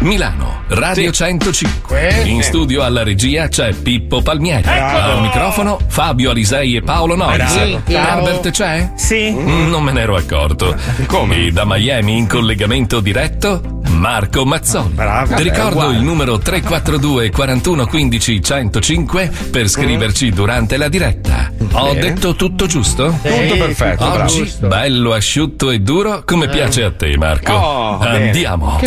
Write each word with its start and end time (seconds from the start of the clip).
Milano, 0.00 0.62
Radio 0.68 1.10
105. 1.10 2.22
In 2.26 2.42
studio 2.44 2.82
alla 2.84 3.02
regia 3.02 3.48
c'è 3.48 3.72
Pippo 3.72 4.22
Palmieri. 4.22 4.68
Al 4.68 5.20
microfono 5.20 5.78
Fabio 5.88 6.30
Alisei 6.30 6.76
e 6.76 6.82
Paolo 6.82 7.16
Nois. 7.16 7.44
Sì. 7.46 7.78
Herbert 7.92 8.50
c'è? 8.50 8.92
Sì. 8.96 9.30
Mm, 9.32 9.68
Non 9.68 9.82
me 9.82 9.90
ne 9.92 10.00
ero 10.02 10.14
accorto. 10.14 10.76
Come? 11.06 11.46
E 11.46 11.50
da 11.50 11.64
Miami 11.64 12.16
in 12.16 12.28
collegamento 12.28 13.00
diretto 13.00 13.80
Marco 13.88 14.44
Mazzoni. 14.44 14.92
Bravo. 14.92 15.34
Ti 15.34 15.42
ricordo 15.42 15.90
il 15.90 16.00
numero 16.02 16.38
342 16.38 17.30
41 17.30 17.86
15 17.86 18.42
105 18.42 19.30
per 19.50 19.68
scriverci 19.68 20.30
durante 20.30 20.76
la 20.76 20.88
diretta. 20.88 21.50
Ho 21.72 21.92
Bene. 21.92 22.00
detto 22.00 22.34
tutto 22.36 22.66
giusto? 22.66 23.06
Tutto 23.22 23.56
perfetto, 23.56 24.08
bravo. 24.08 24.22
Oggi 24.22 24.52
bello 24.60 25.12
asciutto 25.12 25.70
e 25.70 25.80
duro 25.80 26.22
come 26.24 26.48
piace 26.48 26.84
a 26.84 26.92
te 26.92 27.16
Marco. 27.18 27.52
Oh. 27.52 27.98
Andiamo. 27.98 28.80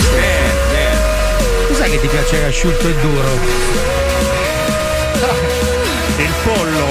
Cos'è 1.82 1.94
che 1.94 2.00
ti 2.00 2.08
piace 2.10 2.46
asciutto 2.46 2.88
e 2.88 2.94
duro? 3.02 3.28
Il 6.18 6.34
pollo. 6.44 6.86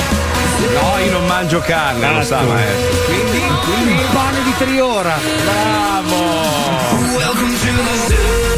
No, 0.74 0.98
io 0.98 1.12
non 1.12 1.26
mangio 1.26 1.60
carne, 1.60 2.12
lo 2.12 2.22
sa, 2.22 2.38
Cazzo. 2.38 2.48
maestro. 2.48 3.04
Quindi, 3.04 3.36
il 3.92 4.08
pane 4.12 4.42
di 4.42 4.52
Triora. 4.58 5.16
Lo 7.24 8.49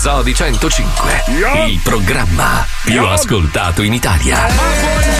Zoo 0.00 0.22
di 0.22 0.34
105, 0.34 1.24
il 1.66 1.78
programma 1.84 2.66
più 2.84 3.04
ascoltato 3.04 3.82
in 3.82 3.92
Italia. 3.92 4.46
Buongiorno, 4.46 5.10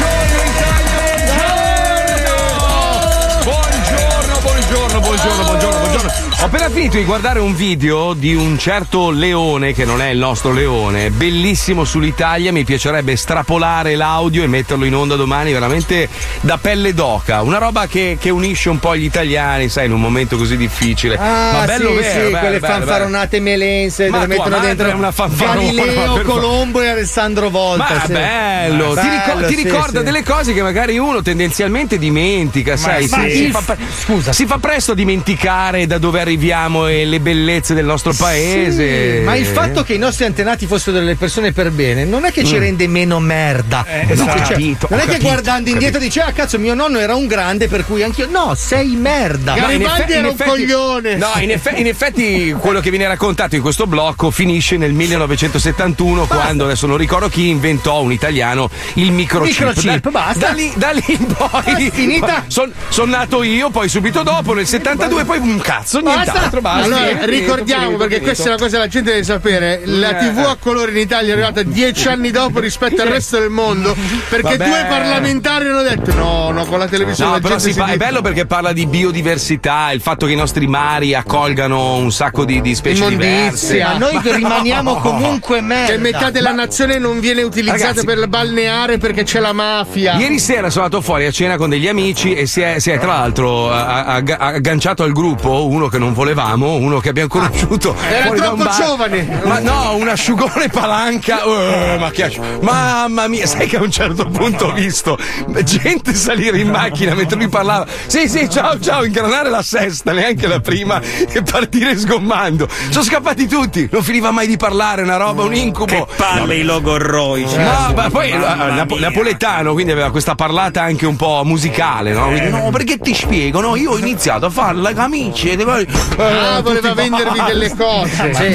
buongiorno, 3.43 4.41
buongiorno, 4.41 4.41
buongiorno, 4.41 4.90
buongiorno. 4.99 6.11
Ho 6.41 6.45
appena 6.47 6.69
finito 6.71 6.97
di 6.97 7.05
guardare 7.05 7.39
un 7.39 7.55
video 7.55 8.15
di 8.15 8.35
un 8.35 8.59
certo 8.59 9.11
leone, 9.11 9.73
che 9.73 9.85
non 9.85 10.03
è 10.03 10.09
il 10.09 10.19
nostro 10.19 10.53
leone, 10.53 11.11
bellissimo 11.11 11.85
sull'Italia. 11.85 12.51
Mi 12.51 12.65
piacerebbe 12.65 13.13
estrapolare 13.13 13.95
l'audio 13.95 14.43
e 14.43 14.49
metterlo 14.49 14.85
in 14.85 14.95
onda 14.95 15.15
domani, 15.15 15.53
veramente 15.53 16.09
da 16.41 16.59
pelle 16.59 16.93
d'oca. 16.93 17.43
Una 17.43 17.59
roba 17.59 17.87
che, 17.87 18.17
che 18.19 18.31
unisce 18.31 18.69
un 18.69 18.81
po' 18.81 18.97
gli 18.97 19.05
italiani, 19.05 19.69
sai, 19.69 19.87
in 19.87 19.93
un 19.93 20.01
momento 20.01 20.37
così 20.37 20.57
difficile. 20.57 21.17
Ah, 21.17 21.53
Ma 21.53 21.65
bello 21.67 21.91
sì, 21.91 21.97
vero, 21.97 22.11
sì, 22.11 22.19
bello, 22.19 22.39
quelle 22.39 22.59
bello, 22.59 22.75
fanfaronate 22.75 23.41
melense 23.41 24.09
Ma 24.09 24.19
dove 24.21 24.27
mettono 24.29 24.59
dentro 24.59 24.89
è 24.89 24.93
una 24.93 25.13
Galileo, 25.37 26.23
Colombo 26.23 26.81
e 26.81 26.89
Alessandro 26.89 27.51
Volta. 27.51 27.87
Ma 27.95 28.05
sì. 28.07 28.13
bello, 28.13 28.95
ti, 28.95 29.09
ricor- 29.09 29.35
Bello, 29.35 29.47
ti 29.47 29.55
ricorda 29.55 30.03
delle 30.03 30.23
cose 30.25 30.53
che 30.55 30.63
magari 30.63 30.99
uno 30.99 31.23
tendenzialmente 31.23 31.99
dimentica, 31.99 32.77
sai? 32.77 33.07
ma 33.09 33.29
si, 33.29 33.51
fa 33.51 33.77
scusa, 34.03 34.33
si 34.33 34.47
fa 34.47 34.59
presto 34.59 34.80
a 34.89 34.95
dimenticare 34.95 35.87
da 35.87 35.99
dove 35.99 36.21
arriviamo 36.21 36.87
e 36.87 37.05
le 37.05 37.21
bellezze 37.21 37.75
del 37.75 37.85
nostro 37.85 38.13
paese. 38.13 39.19
Sì, 39.19 39.25
ma 39.25 39.37
il 39.37 39.47
fatto 39.47 39.83
che 39.85 39.95
i 39.95 39.99
nostri 39.99 40.25
antenati 40.25 40.67
fossero 40.67 40.99
delle 40.99 41.15
persone 41.17 41.53
per 41.53 41.71
bene 41.71 42.05
non 42.05 42.25
è 42.25 42.33
che 42.33 42.45
ci 42.45 42.57
Mm. 42.57 42.61
rende 42.61 42.87
meno 42.89 43.19
merda. 43.21 43.85
Eh, 43.87 44.07
Capito? 44.07 44.23
ho 44.23 44.27
Cioè, 44.27 44.43
capito, 44.49 44.87
non 44.91 44.99
è 44.99 45.03
che 45.03 45.09
capito, 45.13 45.29
guardando 45.29 45.69
ho 45.71 45.73
indietro 45.73 46.01
dice: 46.01 46.21
Ah, 46.21 46.33
cazzo, 46.33 46.59
mio 46.59 46.75
nonno 46.75 46.99
era 46.99 47.15
un 47.15 47.27
grande, 47.27 47.69
per 47.69 47.85
cui 47.85 48.03
anch'io. 48.03 48.29
No, 48.31 48.55
sei 48.57 48.97
merda. 48.97 49.55
No, 49.55 49.71
in 49.71 49.83
effe- 49.83 50.15
in 50.19 50.25
effetti- 50.25 50.49
coglione. 50.51 51.17
No, 51.17 51.29
in, 51.41 51.51
effe- 51.51 51.75
in 51.77 51.87
effetti 51.87 52.55
quello 52.59 52.81
che 52.81 52.91
viene 52.91 53.07
raccontato 53.07 53.55
in 53.57 53.63
questo 53.63 53.87
blocco 53.87 54.31
finisce 54.31 54.77
nel 54.77 54.93
1971 54.93 56.27
quando 56.27 56.65
adesso 56.65 56.87
non 56.87 56.97
ricordo 56.97 57.29
chi 57.29 57.49
inventò 57.49 58.01
un 58.03 58.13
italiano 58.13 58.71
il 58.95 59.13
microchip. 59.13 59.59
Microchip, 59.59 60.01
da, 60.03 60.11
basta. 60.11 60.47
Da 60.49 60.53
lì, 60.53 60.73
da 60.77 60.91
lì 60.91 61.03
in 61.07 61.27
poi 61.27 61.87
È 61.87 61.91
finita? 61.91 62.45
Sono 62.49 63.11
nato 63.11 63.43
io, 63.43 63.71
poi 63.71 63.89
subito 63.89 64.23
dopo 64.23 64.53
nel 64.55 64.67
72 64.71 65.25
poi 65.25 65.39
un 65.39 65.59
cazzo, 65.61 66.01
nient'altro, 66.01 66.61
basta. 66.61 66.85
Allora, 66.85 67.07
Finito, 67.07 67.27
ricordiamo 67.27 67.81
finito, 67.83 67.99
perché 67.99 68.15
finito. 68.15 68.25
questa 68.27 68.45
è 68.45 68.49
una 68.49 68.57
cosa 68.59 68.71
che 68.77 68.79
la 68.83 68.89
gente 68.89 69.11
deve 69.11 69.25
sapere: 69.25 69.83
la 69.85 70.19
Eh. 70.19 70.29
TV 70.31 70.39
a 70.39 70.57
colore 70.59 70.91
in 70.93 70.99
Italia 70.99 71.31
è 71.31 71.33
arrivata 71.33 71.63
dieci 71.63 72.09
anni 72.09 72.31
dopo 72.31 72.61
rispetto 72.61 73.03
al 73.03 73.09
resto 73.09 73.39
del 73.39 73.51
mondo. 73.51 73.95
Perché 74.29 74.57
Vabbè. 74.57 74.65
due 74.69 74.87
parlamentari 74.89 75.69
hanno 75.69 75.83
detto: 75.83 76.15
no, 76.15 76.51
no, 76.51 76.65
con 76.67 76.79
la 76.79 76.87
televisione 76.87 77.31
No, 77.31 77.37
la 77.37 77.43
però 77.43 77.57
gente 77.57 77.73
si 77.73 77.79
fa- 77.79 77.87
è 77.87 77.97
bello 77.97 78.21
perché 78.21 78.47
parla 78.47 78.73
di 78.73 78.87
biodiversità, 78.87 79.91
il 79.93 80.01
fatto 80.01 80.27
che 80.27 80.33
i 80.33 80.37
nostri 80.37 80.67
mari 80.67 81.15
accolgano 81.15 81.97
un 81.97 82.13
sacco 82.13 82.45
di, 82.45 82.61
di 82.61 82.75
specie 82.75 83.09
diverse. 83.09 83.77
Immondizia. 83.79 83.89
Ma 83.93 83.99
noi 83.99 84.21
rimaniamo 84.23 84.95
comunque 84.97 85.61
merda. 85.63 85.93
Che 85.93 85.99
metà 85.99 86.31
della 86.31 86.53
nazione 86.53 86.99
non 86.99 87.21
viene 87.21 87.43
utilizzata 87.43 87.87
Ragazzi- 87.89 88.05
per 88.07 88.29
balneare 88.29 88.99
perché 88.99 89.25
c'è 89.25 89.41
la 89.41 89.53
mafia. 89.53 90.15
Ieri 90.15 90.39
sera 90.39 90.71
sono 90.71 90.85
andato 90.85 91.03
fuori 91.03 91.27
a 91.27 91.31
cena 91.31 91.57
con 91.57 91.69
degli 91.71 91.89
amici 91.89 92.35
e 92.35 92.47
si 92.47 92.61
è, 92.61 92.79
si 92.79 92.91
è 92.91 92.99
tra 92.99 93.15
l'altro 93.15 93.71
a- 93.73 94.05
a- 94.05 94.60
agganciato 94.61 95.03
al 95.03 95.13
gruppo 95.13 95.67
uno 95.67 95.89
che 95.89 95.99
non 95.99 96.13
volevamo, 96.13 96.75
uno 96.75 97.01
che 97.01 97.09
abbiamo 97.09 97.29
conosciuto. 97.29 97.97
Era 98.09 98.25
fuori 98.25 98.39
da 98.39 98.47
troppo 98.47 98.61
un 98.63 98.69
bar. 98.69 98.85
giovane. 98.85 99.41
Ma 99.45 99.59
no, 99.59 99.95
un 99.97 100.09
asciugone 100.09 100.69
palanca. 100.69 101.43
Eh, 101.43 101.97
ma 101.99 102.11
che 102.11 102.25
asciug- 102.25 102.61
Mamma 102.61 103.27
mia, 103.27 103.47
sai 103.47 103.67
che 103.67 103.79
a 103.79 103.83
un 103.83 103.91
certo 103.91 104.27
punto 104.27 104.67
ho 104.67 104.73
visto 104.73 105.19
gente 105.65 106.15
salire 106.15 106.59
in 106.59 106.69
macchina 106.69 107.15
mentre 107.15 107.37
lui 107.37 107.49
parlava. 107.49 107.87
Sì, 108.07 108.29
sì, 108.29 108.49
ciao, 108.51 108.79
ciao, 108.79 109.05
ingranare 109.05 109.49
la 109.51 109.63
sesta, 109.63 110.13
neanche 110.13 110.47
la 110.47 110.61
prima, 110.61 111.01
e 111.01 111.43
partire 111.43 111.97
sgommando. 111.99 112.69
Sono 112.91 113.05
scappati 113.05 113.49
tutti, 113.49 113.89
non 113.91 114.03
finiva 114.03 114.31
mai 114.31 114.47
di 114.47 114.57
parlare, 114.57 115.03
una 115.03 115.17
roba, 115.17 115.43
un 115.43 115.55
incubo. 115.55 116.07
Palle 116.17 116.57
i 116.57 116.63
logorroici. 116.63 117.57
No, 117.57 117.93
ma 117.95 118.11
poi 118.11 118.31
eh, 118.31 118.37
mia. 118.37 118.87
napoletano, 118.99 119.73
quindi 119.73 119.93
aveva 119.93 120.11
questa 120.11 120.35
parlata 120.35 120.83
anche 120.83 121.07
un 121.07 121.17
po' 121.17 121.43
musicale, 121.45 122.13
no? 122.13 122.27
Quindi, 122.29 122.51
no, 122.51 122.69
perché 122.71 122.99
ti 122.99 123.15
spiego, 123.15 123.61
no? 123.61 123.77
Io 123.77 123.93
ho 123.93 123.99
iniziato 123.99 124.47
a 124.47 124.50
fare 124.51 124.77
la 124.77 124.93
camicia 124.93 125.49
e 125.51 125.57
devo- 125.57 125.73
Ah, 125.73 126.59
eh, 126.59 126.63
voleva 126.63 126.93
vendervi 126.95 127.41
delle 127.47 127.75
cose. 127.77 128.35
Sì. 128.35 128.49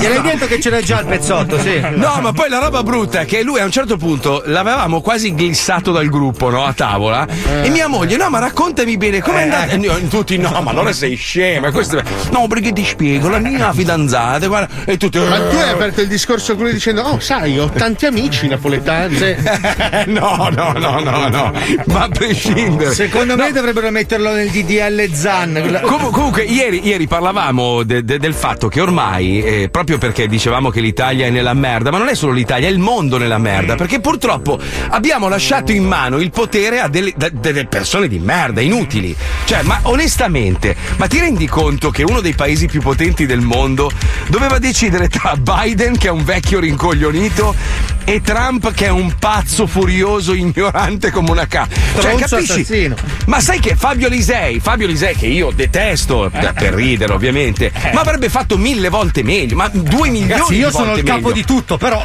Gli 0.00 0.06
hai 0.06 0.20
detto 0.22 0.46
che 0.46 0.58
c'era 0.58 0.80
già 0.80 1.00
il 1.00 1.06
pezzotto, 1.06 1.58
sì. 1.60 1.80
No, 1.94 2.18
ma 2.20 2.32
poi 2.32 2.48
la 2.48 2.58
roba 2.58 2.82
brutta 2.82 3.20
è 3.20 3.24
che 3.24 3.42
lui 3.42 3.60
a 3.60 3.64
un 3.64 3.70
certo 3.70 3.96
punto 3.96 4.42
l'avevamo 4.46 5.00
quasi 5.00 5.34
glissato 5.34 5.92
dal 5.92 6.08
gruppo, 6.08 6.50
no? 6.50 6.64
A 6.64 6.72
tavola. 6.72 7.26
E 7.62 7.68
mia 7.70 7.86
moglie, 7.88 8.16
no, 8.16 8.28
ma 8.28 8.38
raccontami 8.38 8.96
bene 8.96 9.20
com'è 9.20 9.42
andata. 9.42 9.72
E 9.72 10.08
tutti, 10.08 10.36
no, 10.38 10.50
ma 10.62 10.70
allora 10.70 10.92
sei 10.92 11.14
scema. 11.14 11.70
questo- 11.70 12.02
No, 12.30 12.46
perché 12.46 12.72
ti 12.72 12.84
spiego, 12.84 13.28
la 13.28 13.38
mia 13.38 13.72
fidanzata, 13.72 14.46
guarda. 14.46 14.68
E 14.84 14.96
tutti. 14.96 15.18
Ma 15.18 15.38
tu 15.48 15.56
hai 15.56 15.70
aperto 15.70 16.00
il 16.00 16.08
discorso 16.08 16.54
con 16.54 16.64
lui 16.64 16.72
dicendo: 16.72 17.02
Oh, 17.02 17.18
sai, 17.20 17.58
ho 17.58 17.68
tanti 17.70 18.06
amici 18.06 18.46
napoletani. 18.48 19.18
no, 20.06 20.48
no, 20.54 20.72
no, 20.76 20.98
no, 21.00 21.28
no. 21.28 21.52
Ma 21.86 22.02
a 22.02 22.08
prescindere. 22.08 22.92
Secondo 22.94 23.36
me 23.36 23.52
dovrebbero 23.52 23.90
metterlo 23.90 24.32
nel 24.32 24.48
DDL 24.50 25.10
Zan. 25.20 25.80
Com- 25.84 26.10
comunque, 26.10 26.44
ieri, 26.44 26.80
ieri 26.82 27.06
parlavamo 27.06 27.82
de- 27.82 28.02
de- 28.04 28.18
del 28.18 28.32
fatto 28.32 28.68
che 28.68 28.80
ormai, 28.80 29.42
eh, 29.42 29.68
proprio 29.68 29.98
perché 29.98 30.26
dicevamo 30.26 30.70
che 30.70 30.80
l'Italia 30.80 31.26
è 31.26 31.30
nella 31.30 31.52
merda, 31.52 31.90
ma 31.90 31.98
non 31.98 32.08
è 32.08 32.14
solo 32.14 32.32
l'Italia, 32.32 32.68
è 32.68 32.70
il 32.70 32.78
mondo 32.78 33.18
nella 33.18 33.36
merda, 33.36 33.74
perché 33.74 34.00
purtroppo 34.00 34.58
abbiamo 34.88 35.28
lasciato 35.28 35.72
in 35.72 35.84
mano 35.84 36.18
il 36.20 36.30
potere 36.30 36.80
a 36.80 36.88
delle, 36.88 37.12
da- 37.14 37.28
delle 37.28 37.66
persone 37.66 38.08
di 38.08 38.18
merda, 38.18 38.62
inutili. 38.62 39.14
Cioè, 39.44 39.60
ma 39.64 39.78
onestamente, 39.82 40.74
ma 40.96 41.06
ti 41.06 41.18
rendi 41.20 41.46
conto 41.46 41.90
che 41.90 42.02
uno 42.02 42.22
dei 42.22 42.34
paesi 42.34 42.66
più 42.66 42.80
potenti 42.80 43.26
del 43.26 43.40
mondo 43.42 43.90
doveva 44.28 44.58
decidere 44.58 45.08
tra 45.08 45.36
Biden, 45.38 45.98
che 45.98 46.08
è 46.08 46.10
un 46.10 46.24
vecchio 46.24 46.60
rincoglionito, 46.60 47.54
e 48.04 48.22
Trump, 48.22 48.72
che 48.72 48.86
è 48.86 48.90
un 48.90 49.12
pazzo 49.18 49.66
furioso, 49.66 50.32
ignorante 50.32 51.10
come 51.10 51.30
una 51.30 51.46
ca. 51.46 51.68
Cioè, 52.00 52.14
capisci? 52.16 52.52
assassino. 52.52 52.94
Ma 53.26 53.38
sai 53.40 53.60
che 53.60 53.76
Fabio 53.76 54.08
Lisei, 54.08 54.58
Fabio 54.60 54.86
Lisei 54.86 55.09
che 55.14 55.26
io 55.26 55.50
detesto, 55.54 56.26
eh, 56.26 56.52
per 56.52 56.74
ridere 56.74 57.12
ovviamente, 57.12 57.70
ma 57.92 58.00
avrebbe 58.00 58.28
fatto 58.28 58.56
mille 58.56 58.88
volte 58.88 59.22
meglio, 59.22 59.56
ma 59.56 59.68
due 59.72 60.08
milioni 60.08 60.28
Ragazzi, 60.32 60.52
di 60.52 60.58
io 60.58 60.70
sono 60.70 60.84
volte 60.86 61.00
il 61.00 61.06
capo 61.06 61.20
meglio. 61.28 61.32
di 61.34 61.44
tutto, 61.44 61.76
però 61.76 62.04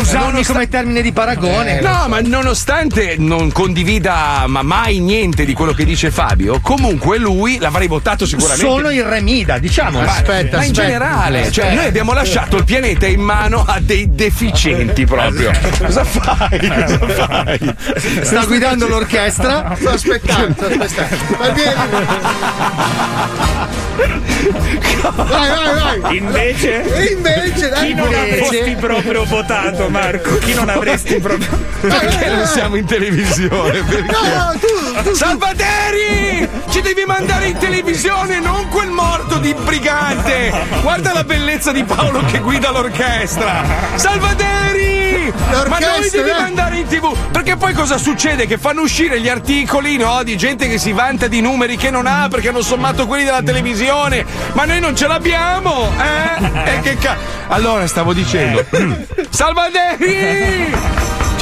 usarmi 0.00 0.44
come 0.44 0.68
termine 0.68 1.02
di 1.02 1.12
paragone. 1.12 1.80
No, 1.80 2.06
ma 2.08 2.20
nonostante 2.20 3.16
non 3.18 3.50
condivida 3.52 4.44
ma 4.46 4.62
mai 4.62 4.98
niente 4.98 5.44
di 5.44 5.52
quello 5.54 5.72
che 5.72 5.84
dice 5.84 6.10
Fabio, 6.10 6.60
comunque 6.60 7.18
lui 7.18 7.58
l'avrei 7.58 7.86
votato 7.88 8.26
sicuramente. 8.26 8.64
Sono 8.66 8.90
il 8.90 9.02
Remida, 9.04 9.58
diciamo. 9.58 10.00
Ma, 10.00 10.10
Aspetta, 10.10 10.56
ma 10.58 10.64
in 10.64 10.70
aspetta. 10.70 10.82
generale, 10.82 11.38
cioè 11.50 11.64
Aspetta. 11.64 11.74
noi 11.74 11.84
abbiamo 11.86 12.12
lasciato 12.12 12.56
il 12.56 12.64
pianeta 12.64 13.06
in 13.06 13.20
mano 13.20 13.64
a 13.66 13.78
dei 13.80 14.14
deficienti 14.14 15.04
proprio. 15.06 15.50
Cosa 15.78 16.04
fai? 16.04 16.58
Cosa 16.98 17.26
fai? 17.26 17.74
Sta 18.22 18.44
guidando 18.44 18.86
l'orchestra. 18.88 19.74
Sto 19.78 19.90
aspettando, 19.90 20.54
sto 20.54 20.82
aspettando. 20.82 21.36
Ma 21.38 21.48
vieni. 21.50 21.70
Vai, 25.14 25.48
vai, 25.48 26.00
vai. 26.00 26.16
Invece, 26.16 26.82
E 26.94 27.12
invece, 27.12 27.68
dai, 27.68 27.86
chi 27.88 27.94
non 27.94 28.06
invece. 28.12 28.44
avresti 28.46 28.76
proprio 28.76 29.24
votato, 29.24 29.88
Marco? 29.88 30.38
Chi 30.38 30.54
non 30.54 30.68
avresti 30.68 31.18
proprio. 31.20 31.48
Perché 31.80 32.28
non 32.30 32.46
siamo 32.46 32.76
in 32.76 32.84
televisione? 32.86 33.82
Perché? 33.82 34.12
No, 34.12 34.52
tu, 34.60 35.02
tu, 35.02 35.14
Salvateri! 35.14 36.48
Ci 36.70 36.80
devi 36.80 37.04
mandare 37.04 37.48
in 37.48 37.58
televisione, 37.58 38.38
non 38.40 38.68
quel 38.68 38.90
morto 38.90 39.38
di 39.38 39.54
brigante! 39.54 40.52
Guarda 40.82 41.12
la 41.12 41.24
bellezza 41.24 41.72
di 41.72 41.82
Paolo 41.84 42.22
che 42.30 42.38
guida 42.38 42.70
l'orchestra! 42.70 43.64
Salvateri! 43.96 45.01
Ma 45.68 45.78
noi 45.78 46.10
devi 46.10 46.30
eh? 46.30 46.32
mandare 46.32 46.76
in 46.76 46.86
tv! 46.86 47.16
Perché 47.30 47.56
poi 47.56 47.72
cosa 47.72 47.98
succede? 47.98 48.46
Che 48.46 48.58
fanno 48.58 48.82
uscire 48.82 49.20
gli 49.20 49.28
articoli, 49.28 49.96
no? 49.96 50.22
Di 50.22 50.36
gente 50.36 50.68
che 50.68 50.78
si 50.78 50.92
vanta 50.92 51.26
di 51.28 51.40
numeri 51.40 51.76
che 51.76 51.90
non 51.90 52.06
ha 52.06 52.28
perché 52.28 52.48
hanno 52.48 52.62
sommato 52.62 53.06
quelli 53.06 53.24
della 53.24 53.42
televisione! 53.42 54.24
Ma 54.52 54.64
noi 54.64 54.80
non 54.80 54.96
ce 54.96 55.06
l'abbiamo! 55.06 55.90
Eh? 55.98 56.74
E 56.74 56.80
che 56.80 56.96
ca... 56.96 57.16
Allora 57.48 57.86
stavo 57.86 58.12
dicendo. 58.12 58.64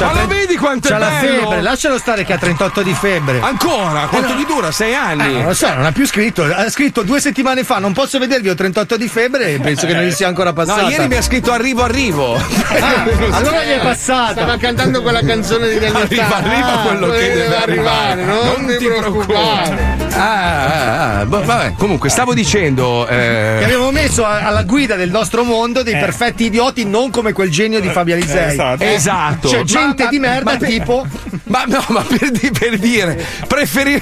Salvateri! 0.01 0.13
Ma 0.15 0.21
lo 0.21 0.27
vedi 0.27 0.55
quanto 0.57 0.87
è 0.87 0.91
C'ha 0.91 0.97
la 0.97 1.07
bello? 1.09 1.39
febbre, 1.41 1.61
lascialo 1.61 1.97
stare 1.97 2.23
che 2.25 2.33
ha 2.33 2.37
38 2.37 2.81
di 2.81 2.93
febbre. 2.93 3.39
Ancora? 3.41 4.07
Quanto 4.07 4.33
gli 4.33 4.45
dura? 4.45 4.71
Sei 4.71 4.91
Eh, 4.91 4.95
anni? 4.95 5.33
non 5.33 5.45
lo 5.45 5.53
so, 5.53 5.73
non 5.73 5.85
ha 5.85 5.91
più 5.91 6.05
scritto. 6.05 6.43
Ha 6.43 6.69
scritto 6.69 7.03
due 7.03 7.19
settimane 7.19 7.63
fa, 7.63 7.79
non 7.79 7.93
posso 7.93 8.17
vedervi, 8.19 8.49
ho 8.49 8.55
38 8.55 8.97
di 8.97 9.07
febbre 9.07 9.53
e 9.53 9.59
penso 9.59 9.85
che 9.85 9.93
non 9.93 10.03
gli 10.03 10.11
sia 10.11 10.27
ancora 10.27 10.53
passata. 10.53 10.81
No, 10.83 10.89
ieri 10.89 11.07
mi 11.07 11.15
ha 11.15 11.21
scritto 11.21 11.51
arrivo, 11.51 11.83
arrivo. 11.83 12.35
Ah, 12.35 13.05
allora 13.37 13.63
gli 13.63 13.69
è 13.71 13.79
passata. 13.81 14.31
Stava 14.33 14.57
cantando 14.57 15.01
quella 15.01 15.21
canzone 15.21 15.67
di 15.69 15.79
Daniel 15.79 15.95
Arriva, 16.03 16.35
arriva 16.35 16.81
quello 16.85 17.07
che 17.09 17.19
deve 17.19 17.41
deve 17.41 17.55
arrivare, 17.57 18.23
non, 18.23 18.75
ti 18.77 18.85
preoccupare. 18.85 20.10
Ah, 20.13 20.19
ah, 20.19 21.19
ah, 21.19 21.25
boh, 21.25 21.43
vabbè, 21.43 21.73
comunque 21.77 22.09
stavo 22.09 22.33
dicendo. 22.33 23.05
Che 23.07 23.59
Eh, 23.59 23.63
abbiamo 23.63 23.91
messo 23.91 24.25
a- 24.25 24.41
alla 24.45 24.63
guida 24.63 24.95
del 24.95 25.09
nostro 25.09 25.43
mondo 25.43 25.83
dei 25.83 25.93
perfetti 25.93 26.45
idioti, 26.45 26.85
non 26.85 27.09
come 27.11 27.31
quel 27.33 27.49
genio 27.49 27.79
di 27.79 27.89
Fabio 27.89 28.15
Alisei. 28.15 28.51
esatto. 28.51 28.83
esatto. 28.83 29.49
C'è 29.49 29.57
Ma- 29.59 29.63
gente 29.63 30.03
ma- 30.03 30.09
di 30.09 30.19
merda 30.19 30.51
ma- 30.51 30.57
tipo. 30.65 31.05
Ma 31.45 31.63
no, 31.65 31.83
ma 31.89 32.01
per, 32.01 32.31
per 32.57 32.77
dire, 32.77 33.23
preferirei. 33.47 34.01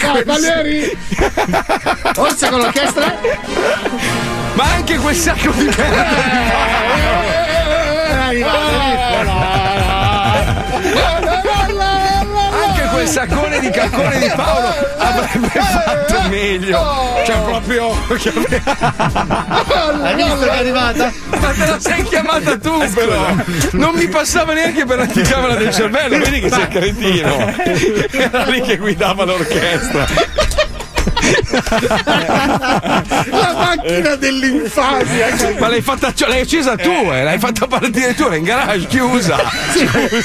Vai, 0.00 0.24
Valeri. 0.24 0.96
Forza 2.14 2.48
con 2.50 2.58
l'orchestra? 2.60 3.14
Ma 4.54 4.64
anche 4.64 4.96
quel 4.98 5.14
sacco 5.14 5.50
di 5.52 5.68
Anche 8.10 9.61
quel 13.02 13.08
saccone 13.08 13.58
di 13.58 13.70
caccone 13.70 14.18
di 14.18 14.30
Paolo 14.34 14.68
avrebbe 14.98 15.48
fatto 15.48 16.28
meglio. 16.28 17.20
Cioè, 17.24 17.36
proprio. 17.40 17.90
Hai 20.02 20.14
visto 20.14 20.38
che 20.38 20.50
è 20.50 20.58
arrivata? 20.58 21.12
Ma 21.28 21.48
te 21.48 21.66
la 21.66 21.80
sei 21.80 22.04
chiamata 22.04 22.56
tu, 22.58 22.78
però! 22.94 23.34
Non 23.72 23.94
mi 23.94 24.06
passava 24.08 24.52
neanche 24.52 24.84
per 24.84 24.98
l'anticamera 24.98 25.54
del 25.54 25.72
cervello, 25.72 26.18
vedi 26.18 26.40
che 26.40 26.50
sei 26.50 26.68
cretino! 26.68 27.54
Era 28.12 28.44
lì 28.44 28.60
che 28.60 28.76
guidava 28.76 29.24
l'orchestra. 29.24 30.06
La 33.30 33.52
macchina 33.54 34.14
dell'infasia. 34.16 35.56
Ma 35.58 35.68
l'hai 35.68 35.82
fatta, 35.82 36.12
cioè, 36.14 36.28
l'hai 36.28 36.40
accesa 36.40 36.76
tu, 36.76 36.90
eh, 36.90 37.22
l'hai 37.22 37.38
fatta 37.38 37.66
partire 37.66 38.14
tu, 38.14 38.24
era 38.24 38.36
in 38.36 38.44
garage, 38.44 38.86
chiusa. 38.86 39.36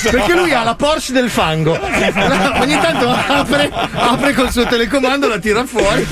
Perché 0.10 0.34
lui 0.34 0.54
ha 0.54 0.64
la 0.64 0.76
Porsche 0.76 1.14
del 1.14 1.30
fango. 1.30 1.78
Ogni 2.60 2.80
tanto 2.80 3.10
apre, 3.10 3.72
apre 3.94 4.34
col 4.34 4.52
suo 4.52 4.66
telecomando, 4.66 5.28
la 5.28 5.40
tira 5.40 5.66
fuori, 5.66 6.06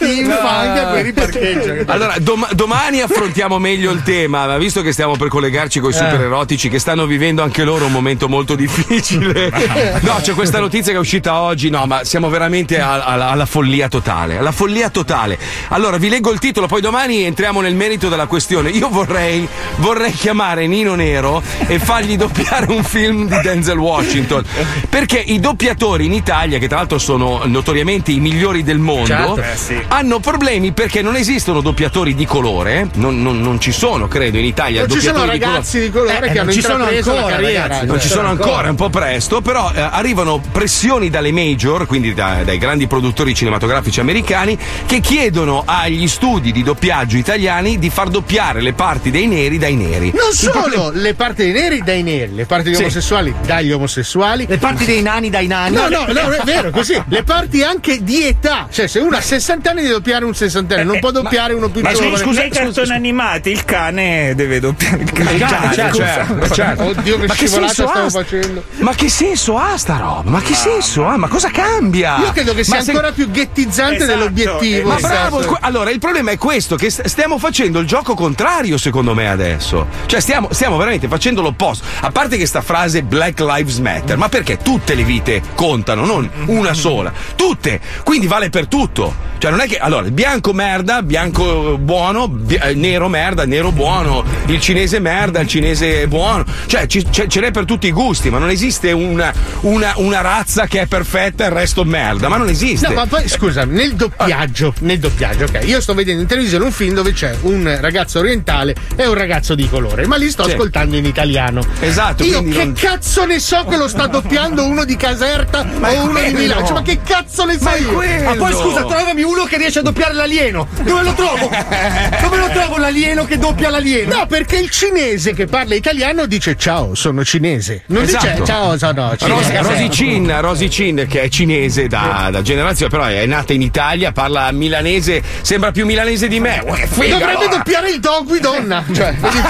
infanga 0.00 0.82
e 0.82 0.92
poi 0.92 1.02
riparcheggia. 1.02 1.92
Allora, 1.92 2.14
dom- 2.18 2.52
domani 2.52 3.00
affrontiamo 3.00 3.58
meglio 3.58 3.90
il 3.92 4.02
tema, 4.02 4.46
ma 4.46 4.56
visto 4.58 4.82
che 4.82 4.92
stiamo 4.92 5.16
per 5.16 5.28
collegarci 5.28 5.80
con 5.80 5.90
i 5.90 5.94
super 5.94 6.20
erotici 6.20 6.68
che 6.68 6.78
stanno 6.78 7.06
vivendo 7.06 7.42
anche 7.42 7.64
loro 7.64 7.86
un 7.86 7.92
momento 7.92 8.28
molto 8.28 8.54
difficile. 8.54 9.50
No, 10.02 10.18
c'è 10.20 10.32
questa 10.32 10.58
notizia 10.58 10.90
che 10.92 10.98
è 10.98 11.00
uscita 11.00 11.40
oggi, 11.40 11.70
no, 11.70 11.86
ma 11.86 12.04
siamo 12.04 12.28
veramente 12.28 12.80
alla- 12.80 13.28
alla 13.30 13.46
follia 13.46 13.88
totale, 13.88 14.31
alla 14.38 14.52
follia 14.52 14.90
totale. 14.90 15.38
Allora, 15.68 15.96
vi 15.96 16.08
leggo 16.08 16.30
il 16.32 16.38
titolo, 16.38 16.66
poi 16.66 16.80
domani 16.80 17.22
entriamo 17.24 17.60
nel 17.60 17.74
merito 17.74 18.08
della 18.08 18.26
questione. 18.26 18.70
Io 18.70 18.88
vorrei, 18.88 19.46
vorrei 19.76 20.12
chiamare 20.12 20.66
Nino 20.66 20.94
Nero 20.94 21.42
e 21.66 21.78
fargli 21.78 22.16
doppiare 22.16 22.66
un 22.72 22.82
film 22.84 23.28
di 23.28 23.40
Denzel 23.42 23.78
Washington, 23.78 24.44
perché 24.88 25.18
i 25.18 25.40
doppiatori 25.40 26.06
in 26.06 26.12
Italia, 26.12 26.58
che 26.58 26.68
tra 26.68 26.78
l'altro 26.78 26.98
sono 26.98 27.42
notoriamente 27.44 28.10
i 28.12 28.20
migliori 28.20 28.62
del 28.62 28.78
mondo, 28.78 29.06
Certo. 29.06 29.36
Eh, 29.40 29.56
sì. 29.56 29.80
hanno 29.88 30.18
problemi 30.20 30.72
perché 30.72 31.02
non 31.02 31.16
esistono 31.16 31.60
doppiatori 31.60 32.14
di 32.14 32.24
colore, 32.26 32.88
non, 32.94 33.20
non- 33.22 33.40
non 33.40 33.60
ci 33.60 33.72
sono, 33.72 34.08
credo, 34.08 34.38
in 34.38 34.44
Italia. 34.44 34.80
Non 34.86 34.90
ci 34.90 35.00
sono 35.00 35.18
doppiatori 35.24 35.38
di 35.38 35.44
ragazzi 35.44 35.80
di 35.80 35.90
colore 35.90 36.12
Eh, 36.16 36.20
che 36.20 36.28
non 36.28 36.38
hanno 36.38 36.52
ci 36.52 36.60
sono 36.62 36.84
ancora, 36.84 37.26
carriera. 37.34 37.62
ragazzi, 37.66 37.86
non 37.86 38.00
ci 38.00 38.08
sono 38.08 38.20
Sono 38.22 38.28
ancora, 38.42 38.66
è 38.66 38.70
un 38.70 38.76
po' 38.76 38.90
presto, 38.90 39.40
però 39.40 39.70
eh, 39.74 39.80
arrivano 39.80 40.40
pressioni 40.52 41.10
dalle 41.10 41.32
major, 41.32 41.86
quindi 41.86 42.14
da- 42.14 42.42
dai 42.44 42.58
grandi 42.58 42.86
produttori 42.86 43.34
cinematografici 43.34 43.98
americani, 44.00 44.20
che 44.24 45.00
chiedono 45.00 45.62
agli 45.66 46.06
studi 46.08 46.52
di 46.52 46.62
doppiaggio 46.62 47.16
italiani 47.16 47.78
di 47.78 47.90
far 47.90 48.08
doppiare 48.08 48.60
le 48.60 48.72
parti 48.72 49.10
dei 49.10 49.26
neri 49.26 49.58
dai 49.58 49.74
neri. 49.74 50.12
Non 50.14 50.32
solo 50.32 50.90
le 50.92 51.14
parti 51.14 51.42
dei 51.44 51.52
neri 51.52 51.82
dai 51.82 52.02
neri, 52.02 52.34
le 52.34 52.46
parti 52.46 52.64
degli 52.64 52.74
Sì. 52.76 52.82
omosessuali 52.82 53.34
dagli 53.44 53.72
omosessuali. 53.72 54.46
Le 54.48 54.58
parti 54.58 54.84
dei 54.84 55.02
nani 55.02 55.30
dai 55.30 55.46
nani. 55.46 55.74
No, 55.76 55.88
no, 55.88 56.04
no, 56.08 56.30
è 56.30 56.40
vero, 56.44 56.70
così. 56.70 57.00
Le 57.08 57.22
parti 57.22 57.62
anche 57.62 58.02
di 58.02 58.24
età. 58.26 58.68
Cioè, 58.70 58.86
se 58.86 58.98
uno 59.00 59.16
ha 59.16 59.20
60 59.20 59.70
anni 59.70 59.80
deve 59.82 59.94
doppiare 59.94 60.24
un 60.24 60.34
sessantenne, 60.34 60.84
non 60.84 60.98
può 61.00 61.10
doppiare 61.10 61.52
uno 61.54 61.68
più 61.68 61.82
Ma 61.82 61.92
giovane. 61.92 62.16
scusa, 62.18 62.40
nei 62.42 62.50
cartoni 62.50 62.90
animati 62.92 63.50
il 63.50 63.64
cane 63.64 64.34
deve 64.34 64.60
doppiare 64.60 65.02
il 65.02 65.12
cane. 65.12 65.30
Il 65.32 65.40
cane, 65.40 65.74
certo, 65.74 65.96
scusa. 65.96 66.54
certo. 66.54 66.82
Oddio, 66.84 67.18
che 67.18 67.26
Ma 67.26 67.34
che 67.34 67.46
scivolata 67.46 67.72
senso 67.74 67.88
stavo 67.90 68.06
ha? 68.06 68.10
facendo. 68.10 68.64
Ma 68.78 68.94
che 68.94 69.08
senso 69.08 69.58
ha 69.58 69.76
sta 69.76 69.96
roba? 69.96 70.30
Ma 70.30 70.40
che 70.40 70.54
senso 70.54 71.06
ha? 71.06 71.16
Ma 71.16 71.28
cosa 71.28 71.50
cambia? 71.50 72.18
Io 72.18 72.32
credo 72.32 72.54
che 72.54 72.64
sia 72.64 72.76
Ma 72.76 72.82
se- 72.82 72.90
ancora 72.90 73.12
più 73.12 73.30
ghettizzante 73.30 73.96
Esatto, 73.96 74.11
dell'obiettivo. 74.16 74.88
Ma 74.88 74.96
Esatto. 74.96 75.36
bravo, 75.38 75.56
allora 75.60 75.90
il 75.90 75.98
problema 75.98 76.30
è 76.30 76.38
questo: 76.38 76.76
che 76.76 76.90
st- 76.90 77.06
stiamo 77.06 77.38
facendo 77.38 77.78
il 77.80 77.86
gioco 77.86 78.14
contrario, 78.14 78.76
secondo 78.78 79.14
me, 79.14 79.28
adesso. 79.28 79.86
Cioè, 80.06 80.20
stiamo, 80.20 80.48
stiamo 80.52 80.76
veramente 80.76 81.08
facendo 81.08 81.42
l'opposto. 81.42 81.84
A 82.00 82.10
parte 82.10 82.36
che 82.36 82.46
sta 82.46 82.60
frase 82.62 83.02
Black 83.02 83.40
Lives 83.40 83.78
Matter, 83.78 84.16
ma 84.16 84.28
perché 84.28 84.58
tutte 84.58 84.94
le 84.94 85.04
vite 85.04 85.42
contano, 85.54 86.04
non 86.04 86.28
una 86.46 86.74
sola. 86.74 87.12
Tutte! 87.36 87.80
Quindi 88.04 88.26
vale 88.26 88.50
per 88.50 88.66
tutto. 88.66 89.30
Cioè, 89.38 89.50
non 89.50 89.60
è 89.60 89.66
che. 89.66 89.78
Allora, 89.78 90.06
il 90.06 90.12
bianco 90.12 90.52
merda, 90.52 91.02
bianco 91.02 91.76
buono, 91.78 92.28
bi- 92.28 92.54
eh, 92.54 92.74
nero 92.74 93.08
merda, 93.08 93.44
nero 93.44 93.72
buono, 93.72 94.24
il 94.46 94.60
cinese 94.60 95.00
merda, 95.00 95.40
il 95.40 95.48
cinese 95.48 96.06
buono. 96.06 96.44
Cioè, 96.66 96.86
ci- 96.86 97.06
ce, 97.10 97.26
ce 97.28 97.40
n'è 97.40 97.50
per 97.50 97.64
tutti 97.64 97.86
i 97.88 97.92
gusti, 97.92 98.30
ma 98.30 98.38
non 98.38 98.50
esiste 98.50 98.92
una, 98.92 99.32
una- 99.62 99.92
una 99.96 100.20
razza 100.20 100.66
che 100.66 100.82
è 100.82 100.86
perfetta 100.86 101.44
e 101.44 101.46
il 101.48 101.52
resto 101.54 101.84
merda. 101.84 102.28
Ma 102.28 102.36
non 102.36 102.48
esiste. 102.48 102.86
No, 102.88 102.94
ma 102.94 103.06
poi 103.06 103.28
scusa, 103.28 103.64
nel 103.64 103.94
doppiaggio, 104.08 104.74
nel 104.80 104.98
doppiaggio, 104.98 105.44
ok. 105.44 105.60
Io 105.64 105.80
sto 105.80 105.94
vedendo 105.94 106.22
in 106.22 106.26
televisione 106.26 106.64
un 106.64 106.72
film 106.72 106.94
dove 106.94 107.12
c'è 107.12 107.36
un 107.42 107.76
ragazzo 107.80 108.18
orientale 108.18 108.74
e 108.96 109.06
un 109.06 109.14
ragazzo 109.14 109.54
di 109.54 109.68
colore, 109.68 110.06
ma 110.06 110.16
li 110.16 110.28
sto 110.30 110.44
Sì. 110.44 110.50
ascoltando 110.52 110.96
in 110.96 111.04
italiano. 111.04 111.62
Esatto, 111.80 112.24
Io 112.24 112.42
che 112.42 112.64
non- 112.64 112.72
cazzo 112.72 113.24
ne 113.24 113.38
so 113.38 113.64
che 113.68 113.76
lo 113.76 113.86
sta 113.88 114.06
doppiando 114.08 114.64
uno 114.64 114.84
di 114.84 114.96
Caserta 114.96 115.64
è 115.82 115.98
o 115.98 116.04
uno 116.04 116.20
di. 116.20 116.32
Milano? 116.32 116.64
Cioè, 116.66 116.72
ma 116.74 116.82
che 116.82 116.98
cazzo 117.04 117.44
ne 117.44 117.56
so 117.58 117.64
Ma 117.64 117.76
io? 117.76 117.92
quello. 117.92 118.22
Ma 118.24 118.34
poi 118.34 118.52
scusa, 118.52 118.84
trovami 118.84 119.22
uno 119.22 119.44
che 119.44 119.56
riesce 119.58 119.78
a 119.80 119.82
doppiare 119.82 120.14
l'alieno. 120.14 120.66
Dove 120.82 121.02
lo 121.02 121.12
trovo? 121.14 121.48
Dove 122.22 122.36
lo 122.36 122.48
trovo 122.50 122.76
l'alieno 122.78 123.24
che 123.24 123.38
doppia 123.38 123.70
l'alieno? 123.70 124.16
No, 124.16 124.26
perché 124.26 124.56
il 124.56 124.70
cinese 124.70 125.32
che 125.34 125.46
parla 125.46 125.74
italiano 125.74 126.26
dice 126.26 126.56
ciao, 126.56 126.94
sono 126.94 127.24
cinese. 127.24 127.82
Non 127.86 128.04
dice 128.04 128.16
Esatto. 128.16 128.44
ciao, 128.44 128.78
sono 128.78 129.10
Rosy, 129.18 129.18
cinese. 129.18 129.62
Rosy 129.62 129.88
Chin, 129.88 130.40
Rosy 130.40 130.68
Chin, 130.68 131.06
che 131.08 131.22
è 131.22 131.28
cinese 131.28 131.86
da, 131.86 132.28
da 132.32 132.42
generazione, 132.42 132.90
però 132.90 133.04
è 133.04 133.24
nata 133.26 133.52
in 133.52 133.62
Italia, 133.62 133.91
parla 134.12 134.50
milanese, 134.52 135.22
sembra 135.42 135.70
più 135.70 135.84
milanese 135.86 136.28
di 136.28 136.40
me. 136.40 136.62
Uè, 136.64 136.86
figa, 136.86 137.18
Dovrebbe 137.18 137.32
allora. 137.44 137.56
doppiare 137.56 137.90
il 137.90 138.00
dogui 138.00 138.40
donna. 138.40 138.84
Cioè, 138.92 139.14
vedi 139.14 139.40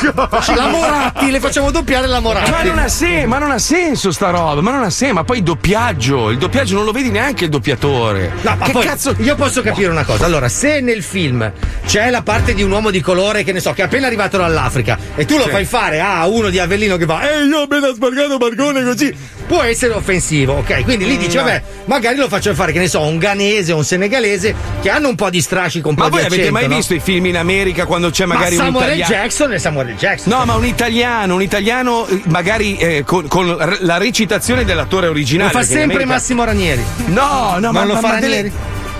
tu. 0.00 0.12
La 0.54 0.66
Moratti, 0.68 1.30
le 1.30 1.40
facciamo 1.40 1.70
doppiare 1.70 2.06
la 2.06 2.20
Moratti. 2.20 2.50
Ma 2.50 2.62
non, 2.62 2.78
ha 2.78 2.88
sen- 2.88 3.28
ma 3.28 3.38
non 3.38 3.50
ha 3.50 3.58
senso 3.58 4.10
sta 4.10 4.30
roba, 4.30 4.60
ma 4.60 4.70
non 4.72 4.82
ha 4.82 4.90
senso. 4.90 5.14
Ma 5.14 5.24
poi 5.24 5.38
il 5.38 5.42
doppiaggio, 5.44 6.30
il 6.30 6.38
doppiaggio 6.38 6.74
non 6.76 6.84
lo 6.84 6.92
vedi 6.92 7.10
neanche 7.10 7.44
il 7.44 7.50
doppiatore. 7.50 8.32
No, 8.42 8.56
ma 8.58 8.64
che 8.66 8.72
poi 8.72 8.84
cazzo? 8.84 9.14
io 9.18 9.34
posso 9.36 9.62
capire 9.62 9.90
una 9.90 10.04
cosa. 10.04 10.24
Allora, 10.24 10.48
se 10.48 10.80
nel 10.80 11.02
film 11.02 11.50
c'è 11.86 12.10
la 12.10 12.22
parte 12.22 12.54
di 12.54 12.62
un 12.62 12.70
uomo 12.70 12.90
di 12.90 13.00
colore 13.00 13.42
che 13.44 13.52
ne 13.52 13.60
so, 13.60 13.72
che 13.72 13.82
è 13.82 13.84
appena 13.84 14.06
arrivato 14.06 14.36
dall'Africa 14.38 14.98
e 15.14 15.24
tu 15.24 15.36
lo 15.36 15.44
Sì. 15.44 15.50
fai 15.50 15.64
fare 15.64 16.00
a 16.00 16.26
uno 16.26 16.48
di 16.50 16.58
Avellino 16.58 16.96
che 16.96 17.06
fa 17.06 17.30
"Ehi, 17.30 17.46
io 17.46 17.58
ho 17.60 17.62
appena 17.62 17.92
sbarcato 17.92 18.38
Marcone 18.38 18.82
così". 18.84 19.14
Può 19.50 19.62
essere 19.62 19.94
offensivo, 19.94 20.52
ok? 20.58 20.84
Quindi 20.84 21.06
lì 21.06 21.16
dice, 21.16 21.38
vabbè, 21.38 21.62
magari 21.86 22.14
lo 22.16 22.28
faccio 22.28 22.54
fare, 22.54 22.70
che 22.70 22.78
ne 22.78 22.86
so, 22.86 23.00
un 23.00 23.18
ghanese 23.18 23.72
o 23.72 23.78
un 23.78 23.84
senegalese 23.84 24.54
che 24.80 24.90
hanno 24.90 25.08
un 25.08 25.16
po' 25.16 25.28
di 25.28 25.40
strascico, 25.40 25.88
un 25.88 25.96
po' 25.96 26.02
Ma 26.02 26.08
di 26.08 26.12
voi 26.14 26.20
avete 26.24 26.42
accento, 26.42 26.60
mai 26.60 26.68
no? 26.68 26.76
visto 26.76 26.94
i 26.94 27.00
film 27.00 27.26
in 27.26 27.36
America 27.36 27.84
quando 27.84 28.10
c'è 28.10 28.26
magari 28.26 28.54
ma 28.54 28.62
un 28.62 28.72
Samuel 28.74 28.86
italiano? 28.98 29.12
Jackson 29.12 29.52
è 29.52 29.58
Samuel. 29.58 29.96
Jackson. 29.96 30.32
No, 30.32 30.44
ma 30.44 30.54
un 30.54 30.64
italiano, 30.64 31.34
un 31.34 31.42
italiano 31.42 32.06
eh, 32.06 32.20
magari 32.26 32.76
eh, 32.76 33.02
con, 33.04 33.26
con 33.26 33.76
la 33.80 33.98
recitazione 33.98 34.64
dell'attore 34.64 35.06
Lo 35.06 35.12
originale. 35.12 35.50
fa 35.50 35.58
perché 35.58 35.72
in 35.72 35.78
sempre 35.80 35.96
America- 35.96 36.14
Massimo 36.14 36.44
Ranieri. 36.44 36.84
No, 37.06 37.56
no, 37.58 37.72
ma, 37.72 37.80
Non 37.80 37.86
lo 37.88 37.94
ma- 37.94 38.00
fa 38.00 38.08
ma 38.08 38.20
delle- 38.20 38.36
Ranieri? 38.36 38.52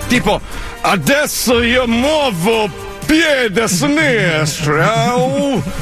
Tipo, 0.09 0.41
adesso 0.81 1.61
io 1.61 1.87
muovo 1.87 2.69
piede 3.15 3.61
a 3.63 3.67
sinistra. 3.67 5.13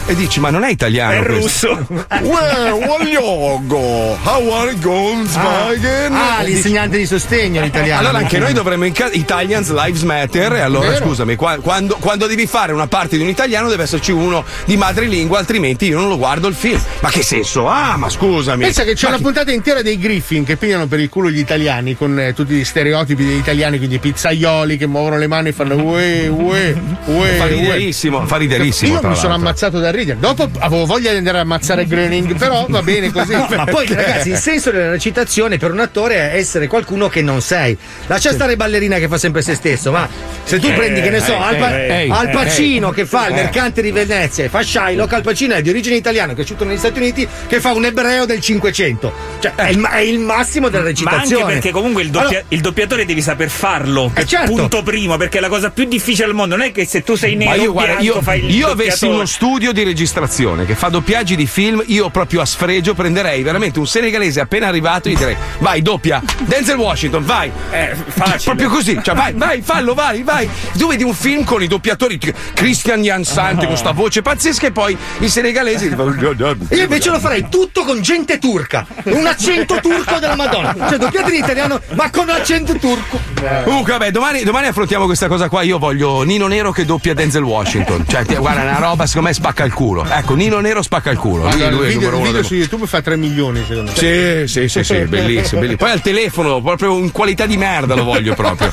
E 0.07 0.15
dici, 0.15 0.39
ma 0.39 0.49
non 0.49 0.63
è 0.63 0.71
italiano. 0.71 1.13
È 1.13 1.23
questo. 1.25 1.75
russo. 1.77 1.87
Where 2.21 2.71
voglio 2.71 3.61
go? 3.65 4.17
How 4.23 4.51
are 4.51 4.71
you 4.71 4.79
going, 4.79 5.27
Svagen? 5.27 6.11
Ah, 6.15 6.39
dici- 6.39 6.53
l'insegnante 6.53 6.97
di 6.97 7.05
sostegno 7.05 7.61
l'italiano. 7.61 7.99
allora 7.99 8.17
anche 8.17 8.39
noi 8.39 8.53
dovremmo 8.53 8.85
inca- 8.85 9.11
Italians 9.11 9.71
Lives 9.71 10.01
Matter 10.01 10.53
e 10.53 10.59
allora 10.61 10.89
Vero. 10.89 11.05
scusami 11.05 11.35
qua- 11.35 11.57
quando, 11.59 11.97
quando 11.99 12.25
devi 12.25 12.47
fare 12.47 12.71
una 12.73 12.87
parte 12.87 13.15
di 13.17 13.21
un 13.23 13.29
italiano 13.29 13.69
deve 13.69 13.83
esserci 13.83 14.11
uno 14.11 14.43
di 14.65 14.75
madrelingua 14.77 15.37
altrimenti 15.37 15.85
io 15.85 15.99
non 15.99 16.09
lo 16.09 16.17
guardo 16.17 16.47
il 16.47 16.55
film 16.55 16.81
ma 17.01 17.09
che 17.09 17.21
senso 17.21 17.67
ha 17.67 17.95
ma 17.97 18.09
scusami 18.09 18.63
Pensa 18.63 18.83
che 18.83 18.93
c'è 18.93 19.03
Ma 19.03 19.09
una 19.09 19.17
chi- 19.17 19.23
puntata 19.23 19.51
intera 19.51 19.81
dei 19.83 19.99
Griffin 19.99 20.43
che 20.43 20.55
pigliano 20.57 20.87
per 20.87 20.99
il 20.99 21.09
culo 21.09 21.29
gli 21.29 21.37
italiani 21.37 21.95
con 21.95 22.19
eh, 22.19 22.33
tutti 22.33 22.53
gli 22.53 22.63
stereotipi 22.63 23.23
degli 23.25 23.37
italiani, 23.37 23.77
quindi 23.77 23.95
i 23.95 23.99
pizzaioli 23.99 24.77
che 24.77 24.87
muovono 24.87 25.17
le 25.17 25.27
mani 25.27 25.49
e 25.49 25.53
fanno 25.53 25.75
ue, 25.75 26.27
ue, 26.27 26.75
ue. 27.05 27.18
Fa 27.27 27.43
ue. 27.45 27.49
riderissimo 27.49 28.25
fa 28.25 28.37
riderissimo 28.37 28.99
Io 29.01 29.07
mi 29.07 29.15
sono 29.15 29.33
ammazzato 29.33 29.79
da 29.79 29.91
ridere. 29.91 30.19
Dopo 30.19 30.49
avevo 30.59 30.85
voglia 30.85 31.11
di 31.11 31.17
andare 31.17 31.37
a 31.37 31.41
ammazzare 31.41 31.85
Groening, 31.85 32.35
però 32.35 32.65
va 32.69 32.81
bene 32.81 33.11
così. 33.11 33.33
No, 33.33 33.47
ma 33.55 33.65
poi 33.65 33.87
ragazzi, 33.87 34.29
il 34.29 34.37
senso 34.37 34.71
della 34.71 34.91
recitazione 34.91 35.57
per 35.57 35.71
un 35.71 35.79
attore 35.79 36.31
è 36.31 36.35
essere 36.37 36.67
qualcuno 36.67 37.09
che 37.09 37.21
non 37.21 37.41
sei. 37.41 37.77
Lascia 38.07 38.31
stare 38.31 38.55
ballerina 38.55 38.97
che 38.97 39.07
fa 39.07 39.17
sempre 39.17 39.41
se 39.41 39.55
stesso, 39.55 39.91
ma 39.91 40.07
se 40.43 40.59
tu 40.59 40.71
prendi, 40.73 41.01
che 41.01 41.09
ne 41.09 41.19
so, 41.19 41.37
Al, 41.37 41.57
Pa- 41.57 41.85
ehi, 41.85 42.09
Al 42.09 42.29
Pacino 42.29 42.91
che 42.91 43.05
fa 43.05 43.27
il 43.27 43.33
mercante 43.35 43.81
di 43.81 43.91
Venezia 43.91 44.43
e 44.43 44.49
fa 44.49 44.61
Shylock, 44.61 45.13
Al 45.13 45.21
Pacino 45.21 45.53
è 45.55 45.61
di 45.61 45.69
origine 45.69 45.95
italiana, 45.95 46.33
cresciuto 46.33 46.63
negli 46.65 46.77
Stati 46.77 46.99
Uniti, 46.99 47.27
che 47.47 47.59
fa 47.59 47.71
un 47.73 47.85
ebreo 47.85 48.25
del 48.25 48.39
500. 48.41 49.13
Cioè, 49.39 49.53
è 49.55 49.69
il, 49.69 49.81
è 49.81 49.99
il 49.99 50.19
massimo 50.19 50.69
della 50.69 50.83
Ma 50.83 50.89
recitazione. 50.89 51.43
anche 51.43 51.53
perché 51.53 51.71
comunque 51.71 52.01
il, 52.03 52.09
doppia- 52.09 52.27
Allora, 52.29 52.45
il 52.49 52.61
doppiatore 52.61 53.05
devi 53.05 53.21
saper 53.21 53.49
farlo. 53.49 54.11
Eh, 54.15 54.25
certo. 54.25 54.51
Punto 54.51 54.83
primo, 54.83 55.17
perché 55.17 55.37
è 55.37 55.41
la 55.41 55.49
cosa 55.49 55.69
più 55.69 55.85
difficile 55.85 56.27
al 56.27 56.33
mondo. 56.33 56.55
Non 56.55 56.65
è 56.65 56.71
che 56.71 56.85
se 56.85 57.03
tu 57.09 57.15
sei 57.15 57.35
nero 57.35 57.49
Ma 57.49 57.55
io, 57.55 57.71
guarda, 57.71 57.95
bianco 57.95 58.31
io, 58.33 58.47
io 58.49 58.67
avessi 58.67 59.07
uno 59.07 59.25
studio 59.25 59.71
di 59.71 59.81
registrazione 59.83 60.65
che 60.67 60.75
fa 60.75 60.89
doppiaggi 60.89 61.35
di 61.35 61.47
film, 61.47 61.81
io 61.87 62.11
proprio 62.11 62.41
a 62.41 62.45
sfregio 62.45 62.93
prenderei 62.93 63.41
veramente 63.41 63.79
un 63.79 63.87
senegalese 63.87 64.39
appena 64.41 64.67
arrivato 64.67 65.07
e 65.07 65.13
gli 65.13 65.17
direi 65.17 65.35
vai 65.57 65.81
doppia 65.81 66.21
Denzel 66.41 66.77
Washington 66.77 67.25
vai 67.25 67.51
Eh, 67.71 67.95
facile. 68.09 68.37
proprio 68.43 68.69
così 68.69 68.99
cioè 69.01 69.15
vai 69.15 69.33
vai 69.33 69.61
fallo 69.63 69.95
vai 69.95 70.21
vai 70.21 70.47
tu 70.77 70.87
vedi 70.87 71.03
un 71.03 71.15
film 71.15 71.43
con 71.45 71.63
i 71.63 71.67
doppiatori 71.67 72.19
Christian 72.53 73.01
Jansante 73.01 73.65
con 73.65 73.75
sta 73.75 73.91
voce 73.91 74.21
pazzesca 74.21 74.67
e 74.67 74.71
poi 74.71 74.95
i 75.19 75.29
senegalesi 75.29 75.87
Io 75.87 76.81
invece 76.83 77.09
lo 77.09 77.19
farei 77.19 77.47
tutto 77.49 77.85
con 77.85 78.01
gente 78.01 78.37
turca, 78.37 78.85
un 79.05 79.25
accento 79.25 79.79
turco 79.81 80.19
della 80.19 80.35
Madonna. 80.35 80.75
Cioè, 80.89 80.97
doppiate 80.97 81.31
in 81.31 81.43
italiano, 81.43 81.81
ma 81.95 82.09
con 82.11 82.29
accento 82.29 82.73
turco. 82.77 83.19
Comunque, 83.63 83.93
vabbè, 83.93 84.11
domani, 84.11 84.43
domani 84.43 84.67
affrontiamo 84.67 85.05
questa 85.05 85.27
cosa 85.27 85.47
qua. 85.49 85.61
Io 85.63 85.77
voglio 85.79 86.21
Nino 86.23 86.47
Nero 86.47 86.71
che 86.71 86.85
doppia 86.89 87.13
Denzel 87.13 87.43
Washington. 87.43 88.03
Cioè, 88.07 88.25
ti- 88.25 88.33
guarda, 88.35 88.61
una 88.63 88.79
roba, 88.79 89.05
secondo 89.05 89.27
me 89.27 89.33
spacca 89.35 89.63
il 89.63 89.71
culo. 89.73 90.03
Ecco, 90.09 90.33
Nino 90.33 90.59
Nero 90.59 90.81
spacca 90.81 91.11
il 91.11 91.17
culo. 91.19 91.43
Lui, 91.43 91.51
Allora, 91.51 91.69
lui 91.69 91.79
il 91.81 91.83
è 91.83 91.87
il 91.89 91.93
video, 91.93 92.09
numero 92.09 92.09
il 92.09 92.13
uno 92.15 92.23
video 92.25 92.41
del 92.41 92.45
su 92.45 92.55
YouTube 92.55 92.87
fa 92.87 93.01
3 93.03 93.15
milioni 93.15 93.63
secondo 93.67 93.91
me. 93.91 93.97
Sì, 93.97 94.47
sì, 94.47 94.67
sì, 94.67 94.83
sì, 94.83 94.93
bellissimo, 95.05 95.61
bellissimo. 95.61 95.75
Poi 95.77 95.91
al 95.91 96.01
telefono, 96.01 96.61
proprio 96.63 96.97
in 96.97 97.11
qualità 97.11 97.45
di 97.45 97.57
merda 97.57 97.93
lo 97.93 98.03
voglio 98.05 98.33
proprio. 98.33 98.71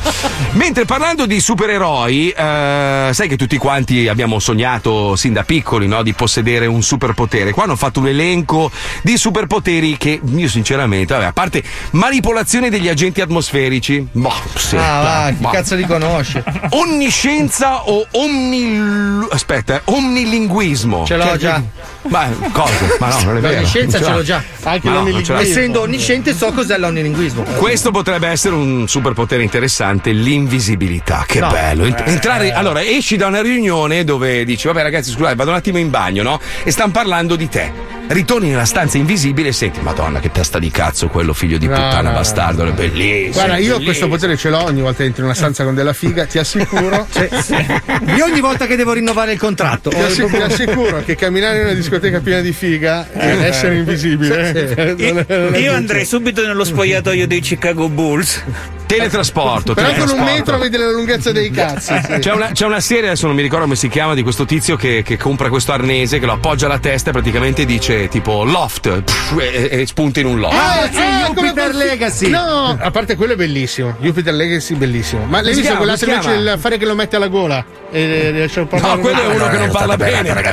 Mentre 0.52 0.86
parlando 0.86 1.26
di 1.26 1.38
supereroi, 1.40 2.30
eh, 2.30 3.10
sai 3.12 3.28
che 3.28 3.36
tutti 3.36 3.58
quanti 3.58 4.08
abbiamo 4.08 4.38
sognato 4.38 5.14
sin 5.16 5.34
da 5.34 5.42
piccoli 5.44 5.86
no, 5.86 6.02
di 6.02 6.14
possedere 6.14 6.64
un 6.64 6.82
superpotere. 6.82 7.52
Qua 7.52 7.64
hanno 7.64 7.76
fatto 7.76 8.00
un 8.00 8.08
elenco 8.08 8.70
di 9.02 9.18
superpoteri 9.18 9.98
che 9.98 10.18
io 10.34 10.48
sinceramente, 10.48 11.12
vabbè, 11.12 11.26
a 11.26 11.32
parte 11.32 11.62
manipolazione 11.90 12.70
degli 12.70 12.88
agenti 12.88 13.20
atmosferici, 13.20 14.06
boh, 14.10 14.32
sì, 14.54 14.76
Ah, 14.76 15.02
va, 15.02 15.32
boh. 15.36 15.48
chi 15.50 15.54
cazzo 15.56 15.74
li 15.74 15.84
conosce? 15.84 16.42
Onniscienza 16.70 17.88
o 17.88 18.05
omni... 18.12 19.26
aspetta, 19.30 19.76
eh, 19.76 19.80
omnilinguismo. 19.84 21.04
Ce 21.06 21.16
l'ho 21.16 21.24
Cioè, 21.24 21.36
già. 21.36 21.62
Ma 22.08 22.28
cosa? 22.52 22.72
Ma 23.00 23.08
no, 23.08 23.22
non 23.24 23.36
è 23.38 23.40
vero. 23.40 23.54
L'onniscienza 23.54 24.02
ce 24.02 24.10
l'ho 24.10 24.22
già. 24.22 24.42
Anche 24.62 24.88
no. 24.88 25.38
Essendo 25.38 25.80
onnisciente 25.82 26.34
so 26.34 26.52
cos'è 26.52 26.78
l'onnilinguismo. 26.78 27.42
Questo 27.42 27.90
potrebbe 27.90 28.28
essere 28.28 28.54
un 28.54 28.86
superpotere 28.88 29.42
interessante, 29.42 30.12
l'invisibilità. 30.12 31.24
Che 31.26 31.40
No. 31.40 31.48
bello. 31.50 31.84
Ent- 31.84 32.02
Entrare, 32.06 32.52
allora, 32.52 32.82
esci 32.82 33.16
da 33.16 33.26
una 33.26 33.42
riunione 33.42 34.04
dove 34.04 34.44
dici, 34.44 34.66
vabbè 34.66 34.82
ragazzi, 34.82 35.10
scusate, 35.10 35.34
vado 35.34 35.50
un 35.50 35.56
attimo 35.56 35.78
in 35.78 35.90
bagno, 35.90 36.22
no? 36.22 36.40
E 36.62 36.70
stanno 36.70 36.92
parlando 36.92 37.36
di 37.36 37.48
te. 37.48 37.94
Ritorni 38.08 38.50
nella 38.50 38.64
stanza 38.66 38.98
invisibile 38.98 39.48
e 39.48 39.52
senti, 39.52 39.80
Madonna, 39.80 40.20
che 40.20 40.30
testa 40.30 40.60
di 40.60 40.70
cazzo 40.70 41.08
quello 41.08 41.32
figlio 41.34 41.58
di 41.58 41.66
No, 41.66 41.74
puttana 41.74 42.10
no, 42.10 42.14
bastardo, 42.14 42.64
è 42.64 42.70
bellissimo. 42.70 43.32
Guarda, 43.32 43.56
io 43.56 43.78
bellissimo. 43.78 43.84
questo 43.84 44.08
potere 44.08 44.36
ce 44.36 44.48
l'ho 44.50 44.62
ogni 44.62 44.80
volta 44.80 44.98
che 44.98 45.04
entro 45.06 45.22
in 45.22 45.26
una 45.26 45.34
stanza 45.36 45.64
con 45.64 45.74
della 45.74 45.92
figa, 45.92 46.24
ti 46.24 46.38
assicuro. 46.38 47.04
Io 48.16 48.24
ogni 48.24 48.40
volta 48.40 48.66
che 48.66 48.76
devo 48.76 48.92
rinnovare 48.92 49.32
il 49.32 49.38
contratto. 49.38 49.90
Ti 49.90 49.96
assicuro, 50.00 50.46
ti 50.46 50.52
assicuro 50.52 51.02
che 51.04 51.14
camminare 51.14 51.58
in 51.58 51.64
una 51.64 51.74
discoteca 51.74 52.20
piena 52.20 52.40
di 52.40 52.52
figa 52.52 53.10
e 53.12 53.44
essere 53.44 53.76
invisibile. 53.76 54.52
eh, 54.52 54.94
è- 54.96 55.12
non 55.26 55.26
è 55.26 55.58
Io 55.58 55.62
giusto. 55.62 55.72
andrei 55.72 56.04
subito 56.04 56.46
nello 56.46 56.64
spogliatoio 56.64 57.26
dei 57.26 57.40
Chicago 57.40 57.88
Bulls. 57.88 58.42
Teletrasporto. 58.86 59.74
Però 59.74 59.86
con 59.88 59.94
un 59.94 60.06
teletrasporto. 60.06 60.32
metro 60.38 60.58
vedi 60.58 60.76
la 60.76 60.90
lunghezza 60.90 61.32
dei 61.32 61.50
cazzi. 61.50 61.94
sì. 62.04 62.18
C'è 62.18 62.32
una, 62.32 62.50
c'è 62.52 62.66
una 62.66 62.80
serie, 62.80 63.06
adesso 63.06 63.26
non 63.26 63.34
mi 63.36 63.42
ricordo 63.42 63.64
come 63.64 63.76
si 63.76 63.88
chiama, 63.88 64.14
di 64.14 64.22
questo 64.22 64.44
tizio 64.44 64.76
che, 64.76 65.02
che 65.02 65.16
compra 65.16 65.48
questo 65.48 65.72
arnese, 65.72 66.18
che 66.18 66.26
lo 66.26 66.32
appoggia 66.32 66.66
alla 66.66 66.78
testa 66.78 67.10
e 67.10 67.12
praticamente 67.12 67.64
dice 67.64 68.08
tipo 68.08 68.44
loft 68.44 69.02
pff, 69.02 69.38
e, 69.40 69.68
e 69.80 69.86
spunta 69.86 70.20
in 70.20 70.26
un 70.26 70.38
loft. 70.38 70.54
Ah, 70.56 70.88
sì, 70.90 70.98
Ah, 70.98 71.32
come 71.34 71.48
Jupiter 71.48 71.74
Legacy. 71.74 72.28
No, 72.28 72.76
a 72.80 72.90
parte 72.90 73.16
quello 73.16 73.32
è 73.32 73.36
bellissimo. 73.36 73.96
Jupiter 74.00 74.34
Legacy 74.34 74.74
bellissimo. 74.74 75.24
Ma 75.24 75.40
l'hai 75.40 75.54
si 75.54 75.60
visto 75.60 75.96
si 75.96 76.04
invece 76.08 76.30
il 76.34 76.56
fare 76.58 76.78
che 76.78 76.84
lo 76.86 76.94
mette 76.94 77.16
alla 77.16 77.28
gola? 77.28 77.64
E 77.90 78.30
riesce 78.30 78.60
a 78.60 78.66
parlare. 78.66 78.94
No, 78.94 79.00
quello 79.00 79.22
è 79.22 79.26
uno 79.26 79.48
che 79.48 79.58
non 79.58 79.70
parla 79.70 79.96
bene. 79.96 80.34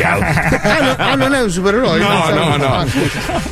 Ah, 0.00 0.80
no- 0.80 0.94
ah, 0.96 1.14
non 1.14 1.34
è 1.34 1.42
un 1.42 1.50
supereroe? 1.50 1.98
No, 1.98 2.28
no, 2.30 2.56
no. 2.56 2.74
Ah. 2.74 2.86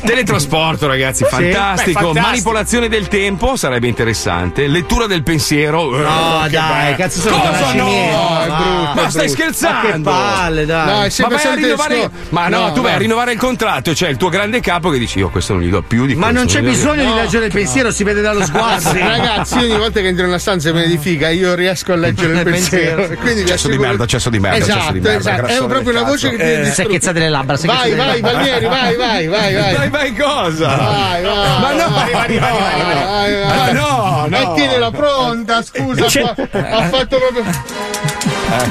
Teletrasporto, 0.05 0.87
ragazzi, 0.87 1.23
fantastico. 1.25 2.13
Manipolazione 2.13 2.87
del 2.89 3.07
tempo 3.07 3.55
sarebbe 3.55 3.87
interessante. 3.87 4.18
Lettura 4.67 5.05
del 5.07 5.23
pensiero. 5.23 5.97
eh, 5.97 6.01
No, 6.03 6.41
che 6.43 6.49
dai, 6.49 6.95
cazzo 6.95 7.19
sono 7.21 7.39
Cosa 7.39 7.73
no? 7.73 7.83
miei? 7.85 8.11
No, 8.11 8.41
è 8.43 8.47
Ma- 8.47 8.55
brutto. 8.57 8.91
Ma 8.95 9.05
è 9.05 9.09
stai 9.09 9.29
scherzando? 9.29 9.91
Che 9.91 9.99
palle, 10.01 10.65
dai. 10.65 10.85
No, 10.85 10.91
è 10.99 11.03
Ma 11.03 11.09
sempre 11.09 11.37
vai 11.37 11.45
a 11.45 11.55
rinnovare. 11.55 12.09
Ma 12.29 12.47
no, 12.49 12.71
tu 12.73 12.81
vai 12.81 12.93
a 12.93 12.97
rinnovare 12.97 13.31
il 13.33 13.39
contratto, 13.39 13.95
cioè 13.95 14.09
il 14.09 14.17
tuo 14.17 14.29
grande 14.29 14.59
capo 14.59 14.89
che 14.89 14.97
dici 14.99 15.19
io 15.19 15.29
questo 15.29 15.53
non 15.53 15.61
gli 15.61 15.69
do 15.69 15.81
più 15.81 16.05
di 16.05 16.15
Ma 16.15 16.27
questo, 16.27 16.37
non 16.43 16.47
c'è 16.47 16.61
bisogno 16.61 17.01
di 17.03 17.07
No. 17.09 17.15
leggere 17.15 17.45
il 17.45 17.51
pensiero, 17.51 17.91
si 17.91 18.03
vede 18.03 18.21
dallo 18.21 18.43
sguardo. 18.45 18.91
Ragazzi, 18.91 19.57
ogni 19.57 19.77
volta 19.77 19.99
che 20.01 20.07
entro 20.07 20.23
in 20.23 20.29
una 20.29 20.39
stanza 20.39 20.71
piena 20.71 20.85
di 20.87 20.97
figa, 20.97 21.29
io 21.29 21.55
riesco 21.55 21.93
a 21.93 21.95
leggere 21.95 22.33
il 22.33 22.43
pensiero. 22.43 23.03
E 23.07 23.15
Quindi 23.15 23.45
Cesso 23.45 23.67
di 23.69 23.77
merda, 23.77 24.05
cesso 24.05 24.29
di 24.29 24.39
merda, 24.39 24.57
Esatto, 24.57 24.79
cesso 24.79 24.91
di 24.91 24.99
merda, 24.99 25.17
esatto. 25.19 25.35
È 25.35 25.41
grassone 25.45 25.67
proprio 25.67 25.91
una 25.91 26.03
voce 26.03 26.29
che 26.29 26.35
ti 26.37 26.43
Eh, 26.43 26.71
secchezza 26.71 27.11
delle 27.11 27.29
labbra, 27.29 27.55
Vai, 27.63 27.95
vai, 27.95 28.19
labbra. 28.21 28.31
Valnieri, 28.33 28.65
vai, 28.65 28.95
vai, 28.95 29.27
vai, 29.27 29.53
vai. 29.55 29.75
Vai, 29.75 29.89
vai, 29.89 30.15
cosa? 30.15 30.67
Vai, 30.75 31.21
vai. 31.23 31.59
Ma 31.59 31.71
no, 31.73 31.89
vai, 31.93 32.11
vai, 32.11 32.37
vai, 32.37 32.51
vai, 32.59 33.33
vai. 33.33 33.57
Ma 33.57 33.71
no, 33.71 34.08
no. 34.27 34.37
E 34.37 34.53
tienila 34.55 34.91
pronta, 34.91 35.61
scusa. 35.63 36.05
C'è- 36.05 36.21
fa- 36.23 36.35
Ha 36.77 36.83
fatto 36.89 37.17
proprio. 37.17 37.43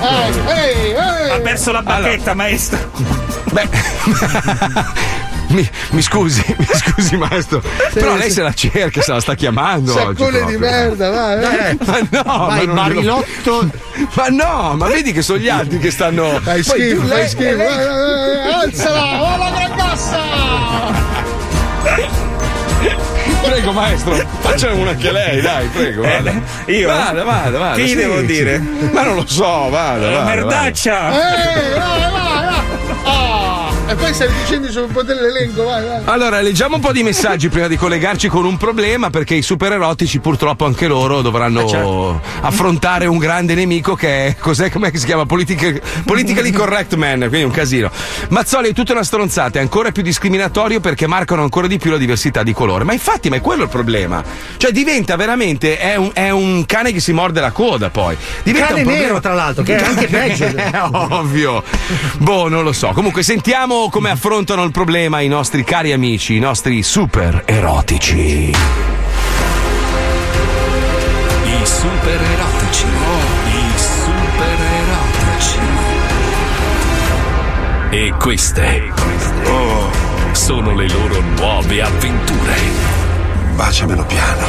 Ah, 0.00 0.26
ehi, 0.56 0.94
Ha 0.94 1.34
ehi. 1.34 1.40
perso 1.42 1.72
la 1.72 1.82
bacchetta, 1.82 2.34
maestro. 2.34 2.78
Beh. 3.52 3.68
Mi, 5.50 5.66
mi 5.92 6.02
scusi, 6.02 6.44
mi 6.58 6.66
scusi 6.74 7.16
maestro, 7.16 7.62
però 7.94 8.16
lei 8.16 8.30
se 8.30 8.42
la 8.42 8.52
cerca, 8.52 9.00
se 9.00 9.12
la 9.12 9.20
sta 9.20 9.34
chiamando 9.34 9.92
Saccone 9.92 10.44
di 10.44 10.58
merda, 10.58 11.08
vai. 11.08 11.40
vai. 11.40 11.70
Eh, 11.70 11.78
Ma 11.86 11.98
no, 12.10 12.22
vai, 12.48 12.66
ma 12.66 12.72
non 12.74 12.74
barilotto. 12.74 13.70
Ma 14.12 14.26
no, 14.28 14.74
ma 14.76 14.88
vedi 14.88 15.10
che 15.12 15.22
sono 15.22 15.38
gli 15.38 15.48
altri 15.48 15.78
che 15.78 15.90
stanno. 15.90 16.38
Fai 16.42 16.62
schifo, 16.62 17.06
fai 17.06 17.26
schifo. 17.28 17.56
lei- 17.56 17.56
vai, 17.56 17.86
vai, 17.86 18.52
Alzala, 18.62 19.22
oh 19.22 19.36
la 19.38 19.50
grandassa! 19.56 20.20
Prego, 23.48 23.72
maestro, 23.72 24.14
faccia 24.40 24.74
una 24.74 24.90
anche 24.90 25.10
lei, 25.10 25.40
dai, 25.40 25.68
prego. 25.68 26.02
Vada. 26.02 26.32
io? 26.66 26.86
Vada, 26.86 27.24
vada, 27.24 27.58
vada. 27.58 27.74
Che 27.76 27.82
gli 27.82 27.88
sì, 27.88 27.94
devo 27.94 28.18
sì. 28.18 28.26
dire? 28.26 28.58
Ma 28.58 29.02
non 29.02 29.14
lo 29.14 29.26
so, 29.26 29.70
vada. 29.70 29.70
vada, 29.70 30.10
vada. 30.10 30.24
Merdaccia! 30.24 31.10
Ehi, 31.12 31.78
vai, 31.78 32.00
vai, 32.00 32.44
vai. 32.44 32.62
Ah, 33.04 33.47
E 33.88 33.94
poi 33.94 34.12
stai 34.12 34.28
dicendo 34.42 34.66
il 34.66 34.72
superpotere 34.74 35.18
dell'elenco, 35.18 35.64
vai, 35.64 35.82
vai. 35.82 36.00
Allora, 36.04 36.42
leggiamo 36.42 36.74
un 36.74 36.80
po' 36.82 36.92
di 36.92 37.02
messaggi 37.02 37.48
prima 37.48 37.68
di 37.68 37.76
collegarci 37.78 38.28
con 38.28 38.44
un 38.44 38.58
problema, 38.58 39.08
perché 39.08 39.34
i 39.34 39.40
super 39.40 39.72
erotici 39.72 40.18
purtroppo 40.18 40.66
anche 40.66 40.86
loro 40.86 41.22
dovranno 41.22 41.62
Eh, 41.64 41.68
certo. 41.68 42.20
affrontare 42.42 43.06
un 43.06 43.16
grande 43.16 43.54
nemico 43.54 43.94
che 43.94 44.26
è, 44.26 44.36
cos'è, 44.38 44.70
com'è 44.70 44.90
che 44.90 44.98
si 44.98 45.06
chiama? 45.06 45.24
Politica- 45.24 45.72
politically 46.04 46.50
correct 46.52 46.96
man, 46.96 47.18
quindi 47.20 47.44
un 47.44 47.50
casino. 47.50 47.90
Mazzoli 48.28 48.68
è 48.68 48.72
tutta 48.74 48.92
una 48.92 49.02
stronzata, 49.04 49.58
è 49.58 49.62
ancora 49.62 49.90
più 49.90 50.02
discriminatorio 50.02 50.80
perché 50.80 51.06
marcano 51.06 51.40
ancora 51.42 51.66
di 51.66 51.78
più 51.78 51.90
la 51.90 51.96
diversità 51.96 52.42
di 52.42 52.52
colore. 52.52 52.84
Ma 52.84 52.92
infatti, 52.92 53.30
ma 53.30 53.36
è 53.36 53.40
quello 53.40 53.62
il 53.62 53.70
problema. 53.70 54.22
Cioè 54.58 54.70
diventa 54.70 55.16
veramente, 55.16 55.78
è 55.78 55.96
un, 55.96 56.10
è 56.12 56.28
un 56.28 56.66
cane 56.66 56.92
che 56.92 57.00
si 57.00 57.12
morde 57.12 57.40
la 57.40 57.52
coda 57.52 57.88
poi. 57.88 58.14
Diventa 58.42 58.66
Cane 58.68 58.80
un 58.80 58.84
problema- 58.84 59.06
nero, 59.06 59.20
tra 59.20 59.32
l'altro, 59.32 59.62
che 59.62 59.76
è 59.76 59.82
anche 59.82 60.06
peggio. 60.08 60.44
È 60.44 60.70
ovvio. 60.92 61.62
Boh, 62.18 62.48
non 62.48 62.64
lo 62.64 62.72
so. 62.72 62.88
Comunque 62.92 63.22
sentiamo 63.22 63.76
come 63.86 64.10
affrontano 64.10 64.64
il 64.64 64.72
problema 64.72 65.20
i 65.20 65.28
nostri 65.28 65.62
cari 65.62 65.92
amici, 65.92 66.34
i 66.34 66.40
nostri 66.40 66.82
super 66.82 67.44
erotici. 67.46 68.50
I 71.44 71.64
super 71.64 72.20
erotici. 72.20 72.86
I 73.46 73.78
super 73.78 74.58
erotici. 74.80 75.58
E 77.90 78.12
queste 78.18 78.92
oh, 79.44 79.90
sono 80.32 80.74
le 80.74 80.88
loro 80.88 81.20
nuove 81.36 81.80
avventure. 81.80 82.56
Baciamelo 83.54 84.04
piano. 84.04 84.46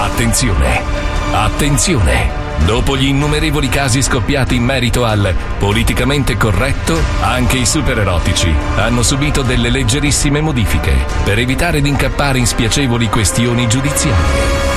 Attenzione, 0.00 0.82
attenzione. 1.30 2.43
Dopo 2.64 2.96
gli 2.96 3.06
innumerevoli 3.06 3.68
casi 3.68 4.02
scoppiati 4.02 4.54
in 4.54 4.64
merito 4.64 5.04
al 5.04 5.34
politicamente 5.58 6.36
corretto, 6.36 6.98
anche 7.20 7.58
i 7.58 7.66
super 7.66 7.98
erotici 7.98 8.52
hanno 8.76 9.02
subito 9.02 9.42
delle 9.42 9.68
leggerissime 9.68 10.40
modifiche 10.40 10.94
per 11.24 11.38
evitare 11.38 11.82
di 11.82 11.88
incappare 11.88 12.38
in 12.38 12.46
spiacevoli 12.46 13.08
questioni 13.08 13.68
giudiziarie. 13.68 14.72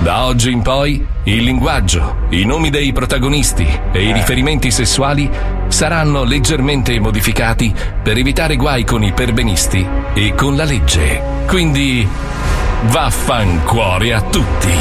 Da 0.00 0.24
oggi 0.24 0.50
in 0.50 0.62
poi 0.62 1.06
il 1.24 1.42
linguaggio, 1.42 2.26
i 2.30 2.44
nomi 2.44 2.70
dei 2.70 2.90
protagonisti 2.92 3.66
e 3.92 4.02
i 4.02 4.12
riferimenti 4.12 4.70
sessuali 4.70 5.30
saranno 5.68 6.24
leggermente 6.24 6.98
modificati 6.98 7.74
per 8.02 8.16
evitare 8.16 8.56
guai 8.56 8.84
con 8.84 9.02
i 9.02 9.12
perbenisti 9.12 9.86
e 10.14 10.34
con 10.34 10.56
la 10.56 10.64
legge. 10.64 11.22
Quindi 11.46 12.08
vaffancuore 12.84 14.14
a 14.14 14.22
tutti. 14.22 14.72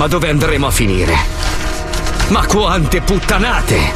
Ma 0.00 0.06
dove 0.06 0.30
andremo 0.30 0.66
a 0.66 0.70
finire? 0.70 1.14
Ma 2.28 2.46
quante 2.46 3.02
puttanate! 3.02 3.92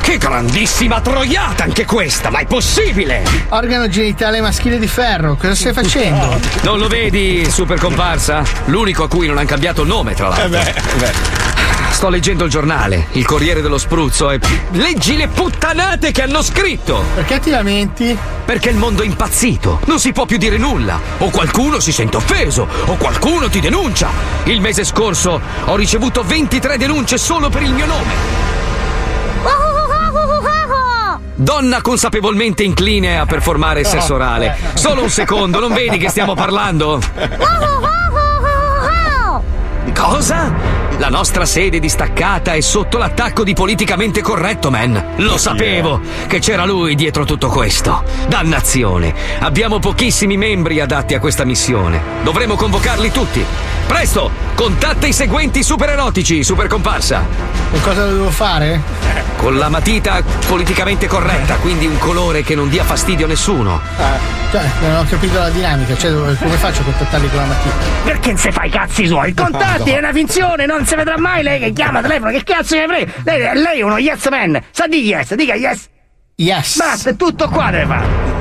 Che 0.00 0.16
grandissima 0.16 1.02
troiata 1.02 1.64
anche 1.64 1.84
questa, 1.84 2.30
ma 2.30 2.38
è 2.38 2.46
possibile! 2.46 3.22
Organo 3.50 3.86
genitale 3.86 4.40
maschile 4.40 4.78
di 4.78 4.86
ferro, 4.86 5.36
cosa 5.36 5.54
stai 5.54 5.74
facendo? 5.74 6.40
Non 6.62 6.78
lo 6.78 6.88
vedi, 6.88 7.46
super 7.50 7.78
comparsa? 7.78 8.42
L'unico 8.64 9.02
a 9.02 9.08
cui 9.08 9.26
non 9.26 9.36
hanno 9.36 9.46
cambiato 9.46 9.82
il 9.82 9.88
nome, 9.88 10.14
tra 10.14 10.28
l'altro. 10.28 11.43
Sto 11.94 12.08
leggendo 12.08 12.42
il 12.44 12.50
giornale, 12.50 13.06
il 13.12 13.24
Corriere 13.24 13.62
dello 13.62 13.78
Spruzzo, 13.78 14.32
e 14.32 14.40
leggi 14.72 15.16
le 15.16 15.28
puttanate 15.28 16.10
che 16.10 16.22
hanno 16.22 16.42
scritto! 16.42 17.04
Perché 17.14 17.38
ti 17.38 17.50
lamenti? 17.50 18.18
Perché 18.44 18.70
il 18.70 18.76
mondo 18.76 19.02
è 19.02 19.06
impazzito, 19.06 19.78
non 19.84 20.00
si 20.00 20.12
può 20.12 20.26
più 20.26 20.36
dire 20.36 20.58
nulla. 20.58 21.00
O 21.18 21.30
qualcuno 21.30 21.78
si 21.78 21.92
sente 21.92 22.16
offeso, 22.16 22.66
o 22.86 22.96
qualcuno 22.96 23.48
ti 23.48 23.60
denuncia. 23.60 24.08
Il 24.42 24.60
mese 24.60 24.82
scorso 24.82 25.40
ho 25.64 25.76
ricevuto 25.76 26.24
23 26.24 26.76
denunce 26.78 27.16
solo 27.16 27.48
per 27.48 27.62
il 27.62 27.72
mio 27.72 27.86
nome. 27.86 28.12
Donna 31.36 31.80
consapevolmente 31.80 32.64
incline 32.64 33.20
a 33.20 33.24
performare 33.24 33.84
sesso 33.84 34.14
orale. 34.14 34.56
Solo 34.74 35.00
un 35.00 35.10
secondo, 35.10 35.60
non 35.60 35.72
vedi 35.72 35.96
che 35.98 36.08
stiamo 36.08 36.34
parlando? 36.34 37.00
Cosa? 39.94 40.83
La 40.98 41.08
nostra 41.08 41.44
sede 41.44 41.80
distaccata 41.80 42.52
è 42.52 42.60
sotto 42.60 42.98
l'attacco 42.98 43.42
di 43.42 43.52
politicamente 43.52 44.22
corretto, 44.22 44.70
man. 44.70 45.14
Lo 45.16 45.36
sapevo 45.36 46.00
che 46.28 46.38
c'era 46.38 46.64
lui 46.64 46.94
dietro 46.94 47.24
tutto 47.24 47.48
questo. 47.48 48.04
Dannazione. 48.28 49.12
Abbiamo 49.40 49.80
pochissimi 49.80 50.36
membri 50.36 50.80
adatti 50.80 51.14
a 51.14 51.20
questa 51.20 51.44
missione. 51.44 52.00
Dovremo 52.22 52.54
convocarli 52.54 53.10
tutti. 53.10 53.44
Presto, 53.86 54.30
contatta 54.54 55.06
i 55.06 55.12
seguenti 55.12 55.62
super 55.62 55.90
erotici, 55.90 56.42
super 56.44 56.66
comparsa. 56.66 57.24
E 57.72 57.80
cosa 57.80 58.06
devo 58.06 58.30
fare? 58.30 58.80
Con 59.36 59.58
la 59.58 59.68
matita 59.68 60.22
politicamente 60.46 61.06
corretta, 61.06 61.56
quindi 61.56 61.86
un 61.86 61.98
colore 61.98 62.42
che 62.42 62.54
non 62.54 62.68
dia 62.68 62.84
fastidio 62.84 63.26
a 63.26 63.28
nessuno. 63.28 63.80
Cioè, 64.50 64.62
non 64.80 64.98
ho 64.98 65.04
capito 65.08 65.38
la 65.38 65.50
dinamica, 65.50 65.96
cioè 65.96 66.12
come 66.12 66.56
faccio 66.56 66.82
a 66.82 66.84
contattarli 66.84 67.28
con 67.28 67.38
la 67.38 67.46
mattina? 67.46 67.74
Perché 68.04 68.36
se 68.36 68.52
fa 68.52 68.62
i 68.62 68.70
cazzi 68.70 69.06
suoi? 69.06 69.34
Contatti, 69.34 69.90
è 69.90 69.98
una 69.98 70.12
finzione, 70.12 70.66
non 70.66 70.86
si 70.86 70.94
vedrà 70.94 71.18
mai 71.18 71.42
lei 71.42 71.58
che 71.58 71.72
chiama 71.72 72.00
telefono, 72.00 72.30
che 72.30 72.44
cazzo 72.44 72.76
ne 72.76 72.86
frega? 72.86 73.12
Lei, 73.24 73.60
lei 73.60 73.80
è 73.80 73.82
uno 73.82 73.98
yes 73.98 74.28
man, 74.30 74.62
sa 74.70 74.86
di 74.86 75.04
yes, 75.04 75.34
dica 75.34 75.54
yes. 75.54 75.88
Yes. 76.36 76.76
Basta, 76.76 77.10
è 77.10 77.16
tutto 77.16 77.48
qua 77.48 77.70
deve 77.70 77.86
fare. 77.86 78.33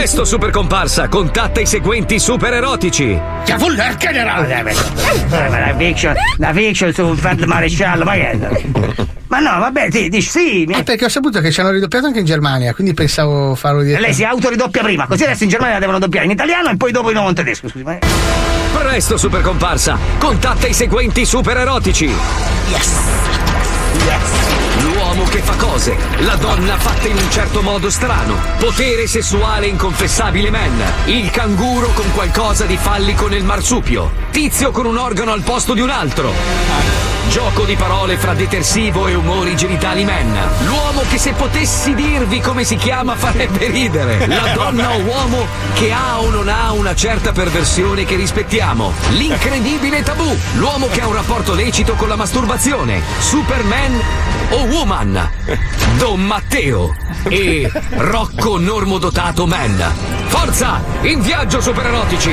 Presto, 0.00 0.24
super 0.24 0.48
comparsa, 0.48 1.08
contatta 1.08 1.60
i 1.60 1.66
seguenti 1.66 2.18
super 2.18 2.54
erotici. 2.54 3.20
C'è 3.44 3.58
Fuller 3.58 3.96
generale. 3.96 4.64
La 5.28 5.74
fiction, 5.76 6.14
la 6.38 6.52
fiction 6.54 6.90
su 6.94 7.14
Fred 7.16 7.42
Maresciallo, 7.42 8.04
ma 8.04 8.12
che 8.14 8.30
è? 8.30 8.38
Ma 9.28 9.40
no, 9.40 9.58
vabbè, 9.58 9.88
sì, 9.90 10.08
dici 10.08 10.30
sì. 10.30 10.64
mi- 10.66 10.72
Eh, 10.78 10.84
perché 10.84 11.04
ho 11.04 11.08
saputo 11.10 11.40
che 11.40 11.50
ci 11.52 11.60
hanno 11.60 11.68
ridoppiato 11.68 12.06
anche 12.06 12.20
in 12.20 12.24
Germania, 12.24 12.72
quindi 12.72 12.94
pensavo 12.94 13.54
farlo 13.54 13.82
dire. 13.82 14.00
Lei 14.00 14.14
si 14.14 14.24
autoridoppia 14.24 14.82
prima, 14.82 15.06
così 15.06 15.24
adesso 15.24 15.42
in 15.42 15.50
Germania 15.50 15.74
la 15.74 15.80
devono 15.80 15.98
doppiare 15.98 16.24
in 16.24 16.32
italiano 16.32 16.70
e 16.70 16.78
poi 16.78 16.92
dopo 16.92 17.08
in 17.08 17.14
nuovo 17.16 17.28
in 17.28 17.34
tedesco, 17.34 17.68
scusi. 17.68 17.84
Ma... 17.84 17.98
Presto, 18.78 19.18
super 19.18 19.42
comparsa, 19.42 19.98
contatta 20.16 20.66
i 20.66 20.72
seguenti 20.72 21.26
super 21.26 21.58
erotici. 21.58 22.10
L'uomo 25.10 25.28
che 25.28 25.42
fa 25.42 25.56
cose, 25.56 25.96
la 26.18 26.36
donna 26.36 26.78
fatta 26.78 27.08
in 27.08 27.16
un 27.16 27.30
certo 27.32 27.62
modo 27.62 27.90
strano, 27.90 28.36
potere 28.60 29.08
sessuale 29.08 29.66
inconfessabile 29.66 30.50
man, 30.50 30.80
il 31.06 31.28
canguro 31.30 31.88
con 31.88 32.12
qualcosa 32.12 32.64
di 32.64 32.76
fallico 32.76 33.26
nel 33.26 33.42
marsupio, 33.42 34.12
tizio 34.30 34.70
con 34.70 34.86
un 34.86 34.96
organo 34.96 35.32
al 35.32 35.42
posto 35.42 35.74
di 35.74 35.80
un 35.80 35.90
altro. 35.90 37.09
Gioco 37.28 37.64
di 37.64 37.76
parole 37.76 38.16
fra 38.16 38.34
detersivo 38.34 39.06
e 39.06 39.14
umori 39.14 39.54
genitali 39.54 40.04
man. 40.04 40.36
L'uomo 40.64 41.02
che 41.08 41.18
se 41.18 41.32
potessi 41.32 41.94
dirvi 41.94 42.40
come 42.40 42.64
si 42.64 42.76
chiama 42.76 43.14
farebbe 43.14 43.68
ridere. 43.68 44.26
La 44.26 44.52
donna 44.52 44.90
o 44.94 44.98
uomo 45.00 45.46
che 45.74 45.92
ha 45.92 46.20
o 46.20 46.30
non 46.30 46.48
ha 46.48 46.72
una 46.72 46.94
certa 46.94 47.32
perversione 47.32 48.04
che 48.04 48.16
rispettiamo. 48.16 48.92
L'incredibile 49.10 50.02
tabù. 50.02 50.36
L'uomo 50.54 50.88
che 50.88 51.00
ha 51.00 51.06
un 51.06 51.14
rapporto 51.14 51.54
lecito 51.54 51.94
con 51.94 52.08
la 52.08 52.16
masturbazione. 52.16 53.00
Superman 53.18 54.00
o 54.50 54.64
woman. 54.64 55.30
Don 55.98 56.20
Matteo 56.20 56.94
e 57.28 57.70
Rocco 57.90 58.58
normodotato 58.58 59.46
man. 59.46 59.92
Forza! 60.26 60.82
In 61.02 61.20
viaggio 61.20 61.60
supererotici! 61.60 62.32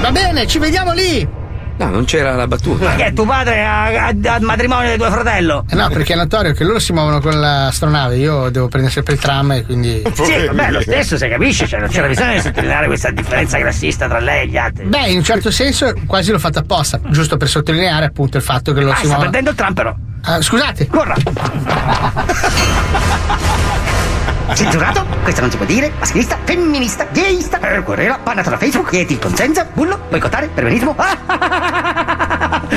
Va 0.00 0.10
bene, 0.10 0.46
ci 0.46 0.58
vediamo 0.58 0.92
lì! 0.92 1.42
No, 1.76 1.88
non 1.90 2.04
c'era 2.04 2.36
la 2.36 2.46
battuta. 2.46 2.84
Ma 2.90 2.94
che 2.94 3.06
è 3.06 3.12
tuo 3.12 3.24
padre 3.24 3.64
al 3.66 4.42
matrimonio 4.42 4.92
di 4.92 4.96
tuo 4.96 5.10
fratello? 5.10 5.64
Eh 5.68 5.74
no, 5.74 5.88
perché 5.88 6.12
è 6.12 6.16
notorio 6.16 6.52
che 6.52 6.62
loro 6.62 6.78
si 6.78 6.92
muovono 6.92 7.20
con 7.20 7.38
l'astronave, 7.40 8.14
io 8.16 8.48
devo 8.50 8.68
prendere 8.68 8.94
sempre 8.94 9.14
il 9.14 9.20
tram 9.20 9.50
e 9.52 9.64
quindi. 9.64 10.02
Sì, 10.12 10.46
vabbè, 10.46 10.70
lo 10.70 10.80
stesso, 10.82 11.16
si 11.16 11.26
capisce, 11.28 11.66
cioè, 11.66 11.80
non 11.80 11.88
c'era 11.88 12.06
bisogno 12.06 12.34
di 12.34 12.40
sottolineare 12.40 12.86
questa 12.86 13.10
differenza 13.10 13.58
classista 13.58 14.06
tra 14.06 14.20
lei 14.20 14.44
e 14.44 14.48
gli 14.50 14.56
altri. 14.56 14.84
Beh, 14.84 15.08
in 15.08 15.16
un 15.16 15.24
certo 15.24 15.50
senso 15.50 15.92
quasi 16.06 16.30
l'ho 16.30 16.38
fatto 16.38 16.60
apposta, 16.60 17.00
giusto 17.08 17.36
per 17.36 17.48
sottolineare 17.48 18.04
appunto 18.06 18.36
il 18.36 18.44
fatto 18.44 18.72
che 18.72 18.78
loro 18.80 18.92
Ah, 18.92 18.96
si 18.96 19.06
sta 19.06 19.16
muovono. 19.16 19.30
perdendo 19.30 19.50
il 19.50 19.56
tram 19.56 19.72
però. 19.74 19.94
Ah, 20.26 20.40
scusate. 20.40 20.86
Corra! 20.86 21.14
Censurato? 24.52 25.06
Questo 25.22 25.40
non 25.40 25.50
si 25.50 25.56
può 25.56 25.66
dire. 25.66 25.92
Maschilista, 25.98 26.38
femminista, 26.44 27.06
gayista, 27.10 27.58
eh, 27.60 27.82
querela, 27.82 28.18
bannata 28.22 28.50
da 28.50 28.58
Facebook, 28.58 28.92
Yeti, 28.92 29.18
consenza, 29.18 29.66
bullo, 29.72 29.98
boicottare, 30.08 30.48
perbenismo. 30.48 30.94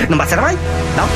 Non 0.07 0.17
basterà 0.17 0.41
mai? 0.41 0.57
No? 0.95 1.07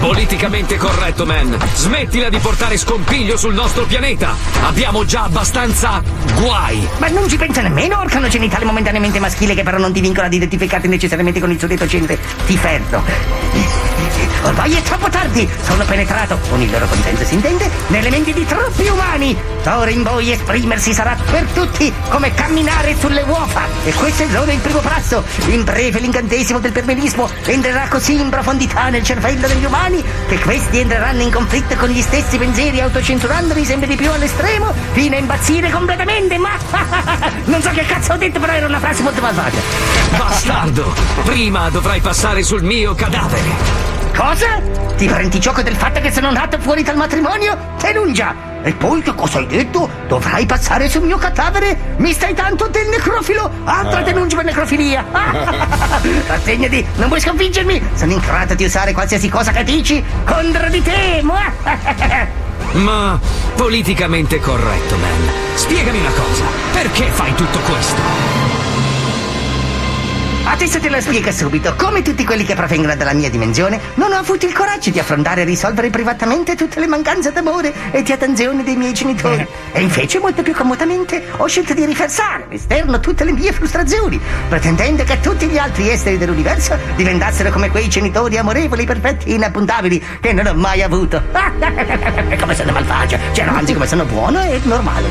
Politicamente 0.00 0.76
corretto, 0.76 1.26
man. 1.26 1.58
Smettila 1.74 2.30
di 2.30 2.38
portare 2.38 2.78
scompiglio 2.78 3.36
sul 3.36 3.52
nostro 3.52 3.84
pianeta. 3.84 4.34
Abbiamo 4.62 5.04
già 5.04 5.24
abbastanza 5.24 6.02
guai. 6.36 6.88
Ma 6.98 7.08
non 7.08 7.28
ci 7.28 7.36
pensa 7.36 7.60
nemmeno, 7.60 7.98
organo 7.98 8.28
genitale 8.28 8.64
momentaneamente 8.64 9.18
maschile 9.18 9.54
che 9.54 9.62
però 9.62 9.76
non 9.76 9.92
ti 9.92 10.00
vincola 10.00 10.26
ad 10.26 10.32
identificarti 10.32 10.88
necessariamente 10.88 11.38
con 11.38 11.50
il 11.50 11.58
suddetto 11.58 11.84
genere 11.84 12.18
di 12.46 12.56
ferro. 12.56 13.02
Ormai 14.42 14.74
è 14.74 14.82
troppo 14.82 15.08
tardi. 15.08 15.48
Sono 15.62 15.84
penetrato, 15.84 16.38
con 16.48 16.60
il 16.60 16.70
loro 16.70 16.86
consenso 16.86 17.24
si 17.24 17.34
intende, 17.34 17.70
nelle 17.88 18.10
menti 18.10 18.32
di 18.32 18.44
troppi 18.46 18.86
umani. 18.88 19.36
D'ora 19.62 19.90
in 19.90 20.02
poi 20.02 20.32
esprimersi 20.32 20.92
sarà 20.92 21.16
per 21.30 21.44
tutti 21.52 21.92
come 22.08 22.32
camminare 22.32 22.96
sulle 22.98 23.22
uova. 23.22 23.62
E 23.84 23.92
questo 23.92 24.22
è 24.22 24.28
solo 24.30 24.50
il 24.50 24.58
primo 24.58 24.80
passo. 24.80 25.22
In 25.48 25.64
breve 25.64 26.00
l'incantesimo 26.00 26.58
del 26.58 26.72
perbenismo 26.72 27.28
entrerà 27.44 27.86
così 27.88 28.18
in 28.18 28.30
profondità 28.30 28.88
nel 28.88 29.02
cervello 29.02 29.46
degli 29.46 29.64
umani 29.64 30.02
che 30.28 30.38
questi 30.38 30.78
entreranno 30.78 31.22
in 31.22 31.30
conflitto 31.30 31.76
con 31.76 31.88
gli 31.88 32.00
stessi 32.00 32.38
pensieri 32.38 32.80
autocensurandoli 32.80 33.64
sempre 33.64 33.88
di 33.88 33.96
più 33.96 34.10
all'estremo 34.10 34.72
fino 34.92 35.16
a 35.16 35.18
impazzire 35.18 35.70
completamente. 35.70 36.38
Ma 36.38 36.50
non 37.44 37.60
so 37.60 37.70
che 37.70 37.84
cazzo 37.84 38.14
ho 38.14 38.16
detto, 38.16 38.40
però 38.40 38.52
era 38.52 38.66
una 38.66 38.78
frase 38.78 39.02
molto 39.02 39.20
malvagia. 39.20 39.60
Bastardo! 40.16 40.94
Prima 41.24 41.68
dovrai 41.68 42.00
passare 42.00 42.42
sul 42.42 42.62
mio 42.62 42.94
cadavere. 42.94 43.99
Cosa? 44.20 44.60
Ti 44.98 45.06
prendi 45.06 45.40
gioco 45.40 45.62
del 45.62 45.74
fatto 45.74 45.98
che 45.98 46.12
sono 46.12 46.30
nato 46.30 46.58
fuori 46.58 46.82
dal 46.82 46.94
matrimonio? 46.94 47.56
Tenuncia! 47.78 48.34
E 48.62 48.74
poi 48.74 49.00
che 49.00 49.14
cosa 49.14 49.38
hai 49.38 49.46
detto? 49.46 49.88
Dovrai 50.08 50.44
passare 50.44 50.90
sul 50.90 51.04
mio 51.04 51.16
cadavere? 51.16 51.94
Mi 51.96 52.12
stai 52.12 52.34
tanto 52.34 52.66
del 52.66 52.86
necrofilo? 52.88 53.50
Altra 53.64 54.02
denuncia 54.02 54.36
per 54.36 54.44
necrofilia! 54.44 55.06
Rassegnati, 56.28 56.86
non 56.96 57.08
puoi 57.08 57.20
sconfiggermi! 57.20 57.82
Sono 57.94 58.12
in 58.12 58.18
grado 58.18 58.54
di 58.54 58.64
usare 58.64 58.92
qualsiasi 58.92 59.30
cosa 59.30 59.52
che 59.52 59.64
dici 59.64 60.04
contro 60.26 60.68
di 60.68 60.82
te! 60.82 61.22
Ma 62.72 63.18
politicamente 63.56 64.38
corretto, 64.38 64.96
man. 64.96 65.30
Spiegami 65.54 65.98
una 65.98 66.10
cosa. 66.10 66.44
Perché 66.72 67.06
fai 67.06 67.34
tutto 67.34 67.58
questo? 67.60 68.39
Adesso 70.50 70.80
te 70.80 70.90
lo 70.90 71.00
spiego 71.00 71.30
subito. 71.30 71.74
Come 71.76 72.02
tutti 72.02 72.24
quelli 72.24 72.44
che 72.44 72.56
provengono 72.56 72.96
dalla 72.96 73.12
mia 73.12 73.30
dimensione, 73.30 73.80
non 73.94 74.12
ho 74.12 74.16
avuto 74.16 74.46
il 74.46 74.52
coraggio 74.52 74.90
di 74.90 74.98
affrontare 74.98 75.42
e 75.42 75.44
risolvere 75.44 75.90
privatamente 75.90 76.56
tutte 76.56 76.80
le 76.80 76.88
mancanze 76.88 77.30
d'amore 77.30 77.72
e 77.92 78.02
di 78.02 78.10
attenzione 78.10 78.64
dei 78.64 78.74
miei 78.74 78.92
genitori. 78.92 79.46
E 79.70 79.80
invece, 79.80 80.18
molto 80.18 80.42
più 80.42 80.52
comodamente, 80.52 81.24
ho 81.36 81.46
scelto 81.46 81.72
di 81.72 81.84
riversare 81.84 82.46
all'esterno 82.48 82.98
tutte 82.98 83.22
le 83.22 83.30
mie 83.30 83.52
frustrazioni, 83.52 84.20
pretendendo 84.48 85.04
che 85.04 85.20
tutti 85.20 85.46
gli 85.46 85.56
altri 85.56 85.88
esseri 85.88 86.18
dell'universo 86.18 86.76
diventassero 86.96 87.50
come 87.50 87.70
quei 87.70 87.88
genitori 87.88 88.36
amorevoli, 88.36 88.84
perfetti 88.84 89.30
e 89.30 89.34
inappuntabili 89.34 90.04
che 90.20 90.32
non 90.32 90.46
ho 90.46 90.54
mai 90.54 90.82
avuto. 90.82 91.22
come 92.40 92.54
sono 92.56 92.72
malvagio, 92.72 93.16
cioè 93.32 93.46
anzi 93.46 93.72
come 93.72 93.86
sono 93.86 94.04
buono 94.04 94.42
e 94.42 94.60
normale. 94.64 95.06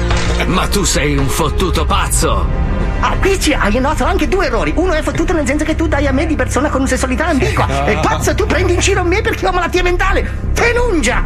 Ma 0.48 0.68
tu 0.68 0.84
sei 0.84 1.16
un 1.16 1.30
fottuto 1.30 1.86
pazzo! 1.86 2.79
Ah, 3.02 3.16
qui 3.18 3.40
ci 3.40 3.54
hai 3.54 3.80
notato 3.80 4.06
anche 4.06 4.28
due 4.28 4.48
errori. 4.48 4.74
Uno 4.76 4.94
è 4.94 5.02
fottuto 5.02 5.34
nel 5.34 5.46
senso 5.46 5.64
che 5.64 5.76
tu 5.76 5.88
dai 5.88 6.08
a 6.08 6.12
me 6.12 6.26
di 6.26 6.36
persona 6.36 6.70
con 6.70 6.86
sessualità 6.88 7.28
ambigua. 7.28 7.86
E 7.86 7.98
pazzo, 8.02 8.36
tu 8.36 8.46
prendi 8.46 8.74
in 8.74 8.80
giro 8.80 9.04
me 9.04 9.22
perché 9.22 9.48
ho 9.48 9.52
malattia 9.52 9.84
mentale. 9.84 10.48
Tenungia! 10.54 11.24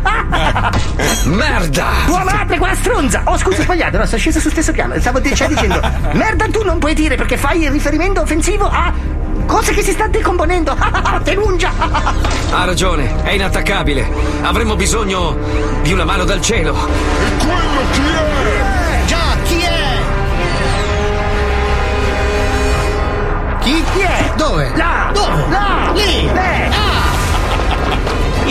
Merda! 1.25 1.87
Tua 2.05 2.23
madre, 2.23 2.57
quella 2.57 2.75
stronza! 2.75 3.21
Oh, 3.25 3.37
scusa, 3.37 3.61
ho 3.61 3.63
sbagliato, 3.63 3.97
no, 3.97 4.05
sono 4.05 4.19
sceso 4.19 4.39
sullo 4.39 4.51
stesso 4.51 4.71
piano. 4.71 4.99
Stavo 4.99 5.21
cioè 5.21 5.47
dicendo, 5.47 5.79
merda, 6.13 6.45
tu 6.49 6.63
non 6.63 6.77
puoi 6.77 6.93
dire 6.93 7.15
perché 7.15 7.37
fai 7.37 7.63
il 7.63 7.71
riferimento 7.71 8.21
offensivo 8.21 8.69
a 8.69 8.93
cose 9.47 9.73
che 9.73 9.81
si 9.81 9.91
sta 9.91 10.07
decomponendo. 10.07 10.77
Tenungia! 11.23 11.71
Ha 12.51 12.65
ragione, 12.65 13.23
è 13.23 13.31
inattaccabile. 13.31 14.07
Avremmo 14.41 14.75
bisogno 14.75 15.35
di 15.81 15.91
una 15.91 16.05
mano 16.05 16.23
dal 16.23 16.41
cielo. 16.41 16.73
Quello 16.73 17.81
chi 17.91 18.01
è? 18.01 18.42
Dove? 24.43 24.73
Là! 24.75 25.09
Dove? 25.13 25.49
Là! 25.49 25.91
Lì! 25.93 26.27
Eh! 26.27 26.69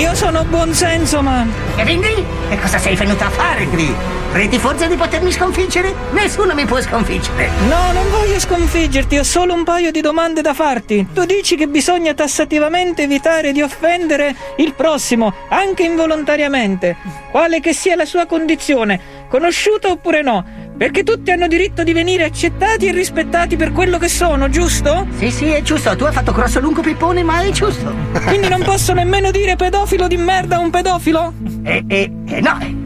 Io 0.01 0.15
sono 0.15 0.43
buonsenso, 0.45 1.21
man. 1.21 1.53
E 1.77 1.83
quindi? 1.83 2.25
Che 2.49 2.59
cosa 2.59 2.79
sei 2.79 2.97
venuta 2.97 3.27
a 3.27 3.29
fare 3.29 3.67
qui? 3.67 3.95
Credi 4.33 4.59
forse 4.59 4.89
di 4.89 4.97
potermi 4.97 5.31
sconfiggere? 5.31 5.95
Nessuno 6.13 6.55
mi 6.55 6.65
può 6.65 6.81
sconfiggere. 6.81 7.51
No, 7.69 7.93
non 7.93 8.11
voglio 8.11 8.41
sconfiggerti, 8.41 9.19
ho 9.19 9.23
solo 9.23 9.53
un 9.53 9.65
paio 9.65 9.91
di 9.91 10.01
domande 10.01 10.41
da 10.41 10.55
farti. 10.55 11.09
Tu 11.13 11.27
dici 11.27 11.57
che 11.57 11.69
bisogna 11.69 12.15
tassativamente 12.15 13.03
evitare 13.03 13.53
di 13.53 13.61
offendere 13.61 14.35
il 14.57 14.73
prossimo, 14.73 15.35
anche 15.51 15.83
involontariamente. 15.83 16.97
Quale 17.31 17.61
che 17.61 17.75
sia 17.75 17.97
la 17.97 18.07
sua 18.07 18.25
condizione, 18.25 19.27
conosciuta 19.29 19.91
oppure 19.91 20.23
no. 20.23 20.43
Perché 20.83 21.05
tutti 21.05 21.31
hanno 21.31 21.47
diritto 21.47 21.85
di 21.85 21.93
venire 21.93 22.25
accettati 22.25 22.89
e 22.89 22.91
rispettati 22.91 23.55
per 23.55 23.71
quello 23.71 23.99
che 23.99 24.09
sono, 24.09 24.49
giusto? 24.49 25.07
Sì, 25.17 25.31
sì, 25.31 25.45
è 25.45 25.63
giusto. 25.63 25.95
Tu 25.95 26.03
hai 26.03 26.13
fatto 26.13 26.33
grosso 26.33 26.59
lungo 26.59 26.81
pippone, 26.81 27.23
ma 27.23 27.41
è 27.41 27.51
giusto. 27.51 27.95
Quindi 28.27 28.49
non 28.49 28.65
posso 28.65 28.93
nemmeno 28.93 29.31
dire 29.31 29.55
pedofilo 29.55 30.09
di 30.09 30.17
merda 30.17 30.57
a 30.57 30.59
un 30.59 30.71
pedofilo? 30.71 31.35
E, 31.63 31.85
e, 31.87 32.11
e 32.27 32.41
no, 32.41 32.59
eh, 32.61 32.77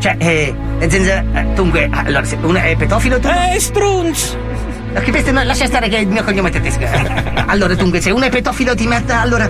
cioè, 0.00 0.16
eh, 0.18 0.54
nel 0.80 0.90
senso, 0.90 1.10
eh, 1.10 1.46
dunque, 1.54 1.88
allora, 1.90 2.24
se 2.24 2.36
uno 2.42 2.58
è 2.58 2.76
pedofilo, 2.76 3.18
tu... 3.18 3.28
Eh, 3.28 3.58
strunz! 3.58 4.36
Questo 5.04 5.30
no, 5.32 5.42
lascia 5.44 5.66
stare 5.66 5.88
che 5.88 5.96
il 5.98 6.08
mio 6.08 6.22
cognome 6.22 6.48
è 6.48 6.52
tedesco. 6.52 6.84
Allora, 7.46 7.74
dunque, 7.74 8.00
se 8.00 8.10
uno 8.10 8.24
è 8.24 8.28
pedofilo 8.28 8.74
di 8.74 8.86
merda, 8.86 9.20
allora 9.20 9.48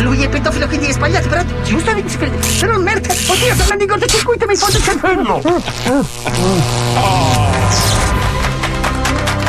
lui 0.00 0.22
è 0.22 0.28
pedofilo, 0.28 0.66
quindi 0.66 0.86
è 0.86 0.92
sbagliato, 0.92 1.28
però 1.28 1.42
giusto 1.64 1.92
Però 2.60 2.78
merda, 2.78 3.12
oddio, 3.12 3.54
sono 3.54 3.76
di 3.76 3.86
cortocircuito, 3.86 4.46
mi 4.46 4.56
fondo 4.56 4.76
il 4.76 4.82
cervello. 4.82 5.42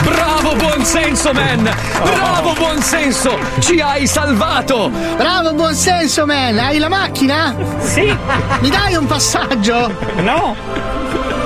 Bravo 0.03 0.55
buonsenso, 0.55 1.33
man! 1.33 1.69
Bravo 2.03 2.53
buonsenso! 2.53 3.37
Ci 3.59 3.79
hai 3.79 4.07
salvato! 4.07 4.89
Bravo, 5.17 5.53
buon 5.53 5.75
senso, 5.75 6.25
man. 6.25 6.57
Hai 6.57 6.79
la 6.79 6.89
macchina? 6.89 7.55
Sì! 7.79 8.17
Mi 8.59 8.69
dai 8.69 8.95
un 8.95 9.05
passaggio? 9.05 9.93
No! 10.17 10.55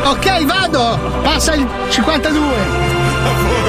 Ok, 0.06 0.46
vado. 0.46 1.20
Passa 1.24 1.54
il 1.54 1.68
52. 1.89 3.62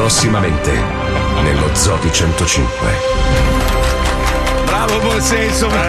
Prossimamente, 0.00 0.72
nello 1.42 1.74
Zodi 1.74 2.10
105. 2.10 3.99
Bravo 4.82 4.98
buon 5.00 5.20
senso, 5.20 5.68
man. 5.68 5.86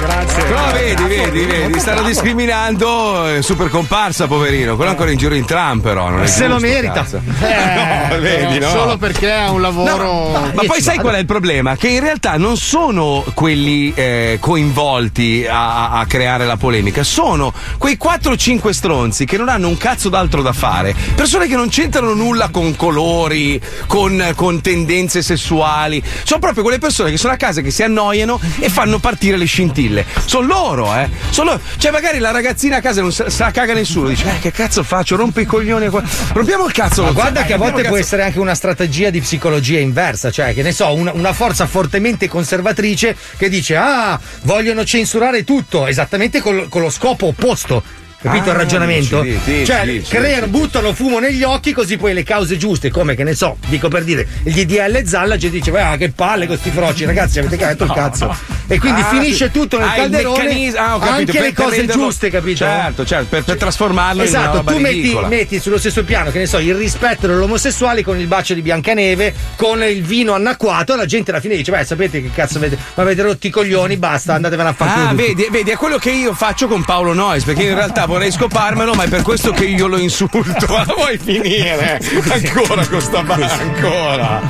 grazie. 0.00 0.42
Però 0.42 0.72
vedi, 0.72 1.02
vedi, 1.04 1.44
vedi, 1.44 1.78
stanno 1.78 2.02
discriminando 2.02 3.28
eh, 3.28 3.42
super 3.42 3.68
comparsa, 3.68 4.26
poverino. 4.26 4.76
Quello 4.76 4.90
ancora 4.90 5.10
in 5.10 5.16
giro 5.16 5.34
in 5.34 5.44
tram, 5.44 5.80
però. 5.80 6.08
Non 6.08 6.22
è 6.22 6.26
Se 6.26 6.46
lo 6.46 6.58
merita. 6.58 7.06
Eh, 7.06 8.08
no, 8.10 8.18
vedi, 8.20 8.58
no. 8.58 8.68
Solo 8.68 8.96
perché 8.96 9.30
ha 9.30 9.50
un 9.50 9.60
lavoro. 9.60 10.30
Ma 10.30 10.62
poi 10.66 10.80
sai 10.82 10.98
qual 10.98 11.14
è 11.14 11.18
il 11.18 11.26
problema? 11.26 11.76
Che 11.76 11.88
in 11.88 12.00
realtà 12.00 12.36
non 12.36 12.56
sono 12.56 13.24
quelli 13.34 13.92
eh, 13.94 14.38
coinvolti 14.40 15.46
a, 15.48 15.90
a 15.90 16.06
creare 16.06 16.46
la 16.46 16.56
polemica, 16.56 17.02
sono 17.02 17.52
quei 17.78 17.98
4-5 18.02 18.70
stronzi 18.70 19.24
che 19.24 19.36
non 19.36 19.48
hanno 19.48 19.68
un 19.68 19.76
cazzo 19.76 20.08
d'altro 20.08 20.42
da 20.42 20.52
fare. 20.52 20.94
Persone 21.14 21.46
che 21.46 21.56
non 21.56 21.68
c'entrano 21.68 22.14
nulla 22.14 22.48
con 22.48 22.74
colori, 22.76 23.60
con, 23.86 24.32
con 24.34 24.60
tendenze 24.60 25.22
sessuali. 25.22 26.02
Sono 26.24 26.40
proprio 26.40 26.62
quelle 26.62 26.78
persone 26.78 27.10
che 27.10 27.16
sono 27.16 27.32
a 27.32 27.36
casa 27.36 27.60
che 27.60 27.70
si 27.70 27.82
annoiano 28.00 28.40
e 28.58 28.68
fanno 28.68 28.98
partire 28.98 29.36
le 29.36 29.44
scintille. 29.44 30.06
Sono 30.24 30.46
loro, 30.46 30.94
eh. 30.96 31.08
Sono 31.30 31.50
loro. 31.50 31.62
Cioè, 31.76 31.90
magari 31.90 32.18
la 32.18 32.30
ragazzina 32.30 32.76
a 32.76 32.80
casa 32.80 33.02
non 33.02 33.12
se 33.12 33.26
la 33.36 33.50
caga 33.50 33.74
nessuno. 33.74 34.08
Dice, 34.08 34.28
eh, 34.28 34.38
che 34.40 34.50
cazzo 34.50 34.82
faccio? 34.82 35.16
Rompe 35.16 35.42
i 35.42 35.46
coglioni. 35.46 35.88
qua. 35.88 36.02
Rompiamo 36.32 36.66
il 36.66 36.72
cazzo. 36.72 37.02
Ma 37.02 37.12
guarda 37.12 37.44
che 37.44 37.52
a 37.54 37.58
volte 37.58 37.82
può 37.82 37.96
essere 37.96 38.22
anche 38.22 38.38
una 38.38 38.54
strategia 38.54 39.10
di 39.10 39.20
psicologia 39.20 39.78
inversa, 39.78 40.30
cioè 40.30 40.54
che 40.54 40.62
ne 40.62 40.72
so, 40.72 40.92
una, 40.92 41.12
una 41.12 41.32
forza 41.32 41.66
fortemente 41.66 42.28
conservatrice 42.28 43.16
che 43.36 43.48
dice 43.48 43.76
ah, 43.76 44.18
vogliono 44.42 44.84
censurare 44.84 45.44
tutto, 45.44 45.86
esattamente 45.86 46.40
col- 46.40 46.68
con 46.68 46.82
lo 46.82 46.90
scopo 46.90 47.26
opposto. 47.26 48.08
Capito 48.22 48.50
Ah, 48.50 48.52
il 48.52 48.58
ragionamento? 48.58 49.22
dici, 49.22 49.40
dici, 49.44 49.64
cioè, 49.64 49.84
dici, 49.84 50.10
creano, 50.14 50.46
buttano 50.48 50.92
fumo 50.92 51.18
negli 51.20 51.42
occhi 51.42 51.72
così 51.72 51.96
poi 51.96 52.12
le 52.12 52.22
cause 52.22 52.58
giuste, 52.58 52.90
come 52.90 53.14
che 53.14 53.24
ne 53.24 53.34
so, 53.34 53.56
dico 53.68 53.88
per 53.88 54.04
dire, 54.04 54.26
il 54.44 54.52
DDL 54.52 55.06
Zalla, 55.06 55.26
la 55.28 55.36
gente 55.38 55.56
dice, 55.58 55.70
ah, 55.78 55.96
che 55.96 56.10
palle 56.10 56.46
con 56.46 56.58
sti 56.58 56.70
froci, 56.70 57.04
ragazzi, 57.06 57.38
avete 57.38 57.56
cagato 57.58 57.84
il 57.84 57.92
cazzo. 57.92 58.58
E 58.66 58.78
quindi 58.78 59.00
Ah, 59.00 59.04
finisce 59.08 59.50
tutto 59.50 59.78
nel 59.78 59.88
ah, 59.88 59.92
calderone, 59.94 60.42
meccanismo- 60.44 60.78
ah, 60.80 60.98
capito, 61.00 61.10
anche 61.12 61.40
le 61.40 61.52
cose 61.54 61.76
renderlo- 61.76 62.02
giuste, 62.04 62.30
capito? 62.30 62.56
Certo, 62.58 63.04
certo, 63.06 63.26
per, 63.30 63.42
per 63.44 63.56
trasformarlo 63.56 64.22
in 64.22 64.28
una 64.28 64.38
Esatto, 64.40 64.62
tu 64.70 64.78
metti, 64.78 65.18
metti 65.26 65.58
sullo 65.58 65.78
stesso 65.78 66.04
piano, 66.04 66.30
che 66.30 66.38
ne 66.38 66.46
so, 66.46 66.58
il 66.58 66.74
rispetto 66.74 67.26
dell'omosessuale 67.26 68.02
con 68.04 68.18
il 68.18 68.26
bacio 68.26 68.52
di 68.54 68.60
Biancaneve, 68.62 69.34
con 69.56 69.82
il 69.82 70.02
vino 70.02 70.34
annacquato, 70.34 70.94
la 70.94 71.06
gente 71.06 71.30
alla 71.30 71.40
fine 71.40 71.56
dice, 71.56 71.72
beh, 71.72 71.84
sapete 71.84 72.20
che 72.22 72.30
cazzo 72.34 72.58
avete, 72.58 72.76
ma 72.94 73.02
avete 73.02 73.22
rotti 73.22 73.46
i 73.46 73.50
coglioni, 73.50 73.96
basta, 73.96 74.34
andatevene 74.34 74.68
a 74.68 74.72
fare 74.74 74.90
Ah, 75.08 75.14
vedi, 75.14 75.46
vedi, 75.50 75.70
è 75.70 75.76
quello 75.76 75.96
che 75.96 76.10
io 76.10 76.34
faccio 76.34 76.68
con 76.68 76.84
Paolo 76.84 77.12
Noyes, 77.14 77.44
perché 77.44 77.62
in 77.62 77.74
realtà 77.74 78.06
vorrei 78.10 78.32
scoparmelo, 78.32 78.94
ma 78.94 79.04
è 79.04 79.08
per 79.08 79.22
questo 79.22 79.52
che 79.52 79.66
io 79.66 79.86
lo 79.86 79.96
insulto. 79.96 80.42
Ma 80.68 80.84
la 80.84 80.94
vuoi 80.96 81.16
finire? 81.16 82.00
Ancora 82.28 82.84
con 82.86 83.00
sta 83.00 83.22
balla, 83.22 83.52
ancora. 83.52 84.40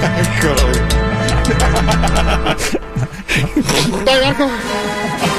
Ancora. 0.00 0.96
Dai, 4.02 4.20
Marco. 4.20 5.37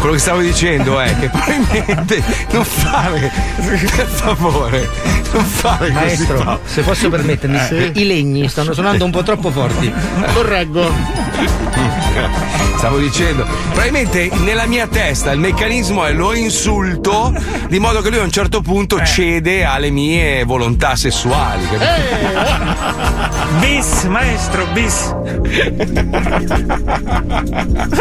Quello 0.00 0.14
che 0.14 0.20
stavo 0.20 0.40
dicendo 0.40 0.98
è 1.00 1.16
che 1.18 1.28
probabilmente 1.28 2.22
non 2.50 2.64
fare 2.64 3.30
per 3.54 4.06
favore, 4.08 4.88
non 5.32 5.44
fare 5.44 5.78
così. 5.92 5.92
Maestro, 5.92 6.60
se 6.64 6.82
posso 6.82 7.08
permettermi, 7.08 7.58
Eh. 7.70 7.90
i 7.94 8.04
legni 8.06 8.48
stanno 8.48 8.72
suonando 8.72 9.04
un 9.04 9.10
po' 9.12 9.22
troppo 9.22 9.50
forti. 9.50 9.92
Correggo. 10.34 10.90
Stavo 12.76 12.98
dicendo, 12.98 13.46
probabilmente 13.68 14.28
nella 14.42 14.66
mia 14.66 14.88
testa 14.88 15.30
il 15.30 15.38
meccanismo 15.38 16.04
è 16.04 16.12
lo 16.12 16.34
insulto, 16.34 17.32
di 17.68 17.78
modo 17.78 18.00
che 18.00 18.10
lui 18.10 18.18
a 18.18 18.22
un 18.22 18.32
certo 18.32 18.60
punto 18.60 19.00
cede 19.04 19.64
alle 19.64 19.90
mie 19.90 20.42
volontà 20.44 20.96
sessuali. 20.96 21.64
capito? 21.68 22.80
Bis, 23.60 24.02
maestro, 24.04 24.66
bis. 24.72 25.14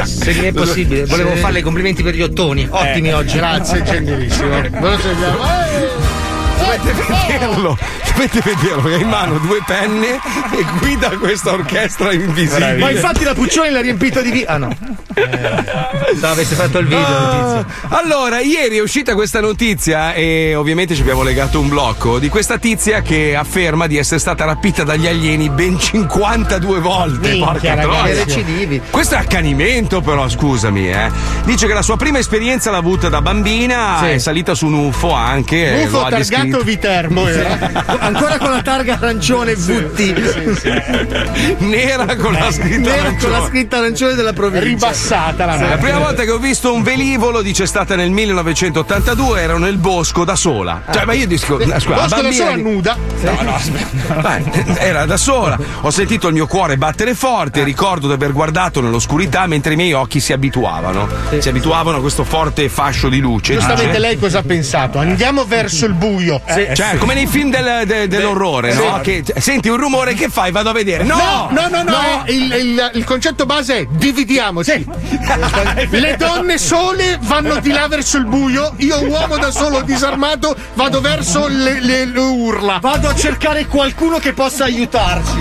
Se 0.04 0.34
mi 0.34 0.46
è 0.48 0.52
possibile, 0.52 1.06
volevo 1.06 1.34
Sì. 1.34 1.40
farle 1.40 1.60
i 1.60 1.62
complimenti 1.62 2.04
per 2.04 2.16
gli 2.16 2.22
ottoni. 2.22 2.68
Ottimi 2.70 3.10
Eh, 3.10 3.14
oggi. 3.14 3.38
Grazie, 3.38 3.84
gentilissimo. 3.84 4.50
Ve 4.62 4.70
lo. 4.80 6.21
Dovete 6.62 6.94
vederlo, 6.94 7.78
dovete 8.14 8.42
vederlo, 8.44 8.82
che 8.90 8.94
ha 8.94 8.98
in 8.98 9.08
mano 9.10 9.38
due 9.40 9.60
penne 9.66 10.16
e 10.52 10.66
guida 10.80 11.10
questa 11.18 11.52
orchestra 11.54 12.14
invisibile. 12.14 12.78
Ma 12.78 12.92
infatti 12.92 13.24
la 13.24 13.34
Puccioni 13.34 13.72
l'ha 13.72 13.82
riempito 13.82 14.22
di 14.22 14.32
via. 14.32 14.46
Ah 14.48 14.58
no. 14.58 14.76
Se 15.14 16.26
avesse 16.26 16.56
fatto 16.56 16.78
il 16.80 16.86
video, 16.88 17.00
Ah, 17.06 17.66
allora, 17.90 18.40
ieri 18.42 18.78
è 18.78 18.82
uscita 18.82 19.14
questa 19.16 19.40
notizia 19.42 20.14
e 20.14 20.56
ovviamente 20.56 20.94
ci 20.96 21.02
abbiamo 21.02 21.24
legato 21.24 21.60
un 21.60 21.68
blocco 21.68 22.20
di 22.20 22.30
questa 22.30 22.58
tizia 22.58 23.02
che 23.02 23.36
afferma 23.36 23.88
di 23.88 23.98
essere 23.98 24.20
stata 24.20 24.46
rapita 24.46 24.84
dagli 24.84 25.08
alieni 25.08 25.50
ben 25.50 25.80
52 25.80 26.80
volte. 26.80 27.30
Minchia, 27.32 27.74
ragazzi. 27.76 28.44
troia. 28.44 28.82
Questo 28.90 29.16
è 29.16 29.18
accanimento, 29.18 30.02
però, 30.02 30.30
scusami, 30.30 30.90
eh. 30.90 31.10
Dice 31.44 31.68
che 31.68 31.74
la 31.74 31.82
sua 31.82 31.98
prima 31.98 32.20
esperienza 32.20 32.72
l'ha 32.72 32.78
avuta 32.78 33.10
da 33.10 33.22
bambina, 33.22 33.98
Sì. 34.02 34.06
è 34.10 34.18
salita 34.20 34.54
su 34.54 34.68
un 34.68 34.74
UFO 34.76 35.12
anche. 35.14 35.82
e 35.82 35.86
UFO 35.86 36.00
lo 36.00 36.06
ha 36.06 36.10
targato 36.10 36.51
descritto. 36.58 36.64
Viterbo 36.64 37.28
era. 37.28 37.84
Ancora 38.00 38.38
con 38.38 38.52
la 38.52 38.62
targa 38.62 38.98
arancione 39.00 39.56
VT. 39.56 41.60
Nera 41.60 42.16
con 42.16 42.34
la 42.34 42.52
scritta 42.52 42.90
Nera 42.90 42.96
con 42.98 43.06
arancione. 43.06 43.40
la 43.40 43.46
scritta 43.48 43.78
arancione 43.78 44.14
della 44.14 44.34
provincia. 44.34 44.66
Ribassata 44.66 45.46
la 45.46 45.56
La 45.58 45.78
prima 45.78 46.00
volta 46.00 46.24
che 46.24 46.32
ho 46.32 46.38
visto 46.38 46.74
un 46.74 46.84
velivolo, 46.84 47.42
dice, 47.42 47.64
è 47.64 47.68
stata 47.68 47.96
nel 47.96 48.12
1982, 48.12 49.42
ero 49.42 49.58
nel 49.58 49.78
bosco 49.78 50.24
da 50.24 50.36
sola. 50.36 50.84
Cioè, 50.92 51.06
ma 51.06 51.14
io 51.14 51.28
dico, 51.28 51.58
scusa, 51.60 51.68
la 51.68 51.74
Bosco 51.76 51.94
da 51.94 52.08
bambina 52.08 52.32
sola 52.34 52.56
di- 52.56 52.62
nuda. 52.62 52.98
No, 53.22 53.42
no, 53.42 53.56
aspetta. 53.56 54.80
Era 54.80 55.06
da 55.06 55.18
sola. 55.18 55.58
Ho 55.82 55.90
sentito 55.92 56.28
il 56.28 56.34
mio 56.34 56.48
cuore 56.48 56.78
battere 56.78 57.14
forte. 57.16 57.64
Ricordo 57.64 58.08
di 58.08 58.14
aver 58.14 58.32
guardato 58.32 58.82
nell'oscurità 58.82 59.48
mentre 59.48 59.74
i 59.74 59.76
miei 59.76 59.94
occhi 59.94 60.20
si 60.20 60.34
abituavano. 60.34 61.08
Si 61.40 61.50
abituavano 61.50 61.98
a 61.98 62.02
questo 62.02 62.24
forte 62.24 62.68
fascio 62.70 63.10
di 63.10 63.20
luce. 63.20 63.54
Giustamente 63.54 64.00
lei 64.00 64.18
cosa 64.18 64.40
ha 64.40 64.44
pensato? 64.44 65.00
Andiamo 65.00 65.46
verso 65.46 65.86
il 65.86 65.94
buio. 65.94 66.31
Cioè, 66.74 66.98
come 66.98 67.14
nei 67.14 67.28
film 67.28 67.50
del- 67.52 67.84
de- 67.86 68.08
dell'orrore, 68.08 68.74
no? 68.74 69.00
Che 69.02 69.24
cioè, 69.26 69.40
senti 69.40 69.70
un 69.70 69.78
rumore 69.78 70.14
che 70.14 70.30
fai? 70.30 70.52
Vado 70.52 70.70
a 70.70 70.74
vedere. 70.74 71.04
No! 71.04 71.50
No, 71.52 71.68
no, 71.70 71.84
no, 71.84 71.84
no, 71.84 72.24
Il, 72.28 72.52
il- 72.54 72.92
il 72.96 73.04
concetto 73.04 73.46
base 73.46 73.80
è 73.80 73.86
dividiamoci. 73.90 74.86
Le 75.90 76.16
donne 76.18 76.58
sole 76.58 77.18
vanno 77.22 77.60
di 77.60 77.72
là 77.72 77.88
verso 77.88 78.18
il 78.18 78.26
buio, 78.26 78.74
io 78.78 79.04
uomo 79.08 79.38
da 79.38 79.52
solo 79.52 79.82
disarmato 79.82 80.56
vado 80.76 81.02
verso 81.02 81.48
le, 81.48 81.80
le- 81.82 82.06
le 82.06 82.20
urla. 82.20 82.80
Vado 82.82 83.08
a 83.10 83.16
cercare 83.16 83.66
qualcuno 83.66 84.18
che 84.20 84.34
possa 84.34 84.66
aiutarci. 84.66 85.32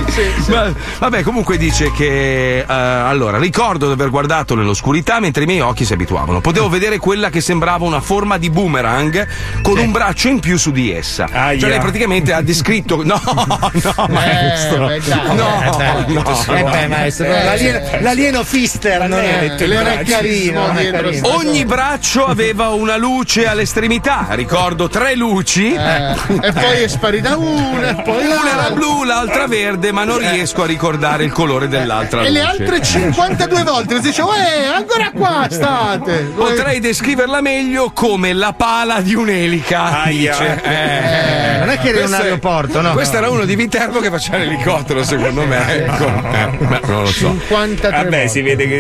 Ma- 0.49 0.73
vabbè, 0.99 1.23
comunque 1.23 1.57
dice 1.57 1.91
che 1.93 2.59
eh, 2.59 2.65
allora 2.67 3.39
ricordo 3.39 3.87
di 3.87 3.93
aver 3.93 4.11
guardato 4.11 4.55
nell'oscurità 4.55 5.21
mentre 5.21 5.43
i 5.45 5.47
miei 5.47 5.61
occhi 5.61 5.85
si 5.85 5.93
abituavano. 5.93 6.41
Potevo 6.41 6.69
vedere 6.69 6.99
quella 6.99 7.29
che 7.31 7.41
sembrava 7.41 7.85
una 7.85 8.01
forma 8.01 8.39
di 8.39 8.51
boomerang 8.51 9.27
con 9.63 9.79
un 9.79 9.91
braccio 9.91 10.29
in 10.29 10.41
più 10.41 10.57
su 10.59 10.71
di 10.71 10.80
essa. 10.91 11.29
Aia. 11.31 11.59
Cioè, 11.61 11.69
lei 11.71 11.81
praticamente 11.81 12.33
ha 12.33 12.41
descritto. 12.43 13.03
No, 13.11 13.21
no, 13.25 14.07
maestro. 14.09 14.87
beh, 14.87 15.01
dai. 15.05 15.37
no, 15.37 15.79
Eh, 15.81 16.13
no. 16.13 16.55
Eh 16.57 16.63
beh, 16.65 16.87
maestro, 16.87 17.27
Eh, 17.27 17.45
l'alieno, 17.45 17.81
l'alieno 18.01 18.45
Fister 18.45 19.09
non 19.09 19.19
è, 19.19 19.55
braccio. 19.57 20.11
carino. 20.13 20.67
non 20.67 20.77
è 20.77 20.81
Dietro 20.83 21.01
carino. 21.03 21.27
sta- 21.27 21.37
Ogni 21.37 21.65
braccio 21.65 22.27
aveva 22.27 22.69
una 22.69 22.97
luce 22.97 23.47
all'estremità. 23.47 24.27
Ricordo 24.31 24.89
tre 24.89 25.15
luci. 25.17 25.75
Eh, 25.75 26.11
e 26.43 26.53
poi 26.53 26.83
è 26.83 26.89
sparita 26.89 27.37
una, 27.37 27.89
e 27.99 28.03
poi 28.03 28.25
Una 28.27 28.53
era 28.53 28.71
blu, 28.71 29.03
l'altra 29.05 29.47
verde, 29.47 29.91
ma 29.93 30.05
non 30.05 30.19
riesco 30.19 30.63
a 30.63 30.67
ricordare 30.67 31.25
il 31.25 31.33
colore 31.33 31.67
dell'altra 31.69 32.23
E 32.23 32.31
le 32.31 32.41
altre 32.43 32.81
52 32.83 33.63
volte 33.65 33.95
mi 33.95 34.01
dice, 34.01 34.23
uè, 34.23 34.67
ancora 34.73 35.11
qua 35.13 35.47
state. 35.51 36.31
Potrei 36.37 36.79
descriverla 36.81 37.41
meglio 37.41 37.91
come 37.93 38.33
la 38.33 38.53
pala 38.53 39.01
di 39.01 39.15
un'elica. 39.15 40.03
Aia. 40.03 40.31
Dice. 40.33 40.61
Eh, 40.71 41.59
non 41.59 41.69
è 41.71 41.79
che 41.79 41.89
era 41.91 42.07
un 42.07 42.15
aeroporto, 42.15 42.81
no? 42.81 42.93
Questo 42.93 43.17
era 43.17 43.29
uno 43.31 43.45
di 43.45 43.57
Viterbo 43.57 44.01
che 44.01 44.11
faceva 44.11 44.39
l'elicottero, 44.39 45.03
secondo 45.05 45.45
me. 45.45 45.75
Ecco. 45.85 46.07
Eh, 46.07 46.57
beh, 46.67 46.81
non 46.87 47.03
lo 47.03 47.07
so. 47.11 47.29
53 47.49 47.91
Vabbè, 47.91 48.03
volte. 48.11 48.29
si 48.29 48.41
vede 48.43 48.69
che 48.69 48.77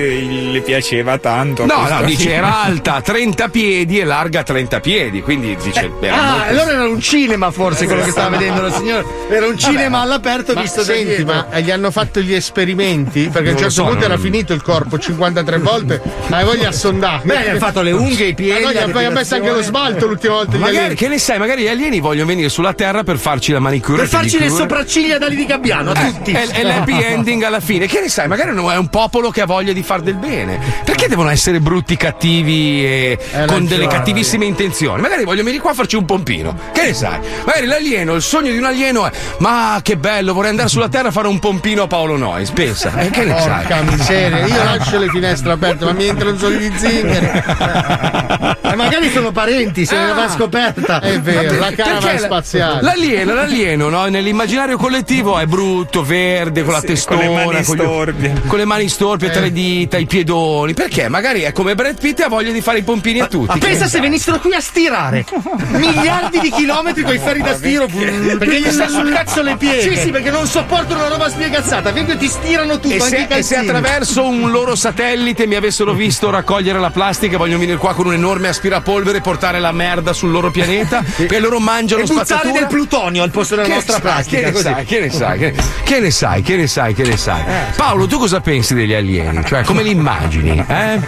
le 0.52 0.60
piaceva 0.60 1.18
tanto. 1.18 1.66
No, 1.66 1.86
no, 1.88 2.02
dice 2.04 2.32
era 2.32 2.62
alta 2.64 3.00
30 3.00 3.48
piedi 3.48 3.98
e 3.98 4.04
larga 4.04 4.42
30 4.42 4.80
piedi, 4.80 5.22
quindi 5.22 5.56
dice 5.62 5.90
era 6.00 6.14
Ah, 6.20 6.30
molto- 6.32 6.48
allora 6.48 6.70
era 6.72 6.88
un 6.88 7.00
cinema 7.00 7.50
forse 7.50 7.86
quello 7.86 8.02
che 8.02 8.10
stava 8.10 8.36
vedendo 8.36 8.62
la 8.62 8.72
signora. 8.72 9.04
Era 9.28 9.46
un 9.46 9.58
cinema 9.58 10.00
all'aperto 10.00 10.54
Ma 10.54 10.60
visto 10.62 10.82
senti, 10.82 11.04
dietro. 11.16 11.26
ma 11.26 11.46
eh, 11.50 11.62
gli 11.62 11.70
hanno 11.70 11.90
fatto 11.90 12.20
gli 12.20 12.32
esperimenti? 12.34 13.28
Perché 13.30 13.38
a 13.38 13.40
un 13.40 13.46
Non 13.46 13.56
certo 13.58 13.70
so, 13.72 13.82
punto 13.84 14.00
non- 14.00 14.10
era 14.12 14.18
finito 14.20 14.52
il 14.52 14.62
corpo 14.62 14.98
53 14.98 15.58
volte, 15.58 16.00
ma 16.28 16.44
voi 16.44 16.58
gli 16.58 16.64
ha 16.64 16.72
sondato. 16.72 17.22
Beh, 17.26 17.42
gli 17.42 17.48
hanno 17.48 17.58
fatto 17.58 17.82
le 17.82 17.92
unghie, 17.92 18.26
i 18.28 18.34
piedi. 18.34 18.62
Ma 18.62 18.72
no, 18.86 19.00
gli 19.00 19.04
ha 19.04 19.10
messo 19.10 19.34
anche 19.34 19.50
lo 19.50 19.62
smalto 19.62 20.06
l'ultima 20.06 20.34
volta. 20.34 20.56
Magari, 20.56 20.94
che 20.94 21.08
ne 21.08 21.18
sai, 21.18 21.38
magari 21.38 21.62
gli 21.62 21.68
alieni 21.80 22.00
vogliono 22.00 22.26
venire 22.26 22.48
sulla 22.50 22.74
Terra 22.74 23.02
per 23.02 23.18
farci 23.18 23.52
la 23.52 23.58
manicure. 23.58 23.98
Per 23.98 24.08
farci 24.08 24.38
le 24.38 24.50
sopracciglia 24.50 25.18
da 25.18 25.26
lì 25.26 25.36
di 25.36 25.46
Gabbiano, 25.46 25.92
a 25.92 25.94
tutti. 25.94 26.32
E, 26.32 26.48
e 26.52 26.62
l'happy 26.62 27.00
ending 27.02 27.42
alla 27.42 27.60
fine. 27.60 27.86
Che 27.86 28.00
ne 28.00 28.08
sai, 28.08 28.28
magari 28.28 28.50
è 28.50 28.76
un 28.76 28.88
popolo 28.88 29.30
che 29.30 29.40
ha 29.40 29.46
voglia 29.46 29.72
di 29.72 29.82
far 29.82 30.02
del 30.02 30.16
bene. 30.16 30.60
Perché 30.84 31.08
devono 31.08 31.30
essere 31.30 31.60
brutti, 31.60 31.96
cattivi 31.96 32.84
e 32.84 33.18
con 33.18 33.40
ragione. 33.40 33.66
delle 33.66 33.86
cattivissime 33.86 34.44
intenzioni? 34.44 35.00
Magari 35.00 35.24
voglio 35.24 35.42
venire 35.42 35.62
qua 35.62 35.70
a 35.70 35.74
farci 35.74 35.96
un 35.96 36.04
pompino. 36.04 36.56
Che 36.72 36.82
ne 36.82 36.94
sai? 36.94 37.18
Magari 37.44 37.66
l'alieno, 37.66 38.14
il 38.14 38.22
sogno 38.22 38.50
di 38.50 38.58
un 38.58 38.64
alieno 38.64 39.06
è: 39.06 39.10
Ma 39.38 39.80
che 39.82 39.96
bello, 39.96 40.34
vorrei 40.34 40.50
andare 40.50 40.68
sulla 40.68 40.88
Terra 40.88 41.08
a 41.08 41.12
fare 41.12 41.28
un 41.28 41.38
pompino 41.38 41.84
a 41.84 41.86
Paolo 41.86 42.16
Noyes. 42.16 42.50
Pensa, 42.50 42.94
eh, 42.98 43.10
che 43.10 43.24
ne 43.24 43.38
sai? 43.38 43.66
Porca 43.66 43.82
miseria, 43.82 44.46
io 44.46 44.64
lascio 44.64 44.98
le 44.98 45.08
finestre 45.08 45.52
aperte, 45.52 45.84
ma 45.84 45.92
mi 45.92 46.06
entrano 46.06 46.36
solo 46.36 46.56
gli 46.56 46.70
zingari. 46.76 48.48
E 48.70 48.76
magari 48.76 49.10
sono 49.10 49.32
parenti, 49.32 49.84
se 49.84 49.96
ne 49.96 50.12
va 50.12 50.28
scoperta. 50.30 51.00
È 51.00 51.18
vero, 51.20 51.69
la 51.70 51.76
Perché 51.76 51.82
caravan 51.90 52.14
la- 52.14 52.20
spaziale. 52.20 52.82
L'alieno, 52.82 53.34
l'alieno 53.34 53.88
no? 53.88 54.04
nell'immaginario 54.06 54.76
collettivo 54.76 55.38
è 55.38 55.46
brutto, 55.46 56.02
verde, 56.02 56.62
con 56.62 56.72
la 56.72 56.80
Sì, 56.80 56.86
testona, 56.86 57.26
con 57.26 57.28
le 57.28 57.44
mani 57.44 57.58
gli- 57.60 57.64
storpie. 57.64 58.42
con 58.46 58.58
le 58.58 58.64
mani 58.64 58.88
storpie, 58.88 59.30
tre 59.30 59.52
dita, 59.52 59.96
i 59.98 60.06
piedoni. 60.06 60.74
Perché? 60.74 61.08
Magari 61.08 61.40
è 61.42 61.52
come 61.52 61.74
Brad 61.74 61.98
Pitt 62.00 62.20
e 62.20 62.24
ha 62.24 62.28
voglia 62.28 62.52
di 62.52 62.60
fare 62.60 62.78
i 62.78 62.82
pompini 62.82 63.20
a 63.20 63.26
tutti. 63.26 63.46
Ma 63.46 63.52
Che 63.54 63.58
pensa 63.60 63.86
se 63.86 64.00
venissero 64.00 64.38
qui 64.38 64.54
a 64.54 64.60
stirare 64.60 65.24
miliardi 65.68 66.40
di 66.40 66.50
chilometri 66.50 67.02
con 67.02 67.14
i 67.14 67.18
ferri 67.18 67.42
da 67.42 67.54
stiro 67.54 67.86
Perché 67.86 68.60
gli 68.60 68.70
sta 68.70 68.88
sul 68.88 69.10
cazzo 69.12 69.42
le 69.42 69.56
pieghe. 69.56 69.94
Sì, 69.94 70.00
sì, 70.00 70.10
perché 70.10 70.30
non 70.30 70.46
sopportano 70.46 71.00
una 71.00 71.08
roba 71.08 71.28
spiegazzata. 71.28 71.90
Vengono 71.92 72.14
e 72.16 72.18
ti 72.18 72.28
stirano 72.28 72.78
tutto, 72.78 72.94
E 72.94 72.98
anche 73.00 73.08
se, 73.08 73.34
i 73.34 73.38
e 73.38 73.42
se 73.42 73.56
attraverso 73.56 74.24
un 74.26 74.50
loro 74.50 74.74
satellite 74.74 75.46
mi 75.46 75.54
avessero 75.54 75.92
visto 75.92 76.30
raccogliere 76.30 76.78
la 76.78 76.90
plastica 76.90 77.34
e 77.34 77.38
vogliono 77.38 77.58
venire 77.60 77.76
qua 77.78 77.94
con 77.94 78.06
un 78.06 78.14
enorme 78.14 78.48
aspirapolvere 78.48 79.18
e 79.18 79.20
portare 79.20 79.60
la 79.60 79.72
merda 79.72 80.12
sul 80.12 80.30
loro 80.30 80.50
pianeta 80.50 81.02
e 81.16 81.38
loro 81.38 81.59
mangiano 81.60 82.02
e 82.02 82.06
buttare 82.06 82.26
spazzatura 82.26 82.58
del 82.58 82.66
plutonio 82.68 83.22
al 83.22 83.30
posto 83.30 83.54
della 83.54 83.68
Che 83.68 83.74
nostra 83.74 84.00
plastica. 84.00 84.50
Che 84.50 84.50
ne 84.50 84.58
sai, 84.60 84.84
che 84.84 85.00
ne 85.00 85.10
sai, 85.10 85.38
che, 85.38 85.54
che 85.84 86.00
ne 86.00 86.10
sai, 86.10 86.42
che 86.42 86.56
ne 86.56 86.66
sai, 86.66 86.94
che 86.94 87.04
ne 87.04 87.16
sai. 87.16 87.40
Eh, 87.46 87.72
Paolo, 87.76 88.06
tu 88.06 88.18
cosa 88.18 88.40
pensi 88.40 88.74
degli 88.74 88.94
alieni? 88.94 89.44
Cioè, 89.44 89.62
come 89.62 89.82
li 89.82 89.90
immagini? 89.90 90.64
Eh? 90.66 91.00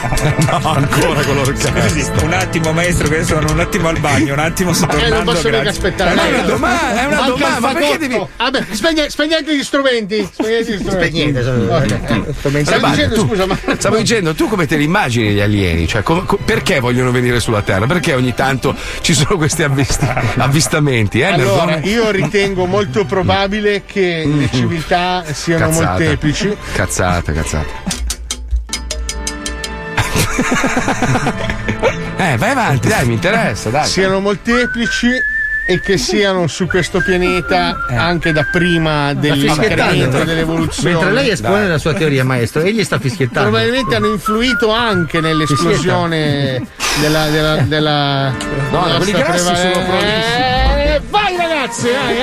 No, 0.50 0.70
ancora 0.72 1.22
con 1.22 1.34
l'orchestra. 1.36 1.88
Scusi, 1.88 2.10
un 2.22 2.32
attimo, 2.32 2.72
maestro, 2.72 3.08
che 3.08 3.22
sono 3.24 3.50
un 3.52 3.60
attimo 3.60 3.88
al 3.88 3.98
bagno, 3.98 4.32
un 4.32 4.38
attimo 4.38 4.72
sto 4.72 4.86
Eh, 4.90 4.92
non 4.94 5.00
tornando. 5.00 5.32
posso 5.32 5.48
grazie. 5.48 5.68
aspettare. 5.68 6.14
Ma 6.14 6.24
è 6.26 6.28
una 6.32 6.42
domanda, 6.42 7.00
è 7.02 7.06
una 7.06 7.20
domanda, 7.26 7.60
ma 7.60 7.72
perché 7.72 7.98
devi- 7.98 8.26
Vabbè, 8.36 8.64
spegne- 8.70 9.10
spegnete 9.10 9.56
gli 9.56 9.62
strumenti. 9.62 10.28
Spegnete 10.32 10.72
gli 10.72 10.78
strumenti. 10.78 11.20
Spegnete, 11.20 12.64
Stavo 12.64 12.88
dicendo, 12.88 13.14
tu- 13.14 13.26
scusa, 13.28 13.46
ma. 13.46 13.58
Stavo 13.78 13.96
dicendo, 13.96 14.34
tu 14.34 14.48
come 14.48 14.66
te 14.66 14.76
li 14.76 14.84
immagini 14.84 15.32
gli 15.32 15.40
alieni? 15.40 15.86
Cioè, 15.86 16.02
com- 16.02 16.24
co- 16.26 16.38
perché 16.44 16.80
vogliono 16.80 17.10
venire 17.10 17.40
sulla 17.40 17.62
Terra? 17.62 17.86
Perché 17.86 18.14
ogni 18.14 18.34
tanto 18.34 18.74
ci 19.00 19.14
sono 19.14 19.36
questi 19.36 19.62
avvist- 19.62 20.06
avvistamenti? 20.36 21.20
Eh, 21.20 21.24
Allora, 21.24 21.78
io 21.82 22.10
ritengo 22.10 22.66
molto 22.66 23.04
probabile 23.04 23.82
che 23.84 24.24
le 24.26 24.48
civiltà 24.52 25.24
siano 25.32 25.66
Cazzata. 25.68 25.90
molteplici. 25.90 26.56
Cazzate, 26.72 27.32
cazzate. 27.32 28.08
eh, 32.16 32.36
vai 32.36 32.50
avanti, 32.50 32.88
dai, 32.88 33.06
mi 33.06 33.14
interessa, 33.14 33.70
dai. 33.70 33.86
Siano 33.86 34.20
molteplici 34.20 35.08
e 35.66 35.78
che 35.80 35.98
siano 35.98 36.48
su 36.48 36.66
questo 36.66 37.00
pianeta 37.00 37.86
anche 37.90 38.32
da 38.32 38.44
prima 38.50 39.14
dell'incremento 39.14 40.24
dell'evoluzione. 40.24 40.90
Mentre 40.90 41.12
lei 41.12 41.30
espone 41.30 41.68
la 41.68 41.78
sua 41.78 41.94
teoria, 41.94 42.24
maestro, 42.24 42.62
egli 42.62 42.82
sta 42.82 42.98
fischiettando. 42.98 43.50
Probabilmente 43.50 43.94
hanno 43.94 44.08
influito 44.08 44.72
anche 44.72 45.20
nell'esplosione 45.20 46.66
della, 47.00 47.28
della, 47.28 47.56
della, 47.58 48.30
No, 48.70 48.82
della 48.82 48.96
quelli 48.96 49.12
grassi 49.12 49.44
preva- 49.44 49.54
sono 49.54 49.98
Eh, 50.00 51.00
vai 51.08 51.36
ragazzi, 51.36 51.88
vai, 51.88 52.16
eh, 52.16 52.22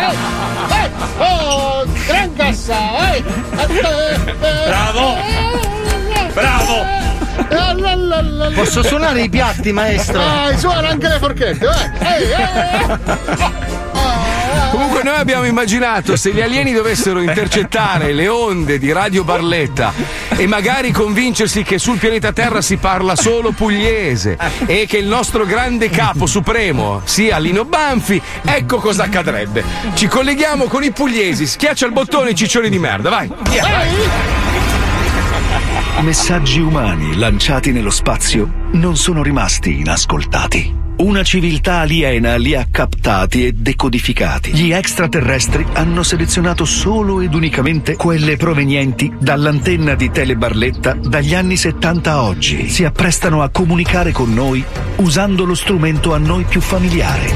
eh, 0.00 0.84
eh, 0.84 0.90
oh, 1.18 1.86
gran 2.06 2.34
cassa, 2.34 3.14
eh. 3.14 3.22
Bravo. 4.66 5.16
Bravo. 6.32 7.01
Posso 8.54 8.82
suonare 8.82 9.22
i 9.22 9.28
piatti, 9.28 9.72
maestro? 9.72 10.18
Dai, 10.18 10.58
suona 10.58 10.88
anche 10.88 11.08
le 11.08 11.18
forchette, 11.18 11.66
vai. 11.66 11.90
Ehi, 11.98 12.30
eh. 12.30 13.90
Comunque 14.70 15.02
noi 15.02 15.16
abbiamo 15.16 15.44
immaginato 15.44 16.16
se 16.16 16.32
gli 16.32 16.40
alieni 16.40 16.72
dovessero 16.72 17.20
intercettare 17.20 18.12
le 18.14 18.28
onde 18.28 18.78
di 18.78 18.90
Radio 18.90 19.22
Barletta 19.22 19.92
e 20.34 20.46
magari 20.46 20.92
convincersi 20.92 21.62
che 21.62 21.78
sul 21.78 21.98
pianeta 21.98 22.32
Terra 22.32 22.62
si 22.62 22.78
parla 22.78 23.14
solo 23.14 23.52
pugliese 23.52 24.38
e 24.64 24.86
che 24.88 24.96
il 24.96 25.06
nostro 25.06 25.44
grande 25.44 25.90
capo 25.90 26.24
supremo 26.24 27.02
sia 27.04 27.36
Lino 27.36 27.66
Banfi, 27.66 28.20
ecco 28.44 28.78
cosa 28.78 29.04
accadrebbe. 29.04 29.62
Ci 29.92 30.06
colleghiamo 30.06 30.64
con 30.64 30.82
i 30.82 30.90
pugliesi, 30.90 31.46
schiaccia 31.46 31.84
il 31.84 31.92
bottone 31.92 32.34
ciccioni 32.34 32.70
di 32.70 32.78
merda, 32.78 33.10
vai. 33.10 33.30
Messaggi 36.00 36.60
umani 36.60 37.16
lanciati 37.16 37.70
nello 37.70 37.90
spazio 37.90 38.50
non 38.72 38.96
sono 38.96 39.22
rimasti 39.22 39.78
inascoltati. 39.78 40.80
Una 40.96 41.22
civiltà 41.22 41.78
aliena 41.78 42.36
li 42.36 42.56
ha 42.56 42.66
captati 42.68 43.46
e 43.46 43.52
decodificati. 43.52 44.52
Gli 44.52 44.72
extraterrestri 44.72 45.64
hanno 45.74 46.02
selezionato 46.02 46.64
solo 46.64 47.20
ed 47.20 47.34
unicamente 47.34 47.94
quelle 47.94 48.36
provenienti 48.36 49.12
dall'antenna 49.16 49.94
di 49.94 50.10
Telebarletta 50.10 50.94
dagli 50.94 51.34
anni 51.34 51.56
70 51.56 52.10
a 52.10 52.22
oggi. 52.22 52.68
Si 52.68 52.84
apprestano 52.84 53.42
a 53.42 53.50
comunicare 53.50 54.10
con 54.10 54.34
noi 54.34 54.64
usando 54.96 55.44
lo 55.44 55.54
strumento 55.54 56.14
a 56.14 56.18
noi 56.18 56.44
più 56.44 56.60
familiare. 56.60 57.32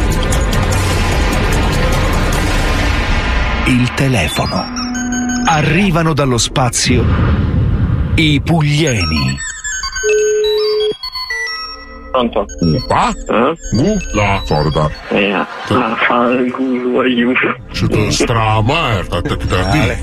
Il 3.66 3.95
telefono. 3.95 4.64
Arrivano 5.49 6.12
dallo 6.12 6.38
spazio 6.38 7.56
i 8.16 8.40
puglieni. 8.40 9.38
Pronto? 12.11 12.46
Upa? 12.61 13.12
Gu? 13.72 13.98
La 14.14 14.40
sorda. 14.44 14.90
Eh, 15.11 15.33
ah, 15.33 15.46
fa 15.96 16.31
il 16.31 16.50
culo, 16.50 17.00
aiuto. 17.00 17.55
C'è 17.72 17.87
da 17.87 18.11
stra 18.11 18.62
merda, 18.62 19.20
te 19.20 19.37
che 19.37 19.46
da 19.46 19.70
dire. 19.70 19.98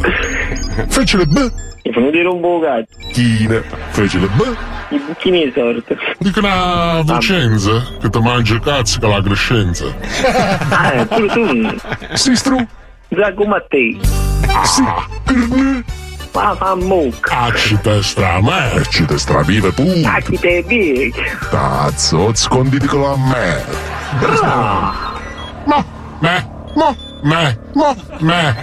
Fece 0.90 1.18
le 1.18 1.26
b. 1.26 1.52
Mi 1.86 1.92
fanno 1.92 2.12
dire 2.12 2.28
un 2.28 2.40
po' 2.40 2.60
cazzo. 2.60 3.12
Chine. 3.14 3.64
Fece 3.90 4.20
le 4.20 4.28
b. 4.28 4.58
I 4.90 5.00
bucchini 5.00 5.52
sorte. 5.56 5.98
Dico 6.20 6.40
una 6.40 7.02
Vicenza 7.02 7.84
che 8.00 8.10
ti 8.10 8.20
mangia 8.20 8.60
cazzo 8.60 9.00
con 9.00 9.10
la 9.10 9.22
crescenza. 9.24 9.86
Ah, 10.70 10.94
eh, 10.94 11.06
pure 11.08 11.28
tu. 11.28 11.78
Si 12.14 12.36
stru. 12.36 12.64
Zacco 13.10 13.46
Mattei. 13.46 14.00
Si. 14.64 14.84
Corne. 15.26 16.03
Ma 16.34 16.56
fa 16.56 16.76
mucca. 16.76 17.52
Cacci 17.52 17.78
te 17.82 18.02
stra 18.02 18.42
merda. 18.42 18.84
Ci 18.86 19.06
te 19.06 19.18
stra 19.18 19.42
vive 19.44 19.72
pure. 19.72 20.02
Cacchi 20.02 20.40
te 20.40 20.64
big. 20.66 21.14
Cazzo, 21.50 22.32
sconditi 22.34 22.88
con 22.88 23.02
la 23.02 23.16
me. 23.16 23.64
Mo, 25.66 25.86
me, 26.20 26.50
mo, 26.76 26.96
me, 27.24 27.58
mo, 27.74 27.96
me. 28.20 28.56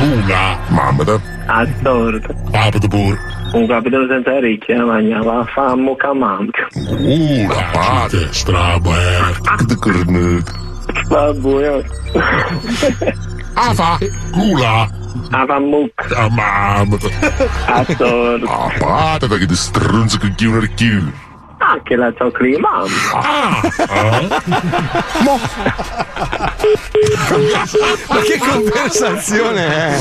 Una, 0.00 0.58
mamma 0.68 1.04
te. 1.04 1.20
Assorto. 1.46 2.34
Papete 2.50 2.88
pure. 2.88 3.18
Un 3.52 3.66
capitano 3.68 4.06
senza 4.08 4.32
orecchie 4.32 4.74
la 4.76 4.84
mangia, 4.84 5.22
va 5.22 5.40
a 5.40 5.44
fa 5.44 5.76
mucca 5.76 6.12
manca. 6.14 6.66
Una, 6.74 7.70
pate, 7.72 8.32
stra 8.32 8.78
merda. 8.80 9.56
Che 9.56 9.64
te 9.66 9.76
cornuto. 9.76 10.52
Vabbè. 11.08 11.84
Ah 13.54 13.74
fa, 13.74 13.98
gula. 14.32 15.02
Ah 15.30 15.46
fa 15.46 15.58
mucca. 15.58 16.04
Ah. 16.16 16.86
Assorto. 17.66 18.50
Ah 18.50 18.72
pate 18.78 19.28
che 19.38 19.46
ti 19.46 19.54
strunzi 19.54 20.18
con 20.18 20.34
chi 20.34 20.46
un 20.46 20.68
chiù. 20.74 21.12
Anche 21.58 21.96
la 21.96 22.12
cioccolata 22.16 22.60
mamma. 22.60 22.88
Ah. 23.12 23.60
Mo. 25.22 25.40
Ma 28.08 28.20
che 28.20 28.38
conversazione 28.38 29.66
è? 29.66 29.98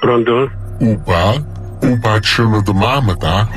Pronto? 0.00 0.50
Upa? 0.78 1.54
Una 1.82 2.60
domanda? 2.62 3.48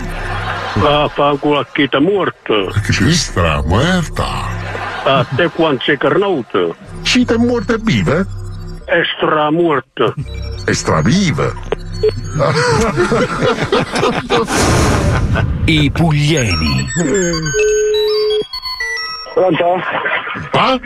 Ah, 0.82 1.08
fa 1.10 1.36
quella 1.40 1.66
che 1.72 1.88
è 1.90 2.00
morta. 2.00 2.54
Che 2.86 2.92
stra 3.12 3.62
muerta? 3.64 4.26
A 5.04 5.26
te 5.36 5.50
quando 5.50 5.82
sei 5.82 5.98
carnuto. 5.98 6.76
Ci 7.02 7.26
te 7.26 7.38
morta 7.38 7.76
viva? 7.78 8.26
È 8.86 9.02
stra 9.18 9.50
morta. 9.52 10.14
È 10.66 10.74
stra 10.74 11.02
viva. 11.02 11.52
I 15.66 15.92
puglieni. 15.92 16.88
Pronto? 19.34 19.82
Ah? 20.52 20.80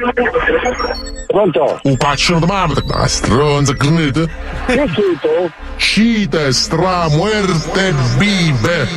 Pronto? 1.28 1.80
Upa 1.84 2.14
c'è 2.16 2.32
una 2.32 2.40
domanda? 2.46 2.82
Ma 2.86 3.08
stronza 3.08 3.76
cornuta? 3.76 4.26
Che 4.68 4.84
è 4.84 4.88
scritto? 4.88 5.52
Ci 5.78 6.28
te 6.30 6.52
stra 6.52 7.08
muerte 7.10 7.94
vive. 8.18 8.88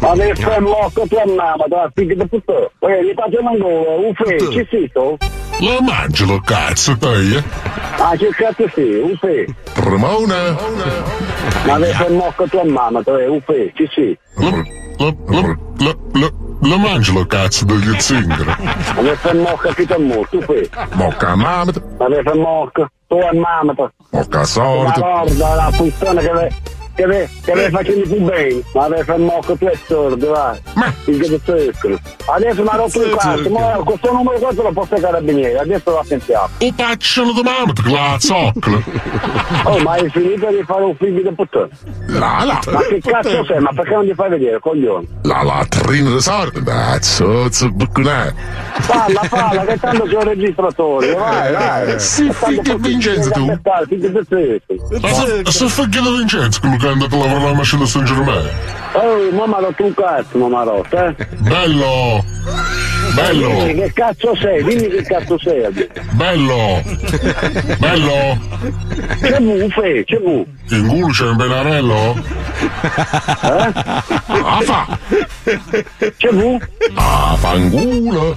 Ma 0.00 0.14
ne 0.14 0.34
fai 0.34 0.60
mocco 0.60 1.06
tua 1.06 1.24
mamma, 1.26 1.64
tua 1.68 1.90
figlia 1.94 2.14
di 2.14 2.26
puttana. 2.26 2.70
Poi 2.78 3.04
gli 3.04 3.12
faccio 3.14 3.38
un 3.40 3.58
gol, 3.58 4.04
un 4.04 4.14
fe, 4.14 4.38
ci 4.50 4.66
sito? 4.70 5.18
Lo 5.60 5.80
mangialo 5.82 6.40
cazzo 6.40 6.96
te, 6.96 7.36
eh? 7.36 7.44
Ah, 7.98 8.16
che 8.16 8.28
cazzo 8.30 8.66
sei, 8.74 9.00
un 9.00 9.16
fe. 9.18 9.46
Ramona. 9.74 10.56
Ma 11.66 11.76
ne 11.76 11.86
fai 11.86 12.12
mocco 12.12 12.46
tua 12.46 12.64
mamma, 12.64 13.02
tu 13.02 13.10
un 13.10 13.40
fe, 13.42 13.70
ci 13.74 13.88
sei? 13.94 14.18
Lo, 14.36 14.50
lo, 14.98 15.16
lo, 15.26 15.58
lo, 15.78 16.08
lo, 16.12 16.32
lo 16.60 16.78
mangialo 16.78 17.26
cazzo 17.26 17.64
degli 17.64 17.98
zingari. 17.98 18.44
Ma 18.44 19.00
ne 19.00 19.14
fai 19.16 19.36
mocco 19.38 19.68
che 19.72 19.86
ti 19.86 20.02
morto, 20.02 20.36
un 20.36 20.42
fe. 20.42 20.70
Mocca 20.92 21.34
mamma. 21.34 21.72
Ma 21.98 22.06
ne 22.06 22.22
fai 22.22 22.38
mocco, 22.38 22.88
tua 23.06 23.30
mamma, 23.32 23.74
tu. 23.74 23.88
Mocca 24.10 24.38
Ma 24.38 24.44
sorte. 24.44 25.00
guarda 25.00 25.54
la 25.54 25.72
puttana 25.76 26.20
che 26.20 26.30
che 26.94 27.06
le, 27.06 27.30
che 27.44 27.54
le 27.54 27.70
facendo 27.70 28.02
più 28.02 28.20
bene. 28.22 28.62
Ma 28.74 28.88
ne 28.88 29.04
fai 29.04 29.18
mocco 29.18 29.56
tu 29.56 29.64
è 29.66 29.78
sordo, 29.86 30.30
vai. 30.30 30.60
Ma. 30.74 30.92
Di 31.04 31.40
zucchero. 31.44 31.98
Adesso 32.26 32.62
mi 32.62 32.68
ha 32.68 32.76
rotto 32.76 33.02
il 33.02 33.16
cazzo, 33.16 33.50
ma 33.50 33.60
questo 33.84 34.12
numero 34.12 34.38
qua 34.38 34.48
te 34.50 34.62
lo 34.62 34.72
posso 34.72 34.94
ai 34.94 35.00
carabinieri, 35.00 35.56
adesso 35.56 35.90
lo 35.90 36.04
sentiamo. 36.06 36.48
C'è 36.58 37.20
una 37.22 37.32
domanda 37.32 37.82
che 37.82 37.90
la 37.90 38.16
zoccola. 38.18 38.82
Oh, 39.64 39.78
ma 39.78 39.92
hai 39.92 40.08
finito 40.10 40.46
di 40.48 40.62
fare 40.64 40.84
un 40.84 40.96
figlio 40.96 41.22
di 41.22 41.34
puttana? 41.34 41.68
La 42.06 42.44
la. 42.44 42.60
Ma 42.70 42.80
che 42.82 43.00
cazzo 43.00 43.44
sei? 43.44 43.60
Ma 43.60 43.70
perché 43.74 43.94
non 43.94 44.06
ti 44.06 44.14
fai 44.14 44.30
vedere, 44.30 44.58
coglione? 44.60 45.06
La 45.22 45.42
latrina 45.42 46.10
di 46.10 46.20
sorte. 46.20 46.62
Cazzo, 46.62 47.30
zozzo 47.30 47.70
bucconè. 47.70 48.32
Falla, 48.80 49.20
falla, 49.22 49.64
che 49.64 49.78
tanto 49.78 50.04
c'è 50.04 50.16
un 50.16 50.24
registratore, 50.24 51.14
vai, 51.14 51.52
vai. 51.52 52.00
Sì, 52.00 52.30
figlio 52.32 52.76
Vincenzo 52.76 53.30
tu. 53.30 53.58
Figlio 53.88 54.08
di 54.08 54.20
zucchero. 54.28 54.98
Ma 55.00 55.50
se 55.50 55.68
figlio 55.68 56.02
di 56.02 56.16
Vincenzo 56.18 56.60
quello 56.60 56.76
andato 56.88 57.14
a 57.14 57.18
lavorare 57.18 57.44
alla 57.46 57.54
macchina 57.54 57.86
San 57.86 58.04
Germain. 58.04 58.48
Oh, 58.92 59.30
mamma 59.32 59.58
rotto 59.58 59.84
un 59.84 59.94
cazzo, 59.94 60.38
mamma 60.38 60.60
ha 60.60 60.64
rotto, 60.64 60.96
eh? 60.96 61.14
Bello. 61.38 62.24
Bello. 63.14 63.48
Dimmi 63.48 63.74
che 63.74 63.92
cazzo 63.92 64.34
sei, 64.36 64.62
dimmi 64.64 64.88
che 64.88 65.02
cazzo 65.02 65.38
sei. 65.38 65.62
Bello. 66.12 66.82
Bello. 67.78 68.38
C'è 69.20 69.40
vu, 69.40 69.68
fe, 69.70 70.04
c'è 70.04 70.18
vu. 70.18 70.46
In 70.70 70.86
culo 70.86 71.08
c'è 71.08 71.26
un 71.26 71.36
benarello? 71.36 72.24
Eh? 73.42 73.72
Ah 74.26 74.60
fa. 74.62 74.98
C'è 76.16 76.30
vu? 76.30 76.58
Ah, 76.94 77.36
fangulo. 77.36 78.36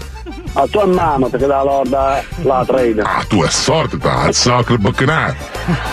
A 0.55 0.67
tua 0.67 0.85
mamma 0.85 1.29
perché 1.29 1.47
la 1.47 1.63
lorda 1.63 2.23
la 2.43 2.63
trade. 2.65 3.01
Ah, 3.01 3.25
tu 3.27 3.41
è 3.41 3.49
sorte, 3.49 3.97
da 3.97 4.31
sacro 4.31 4.77
bucconè. 4.77 5.35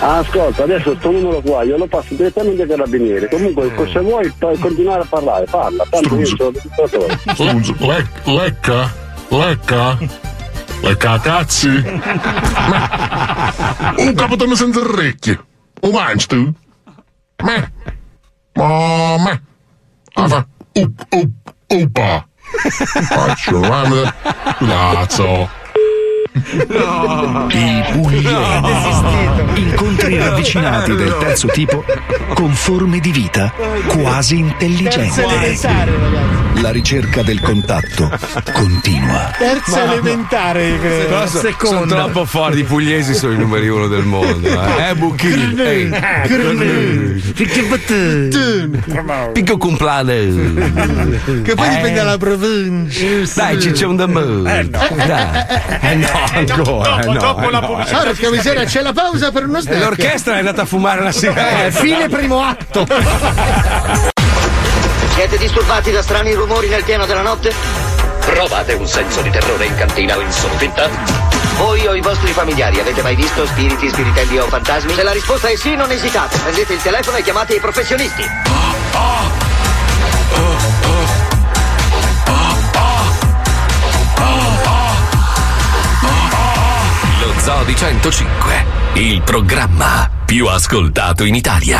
Ascolta, 0.01 0.63
adesso 0.63 0.95
sto 0.99 1.09
numero 1.09 1.41
qua, 1.41 1.63
io 1.63 1.77
lo 1.77 1.87
passo 1.87 2.13
direttamente 2.13 2.61
ai 2.61 2.67
carabinieri. 2.67 3.27
Comunque, 3.27 3.71
se 3.91 3.99
vuoi 3.99 4.31
puoi 4.37 4.57
continuare 4.59 5.01
a 5.01 5.05
parlare, 5.09 5.45
parla, 5.45 5.83
tanto 5.89 6.15
io 6.15 6.25
sono 6.25 6.51
registratore. 6.51 7.19
Strunzo, 7.33 7.75
lec- 7.79 8.25
lecca? 8.25 8.93
Lecca? 9.29 9.97
Lecca 10.81 11.11
a 11.11 11.19
cazzi? 11.19 11.67
Ma... 12.69 13.93
Un 13.97 14.13
capitano 14.13 14.55
senza 14.55 14.79
orecchie. 14.79 15.39
Un 15.81 15.91
mangi 15.91 16.27
tu? 16.27 16.53
Me? 17.43 17.73
Ma 18.53 19.17
me? 19.17 19.43
Ah, 20.13 20.27
fa. 20.27 20.45
Up, 20.73 21.05
up, 21.09 21.53
upa. 21.67 22.27
Faccio 23.07 23.59
male. 23.59 24.13
Cazzo. 26.31 27.47
I 27.49 27.83
puglioni. 27.91 28.71
Incontri 29.55 30.17
ravvicinati 30.17 30.95
del 30.95 31.17
terzo 31.19 31.47
tipo 31.47 31.83
con 32.33 32.53
forme 32.53 32.99
di 32.99 33.11
vita 33.11 33.53
quasi 33.87 34.37
intelligenti. 34.37 35.21
La 36.61 36.71
ricerca 36.71 37.21
del 37.23 37.41
contatto 37.41 38.09
continua. 38.53 39.31
Terza 39.37 39.85
Ma- 39.85 39.91
elementare, 39.93 40.77
credo. 40.79 41.05
Però 41.07 41.27
so- 41.27 41.55
sono 41.65 41.85
troppo 41.85 42.25
forti, 42.25 42.59
i 42.59 42.63
pugliesi 42.63 43.13
sono 43.13 43.33
i 43.33 43.37
numeri 43.37 43.67
uno 43.67 43.87
del 43.87 44.03
mondo. 44.03 44.47
Eh, 44.47 44.89
eh 44.89 44.95
Bucchini. 44.95 45.89
Picco 49.33 49.57
complane. 49.57 50.15
Che 51.43 51.55
poi 51.55 51.67
Eh. 51.67 51.69
dipende 51.69 51.93
dalla 51.93 52.17
provincia. 52.17 53.05
Dai, 53.35 53.57
c'è 53.57 53.85
un 53.85 53.95
da 53.95 54.07
me. 54.07 54.41
Dai. 54.43 54.69
Eh 55.81 55.95
no, 55.95 56.20
ancora. 56.33 56.97
no, 56.97 57.13
dopo 57.13 57.47
eh 57.47 57.51
la 57.51 57.59
no, 57.59 57.67
pubblicità. 57.67 58.01
Porca 58.01 58.29
miseria, 58.29 58.63
c'è 58.65 58.81
la 58.81 58.93
pausa 58.93 59.31
per 59.31 59.45
uno 59.45 59.59
snack. 59.59 59.79
L'orchestra 59.79 60.35
è 60.35 60.39
andata 60.39 60.61
a 60.63 60.65
fumare 60.65 61.01
la 61.01 61.11
sigaretta. 61.11 61.65
Eh, 61.65 61.71
fine 61.71 62.09
primo 62.09 62.41
atto. 62.41 62.85
Siete 65.13 65.37
disturbati 65.37 65.91
da 65.91 66.01
strani 66.01 66.33
rumori 66.33 66.67
nel 66.67 66.83
pieno 66.83 67.05
della 67.05 67.21
notte? 67.21 67.53
Provate 68.25 68.73
un 68.73 68.87
senso 68.87 69.21
di 69.21 69.29
terrore 69.29 69.65
in 69.65 69.75
cantina 69.75 70.17
o 70.17 70.21
in 70.21 70.31
soffitta? 70.31 70.89
Voi 71.57 71.85
o 71.85 71.93
i 71.93 72.01
vostri 72.01 72.31
familiari 72.31 72.79
avete 72.79 73.01
mai 73.01 73.15
visto 73.15 73.45
spiriti, 73.45 73.89
spiritelli 73.89 74.39
o 74.39 74.47
fantasmi? 74.47 74.93
Se 74.93 75.03
la 75.03 75.11
risposta 75.11 75.49
è 75.49 75.55
sì, 75.55 75.75
non 75.75 75.91
esitate. 75.91 76.37
Prendete 76.37 76.73
il 76.73 76.81
telefono 76.81 77.17
e 77.17 77.23
chiamate 77.23 77.55
i 77.55 77.59
professionisti. 77.59 78.23
Lo 80.31 80.57
Zoo 80.59 81.00
di 87.41 87.75
105, 87.75 88.65
il 88.93 89.23
programma 89.23 90.07
più 90.25 90.45
ascoltato 90.45 91.23
in 91.23 91.33
Italia. 91.33 91.79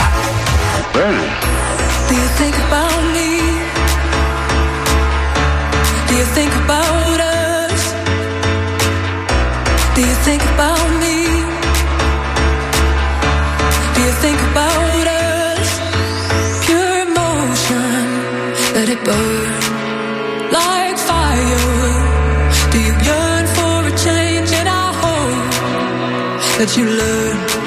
Do 0.91 2.14
you 2.16 2.28
think 2.36 2.55
about 2.66 3.03
me? 3.14 3.62
Do 6.07 6.16
you 6.16 6.26
think 6.34 6.51
about 6.64 7.01
that 26.62 26.78
you 26.78 26.86
learn 26.86 27.61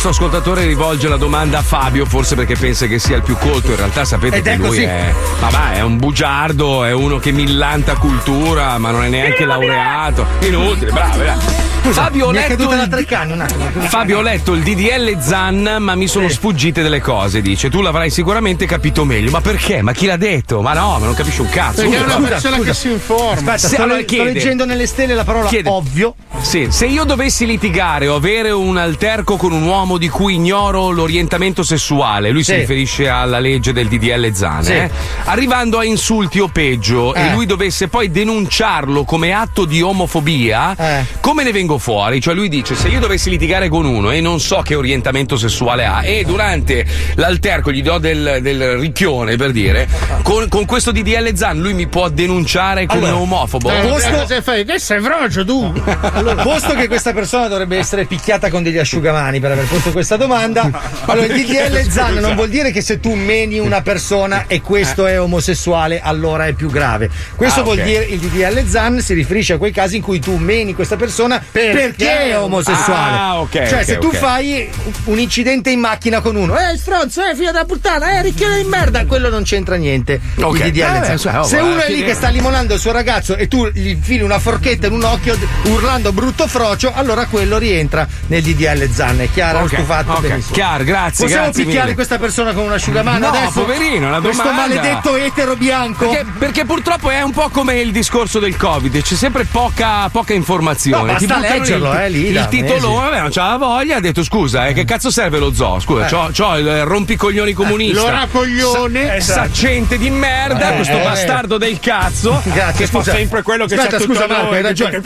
perché 0.00 0.02
sto 0.02 0.08
ascoltatore 0.08 0.66
rivolge 0.66 1.08
la 1.08 1.16
domanda 1.16 1.58
a 1.58 1.62
Fabio, 1.62 2.04
forse 2.06 2.34
perché 2.34 2.56
pensa 2.56 2.86
che 2.86 2.98
sia 2.98 3.16
il 3.16 3.22
più 3.22 3.36
colto. 3.36 3.70
In 3.70 3.76
realtà 3.76 4.04
sapete 4.04 4.36
Ed 4.36 4.42
che 4.44 4.52
è 4.52 4.56
lui 4.56 4.66
così. 4.68 4.82
è. 4.82 5.12
Ma 5.40 5.48
va, 5.50 5.72
è 5.72 5.80
un 5.82 5.96
bugiardo, 5.98 6.84
è 6.84 6.92
uno 6.92 7.18
che 7.18 7.32
millanta 7.32 7.96
cultura, 7.96 8.78
ma 8.78 8.90
non 8.90 9.04
è 9.04 9.08
neanche 9.08 9.44
laureato. 9.44 10.26
Inutile, 10.40 10.90
bravo. 10.90 11.18
bravo. 11.18 11.68
Fabio, 11.90 12.26
ho 12.26 12.30
letto 12.30 12.70
il- 12.72 12.88
Treccani 12.90 13.32
un 13.32 13.40
attimo. 13.40 13.64
Fabio, 13.88 14.18
ho 14.18 14.22
letto 14.22 14.52
il 14.52 14.62
DDL 14.62 15.18
Zan, 15.20 15.76
ma 15.80 15.94
mi 15.94 16.06
sono 16.08 16.28
sfuggite 16.28 16.82
delle 16.82 17.00
cose. 17.00 17.40
Dice, 17.40 17.70
tu 17.70 17.80
l'avrai 17.80 18.10
sicuramente 18.10 18.66
capito 18.66 19.04
meglio. 19.04 19.30
Ma 19.30 19.40
perché? 19.40 19.80
Ma 19.82 19.92
chi 19.92 20.06
l'ha 20.06 20.16
detto? 20.16 20.60
Ma 20.60 20.72
no, 20.74 20.98
ma 20.98 21.06
non 21.06 21.14
capisci 21.14 21.40
un 21.40 21.48
cazzo. 21.48 21.80
Perché 21.82 21.96
è 21.96 22.00
Scusa. 22.02 22.16
una 22.16 22.28
persona 22.28 22.58
che 22.58 22.74
si 22.74 22.90
informa. 22.90 23.32
Aspetta, 23.32 23.58
Se- 23.58 23.68
sto, 23.68 23.82
allora 23.82 23.98
le- 23.98 24.04
sto 24.06 24.22
leggendo 24.24 24.64
nelle 24.66 24.86
stelle 24.86 25.14
la 25.14 25.24
parola 25.24 25.48
Chiede. 25.48 25.68
ovvio. 25.70 26.14
Sì, 26.42 26.66
se 26.70 26.86
io 26.86 27.04
dovessi 27.04 27.46
litigare 27.46 28.08
o 28.08 28.16
avere 28.16 28.50
un 28.50 28.76
alterco 28.76 29.36
con 29.36 29.52
un 29.52 29.62
uomo 29.62 29.98
di 29.98 30.08
cui 30.08 30.34
ignoro 30.34 30.90
l'orientamento 30.90 31.62
sessuale, 31.62 32.30
lui 32.30 32.42
si 32.42 32.52
Sì. 32.52 32.58
riferisce 32.58 33.08
alla 33.08 33.38
legge 33.38 33.72
del 33.72 33.86
DDL 33.86 34.32
Zan, 34.32 34.64
Sì. 34.64 34.72
eh, 34.72 34.90
arrivando 35.26 35.78
a 35.78 35.84
insulti 35.84 36.40
o 36.40 36.48
peggio, 36.48 37.14
e 37.14 37.26
Eh. 37.28 37.32
lui 37.32 37.46
dovesse 37.46 37.86
poi 37.86 38.10
denunciarlo 38.10 39.04
come 39.04 39.32
atto 39.32 39.64
di 39.64 39.80
omofobia, 39.80 40.74
Eh. 40.76 41.04
come 41.20 41.44
ne 41.44 41.52
vengo 41.52 41.78
fuori? 41.78 42.20
Cioè 42.20 42.34
lui 42.34 42.48
dice, 42.48 42.74
se 42.74 42.88
io 42.88 42.98
dovessi 42.98 43.30
litigare 43.30 43.68
con 43.68 43.84
uno 43.84 44.10
e 44.10 44.20
non 44.20 44.40
so 44.40 44.60
che 44.64 44.74
orientamento 44.74 45.36
sessuale 45.36 45.84
ha, 45.84 46.04
e 46.04 46.24
durante 46.24 46.84
l'alterco 47.14 47.70
gli 47.70 47.82
do 47.82 47.98
del, 47.98 48.38
del 48.42 48.76
ricchione, 48.78 49.36
per 49.36 49.52
dire, 49.52 49.86
con, 50.22 50.48
con 50.48 50.64
questo 50.64 50.90
DDL 50.90 51.32
Zan 51.36 51.60
lui 51.60 51.74
mi 51.74 51.86
può 51.86 52.08
denunciare 52.08 52.86
come 52.86 53.06
Allora, 53.06 53.20
omofobo? 53.22 53.70
Eh, 53.70 53.80
Posto- 53.86 54.10
cosa 54.10 54.42
fai? 54.42 54.64
Che 54.64 54.80
sei 54.80 55.00
frocio 55.00 55.44
tu? 55.44 55.72
Allora, 56.12 56.28
posto 56.36 56.74
che 56.74 56.86
questa 56.88 57.12
persona 57.12 57.48
dovrebbe 57.48 57.76
essere 57.78 58.04
picchiata 58.04 58.50
con 58.50 58.62
degli 58.62 58.78
asciugamani 58.78 59.40
per 59.40 59.52
aver 59.52 59.66
posto 59.66 59.90
questa 59.92 60.16
domanda, 60.16 60.70
allora 61.06 61.26
il 61.26 61.32
DDL 61.44 61.88
Zan 61.90 62.14
non 62.16 62.34
vuol 62.34 62.48
dire 62.48 62.70
che 62.70 62.80
se 62.80 63.00
tu 63.00 63.14
meni 63.14 63.58
una 63.58 63.82
persona 63.82 64.44
e 64.46 64.60
questo 64.60 65.06
è 65.06 65.20
omosessuale, 65.20 66.00
allora 66.00 66.46
è 66.46 66.52
più 66.52 66.70
grave. 66.70 67.10
Questo 67.36 67.60
Ah, 67.60 67.64
vuol 67.64 67.78
ok. 67.78 67.84
dire 67.84 68.04
il 68.04 68.18
DDL 68.18 68.66
Zan 68.66 69.00
si 69.00 69.14
riferisce 69.14 69.54
a 69.54 69.58
quei 69.58 69.72
casi 69.72 69.96
in 69.96 70.02
cui 70.02 70.18
tu 70.20 70.36
meni 70.36 70.74
questa 70.74 70.96
persona 70.96 71.42
perché, 71.50 72.30
è 72.30 72.38
omosessuale. 72.38 73.16
Ah, 73.16 73.40
ok, 73.40 73.50
Cioè, 73.52 73.78
ok, 73.78 73.84
se 73.84 73.98
tu 73.98 74.10
fai 74.12 74.68
un 75.04 75.18
incidente 75.18 75.70
in 75.70 75.80
macchina 75.80 76.20
con 76.20 76.36
uno, 76.36 76.56
eh, 76.58 76.76
stronzo, 76.76 77.22
eh, 77.24 77.34
figlio 77.34 77.50
della 77.52 77.64
puttana, 77.64 78.18
eh, 78.18 78.22
ricchione 78.22 78.56
di 78.62 78.64
merda, 78.68 79.04
quello 79.06 79.28
non 79.28 79.42
c'entra 79.42 79.76
niente. 79.76 80.20
Ok. 80.40 80.58
Il 80.60 80.70
DDL 80.72 80.80
Eh, 81.02 81.04
Zan. 81.04 81.18
cioè, 81.18 81.38
oh, 81.38 81.42
se 81.44 81.56
uno 81.58 81.80
è 81.80 81.90
lì 81.90 82.02
che 82.04 82.14
sta 82.14 82.28
limonando 82.28 82.74
il 82.74 82.80
suo 82.80 82.92
ragazzo 82.92 83.36
e 83.36 83.48
tu 83.48 83.66
gli 83.68 83.96
fili 84.00 84.22
una 84.22 84.38
forchetta 84.38 84.86
in 84.86 84.92
un 84.92 85.04
occhio 85.04 85.36
urlando 85.64 86.12
brutto 86.20 86.46
frocio, 86.46 86.92
allora 86.94 87.24
quello 87.26 87.56
rientra 87.56 88.06
nel 88.26 88.42
DDL 88.42 88.90
Zan, 88.92 89.20
è 89.22 89.28
chiaro? 89.32 89.58
Ok, 89.60 89.64
Ok, 89.64 89.74
stufato. 89.74 90.12
ok. 90.12 90.20
benissimo. 90.20 90.52
Chiaro, 90.54 90.84
grazie, 90.84 91.24
Possiamo 91.24 91.44
grazie 91.44 91.62
picchiare 91.64 91.84
mille. 91.84 91.94
questa 91.94 92.18
persona 92.18 92.52
con 92.52 92.64
un 92.64 92.72
asciugamano 92.72 93.18
No, 93.18 93.26
adesso? 93.28 93.60
poverino, 93.60 94.20
Questo 94.20 94.42
domanda. 94.42 94.66
maledetto 94.68 95.16
etero 95.16 95.56
bianco. 95.56 96.08
Perché, 96.10 96.26
perché 96.38 96.64
purtroppo 96.66 97.08
è 97.10 97.22
un 97.22 97.30
po' 97.32 97.48
come 97.48 97.80
il 97.80 97.90
discorso 97.90 98.38
del 98.38 98.56
Covid, 98.56 99.00
c'è 99.00 99.14
sempre 99.14 99.44
poca, 99.44 100.08
poca 100.10 100.34
informazione. 100.34 101.12
No, 101.12 101.18
Ti 101.18 101.26
basta 101.26 101.40
buttano 101.42 101.58
leggerlo, 101.62 101.92
il, 101.92 101.98
eh, 101.98 102.08
lì, 102.10 102.26
il 102.28 102.46
titolone, 102.50 103.08
vabbè, 103.08 103.20
non 103.22 103.30
c'ha 103.30 103.48
la 103.50 103.56
voglia, 103.56 103.96
ha 103.96 104.00
detto 104.00 104.22
scusa, 104.22 104.66
eh, 104.66 104.74
che 104.74 104.84
cazzo 104.84 105.10
serve 105.10 105.38
lo 105.38 105.54
zoo? 105.54 105.80
Scusa, 105.80 106.06
Eh. 106.06 106.10
c'ho, 106.10 106.30
c'ho 106.36 106.58
il 106.58 106.84
rompicoglioni 106.84 107.52
comunista. 107.54 108.00
l'oracoglione. 108.02 109.06
Sa- 109.06 109.14
Esatto. 109.14 109.40
saccente 109.46 109.96
di 109.98 110.10
merda, 110.10 110.72
Eh, 110.72 110.76
questo 110.76 110.98
eh. 110.98 111.02
bastardo 111.02 111.56
del 111.56 111.78
cazzo. 111.80 112.40
Grazie, 112.44 112.84
che 112.84 112.90
fa 112.90 112.98
scusa. 112.98 113.12
sempre 113.12 113.42
quello 113.42 113.64
che 113.66 113.74
Aspetta, 113.74 113.96
tutto 113.96 114.12
scusa. 114.14 114.26
Marco, 114.26 114.50
hai 114.54 114.62
ragione. 114.62 115.00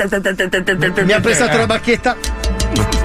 Mi 1.05 1.13
ha 1.13 1.21
prestato 1.21 1.57
la 1.59 1.67
bacchetta? 1.67 2.17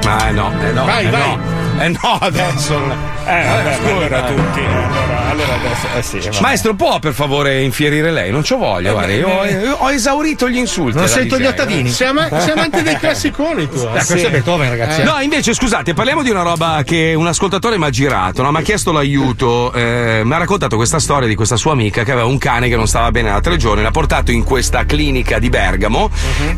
Ma 0.03 0.27
eh 0.29 0.31
no, 0.31 0.51
eh 0.61 0.71
no, 0.71 0.85
Vai, 0.85 1.05
eh 1.05 1.09
vai. 1.09 1.21
no. 1.35 1.83
Eh 1.83 1.89
no, 1.89 2.17
adesso. 2.21 2.75
Eh, 3.25 3.43
vabbè, 3.47 3.75
scusa. 3.75 3.89
allora 3.93 4.21
tutti. 4.23 4.61
Eh, 5.29 5.31
Allora, 5.31 5.53
adesso. 5.55 5.87
Eh 5.95 6.01
sì, 6.01 6.19
vabbè. 6.29 6.41
Maestro, 6.41 6.73
può 6.73 6.99
per 6.99 7.13
favore 7.13 7.61
infierire 7.63 8.11
lei? 8.11 8.31
Non 8.31 8.41
c'ho 8.41 8.57
voglia, 8.57 8.91
guarda, 8.91 9.13
io 9.13 9.27
ho, 9.27 9.45
io 9.45 9.75
ho 9.75 9.91
esaurito 9.91 10.49
gli 10.49 10.57
insulti. 10.57 10.97
Non 10.97 11.07
sento 11.07 11.37
gli 11.39 11.45
ottavini. 11.45 11.89
Sei, 11.89 12.07
ama- 12.07 12.27
sei 12.39 12.51
amante 12.51 12.81
dei 12.83 12.97
classiconi 12.97 13.67
tu. 13.69 13.77
eh? 13.77 13.99
Eh, 13.99 14.05
questo 14.05 14.27
è 14.27 14.29
Beethoven, 14.31 14.69
ragazzi. 14.69 15.03
No, 15.03 15.19
invece, 15.21 15.53
scusate, 15.53 15.93
parliamo 15.93 16.23
di 16.23 16.29
una 16.29 16.41
roba 16.41 16.81
che 16.85 17.13
un 17.15 17.27
ascoltatore 17.27 17.77
mi 17.77 17.85
ha 17.85 17.89
girato, 17.89 18.41
no? 18.41 18.51
mi 18.51 18.57
ha 18.57 18.61
chiesto 18.61 18.91
l'aiuto, 18.91 19.71
eh, 19.73 20.21
mi 20.23 20.33
ha 20.33 20.37
raccontato 20.37 20.75
questa 20.75 20.99
storia 20.99 21.27
di 21.27 21.35
questa 21.35 21.55
sua 21.55 21.71
amica 21.73 22.03
che 22.03 22.11
aveva 22.11 22.25
un 22.27 22.37
cane 22.37 22.67
che 22.69 22.75
non 22.75 22.87
stava 22.87 23.11
bene 23.11 23.29
da 23.31 23.39
tre 23.41 23.57
giorni, 23.57 23.83
l'ha 23.83 23.91
portato 23.91 24.31
in 24.31 24.43
questa 24.43 24.85
clinica 24.85 25.39
di 25.39 25.49
Bergamo 25.49 26.09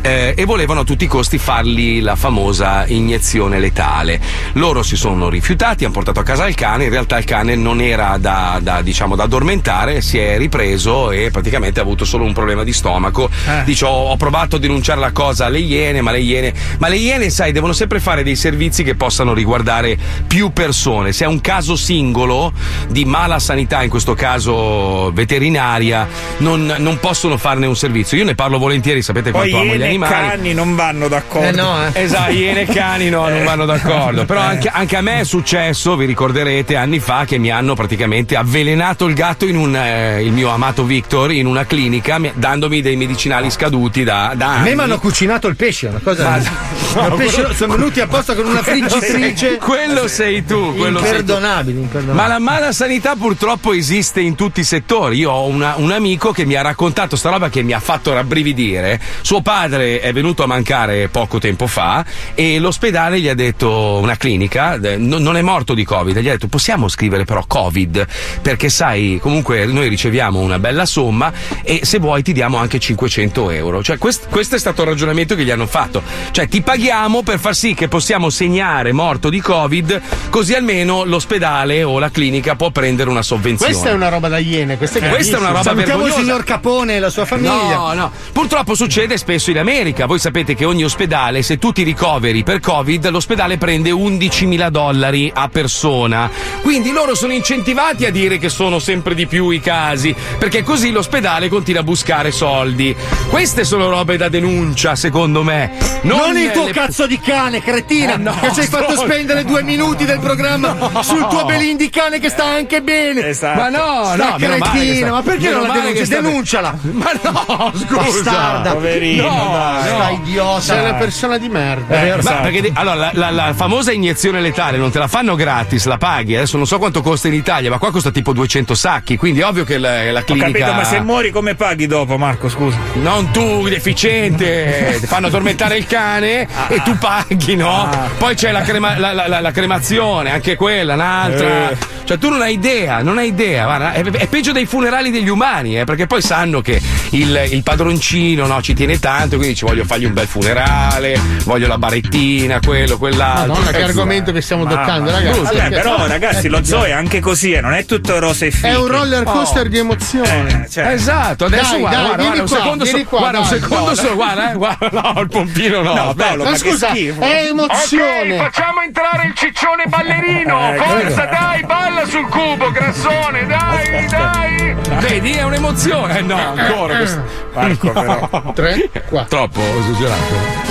eh, 0.02 0.34
e 0.36 0.44
volevano 0.44 0.80
a 0.80 0.84
tutti 0.84 1.04
i 1.04 1.06
costi 1.08 1.38
fargli 1.38 2.00
la 2.02 2.16
famosa 2.16 2.84
iniezione 2.86 3.58
letale. 3.58 4.20
Loro 4.54 4.82
si 4.82 4.96
sono 4.96 5.28
rifiutati, 5.28 5.84
hanno 5.84 5.92
portato 5.92 6.20
a 6.20 6.22
casa 6.22 6.46
il 6.48 6.54
cane, 6.54 6.84
in 6.84 6.90
realtà 6.90 7.18
il 7.18 7.24
cane 7.24 7.54
non 7.56 7.80
era 7.80 8.16
da, 8.18 8.58
da, 8.62 8.82
diciamo, 8.82 9.16
da 9.16 9.24
addormentare, 9.24 10.00
si 10.00 10.18
è 10.18 10.36
ripreso 10.38 11.10
e 11.10 11.30
praticamente 11.30 11.80
ha 11.80 11.82
avuto 11.82 12.04
solo 12.04 12.24
un 12.24 12.32
problema 12.32 12.64
di 12.64 12.72
stomaco. 12.72 13.30
Dice, 13.64 13.84
ho, 13.84 14.10
ho 14.10 14.16
provato 14.16 14.56
a 14.56 14.58
denunciare 14.58 15.00
la 15.00 15.12
cosa 15.12 15.46
alle 15.46 15.58
iene, 15.58 16.00
ma 16.00 16.10
le 16.10 16.20
iene, 16.20 16.52
ma 16.78 16.88
le 16.88 16.96
iene, 16.96 17.30
sai, 17.30 17.52
devono 17.52 17.72
sempre 17.72 18.00
fare 18.00 18.22
dei 18.22 18.36
servizi 18.36 18.82
che 18.82 18.94
possano 18.94 19.32
riguardare 19.34 19.96
più 20.26 20.52
persone. 20.52 21.12
Se 21.12 21.24
è 21.24 21.28
un 21.28 21.40
caso 21.40 21.76
singolo 21.76 22.52
di 22.88 23.04
mala 23.04 23.38
sanità, 23.38 23.82
in 23.82 23.90
questo 23.90 24.14
caso 24.14 25.10
veterinaria, 25.12 26.06
non, 26.38 26.74
non 26.78 26.98
possono 26.98 27.36
farne 27.36 27.66
un 27.66 27.76
servizio. 27.76 28.16
Io 28.16 28.24
ne 28.24 28.34
parlo 28.34 28.58
volentieri, 28.58 29.02
sapete 29.02 29.30
Poi 29.30 29.50
quanto 29.50 29.56
amo 29.56 29.64
gli 29.74 29.78
iene 29.78 29.84
e 29.84 29.88
animali. 29.88 30.12
cani 30.12 30.54
non 30.54 30.74
vanno 30.74 31.08
d'accordo. 31.08 31.48
Eh 31.48 31.52
no, 31.52 31.86
eh. 31.86 31.90
Esatto, 32.02 32.32
iene 32.32 32.62
e 32.62 32.66
cani 32.66 33.08
no, 33.08 33.28
non 33.28 33.44
vanno 33.44 33.64
d'accordo. 33.64 34.24
Però 34.24 34.40
anche, 34.40 34.68
anche 34.68 34.96
a 34.96 35.00
me 35.00 35.20
è 35.20 35.24
successo, 35.24 35.96
vi 35.96 36.06
ricorderete, 36.06 36.76
anni 36.76 36.98
fa 36.98 37.24
che 37.24 37.38
mi 37.38 37.50
hanno 37.50 37.74
praticamente 37.74 38.36
avvelenato 38.56 39.06
il 39.06 39.14
gatto 39.14 39.46
in 39.46 39.56
un, 39.56 39.74
eh, 39.74 40.22
il 40.22 40.30
mio 40.30 40.50
amato 40.50 40.84
Victor 40.84 41.32
in 41.32 41.46
una 41.46 41.64
clinica, 41.64 42.18
mi- 42.18 42.30
dandomi 42.34 42.82
dei 42.82 42.96
medicinali 42.96 43.50
scaduti 43.50 44.04
da, 44.04 44.34
da 44.36 44.46
A 44.48 44.54
anni. 44.56 44.68
me 44.68 44.74
mi 44.74 44.80
hanno 44.82 44.98
cucinato 44.98 45.48
il 45.48 45.56
pesce, 45.56 45.86
una 45.86 46.00
cosa. 46.04 46.28
Ma- 46.94 47.06
il 47.06 47.14
pesce 47.16 47.54
sono 47.54 47.76
venuti 47.76 48.00
apposta 48.00 48.34
con 48.34 48.44
una 48.44 48.62
friggitrice. 48.62 49.56
Quello 49.56 50.06
sei 50.06 50.44
tu, 50.44 50.74
quello 50.76 50.98
sei 50.98 51.08
tu. 51.08 51.16
imperdonabile, 51.20 51.80
imperdonabile. 51.80 52.22
Ma 52.22 52.26
la 52.28 52.38
mala 52.38 52.72
sanità 52.72 53.14
purtroppo 53.16 53.72
esiste 53.72 54.20
in 54.20 54.34
tutti 54.34 54.60
i 54.60 54.64
settori. 54.64 55.16
Io 55.16 55.30
ho 55.30 55.46
una- 55.46 55.74
un 55.78 55.90
amico 55.90 56.32
che 56.32 56.44
mi 56.44 56.54
ha 56.54 56.60
raccontato 56.60 57.16
sta 57.16 57.30
roba 57.30 57.48
che 57.48 57.62
mi 57.62 57.72
ha 57.72 57.80
fatto 57.80 58.12
rabbrividire. 58.12 59.00
Suo 59.22 59.40
padre 59.40 60.00
è 60.00 60.12
venuto 60.12 60.42
a 60.42 60.46
mancare 60.46 61.08
poco 61.08 61.38
tempo 61.38 61.66
fa 61.66 62.04
e 62.34 62.58
l'ospedale 62.58 63.18
gli 63.18 63.28
ha 63.28 63.34
detto, 63.34 63.98
una 64.02 64.16
clinica, 64.18 64.78
no- 64.98 65.18
non 65.18 65.38
è 65.38 65.42
morto 65.42 65.72
di 65.72 65.84
Covid, 65.84 66.18
gli 66.18 66.28
ha 66.28 66.32
detto 66.32 66.48
possiamo 66.48 66.88
scrivere 66.88 67.24
però 67.24 67.42
Covid 67.46 68.06
perché 68.42 68.68
sai, 68.68 69.18
comunque 69.22 69.64
noi 69.66 69.88
riceviamo 69.88 70.40
una 70.40 70.58
bella 70.58 70.84
somma 70.84 71.32
e 71.62 71.80
se 71.84 71.98
vuoi 71.98 72.22
ti 72.22 72.32
diamo 72.32 72.56
anche 72.58 72.78
500 72.78 73.50
euro. 73.50 73.82
Cioè 73.82 73.98
quest- 73.98 74.26
questo 74.28 74.56
è 74.56 74.58
stato 74.58 74.82
il 74.82 74.88
ragionamento 74.88 75.34
che 75.34 75.44
gli 75.44 75.50
hanno 75.50 75.66
fatto. 75.66 76.02
Cioè 76.30 76.48
ti 76.48 76.60
paghiamo 76.62 77.22
per 77.22 77.38
far 77.38 77.54
sì 77.54 77.74
che 77.74 77.88
possiamo 77.88 78.28
segnare 78.30 78.92
morto 78.92 79.30
di 79.30 79.40
Covid 79.40 80.00
così 80.30 80.54
almeno 80.54 81.04
l'ospedale 81.04 81.82
o 81.84 81.98
la 81.98 82.10
clinica 82.10 82.56
può 82.56 82.70
prendere 82.70 83.08
una 83.10 83.22
sovvenzione. 83.22 83.72
Questa 83.72 83.90
è 83.90 83.94
una 83.94 84.08
roba 84.08 84.28
da 84.28 84.38
iene. 84.38 84.76
Questa 84.76 84.98
è, 84.98 85.08
Questa 85.08 85.36
è 85.36 85.40
una 85.40 85.48
roba 85.48 85.62
Salutiamo 85.62 86.00
il 86.00 86.08
vergognosa. 86.08 86.20
signor 86.20 86.44
Capone 86.44 86.96
e 86.96 86.98
la 86.98 87.10
sua 87.10 87.24
famiglia. 87.24 87.76
No, 87.76 87.92
no. 87.92 88.12
Purtroppo 88.32 88.74
succede 88.74 89.16
spesso 89.16 89.50
in 89.50 89.58
America. 89.58 90.06
Voi 90.06 90.18
sapete 90.18 90.54
che 90.54 90.64
ogni 90.64 90.84
ospedale, 90.84 91.42
se 91.42 91.58
tu 91.58 91.72
ti 91.72 91.82
ricoveri 91.82 92.42
per 92.42 92.60
Covid, 92.60 93.08
l'ospedale 93.10 93.58
prende 93.58 93.90
11.000 93.90 94.68
dollari 94.68 95.30
a 95.32 95.48
persona. 95.48 96.30
Quindi 96.62 96.90
loro 96.90 97.14
sono 97.14 97.32
incentivati 97.32 98.04
a 98.04 98.10
dire 98.10 98.31
che 98.38 98.48
sono 98.48 98.78
sempre 98.78 99.14
di 99.14 99.26
più 99.26 99.50
i 99.50 99.60
casi, 99.60 100.14
perché 100.38 100.62
così 100.62 100.90
l'ospedale 100.90 101.48
continua 101.48 101.80
a 101.80 101.84
buscare 101.84 102.30
soldi. 102.30 102.94
Queste 103.28 103.64
sono 103.64 103.88
robe 103.88 104.16
da 104.16 104.28
denuncia, 104.28 104.94
secondo 104.96 105.42
me. 105.42 105.72
Non, 106.02 106.36
il 106.36 106.50
tuo 106.50 106.66
le- 106.66 106.72
cazzo 106.72 107.06
di 107.06 107.18
cane, 107.20 107.62
cretina! 107.62 108.14
Eh, 108.14 108.18
no, 108.18 108.34
che 108.40 108.52
ci 108.52 108.60
hai 108.60 108.66
fatto 108.66 108.96
spendere 108.96 109.44
due 109.44 109.62
minuti 109.62 110.04
del 110.04 110.18
programma 110.18 110.72
No. 110.72 111.02
sul 111.02 111.26
tuo 111.28 111.44
belin 111.44 111.76
di 111.76 111.88
cane 111.90 112.18
che 112.18 112.28
sta 112.28 112.44
anche 112.44 112.82
bene! 112.82 113.26
Esatto. 113.28 113.60
Ma 113.60 113.68
no, 113.68 114.14
no, 114.16 114.34
cretina, 114.38 115.06
sta- 115.06 115.10
ma 115.10 115.22
perché 115.22 115.46
meno 115.48 115.58
non 115.58 115.66
la 115.68 115.72
denunci? 115.74 116.04
sta- 116.04 116.20
Denunciala! 116.20 116.78
Ma 116.92 117.10
no, 117.22 117.72
scusa. 117.74 117.96
Bastarda! 118.30 118.72
Poverino, 118.72 119.22
No, 119.28 119.50
dai. 119.52 119.90
no. 119.90 119.96
Sta 119.96 120.10
idiota! 120.10 120.60
Sei 120.60 120.78
una 120.80 120.94
persona 120.94 121.38
di 121.38 121.48
merda. 121.48 121.94
Ma 121.96 122.16
Esatto. 122.16 122.42
perché 122.42 122.70
allora 122.74 122.94
la, 122.96 123.10
la- 123.14 123.30
la 123.30 123.54
famosa 123.54 123.92
iniezione 123.92 124.40
letale 124.40 124.76
non 124.78 124.90
te 124.90 124.98
la 124.98 125.08
fanno 125.08 125.34
gratis, 125.34 125.86
la 125.86 125.98
paghi. 125.98 126.36
Adesso 126.36 126.56
non 126.56 126.66
so 126.66 126.78
quanto 126.78 127.00
costa 127.02 127.28
in 127.28 127.34
Italia, 127.34 127.70
ma 127.70 127.78
qua 127.78 127.90
costa 127.90 128.10
tipo 128.10 128.21
200 128.30 128.74
sacchi. 128.76 129.16
Quindi 129.16 129.42
ovvio 129.42 129.64
che 129.64 129.78
la, 129.78 130.12
la 130.12 130.20
Ho 130.20 130.24
clinica. 130.24 130.46
capito, 130.60 130.72
ma 130.74 130.84
se 130.84 131.00
muori 131.00 131.30
come 131.32 131.56
paghi 131.56 131.88
dopo, 131.88 132.16
Marco? 132.16 132.48
Scusa. 132.48 132.76
Non 132.94 133.32
tu, 133.32 133.66
deficiente, 133.68 134.98
ti 135.00 135.06
fanno 135.06 135.26
addormentare 135.26 135.76
il 135.76 135.86
cane 135.86 136.46
e 136.68 136.82
tu 136.84 136.96
paghi, 136.98 137.56
no? 137.56 137.88
Poi 138.18 138.34
c'è 138.36 138.52
la, 138.52 138.60
crema- 138.62 138.96
la- 138.98 139.12
la- 139.12 139.26
la- 139.26 139.40
la 139.40 139.50
cremazione, 139.50 140.30
anche 140.30 140.54
quella, 140.54 140.94
un'altra. 140.94 141.70
Eh. 141.70 141.76
Cioè, 142.04 142.18
tu 142.18 142.28
non 142.28 142.42
hai 142.42 142.52
idea, 142.54 143.00
non 143.02 143.16
hai 143.18 143.28
idea. 143.28 143.64
Guarda, 143.64 143.92
è, 143.92 144.02
è 144.02 144.26
peggio 144.26 144.52
dei 144.52 144.66
funerali 144.66 145.10
degli 145.10 145.28
umani, 145.28 145.78
eh, 145.78 145.84
perché 145.84 146.06
poi 146.06 146.20
sanno 146.20 146.60
che 146.60 146.80
il, 147.10 147.48
il 147.50 147.62
padroncino 147.62 148.46
no, 148.46 148.60
ci 148.60 148.74
tiene 148.74 148.98
tanto, 148.98 149.36
quindi 149.36 149.54
ci 149.54 149.64
voglio 149.64 149.84
fargli 149.84 150.04
un 150.04 150.12
bel 150.12 150.26
funerale, 150.26 151.18
voglio 151.44 151.66
la 151.68 151.78
barettina, 151.78 152.60
quello, 152.64 152.98
quell'altro. 152.98 153.52
Madonna, 153.54 153.70
che 153.70 153.78
Eh, 153.78 153.82
argomento 153.84 154.32
che 154.32 154.40
stiamo 154.42 154.64
Mamma 154.64 154.76
toccando, 154.80 155.10
ragazzi. 155.10 155.40
Vabbè, 155.40 155.68
però, 155.70 156.06
ragazzi, 156.06 156.48
lo 156.48 156.64
zoo 156.64 156.84
è 156.84 156.90
anche 156.90 157.20
così, 157.20 157.52
eh, 157.52 157.60
non 157.60 157.72
è 157.72 157.84
tutto 157.84 158.11
rose 158.18 158.46
e 158.46 158.50
fiche. 158.50 158.68
È 158.68 158.76
un 158.76 158.86
roller 158.86 159.22
coaster 159.24 159.68
di 159.68 159.78
emozione. 159.78 160.64
Eh, 160.64 160.70
cioè, 160.70 160.86
Esatto, 160.88 161.44
adesso 161.46 161.70
Dai, 161.72 161.80
guarda, 161.80 161.96
dai, 161.98 162.06
guarda, 162.06 162.22
vieni 162.22 162.36
guarda, 162.38 162.42
un 162.42 162.48
qua, 162.48 162.58
secondo 162.58 162.84
vieni 162.84 162.98
solo, 162.98 163.08
qua, 163.08 163.18
guarda, 163.18 163.38
un 163.38 163.48
dai. 163.48 163.58
secondo 163.60 163.88
No, 163.88 163.94
solo, 163.94 164.14
guarda, 164.14 164.50
eh, 164.50 164.54
guarda, 164.54 164.88
no, 165.14 165.20
il 165.20 165.28
pompino 165.28 165.82
no. 165.82 165.94
No. 165.94 166.14
Paolo, 166.14 166.44
Ma 166.44 166.56
scusa, 166.56 166.88
è 166.88 167.46
emozione. 167.48 168.36
facciamo 168.36 168.80
entrare 168.82 169.26
il 169.26 169.34
ciccione 169.34 169.84
ballerino. 169.88 170.72
Eh, 170.74 170.76
Forza, 170.76 171.24
dai, 171.26 171.62
balla 171.64 172.04
sul 172.06 172.26
cubo, 172.28 172.70
grassone, 172.70 173.46
dai, 173.46 174.06
dai. 174.06 174.76
Vedi, 175.00 175.32
è 175.32 175.42
un'emozione. 175.42 176.18
Eh, 176.18 176.22
no, 176.22 176.36
ancora 176.56 176.96
questo. 176.96 177.22
Marco, 177.54 177.90
però. 177.92 178.52
Tre, 178.54 178.90
quattro. 179.08 179.48
Troppo 179.48 179.60
esagerato. 179.60 180.70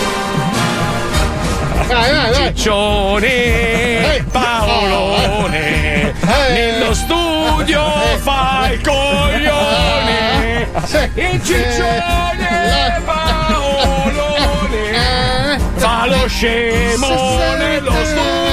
Vai, 1.88 2.12
vai, 2.12 2.32
vai. 2.32 2.56
Ciccione, 2.56 4.26
Paolone, 4.32 6.14
Eh. 6.22 6.54
nello 6.54 6.94
studio 6.94 7.31
fa 8.22 8.70
il 8.72 8.82
coglione. 8.82 10.70
Il 11.16 11.44
ciccione, 11.44 13.02
Paolone, 13.04 14.40
fa 15.76 16.06
lo 16.06 16.28
scemo 16.28 17.08
nello 17.58 17.92
studio. 17.92 18.51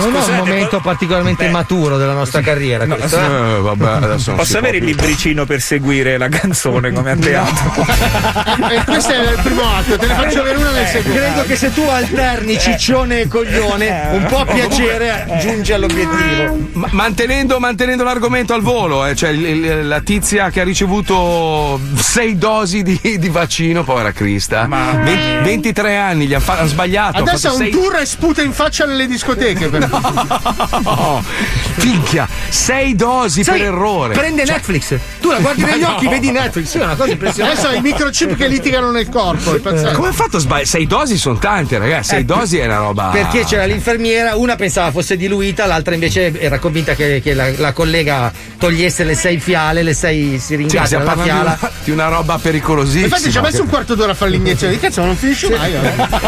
Non 0.00 0.14
è 0.14 0.16
un 0.18 0.22
Scusate, 0.22 0.36
momento 0.38 0.76
ma- 0.76 0.82
particolarmente 0.82 1.44
Beh. 1.46 1.50
maturo 1.50 1.96
della 1.98 2.12
nostra 2.12 2.40
carriera. 2.40 2.86
questo, 2.86 3.18
eh? 3.18 3.22
Eh, 3.24 3.60
vabbè, 3.60 4.16
Posso 4.36 4.58
avere 4.58 4.78
il 4.78 4.84
libricino 4.84 5.44
per 5.46 5.60
seguire 5.60 6.16
la 6.18 6.28
canzone 6.28 6.92
come 6.92 7.10
a 7.12 7.16
teatro? 7.16 7.84
E 8.70 8.84
questo 8.84 9.12
è 9.12 9.30
il 9.32 9.38
primo 9.42 9.62
atto, 9.62 9.96
te 9.96 10.06
ne 10.06 10.14
faccio 10.14 10.40
avere 10.40 10.56
una 10.56 10.70
nel 10.70 10.86
secondo. 10.86 11.18
Credo 11.18 11.42
che 11.44 11.56
se 11.56 11.72
tu 11.74 11.82
alterni 11.82 12.58
ciccione 12.58 13.20
e 13.22 13.28
coglione, 13.28 14.08
un 14.12 14.24
po' 14.26 14.38
a 14.38 14.44
piacere 14.46 15.26
giungi 15.40 15.72
all'obiettivo. 15.72 16.68
Ma- 16.72 16.88
mantenendo, 16.92 17.58
mantenendo 17.58 18.04
l'argomento 18.04 18.54
al 18.54 18.62
volo, 18.62 19.04
eh, 19.06 19.14
cioè 19.14 19.30
il- 19.30 19.44
il- 19.44 19.88
la 19.88 20.00
tizia 20.00 20.50
che 20.50 20.60
ha 20.60 20.64
ricevuto 20.64 21.80
sei 21.96 22.38
dosi 22.38 22.82
di, 22.82 22.98
di 23.18 23.28
vaccino, 23.28 23.82
povera 23.84 24.12
Crista, 24.12 24.66
Mamma 24.66 25.02
Ven- 25.02 25.42
23 25.42 25.96
anni, 25.96 26.26
gli 26.26 26.34
hanno 26.34 26.44
fa- 26.44 26.58
hanno 26.58 26.68
sbagliato. 26.68 27.16
ha 27.18 27.20
Adesso 27.20 27.48
ha 27.48 27.52
un 27.52 27.58
sei- 27.58 27.70
tour 27.70 27.96
e 27.96 28.06
sputa 28.06 28.42
in 28.42 28.52
faccia 28.52 28.84
nelle 28.86 29.06
discoteche. 29.06 29.68
Per 29.68 29.80
No! 29.80 29.89
Finchia, 31.76 32.28
sei 32.48 32.94
dosi 32.94 33.42
Sai, 33.42 33.58
per 33.58 33.68
errore. 33.68 34.14
Prende 34.14 34.44
Cioè- 34.44 34.56
Netflix. 34.56 34.94
Tu 35.20 35.30
la 35.30 35.38
guardi 35.38 35.64
negli 35.64 35.80
no. 35.80 35.94
occhi, 35.94 36.08
vedi 36.08 36.30
Netflix. 36.30 36.76
È 36.76 36.82
una 36.84 36.94
cosa 36.94 37.10
impressionante. 37.12 37.58
Adesso 37.58 37.72
hai 37.72 37.78
i 37.78 37.82
microchip 37.82 38.36
che 38.36 38.46
litigano 38.48 38.90
nel 38.90 39.08
corpo. 39.08 39.52
Pazzesco. 39.58 39.94
Come 39.94 40.08
hai 40.08 40.14
fatto 40.14 40.36
a 40.36 40.40
sbagliare? 40.40 40.66
Sei 40.66 40.86
dosi 40.86 41.16
sono 41.16 41.38
tante, 41.38 41.78
ragazzi. 41.78 42.10
Sei 42.10 42.20
Eh, 42.20 42.24
dosi 42.24 42.58
è 42.58 42.64
una 42.66 42.76
roba. 42.78 43.08
Perché 43.08 43.44
c'era 43.44 43.64
l'infermiera, 43.64 44.36
una 44.36 44.56
pensava 44.56 44.90
fosse 44.90 45.16
diluita, 45.16 45.66
l'altra 45.66 45.94
invece 45.94 46.38
era 46.38 46.58
convinta 46.58 46.94
che, 46.94 47.20
che 47.22 47.34
la, 47.34 47.50
la 47.56 47.72
collega 47.72 48.32
togliesse 48.58 49.04
le 49.04 49.14
sei 49.14 49.38
fiale, 49.38 49.82
le 49.82 49.94
sei 49.94 50.38
siringate 50.38 50.86
stiamo 50.86 51.04
dalla 51.04 51.16
parlando 51.16 51.40
di 51.42 51.46
fiala. 51.48 51.58
una, 51.60 51.72
di 51.84 51.90
una 51.90 52.08
roba 52.08 52.38
pericolosissima. 52.38 53.04
Infatti 53.04 53.30
ci 53.30 53.38
ha 53.38 53.42
messo 53.42 53.62
un 53.62 53.68
quarto 53.68 53.94
d'ora 53.94 54.12
a 54.12 54.14
fare 54.14 54.30
l'iniezione. 54.32 54.72
Di 54.74 54.80
cazzo, 54.80 55.00
ma 55.00 55.06
non 55.06 55.16
finisce 55.16 55.48
mai. 55.50 55.72
eh. 55.74 55.80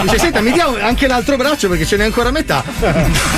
Dice, 0.03 0.19
senta, 0.19 0.41
mi 0.41 0.53
dia 0.53 0.67
anche 0.83 1.07
l'altro 1.07 1.37
braccio 1.37 1.69
perché 1.69 1.85
ce 1.85 1.97
n'è 1.97 2.05
ancora 2.05 2.31
metà. 2.31 2.63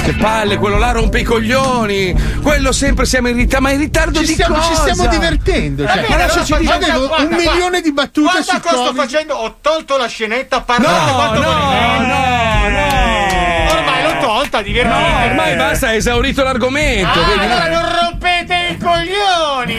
Che 0.04 0.12
palle, 0.18 0.56
quello 0.58 0.78
là 0.78 0.90
rompe 0.92 1.20
i 1.20 1.22
coglioni. 1.22 2.14
Quello 2.42 2.72
sempre 2.72 3.04
siamo 3.06 3.28
in 3.28 3.36
ritardo. 3.36 3.62
Ma 3.66 3.70
in 3.72 3.78
ritardo 3.78 4.18
Ci 4.20 4.26
di 4.26 4.32
stiamo, 4.32 4.60
ci 4.62 4.68
cosa? 4.70 4.80
stiamo 4.92 5.06
divertendo. 5.08 5.84
Cioè, 5.86 5.94
bene, 5.94 6.06
allora 6.06 6.26
Lasciaci 6.26 6.52
facciamo- 6.52 6.78
dire, 6.78 6.90
avevo 6.90 7.06
guarda, 7.06 7.22
un 7.24 7.28
guarda. 7.30 7.50
milione 7.52 7.80
di 7.80 7.92
battute 7.92 8.20
Guarda 8.20 8.42
su 8.42 8.60
cosa 8.60 8.68
sto 8.74 8.76
Covid. 8.84 8.96
facendo, 9.00 9.34
ho 9.34 9.56
tolto 9.60 9.96
la 9.96 10.06
scenetta, 10.06 10.56
No, 10.58 10.64
parlate 10.64 11.12
quanto 11.12 11.40
no, 11.40 11.52
volete. 11.52 12.06
no, 12.06 13.72
Ormai 13.78 14.02
l'ho 14.02 14.18
tolta, 14.20 14.62
divertente. 14.62 14.98
No, 15.08 15.24
ormai 15.24 15.56
basta, 15.56 15.88
hai 15.88 15.96
esaurito 15.96 16.42
l'argomento. 16.42 17.08
Ah, 17.20 17.24
vedi? 17.26 17.40
allora 17.52 17.68
non 17.68 17.98
rompete 18.02 18.54
i 18.70 18.78
coglioni, 18.78 19.12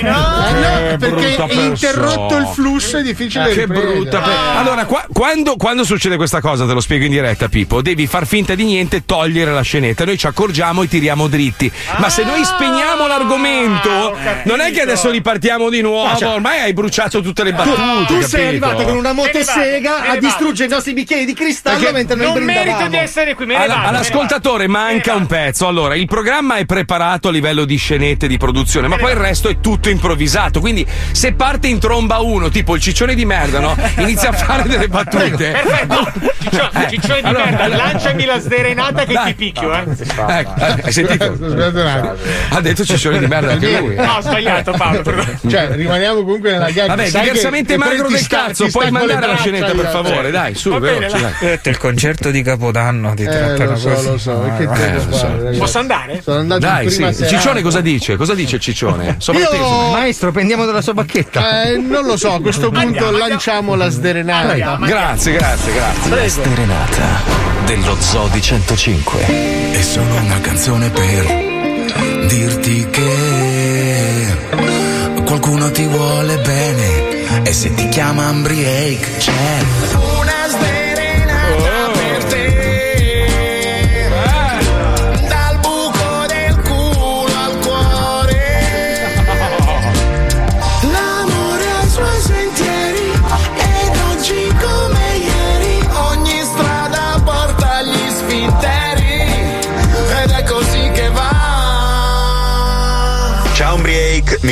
no? 0.01 0.47
Eh, 0.47 0.51
no, 0.51 0.87
Che 0.89 0.97
perché 0.97 1.35
è 1.35 1.53
interrotto 1.53 2.37
il 2.37 2.47
flusso, 2.47 2.97
è 2.97 3.01
difficile 3.03 3.45
Che 3.53 3.61
riprendere. 3.61 3.93
brutta 3.93 4.19
pe- 4.19 4.31
Allora, 4.57 4.85
qua- 4.85 5.05
quando, 5.11 5.55
quando 5.55 5.83
succede 5.83 6.15
questa 6.15 6.41
cosa, 6.41 6.65
te 6.65 6.73
lo 6.73 6.79
spiego 6.81 7.05
in 7.05 7.11
diretta, 7.11 7.47
Pippo, 7.47 7.81
devi 7.81 8.07
far 8.07 8.25
finta 8.25 8.55
di 8.55 8.63
niente, 8.63 9.05
togliere 9.05 9.51
la 9.51 9.61
scenetta. 9.61 10.05
Noi 10.05 10.17
ci 10.17 10.27
accorgiamo 10.27 10.83
e 10.83 10.87
tiriamo 10.87 11.27
dritti. 11.27 11.71
Ma 11.97 12.09
se 12.09 12.23
noi 12.23 12.43
spegniamo 12.43 13.07
l'argomento, 13.07 14.17
non 14.43 14.59
è 14.61 14.71
che 14.71 14.81
adesso 14.81 15.09
ripartiamo 15.09 15.69
di 15.69 15.81
nuovo. 15.81 16.09
Ah, 16.09 16.15
cioè- 16.15 16.33
Ormai 16.35 16.59
hai 16.61 16.73
bruciato 16.73 17.21
tutte 17.21 17.43
le 17.43 17.51
Tu, 17.51 17.55
battute. 17.57 18.05
tu 18.07 18.21
sei 18.21 18.45
capito? 18.45 18.65
arrivato 18.65 18.83
con 18.83 18.97
una 18.97 19.13
motosega 19.13 20.09
a 20.09 20.17
distruggere 20.17 20.67
i 20.69 20.71
nostri 20.71 20.93
bicchieri 20.93 21.25
di 21.25 21.33
cristallo 21.33 21.77
Perché 21.79 21.93
mentre 21.93 22.15
noi 22.15 22.25
non 22.25 22.33
brindavamo. 22.35 22.71
merito 22.71 22.89
di 22.89 22.97
essere 22.97 23.33
qui, 23.35 23.53
Alla- 23.53 23.83
all'ascoltatore 23.83 24.67
manca 24.67 25.13
un 25.15 25.25
pezzo. 25.27 25.67
Allora, 25.67 25.95
il 25.95 26.05
programma 26.07 26.55
è 26.55 26.65
preparato 26.65 27.27
a 27.29 27.31
livello 27.31 27.65
di 27.65 27.75
scenette 27.77 28.27
di 28.27 28.37
produzione, 28.37 28.87
ma 28.87 28.97
poi 28.97 29.11
il 29.11 29.17
resto 29.17 29.47
è 29.49 29.59
tutto 29.61 29.74
improvvisato. 29.89 30.59
Quindi, 30.59 30.85
se 31.11 31.33
parte 31.33 31.67
in 31.67 31.79
tromba 31.79 32.19
uno, 32.19 32.49
tipo 32.49 32.75
il 32.75 32.81
ciccione 32.81 33.15
di 33.15 33.25
merda, 33.25 33.59
no? 33.59 33.75
Inizia 33.97 34.29
a 34.29 34.33
fare 34.33 34.67
delle 34.67 34.87
battute. 34.87 35.51
Perfetto. 35.51 36.11
Ciccio- 36.41 36.69
Eh, 36.85 36.89
Ciccione 36.89 37.21
di 37.21 37.27
allora- 37.27 37.45
merda, 37.45 37.67
lanciami 37.67 38.25
la 38.25 38.39
sderenata 38.39 39.03
che 39.05 39.13
Dai. 39.13 39.25
ti 39.27 39.33
picchio, 39.35 39.73
eh. 39.73 39.83
Ecco, 40.27 40.53
hai 40.83 40.91
sentito? 40.91 41.33
Ha 42.49 42.61
detto 42.61 42.85
ciccione 42.85 43.19
di 43.19 43.27
merda 43.27 43.53
anche 43.53 43.79
lui. 43.79 43.95
No, 43.95 44.13
ho 44.17 44.21
sbagliato, 44.21 44.71
Paolo. 44.73 45.03
Cioè, 45.47 45.69
rimaniamo 45.71 46.21
comunque 46.23 46.51
nella 46.51 46.69
gag. 46.69 46.87
Vabbè, 46.87 47.07
Sai 47.09 47.23
diversamente 47.23 47.77
magro 47.77 48.03
poi 48.03 48.09
del 48.11 48.17
ti 48.19 48.23
sta- 48.23 48.37
cazzo, 48.45 48.65
ti 48.65 48.71
puoi 48.71 48.91
mandare 48.91 49.27
la 49.27 49.35
scenetta 49.37 49.65
per 49.67 49.75
io, 49.75 49.89
favore, 49.89 50.27
eh. 50.27 50.31
dai, 50.31 50.55
su, 50.55 50.77
veloce. 50.77 51.33
Detto 51.39 51.69
il 51.69 51.77
concerto 51.77 52.31
di 52.31 52.41
Capodanno 52.41 53.13
di 53.15 53.23
Eh, 53.23 53.29
trattano 53.29 53.71
lo 53.71 53.77
so, 53.77 53.89
così. 53.89 54.05
lo 54.07 54.17
so. 54.17 54.43
Ah, 54.43 54.55
che 54.57 54.65
va. 54.65 54.73
devo 54.75 55.05
lo 55.09 55.15
so. 55.15 55.57
Posso 55.57 55.79
andare? 55.79 56.21
Sono 56.23 56.39
andato 56.39 56.61
Dai, 56.61 56.83
in 56.85 56.89
sì. 56.89 56.95
prima 56.97 57.11
serata. 57.11 57.35
ciccione 57.37 57.61
cosa 57.61 57.81
dice? 57.81 58.15
Cosa 58.15 58.33
dice 58.33 58.55
il 58.55 58.61
ciccione? 58.61 59.17
Io- 59.33 59.49
Maestro, 59.91 60.31
prendiamo 60.31 60.65
dalla 60.65 60.81
sua 60.81 60.93
bacchetta. 60.93 61.63
Eh, 61.63 61.77
non 61.77 62.05
lo 62.05 62.17
so, 62.17 62.33
a 62.33 62.41
questo 62.41 62.69
punto 62.71 63.11
lanciamo 63.11 63.75
la 63.75 63.89
sderenata. 63.89 64.77
Grazie, 64.85 65.33
grazie, 65.33 65.73
grazie. 65.73 66.15
La 66.15 66.29
Sterenata 66.29 67.21
dello 67.65 67.95
Zoo 67.99 68.27
di 68.27 68.41
105 68.41 69.71
è 69.71 69.81
solo 69.81 70.15
una 70.15 70.39
canzone 70.41 70.89
per 70.89 72.27
dirti 72.27 72.87
che 72.89 74.37
qualcuno 75.25 75.71
ti 75.71 75.85
vuole 75.85 76.37
bene. 76.37 77.43
E 77.43 77.53
se 77.53 77.73
ti 77.73 77.87
chiama 77.89 78.25
Ambriake 78.27 79.17
c'è 79.17 80.04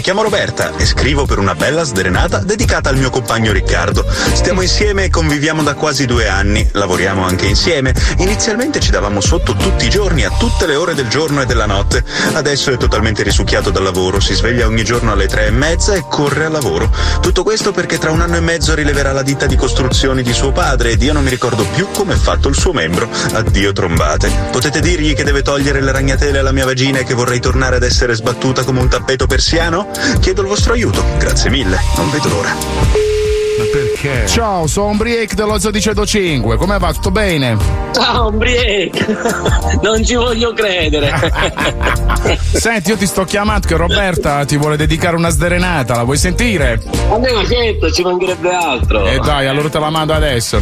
chiamo 0.04 0.22
Roberta 0.22 0.76
e 0.76 0.86
scrivo 0.86 1.26
per 1.26 1.40
una 1.40 1.56
bella 1.56 1.84
sdrenata 1.84 2.40
dedicata 2.40 2.90
al 2.90 2.98
mio 2.98 3.10
compagno 3.10 3.54
Riccardo. 3.54 4.06
Stiamo 4.34 4.62
insieme 4.62 5.06
e 5.06 5.10
conviviamo 5.10 5.64
da 5.64 5.76
quasi 5.76 6.06
due 6.06 6.28
anni, 6.28 6.68
lavoriamo 6.74 7.26
anche 7.26 7.46
insieme. 7.46 7.96
Inizialmente 8.18 8.82
ci 8.82 8.92
davamo 8.92 9.22
sotto 9.22 9.56
tutti 9.56 9.86
i 9.86 9.90
giorni, 9.90 10.26
a 10.26 10.32
tutte 10.38 10.68
le 10.68 10.76
ore 10.76 10.94
del 10.94 11.08
giorno 11.08 11.42
e 11.42 11.46
della 11.46 11.68
notte. 11.68 12.04
Adesso 12.34 12.72
è 12.72 12.78
totalmente 12.78 13.24
risucchiato 13.24 13.70
dal 13.70 13.82
lavoro, 13.82 14.20
si 14.20 14.34
sveglia 14.34 14.68
ogni 14.68 14.84
giorno 14.84 15.14
alle 15.14 15.28
tre 15.28 15.46
e 15.46 15.52
mezza 15.52 15.94
e 15.94 16.04
corre 16.10 16.46
al 16.46 16.52
lavoro. 16.52 16.94
Tutto 17.22 17.44
questo 17.44 17.72
perché 17.72 17.98
tra 17.98 18.12
un 18.12 18.20
anno 18.20 18.36
e 18.36 18.42
mezzo 18.42 18.76
rileverà 18.76 19.14
la 19.14 19.24
ditta 19.24 19.46
di 19.46 19.56
costruzioni 19.56 20.22
di 20.22 20.34
suo 20.34 20.52
padre 20.52 20.90
ed 20.92 21.02
io 21.02 21.14
non 21.14 21.24
mi 21.24 21.30
ricordo 21.30 21.66
più 21.74 21.88
come 21.94 22.16
è 22.16 22.18
fatto 22.18 22.50
il 22.50 22.56
suo 22.56 22.74
membro. 22.74 23.08
Addio 23.32 23.72
trombate. 23.72 24.30
Potete 24.52 24.82
dirgli 24.82 25.14
che 25.14 25.24
deve 25.24 25.44
togliere 25.44 25.80
le 25.80 25.94
ragnatele 25.94 26.40
alla 26.40 26.52
mia 26.52 26.66
vagina 26.66 27.00
e 27.00 27.06
che 27.06 27.14
vorrei 27.14 27.40
tornare 27.40 27.78
ad 27.78 27.84
essere 27.84 28.14
sbattuta 28.16 28.66
come 28.66 28.82
un 28.82 28.90
tappeto 28.90 29.28
persiano? 29.28 29.92
Chiedo 30.20 30.42
il 30.42 30.48
vostro 30.48 30.74
aiuto. 30.74 31.04
Grazie 31.18 31.50
mille, 31.50 31.80
non 31.96 32.10
vedo 32.10 32.30
l'ora. 32.30 32.50
Ma 32.50 33.66
perché? 33.72 34.26
Ciao, 34.28 34.66
sono 34.66 34.88
Ombriek 34.88 35.36
dello 35.36 35.60
Zoo 35.60 35.70
di 35.70 35.80
105. 35.80 36.58
Come 36.58 36.80
va? 36.80 36.92
Tutto 36.92 37.12
bene? 37.12 37.58
Ciao, 37.94 38.26
Ombriek! 38.28 39.52
Non 39.84 40.04
ci 40.06 40.16
voglio 40.16 40.54
credere. 40.54 41.12
Senti, 42.54 42.92
io 42.92 42.98
ti 42.98 43.06
sto 43.06 43.26
chiamando 43.26 43.68
che 43.68 43.76
Roberta 43.76 44.46
ti 44.46 44.56
vuole 44.56 44.78
dedicare 44.78 45.16
una 45.16 45.30
sderenata. 45.30 45.96
La 45.96 46.04
vuoi 46.04 46.18
sentire? 46.18 46.82
A 47.10 47.18
me 47.18 47.32
ma 47.32 47.46
certo, 47.46 47.92
ci 47.92 48.02
mancherebbe 48.02 48.54
altro. 48.54 49.06
E 49.06 49.20
dai, 49.20 49.48
allora 49.48 49.70
te 49.70 49.80
la 49.80 49.90
mando 49.90 50.14
adesso. 50.14 50.62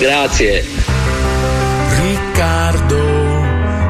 Grazie. 0.00 0.64
Riccardo, 2.02 2.96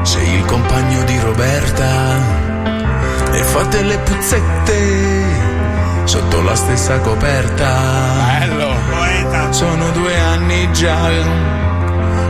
sei 0.03 0.35
il 0.35 0.45
compagno 0.45 1.03
di 1.03 1.19
Roberta 1.19 2.16
e 3.37 3.43
fate 3.43 3.83
le 3.83 3.97
puzzette 3.99 5.23
sotto 6.05 6.41
la 6.41 6.55
stessa 6.55 6.99
coperta. 7.01 7.79
Bello, 8.39 8.73
poeta. 8.89 9.51
Sono 9.51 9.91
due 9.91 10.19
anni 10.19 10.71
già 10.73 11.09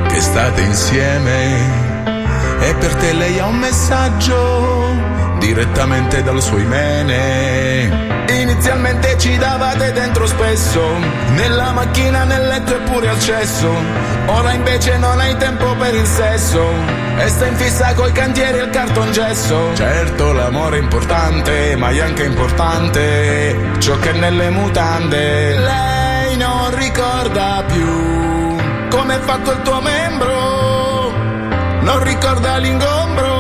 che 0.08 0.20
state 0.20 0.62
insieme 0.62 1.86
e 2.60 2.76
per 2.76 2.94
te 2.96 3.14
lei 3.14 3.40
ha 3.40 3.46
un 3.46 3.58
messaggio 3.58 4.77
direttamente 5.38 6.24
dal 6.24 6.42
suo 6.42 6.58
imene. 6.58 8.26
Inizialmente 8.30 9.18
ci 9.18 9.38
davate 9.38 9.92
dentro 9.92 10.26
spesso, 10.26 10.82
nella 11.36 11.72
macchina, 11.72 12.24
nel 12.24 12.48
letto 12.48 12.76
e 12.76 12.80
pure 12.80 13.08
al 13.10 13.20
cesso. 13.20 13.72
Ora 14.26 14.54
invece 14.54 14.98
non 14.98 15.20
hai 15.20 15.36
tempo 15.38 15.76
per 15.76 15.94
il 15.96 16.06
sesso 16.06 16.70
e 17.18 17.28
sta 17.30 17.46
in 17.46 17.56
fissa 17.56 17.94
coi 17.94 18.12
cantieri 18.12 18.60
e 18.60 18.64
il 18.64 18.70
cartongesso. 18.70 19.74
Certo 19.76 20.34
l'amore 20.34 20.78
è 20.78 20.82
importante, 20.82 21.76
ma 21.76 21.90
è 21.90 22.02
anche 22.02 22.24
importante 22.24 23.56
ciò 23.80 23.98
che 24.00 24.12
nelle 24.12 24.50
mutande. 24.50 25.58
Lei 25.58 26.38
non 26.38 26.76
ricorda 26.76 27.64
più 27.66 28.58
come 28.90 29.16
è 29.16 29.20
fatto 29.20 29.52
il 29.52 29.62
tuo 29.62 29.82
membro, 29.82 31.12
non 31.82 32.04
ricorda 32.04 32.58
l'ingombro 32.58 33.37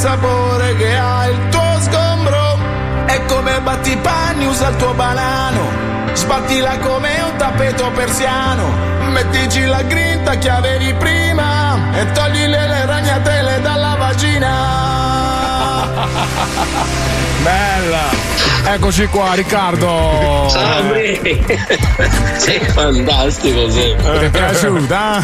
sapore 0.00 0.76
che 0.76 0.96
ha 0.96 1.26
il 1.26 1.48
tuo 1.50 1.80
sgombro. 1.80 2.58
E 3.06 3.24
come 3.26 3.60
batti 3.60 3.96
panni 3.98 4.46
usa 4.46 4.68
il 4.68 4.76
tuo 4.76 4.94
banano, 4.94 6.14
sbattila 6.14 6.78
come 6.78 7.20
un 7.22 7.36
tappeto 7.36 7.90
persiano. 7.90 8.88
Mettici 9.10 9.66
la 9.66 9.82
grinta 9.82 10.38
che 10.38 10.48
avevi 10.48 10.94
prima 10.94 11.92
e 11.92 12.12
togli 12.12 12.46
le 12.46 12.86
ragnatele 12.86 13.60
dalla 13.60 13.96
vagina. 13.98 15.59
Bella! 17.42 18.30
Eccoci 18.64 19.06
qua, 19.06 19.32
Riccardo! 19.32 20.48
Ciao. 20.50 20.92
Sei 22.36 22.60
fantastico, 22.66 23.70
sei. 23.70 23.96
Ti 23.96 24.24
è 24.24 24.30
piaciuta? 24.30 25.22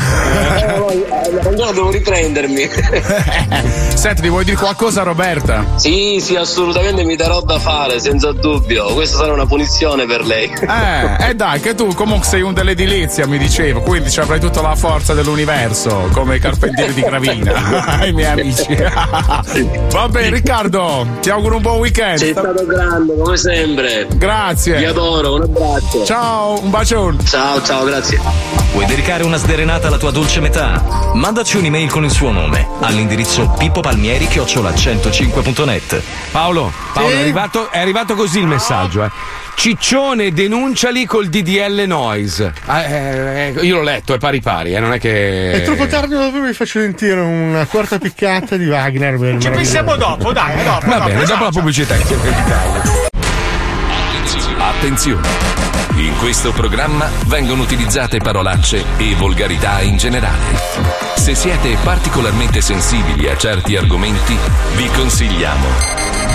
Eh, 0.56 1.16
Ancora 1.44 1.72
devo 1.72 1.90
riprendermi. 1.90 2.68
Senti, 3.94 4.22
ti 4.22 4.28
vuoi 4.28 4.44
dire 4.44 4.56
qualcosa 4.56 5.02
Roberta? 5.02 5.64
Sì, 5.76 6.18
sì, 6.20 6.36
assolutamente 6.36 7.04
mi 7.04 7.16
darò 7.16 7.40
da 7.42 7.58
fare, 7.58 8.00
senza 8.00 8.32
dubbio. 8.32 8.86
Questa 8.94 9.18
sarà 9.18 9.32
una 9.32 9.46
punizione 9.46 10.06
per 10.06 10.24
lei. 10.24 10.50
Eh, 10.50 11.28
eh 11.30 11.34
dai, 11.34 11.60
che 11.60 11.74
tu 11.74 11.92
comunque 11.94 12.26
sei 12.26 12.42
un 12.42 12.54
dell'edilizia, 12.54 13.26
mi 13.26 13.38
dicevo, 13.38 13.80
quindi 13.80 14.10
ci 14.10 14.20
avrai 14.20 14.40
tutta 14.40 14.60
la 14.60 14.74
forza 14.74 15.14
dell'universo, 15.14 16.08
come 16.12 16.36
i 16.36 16.38
carpentieri 16.38 16.94
di 16.94 17.02
Gravina, 17.02 18.04
i 18.06 18.12
miei 18.12 18.30
amici. 18.30 18.76
Va 19.90 20.08
bene, 20.08 20.40
Riccardo, 20.46 21.04
ti 21.20 21.28
auguro 21.28 21.56
un 21.56 21.62
buon 21.62 21.78
weekend. 21.78 22.18
Sei 22.18 22.30
stato 22.30 22.64
grande, 22.64 23.16
come 23.18 23.36
sempre. 23.36 24.06
Grazie. 24.14 24.76
Ti 24.76 24.84
adoro, 24.84 25.34
un 25.34 25.42
abbraccio. 25.42 26.04
Ciao, 26.04 26.62
un 26.62 26.70
bacione. 26.70 27.18
Ciao, 27.24 27.60
ciao, 27.62 27.82
grazie. 27.82 28.20
Vuoi 28.70 28.86
dedicare 28.86 29.24
una 29.24 29.38
sderenata 29.38 29.88
alla 29.88 29.98
tua 29.98 30.12
dolce 30.12 30.38
metà? 30.38 31.10
Mandaci 31.14 31.56
un'email 31.56 31.90
con 31.90 32.04
il 32.04 32.12
suo 32.12 32.30
nome 32.30 32.64
all'indirizzo 32.78 33.52
pippopalmieri-105.net. 33.58 36.00
Paolo, 36.30 36.72
Paolo 36.92 37.08
Sì? 37.08 37.14
è, 37.16 37.18
arrivato, 37.18 37.68
è 37.72 37.80
arrivato 37.80 38.14
così 38.14 38.38
il 38.38 38.46
messaggio, 38.46 39.02
eh. 39.02 39.10
Ciccione, 39.56 40.32
denunciali 40.32 41.06
col 41.06 41.28
DDL 41.28 41.84
Noise. 41.86 42.52
Ah, 42.66 42.82
eh, 42.82 43.54
eh, 43.56 43.60
io 43.62 43.76
l'ho 43.76 43.82
letto, 43.82 44.12
è 44.12 44.18
pari 44.18 44.40
pari, 44.40 44.74
eh, 44.74 44.78
non 44.78 44.92
è 44.92 45.00
che. 45.00 45.50
È 45.52 45.62
troppo 45.62 45.86
tardi, 45.86 46.14
dopo 46.14 46.40
vi 46.40 46.52
faccio 46.52 46.78
sentire 46.78 47.18
una 47.18 47.64
quarta 47.64 47.98
piccata 47.98 48.56
di 48.56 48.68
Wagner. 48.68 49.38
Ci 49.40 49.50
pensiamo 49.50 49.96
dopo, 49.96 50.32
dai, 50.32 50.62
dopo. 50.62 50.86
Va 50.86 50.98
dopo, 50.98 51.08
bene, 51.08 51.24
dopo 51.24 51.44
la 51.44 51.50
pubblicità. 51.50 51.96
Attenzione! 54.58 55.26
In 55.96 56.14
questo 56.18 56.52
programma 56.52 57.08
vengono 57.24 57.62
utilizzate 57.62 58.18
parolacce 58.18 58.84
e 58.98 59.14
volgarità 59.14 59.80
in 59.80 59.96
generale. 59.96 60.44
Se 61.14 61.34
siete 61.34 61.76
particolarmente 61.82 62.60
sensibili 62.60 63.28
a 63.28 63.36
certi 63.36 63.74
argomenti, 63.74 64.36
vi 64.76 64.86
consigliamo 64.88 65.66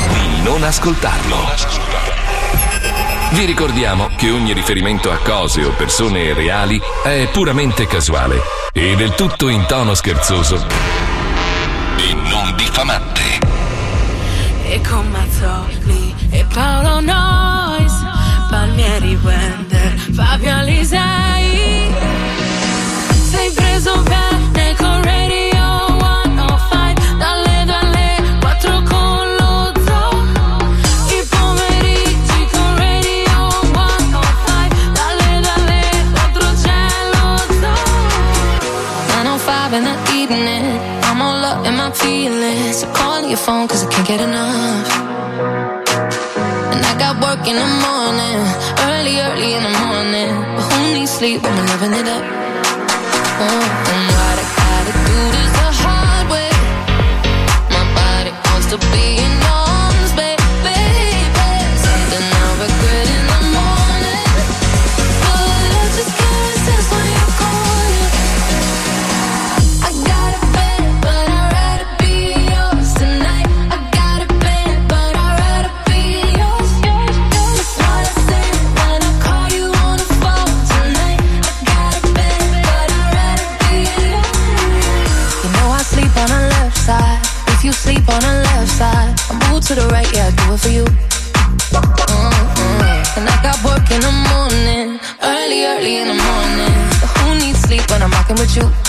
di 0.09 0.41
non 0.43 0.63
ascoltarlo. 0.63 2.20
Vi 3.31 3.45
ricordiamo 3.45 4.09
che 4.17 4.29
ogni 4.29 4.51
riferimento 4.51 5.09
a 5.09 5.17
cose 5.17 5.63
o 5.63 5.71
persone 5.71 6.33
reali 6.33 6.79
è 7.01 7.29
puramente 7.31 7.87
casuale 7.87 8.41
e 8.73 8.95
del 8.97 9.15
tutto 9.15 9.47
in 9.47 9.65
tono 9.67 9.95
scherzoso 9.95 10.55
e 11.97 12.13
non 12.13 12.53
diffamante. 12.57 13.21
E 14.65 14.81
con 14.81 15.07
Mazzoli 15.09 16.13
e 16.29 16.45
Paolo 16.53 16.99
Nois, 16.99 17.93
Palmieri 18.49 19.17
Wender, 19.23 19.93
Fabio 20.13 20.53
Alisei. 20.53 21.89
Sei 23.29 23.49
preso 23.51 23.97
bene 24.01 24.30
phone 43.51 43.67
cause 43.67 43.83
I 43.85 43.89
can't 43.91 44.07
get 44.07 44.21
enough. 44.21 44.87
And 46.73 46.81
I 46.91 46.93
got 47.03 47.13
work 47.25 47.43
in 47.51 47.57
the 47.63 47.71
morning, 47.85 48.39
early, 48.89 49.15
early 49.27 49.51
in 49.57 49.63
the 49.67 49.75
morning. 49.85 50.31
But 50.55 50.65
who 50.71 50.79
needs 50.95 51.11
sleep 51.19 51.43
when 51.43 51.53
we're 51.57 51.71
living 51.73 51.93
it 52.01 52.07
up? 52.15 52.23
Oh, 53.43 53.80
with 98.41 98.55
you? 98.55 98.80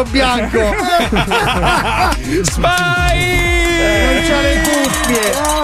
Amico 0.00 0.04
bianco? 0.04 0.58
Spy! 2.44 3.18
Non 4.04 4.22
c'ha 4.22 4.40
le 4.40 4.60
cuffie! 4.62 5.59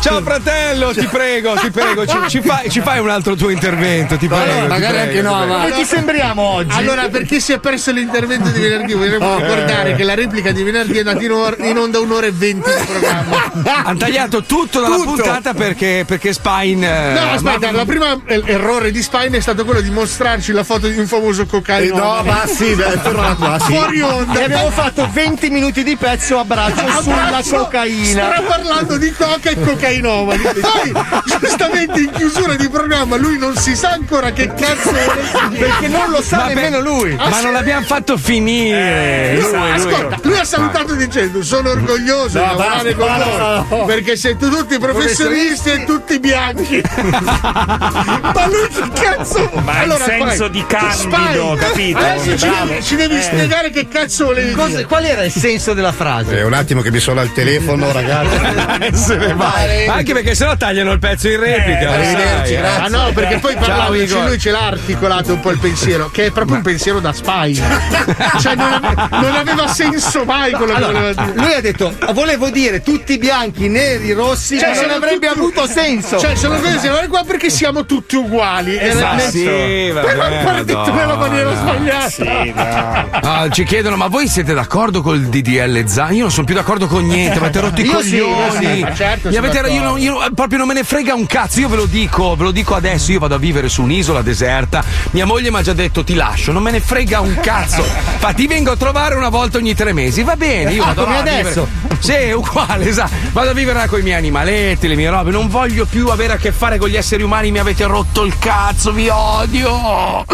Ciao 0.00 0.22
fratello, 0.22 0.92
ti 0.94 1.06
prego, 1.06 1.54
ti 1.54 1.70
prego, 1.70 2.06
ci, 2.06 2.16
ci 2.28 2.40
fai, 2.40 2.70
ci 2.70 2.80
fai 2.80 3.00
un 3.00 3.10
altro 3.10 3.34
tuo 3.36 3.50
intervento, 3.50 4.16
ti 4.16 4.28
prego. 4.28 4.74
ti 4.74 4.80
prego, 4.80 5.10
ti 5.10 5.18
prego. 5.18 5.34
Come 5.34 5.72
ti 5.72 5.84
sembriamo 5.84 6.42
oggi? 6.42 6.74
Allora, 6.76 7.08
per 7.08 7.26
chi 7.26 7.38
si 7.38 7.52
è 7.52 7.58
perso 7.58 7.92
l'intervento 7.92 8.48
di 8.48 8.60
venerdì, 8.60 8.94
vogliamo 8.94 9.36
ricordare 9.36 9.94
che 9.94 10.02
la 10.02 10.14
replica 10.14 10.52
di 10.52 10.62
venerdì 10.62 10.94
è 10.94 10.98
andata 11.00 11.22
in, 11.22 11.30
or- 11.32 11.56
in 11.60 11.76
onda 11.76 12.00
un'ora 12.00 12.26
e 12.26 12.32
venti 12.32 12.70
di 12.70 12.84
programma. 12.86 13.52
Hanno 13.84 13.98
tagliato 13.98 14.42
tutto 14.42 14.80
dalla 14.80 14.96
Tutto. 14.96 15.12
puntata 15.12 15.52
perché, 15.52 16.04
perché 16.06 16.32
Spine. 16.32 17.12
No, 17.12 17.30
aspetta, 17.32 17.70
la 17.70 17.84
prima 17.84 18.18
eh, 18.24 18.42
errore 18.46 18.90
di 18.90 19.02
Spine 19.02 19.36
è 19.36 19.40
stato 19.40 19.66
quello 19.66 19.82
di 19.82 19.90
mostrarci 19.90 20.52
la 20.52 20.64
foto 20.64 20.88
di 20.88 20.98
un 20.98 21.06
famoso 21.06 21.44
cocaino. 21.44 21.94
Eh, 21.94 21.98
no, 21.98 22.22
ma 22.24 22.46
sì, 22.46 22.74
tornato, 23.02 23.46
ma 23.46 23.58
sì. 23.58 23.72
Fuori 23.74 24.00
onda. 24.00 24.40
E 24.40 24.44
abbiamo 24.44 24.70
fatto 24.70 25.06
20 25.12 25.50
minuti 25.50 25.82
di 25.82 25.96
pezzo 25.96 26.38
a 26.38 26.44
braccio 26.44 27.02
sulla 27.02 27.42
cocaina. 27.48 28.06
Starà 28.10 28.40
parlando 28.40 28.96
di 28.96 29.12
coca 29.12 29.50
e 29.50 29.60
cocainomani. 29.90 30.42
Poi, 30.60 30.92
giustamente 31.40 32.00
in 32.00 32.10
chiusura 32.12 32.54
di 32.54 32.68
programma, 32.68 33.16
lui 33.16 33.38
non 33.38 33.56
si 33.56 33.74
sa 33.74 33.90
ancora 33.90 34.30
che 34.32 34.52
cazzo 34.54 34.90
vuole 34.90 35.58
Perché 35.58 35.88
non 35.88 36.10
lo 36.10 36.22
sa 36.22 36.46
nemmeno 36.46 36.80
lui. 36.80 37.14
Ma 37.16 37.40
non 37.40 37.52
l'abbiamo 37.52 37.84
fatto 37.84 38.16
finire. 38.16 39.34
Lui- 39.34 39.42
Lui- 39.42 39.58
lui- 39.58 39.70
ascolta, 39.70 40.18
lui 40.22 40.38
ha 40.38 40.44
salutato 40.44 40.94
dicendo 40.94 41.42
sono 41.42 41.70
orgoglioso 41.70 42.38
No, 42.38 42.44
di 42.44 42.50
lavorare 42.56 42.94
basta, 42.94 43.24
con 43.24 43.38
no, 43.38 43.66
voi 43.68 43.78
no. 43.80 43.84
perché 43.86 44.16
siete 44.16 44.48
tutti 44.48 44.78
professionisti 44.78 45.70
e 45.70 45.84
tutti 45.84 46.18
bianchi 46.20 46.82
ma 46.90 48.46
lui 48.46 48.68
che 48.68 48.88
cazzo 49.00 49.50
Ma 49.64 49.82
in 49.84 49.96
senso 50.04 50.48
di 50.48 50.64
candido, 50.66 51.56
capito? 51.58 51.98
adesso 51.98 52.36
ci 52.38 52.48
devi, 52.48 52.82
ci 52.82 52.96
devi 52.96 53.16
Eh. 53.16 53.22
spiegare 53.22 53.70
che 53.70 53.88
cazzo 53.88 54.26
volevi 54.26 54.52
Cosa- 54.52 54.84
qual 54.86 55.04
era 55.04 55.24
il 55.24 55.32
senso 55.32 55.72
della 55.74 55.92
frase? 55.92 56.38
Eh, 56.38 56.42
un 56.44 56.52
attimo 56.52 56.80
che 56.82 56.90
mi 56.90 57.00
sono 57.00 57.20
al 57.20 57.32
telefono, 57.32 57.90
ragazzi. 57.92 58.94
siete 58.96 59.34
male. 59.34 59.79
Anche 59.88 60.12
perché 60.12 60.34
sennò 60.34 60.56
tagliano 60.56 60.92
il 60.92 60.98
pezzo 60.98 61.28
in 61.28 61.38
replica. 61.40 61.96
lo 61.96 62.02
sai, 62.02 62.52
eh. 62.54 62.58
Ah 62.66 62.88
no, 62.88 63.10
perché 63.12 63.38
poi 63.38 63.52
Ciao, 63.54 63.60
parlandoci 63.60 64.02
Igor. 64.02 64.26
lui 64.26 64.38
ce 64.38 64.50
l'ha 64.50 64.66
articolato 64.66 65.32
un 65.32 65.40
po' 65.40 65.50
il 65.50 65.58
pensiero, 65.58 66.10
che 66.10 66.26
è 66.26 66.30
proprio 66.30 66.56
un 66.56 66.62
pensiero 66.62 67.00
da 67.00 67.12
spy. 67.12 67.54
cioè 68.40 68.54
non, 68.54 68.72
ave- 68.72 69.08
non 69.10 69.34
aveva 69.36 69.66
senso 69.68 70.24
mai 70.24 70.52
quello 70.52 70.74
che 70.74 70.80
voleva 70.84 71.12
dire. 71.12 71.32
lui 71.34 71.52
ha 71.54 71.60
detto 71.60 71.94
volevo 72.12 72.50
dire 72.50 72.82
tutti 72.82 73.18
bianchi, 73.18 73.68
neri, 73.68 74.12
rossi, 74.12 74.58
Cioè, 74.58 74.74
non 74.74 74.90
avrebbe 74.90 75.26
tutti- 75.28 75.38
avuto 75.38 75.66
senso. 75.66 76.18
Cioè, 76.18 76.34
sono 76.34 76.58
questi, 76.58 76.88
guarda 76.88 77.08
qua 77.08 77.24
perché 77.24 77.50
siamo 77.50 77.84
tutti 77.86 78.16
uguali. 78.16 78.78
Esatto. 78.78 79.28
Sì, 79.30 79.44
Però 79.92 80.28
parti 80.44 80.72
tu 80.72 80.92
nella 80.94 81.16
maniera 81.16 81.54
sbagliata. 81.54 83.08
Ah, 83.22 83.48
ci 83.50 83.64
chiedono, 83.64 83.96
ma 83.96 84.06
voi 84.08 84.28
siete 84.28 84.54
d'accordo 84.54 85.02
col 85.02 85.20
DDL 85.20 85.86
Zan? 85.86 86.14
Io 86.14 86.22
non 86.22 86.30
sono 86.30 86.46
più 86.46 86.54
d'accordo 86.54 86.86
con 86.86 87.06
niente, 87.06 87.38
avete 87.38 87.60
rotto 87.60 87.80
i 87.80 87.84
Io 87.84 88.00
sì, 88.02 88.18
coglioni. 88.18 88.78
io 88.80 88.86
sì, 88.86 88.94
certo 88.96 89.28
Mi 89.28 89.36
avete- 89.36 89.58
io, 89.72 89.82
non- 89.82 90.00
io 90.00 90.18
proprio 90.34 90.58
non 90.58 90.66
me 90.68 90.74
ne 90.74 90.84
frega 90.84 91.14
un 91.14 91.26
cazzo, 91.26 91.60
io 91.60 91.68
ve 91.68 91.76
lo 91.76 91.86
dico, 91.86 92.34
ve 92.36 92.44
lo 92.44 92.50
dico 92.50 92.74
adesso, 92.74 93.12
io 93.12 93.18
vado 93.18 93.34
a 93.34 93.38
vivere 93.38 93.68
su 93.68 93.82
un'isola 93.82 94.22
deserta, 94.22 94.82
mia 95.10 95.24
moglie 95.26 95.50
mi 95.50 95.56
ha 95.58 95.62
già 95.62 95.72
detto 95.72 96.04
ti 96.04 96.14
lascio, 96.14 96.52
non 96.52 96.62
me 96.62 96.70
ne 96.70 96.80
frega 96.80 97.20
un 97.20 97.36
cazzo. 97.40 97.82
Infatti 97.82 98.46
vengo 98.46 98.70
a 98.72 98.76
trovare 98.76 99.14
una 99.14 99.28
volta 99.28 99.58
ogni 99.58 99.74
tre 99.74 99.92
mesi, 99.92 100.22
va 100.22 100.36
bene, 100.36 100.72
io 100.72 100.82
Ah, 100.82 100.86
vado 100.86 101.02
come 101.04 101.14
là 101.14 101.20
a 101.20 101.22
vivere- 101.24 101.40
adesso? 101.40 101.68
Sì, 101.98 102.30
uguale, 102.32 102.88
esatto. 102.88 103.12
Vado 103.32 103.50
a 103.50 103.52
vivere 103.52 103.78
là 103.78 103.86
con 103.88 103.98
i 103.98 104.02
miei 104.02 104.16
animaletti, 104.16 104.88
le 104.88 104.94
mie 104.96 105.10
robe, 105.10 105.30
non 105.30 105.48
voglio 105.48 105.84
più 105.86 106.08
avere 106.08 106.34
a 106.34 106.36
che 106.36 106.52
fare 106.52 106.78
con 106.78 106.88
gli 106.88 106.96
esseri 106.96 107.22
umani, 107.22 107.50
mi 107.50 107.58
avete 107.58 107.84
rotto 107.86 108.24
il 108.24 108.38
cazzo, 108.38 108.92
vi 108.92 109.08
odio. 109.10 110.24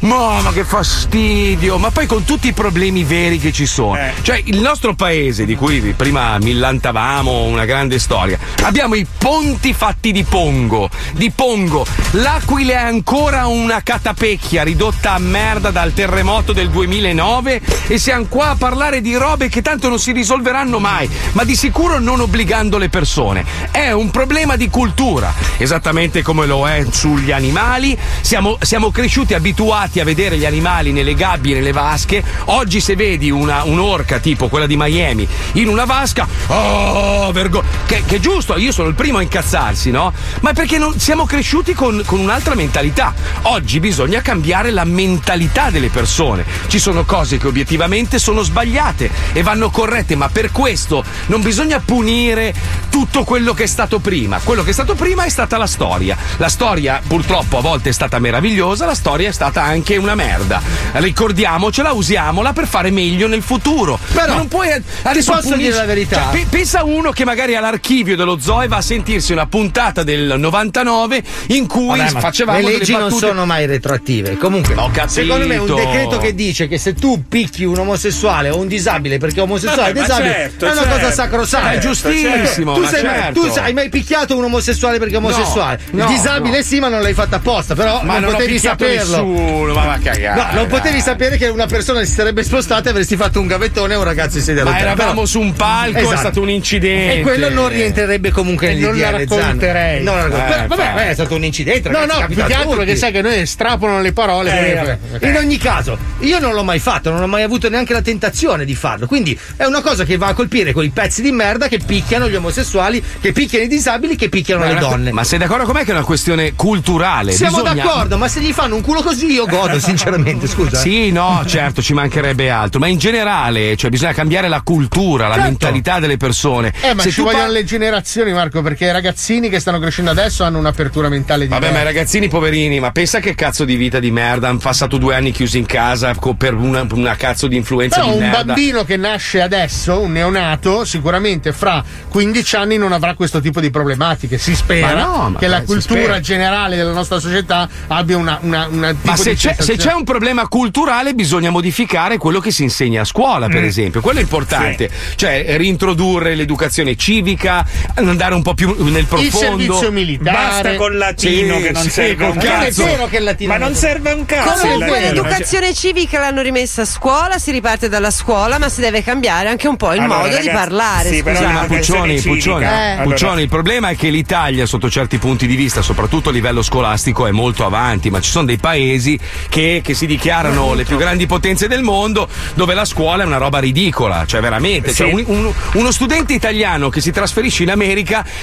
Mamma 0.00 0.52
che 0.52 0.64
fastidio, 0.64 1.78
ma 1.78 1.90
poi 1.90 2.06
con 2.06 2.24
tutti 2.24 2.48
i 2.48 2.52
problemi 2.52 3.04
veri 3.04 3.38
che 3.38 3.52
ci 3.52 3.66
sono. 3.66 3.98
Cioè, 4.22 4.40
il 4.44 4.60
nostro 4.60 4.94
paese, 4.94 5.44
di 5.44 5.56
cui 5.56 5.80
prima 5.96 6.38
millantavamo 6.38 7.44
una 7.44 7.64
grande 7.64 7.98
storia, 7.98 8.38
abbiamo 8.70 8.94
i 8.94 9.04
ponti 9.04 9.72
fatti 9.72 10.12
di 10.12 10.22
pongo, 10.22 10.88
di 11.14 11.32
pongo. 11.32 11.84
L'Aquila 12.12 12.74
è 12.74 12.76
ancora 12.76 13.48
una 13.48 13.82
catapecchia 13.82 14.62
ridotta 14.62 15.14
a 15.14 15.18
merda 15.18 15.72
dal 15.72 15.92
terremoto 15.92 16.52
del 16.52 16.70
2009 16.70 17.60
e 17.88 17.98
siamo 17.98 18.26
qua 18.28 18.50
a 18.50 18.54
parlare 18.54 19.00
di 19.00 19.16
robe 19.16 19.48
che 19.48 19.60
tanto 19.60 19.88
non 19.88 19.98
si 19.98 20.12
risolveranno 20.12 20.78
mai, 20.78 21.10
ma 21.32 21.42
di 21.42 21.56
sicuro 21.56 21.98
non 21.98 22.20
obbligando 22.20 22.78
le 22.78 22.88
persone. 22.88 23.44
È 23.72 23.90
un 23.90 24.08
problema 24.12 24.54
di 24.54 24.70
cultura, 24.70 25.34
esattamente 25.56 26.22
come 26.22 26.46
lo 26.46 26.68
è 26.68 26.86
sugli 26.90 27.32
animali. 27.32 27.98
Siamo, 28.20 28.56
siamo 28.60 28.92
cresciuti 28.92 29.34
abituati 29.34 29.98
a 29.98 30.04
vedere 30.04 30.38
gli 30.38 30.46
animali 30.46 30.92
nelle 30.92 31.14
gabbie, 31.14 31.54
nelle 31.54 31.72
vasche. 31.72 32.22
Oggi 32.44 32.80
se 32.80 32.94
vedi 32.94 33.32
una, 33.32 33.64
un'orca 33.64 34.20
tipo 34.20 34.46
quella 34.46 34.66
di 34.66 34.76
Miami 34.76 35.26
in 35.54 35.66
una 35.66 35.86
vasca, 35.86 36.28
oh, 36.46 37.32
vergogna. 37.32 37.66
Che, 37.84 38.04
che 38.06 38.16
è 38.16 38.20
giusto, 38.20 38.58
io 38.60 38.72
sono 38.72 38.88
il 38.88 38.94
primo 38.94 39.18
a 39.18 39.22
incazzarsi, 39.22 39.90
no? 39.90 40.12
Ma 40.40 40.52
perché 40.52 40.78
non, 40.78 40.98
siamo 40.98 41.24
cresciuti 41.24 41.74
con, 41.74 42.02
con 42.04 42.20
un'altra 42.20 42.54
mentalità. 42.54 43.14
Oggi 43.42 43.80
bisogna 43.80 44.20
cambiare 44.20 44.70
la 44.70 44.84
mentalità 44.84 45.70
delle 45.70 45.88
persone. 45.88 46.44
Ci 46.66 46.78
sono 46.78 47.04
cose 47.04 47.38
che 47.38 47.46
obiettivamente 47.46 48.18
sono 48.18 48.42
sbagliate 48.42 49.10
e 49.32 49.42
vanno 49.42 49.70
corrette, 49.70 50.14
ma 50.16 50.28
per 50.28 50.52
questo 50.52 51.04
non 51.26 51.42
bisogna 51.42 51.80
punire 51.80 52.54
tutto 52.90 53.24
quello 53.24 53.54
che 53.54 53.64
è 53.64 53.66
stato 53.66 53.98
prima. 53.98 54.38
Quello 54.42 54.62
che 54.62 54.70
è 54.70 54.72
stato 54.72 54.94
prima 54.94 55.24
è 55.24 55.28
stata 55.28 55.56
la 55.56 55.66
storia. 55.66 56.16
La 56.36 56.48
storia 56.48 57.00
purtroppo 57.06 57.58
a 57.58 57.60
volte 57.60 57.90
è 57.90 57.92
stata 57.92 58.18
meravigliosa, 58.18 58.86
la 58.86 58.94
storia 58.94 59.28
è 59.28 59.32
stata 59.32 59.62
anche 59.62 59.96
una 59.96 60.14
merda. 60.14 60.60
Ricordiamocela, 60.92 61.92
usiamola 61.92 62.52
per 62.52 62.66
fare 62.66 62.90
meglio 62.90 63.26
nel 63.26 63.42
futuro. 63.42 63.98
Però, 64.12 64.32
Ma 64.32 64.34
non 64.36 64.48
puoi 64.48 64.70
adesso 65.02 65.32
posso 65.32 65.48
punisci- 65.48 65.62
dire 65.62 65.76
la 65.76 65.84
verità? 65.84 66.22
Cioè, 66.30 66.30
pe- 66.30 66.46
pensa 66.48 66.84
uno 66.84 67.10
che 67.10 67.24
magari 67.24 67.56
all'archivio 67.56 68.16
dello 68.16 68.38
Zoe 68.50 68.66
va 68.66 68.78
a 68.78 68.82
sentirsi 68.82 69.30
una 69.30 69.46
puntata 69.46 70.02
del 70.02 70.34
99 70.36 71.22
in 71.50 71.68
cui 71.68 71.96
Vabbè, 71.98 72.18
facevamo 72.18 72.58
le 72.58 72.64
leggi 72.78 72.96
non 72.96 73.12
sono 73.12 73.46
mai 73.46 73.64
retroattive. 73.64 74.36
Comunque, 74.38 74.74
secondo 75.06 75.46
me 75.46 75.56
un 75.56 75.72
decreto 75.72 76.18
che 76.18 76.34
dice 76.34 76.66
che 76.66 76.76
se 76.76 76.94
tu 76.94 77.28
picchi 77.28 77.62
un 77.62 77.78
omosessuale 77.78 78.50
o 78.50 78.58
un 78.58 78.66
disabile 78.66 79.18
perché 79.18 79.40
omosessuale 79.40 79.92
Vabbè, 79.92 80.00
disabile 80.00 80.32
certo, 80.32 80.66
è 80.66 80.72
una 80.72 80.80
certo, 80.82 80.98
cosa 80.98 81.12
sacrosanta. 81.12 81.70
È 81.70 81.78
giustissimo, 81.78 82.74
Tu, 82.74 82.80
ma 82.80 82.88
sei 82.88 83.00
certo. 83.02 83.40
tu 83.40 83.58
hai 83.60 83.72
mai 83.72 83.88
picchiato 83.88 84.36
un 84.36 84.42
omosessuale 84.42 84.98
perché 84.98 85.14
è 85.14 85.18
omosessuale? 85.18 85.78
No, 85.92 86.02
no, 86.02 86.10
disabile 86.10 86.56
no. 86.56 86.64
sì, 86.64 86.80
ma 86.80 86.88
non 86.88 87.02
l'hai 87.02 87.14
fatto 87.14 87.36
apposta. 87.36 87.76
Però 87.76 88.02
Ma 88.02 88.14
non, 88.14 88.22
non 88.22 88.32
potevi 88.32 88.58
saperlo. 88.58 89.24
nessuno, 89.24 89.74
ma 89.74 89.84
va 89.84 89.98
cagare, 90.02 90.40
No, 90.54 90.58
non 90.58 90.66
potevi 90.66 91.00
sapere 91.00 91.36
che 91.36 91.46
una 91.46 91.66
persona 91.66 92.02
si 92.02 92.12
sarebbe 92.12 92.42
spostata 92.42 92.88
e 92.88 92.90
avresti 92.90 93.14
fatto 93.14 93.38
un 93.38 93.46
gavettone 93.46 93.94
a 93.94 93.98
un 93.98 94.04
ragazzo 94.04 94.38
in 94.38 94.42
sedia 94.42 94.62
a 94.62 94.64
Ma 94.64 94.76
eravamo 94.76 95.10
Però- 95.12 95.24
su 95.24 95.38
un 95.40 95.52
palco, 95.52 95.98
è 95.98 96.02
Esatto. 96.02 96.16
stato 96.18 96.40
un 96.40 96.50
incidente. 96.50 97.18
E 97.20 97.22
quello 97.22 97.48
non 97.48 97.68
rientrerebbe 97.68 98.29
comunque 98.30 98.70
E 98.70 98.74
nel 98.74 98.82
non 98.82 98.98
la 98.98 99.10
racconterei. 99.10 100.02
No, 100.02 100.14
no, 100.16 100.26
no, 100.26 100.36
Eh, 100.36 100.66
vabbè, 100.66 101.08
è 101.08 101.14
stato 101.14 101.34
un 101.34 101.44
incidente. 101.44 101.88
No, 101.88 101.98
ragazzi, 102.00 102.14
no, 102.14 102.20
capita 102.20 102.44
più 102.44 102.54
che 102.54 102.60
altro 102.60 102.76
perché 102.76 102.96
sai 102.96 103.12
che 103.12 103.22
noi 103.22 103.38
estrapolano 103.40 104.00
le 104.00 104.12
parole. 104.12 104.70
Eh, 104.70 104.74
vabbè. 104.74 105.26
In 105.28 105.36
ogni 105.36 105.56
caso, 105.58 105.98
io 106.20 106.38
non 106.38 106.52
l'ho 106.54 106.64
mai 106.64 106.78
fatto, 106.78 107.10
non 107.10 107.22
ho 107.22 107.26
mai 107.26 107.42
avuto 107.42 107.68
neanche 107.68 107.92
la 107.92 108.02
tentazione 108.02 108.64
di 108.64 108.74
farlo. 108.74 109.06
Quindi 109.06 109.38
è 109.56 109.64
una 109.64 109.80
cosa 109.80 110.04
che 110.04 110.16
va 110.16 110.28
a 110.28 110.34
colpire 110.34 110.72
quei 110.72 110.90
pezzi 110.90 111.22
di 111.22 111.32
merda 111.32 111.68
che 111.68 111.78
picchiano 111.84 112.28
gli 112.28 112.34
omosessuali, 112.34 113.02
che 113.20 113.32
picchiano 113.32 113.64
i 113.64 113.68
disabili, 113.68 114.16
che 114.16 114.28
picchiano 114.28 114.64
le 114.64 114.74
donne. 114.76 115.12
Ma 115.12 115.24
sei 115.24 115.38
d'accordo 115.38 115.64
con 115.64 115.74
me 115.74 115.84
che 115.84 115.90
è 115.90 115.94
una 115.94 116.04
questione 116.04 116.54
culturale? 116.54 117.32
Siamo 117.32 117.62
Bisogna- 117.62 117.82
d'accordo, 117.82 118.16
ma 118.18 118.28
se 118.28 118.40
gli 118.40 118.52
fanno 118.52 118.74
un 118.76 118.82
culo 118.82 119.02
così 119.02 119.26
io 119.32 119.46
godo, 119.46 119.78
sinceramente, 119.80 120.46
scusa. 120.46 120.78
eh. 120.78 120.80
Sì, 120.80 121.10
no, 121.10 121.42
certo, 121.46 121.82
ci 121.82 121.92
mancherebbe 121.92 122.50
altro, 122.50 122.78
ma 122.80 122.86
in 122.88 122.98
generale, 122.98 123.76
cioè 123.76 123.90
bisogna 123.90 124.12
cambiare 124.12 124.48
la 124.48 124.60
cultura, 124.62 125.26
la 125.28 125.34
Certo. 125.34 125.48
mentalità 125.48 125.98
delle 126.00 126.16
persone. 126.16 126.72
Eh, 126.80 126.94
ma 126.94 127.02
Se 127.02 127.10
ci 127.10 127.20
vogliono 127.20 127.44
par- 127.44 127.52
le 127.52 127.64
generazioni, 127.64 128.19
Marco, 128.32 128.62
perché 128.62 128.84
i 128.86 128.92
ragazzini 128.92 129.48
che 129.48 129.58
stanno 129.60 129.78
crescendo 129.78 130.10
adesso 130.10 130.44
hanno 130.44 130.58
un'apertura 130.58 131.08
mentale 131.08 131.44
diversa. 131.44 131.64
Vabbè, 131.66 131.74
ma 131.76 131.80
i 131.80 131.84
ragazzini 131.84 132.28
poverini, 132.28 132.78
ma 132.80 132.90
pensa 132.92 133.20
che 133.20 133.34
cazzo 133.34 133.64
di 133.64 133.76
vita 133.76 133.98
di 133.98 134.10
merda. 134.10 134.48
Hanno 134.48 134.58
passato 134.58 134.96
due 134.98 135.14
anni 135.14 135.30
chiusi 135.32 135.58
in 135.58 135.66
casa 135.66 136.14
per 136.36 136.54
una, 136.54 136.86
una 136.92 137.16
cazzo 137.16 137.46
di 137.46 137.56
influenza 137.56 138.00
Però 138.00 138.12
di 138.12 138.18
un 138.18 138.24
merda. 138.28 138.44
bambino 138.44 138.84
che 138.84 138.96
nasce 138.96 139.40
adesso, 139.40 140.00
un 140.00 140.12
neonato, 140.12 140.84
sicuramente 140.84 141.52
fra 141.52 141.82
15 142.08 142.56
anni 142.56 142.76
non 142.76 142.92
avrà 142.92 143.14
questo 143.14 143.40
tipo 143.40 143.60
di 143.60 143.70
problematiche. 143.70 144.38
Si 144.38 144.54
spera 144.54 144.94
Ma 144.94 145.00
no, 145.04 145.30
ma 145.30 145.38
che 145.38 145.46
la 145.48 145.60
si 145.60 145.66
cultura 145.66 146.20
generale 146.20 146.76
della 146.76 146.92
nostra 146.92 147.18
società 147.18 147.68
abbia 147.88 148.16
una, 148.16 148.38
una, 148.42 148.66
una 148.70 148.94
Ma 149.02 149.16
se 149.16 149.34
c'è, 149.34 149.56
se 149.58 149.76
c'è 149.76 149.92
un 149.92 150.04
problema 150.04 150.46
culturale 150.48 151.14
bisogna 151.14 151.50
modificare 151.50 152.16
quello 152.18 152.40
che 152.40 152.50
si 152.50 152.62
insegna 152.62 153.02
a 153.02 153.04
scuola, 153.04 153.46
per 153.48 153.62
Mm. 153.62 153.64
esempio. 153.64 154.00
Quello 154.00 154.18
è 154.18 154.22
importante. 154.22 154.90
Cioè 155.16 155.44
reintrodurre 155.56 156.34
l'educazione 156.34 156.96
civica, 156.96 157.64
andare 158.10 158.34
un 158.34 158.42
po' 158.42 158.54
più 158.54 158.74
nel 158.90 159.06
profondo. 159.06 159.36
servizio 159.36 159.90
militare. 159.90 160.36
Basta 160.36 160.74
col 160.76 160.96
latino 160.96 161.56
Sì, 161.56 161.62
che 161.62 161.70
non 161.72 161.82
sì, 161.82 161.90
serve 161.90 162.24
un 162.24 162.36
cazzo. 162.36 162.80
Non 162.82 162.88
è 162.90 162.92
vero 162.96 163.06
che 163.08 163.16
il 163.16 163.24
latino 163.24 163.52
Ma 163.52 163.58
non 163.58 163.74
serve 163.74 164.12
un 164.12 164.24
cazzo. 164.26 164.64
il 164.66 164.72
Comunque 164.72 165.00
l'educazione 165.00 165.74
civica 165.74 166.18
l'hanno 166.20 166.42
rimessa 166.42 166.82
a 166.82 166.84
scuola, 166.84 167.38
si 167.38 167.50
riparte 167.50 167.88
dalla 167.88 168.10
scuola, 168.10 168.58
ma 168.58 168.68
si 168.68 168.80
deve 168.80 169.02
cambiare 169.02 169.48
anche 169.48 169.68
un 169.68 169.76
po' 169.76 169.92
il 169.94 170.00
Allora, 170.00 170.18
modo 170.18 170.28
di 170.28 170.34
ragazzi, 170.36 170.54
parlare. 170.56 171.10
sì, 171.12 171.22
però 171.22 171.36
scusate. 171.36 171.52
Ma 171.52 171.64
Puccioni, 171.64 172.20
civica. 172.20 172.30
Puccioni, 172.34 172.64
Eh. 172.64 172.98
Puccioni, 173.02 173.42
il 173.42 173.48
problema 173.48 173.88
è 173.90 173.96
che 173.96 174.08
l'Italia, 174.10 174.66
sotto 174.66 174.90
certi 174.90 175.18
punti 175.18 175.46
di 175.46 175.54
vista, 175.56 175.82
soprattutto 175.82 176.28
a 176.28 176.32
livello 176.32 176.62
scolastico, 176.62 177.26
è 177.26 177.30
molto 177.30 177.64
avanti, 177.64 178.10
ma 178.10 178.20
ci 178.20 178.30
sono 178.30 178.46
dei 178.46 178.58
paesi 178.58 179.18
che, 179.48 179.80
che 179.84 179.94
si 179.94 180.06
dichiarano 180.06 180.74
le 180.74 180.84
più 180.84 180.96
grandi 180.96 181.26
potenze 181.26 181.68
del 181.68 181.82
mondo, 181.82 182.28
dove 182.54 182.74
la 182.74 182.84
scuola 182.84 183.22
è 183.22 183.26
una 183.26 183.36
roba 183.38 183.58
ridicola, 183.58 184.24
cioè 184.26 184.40
veramente. 184.40 184.92
Cioè, 184.92 185.08
Sì. 185.08 185.14
un- 185.14 185.24
un- 185.26 185.52
uno 185.74 185.90
studente 185.92 186.32
italiano 186.32 186.88
che 186.88 187.00
si 187.00 187.10
trasferisce 187.10 187.62
in 187.62 187.70
America 187.70 187.88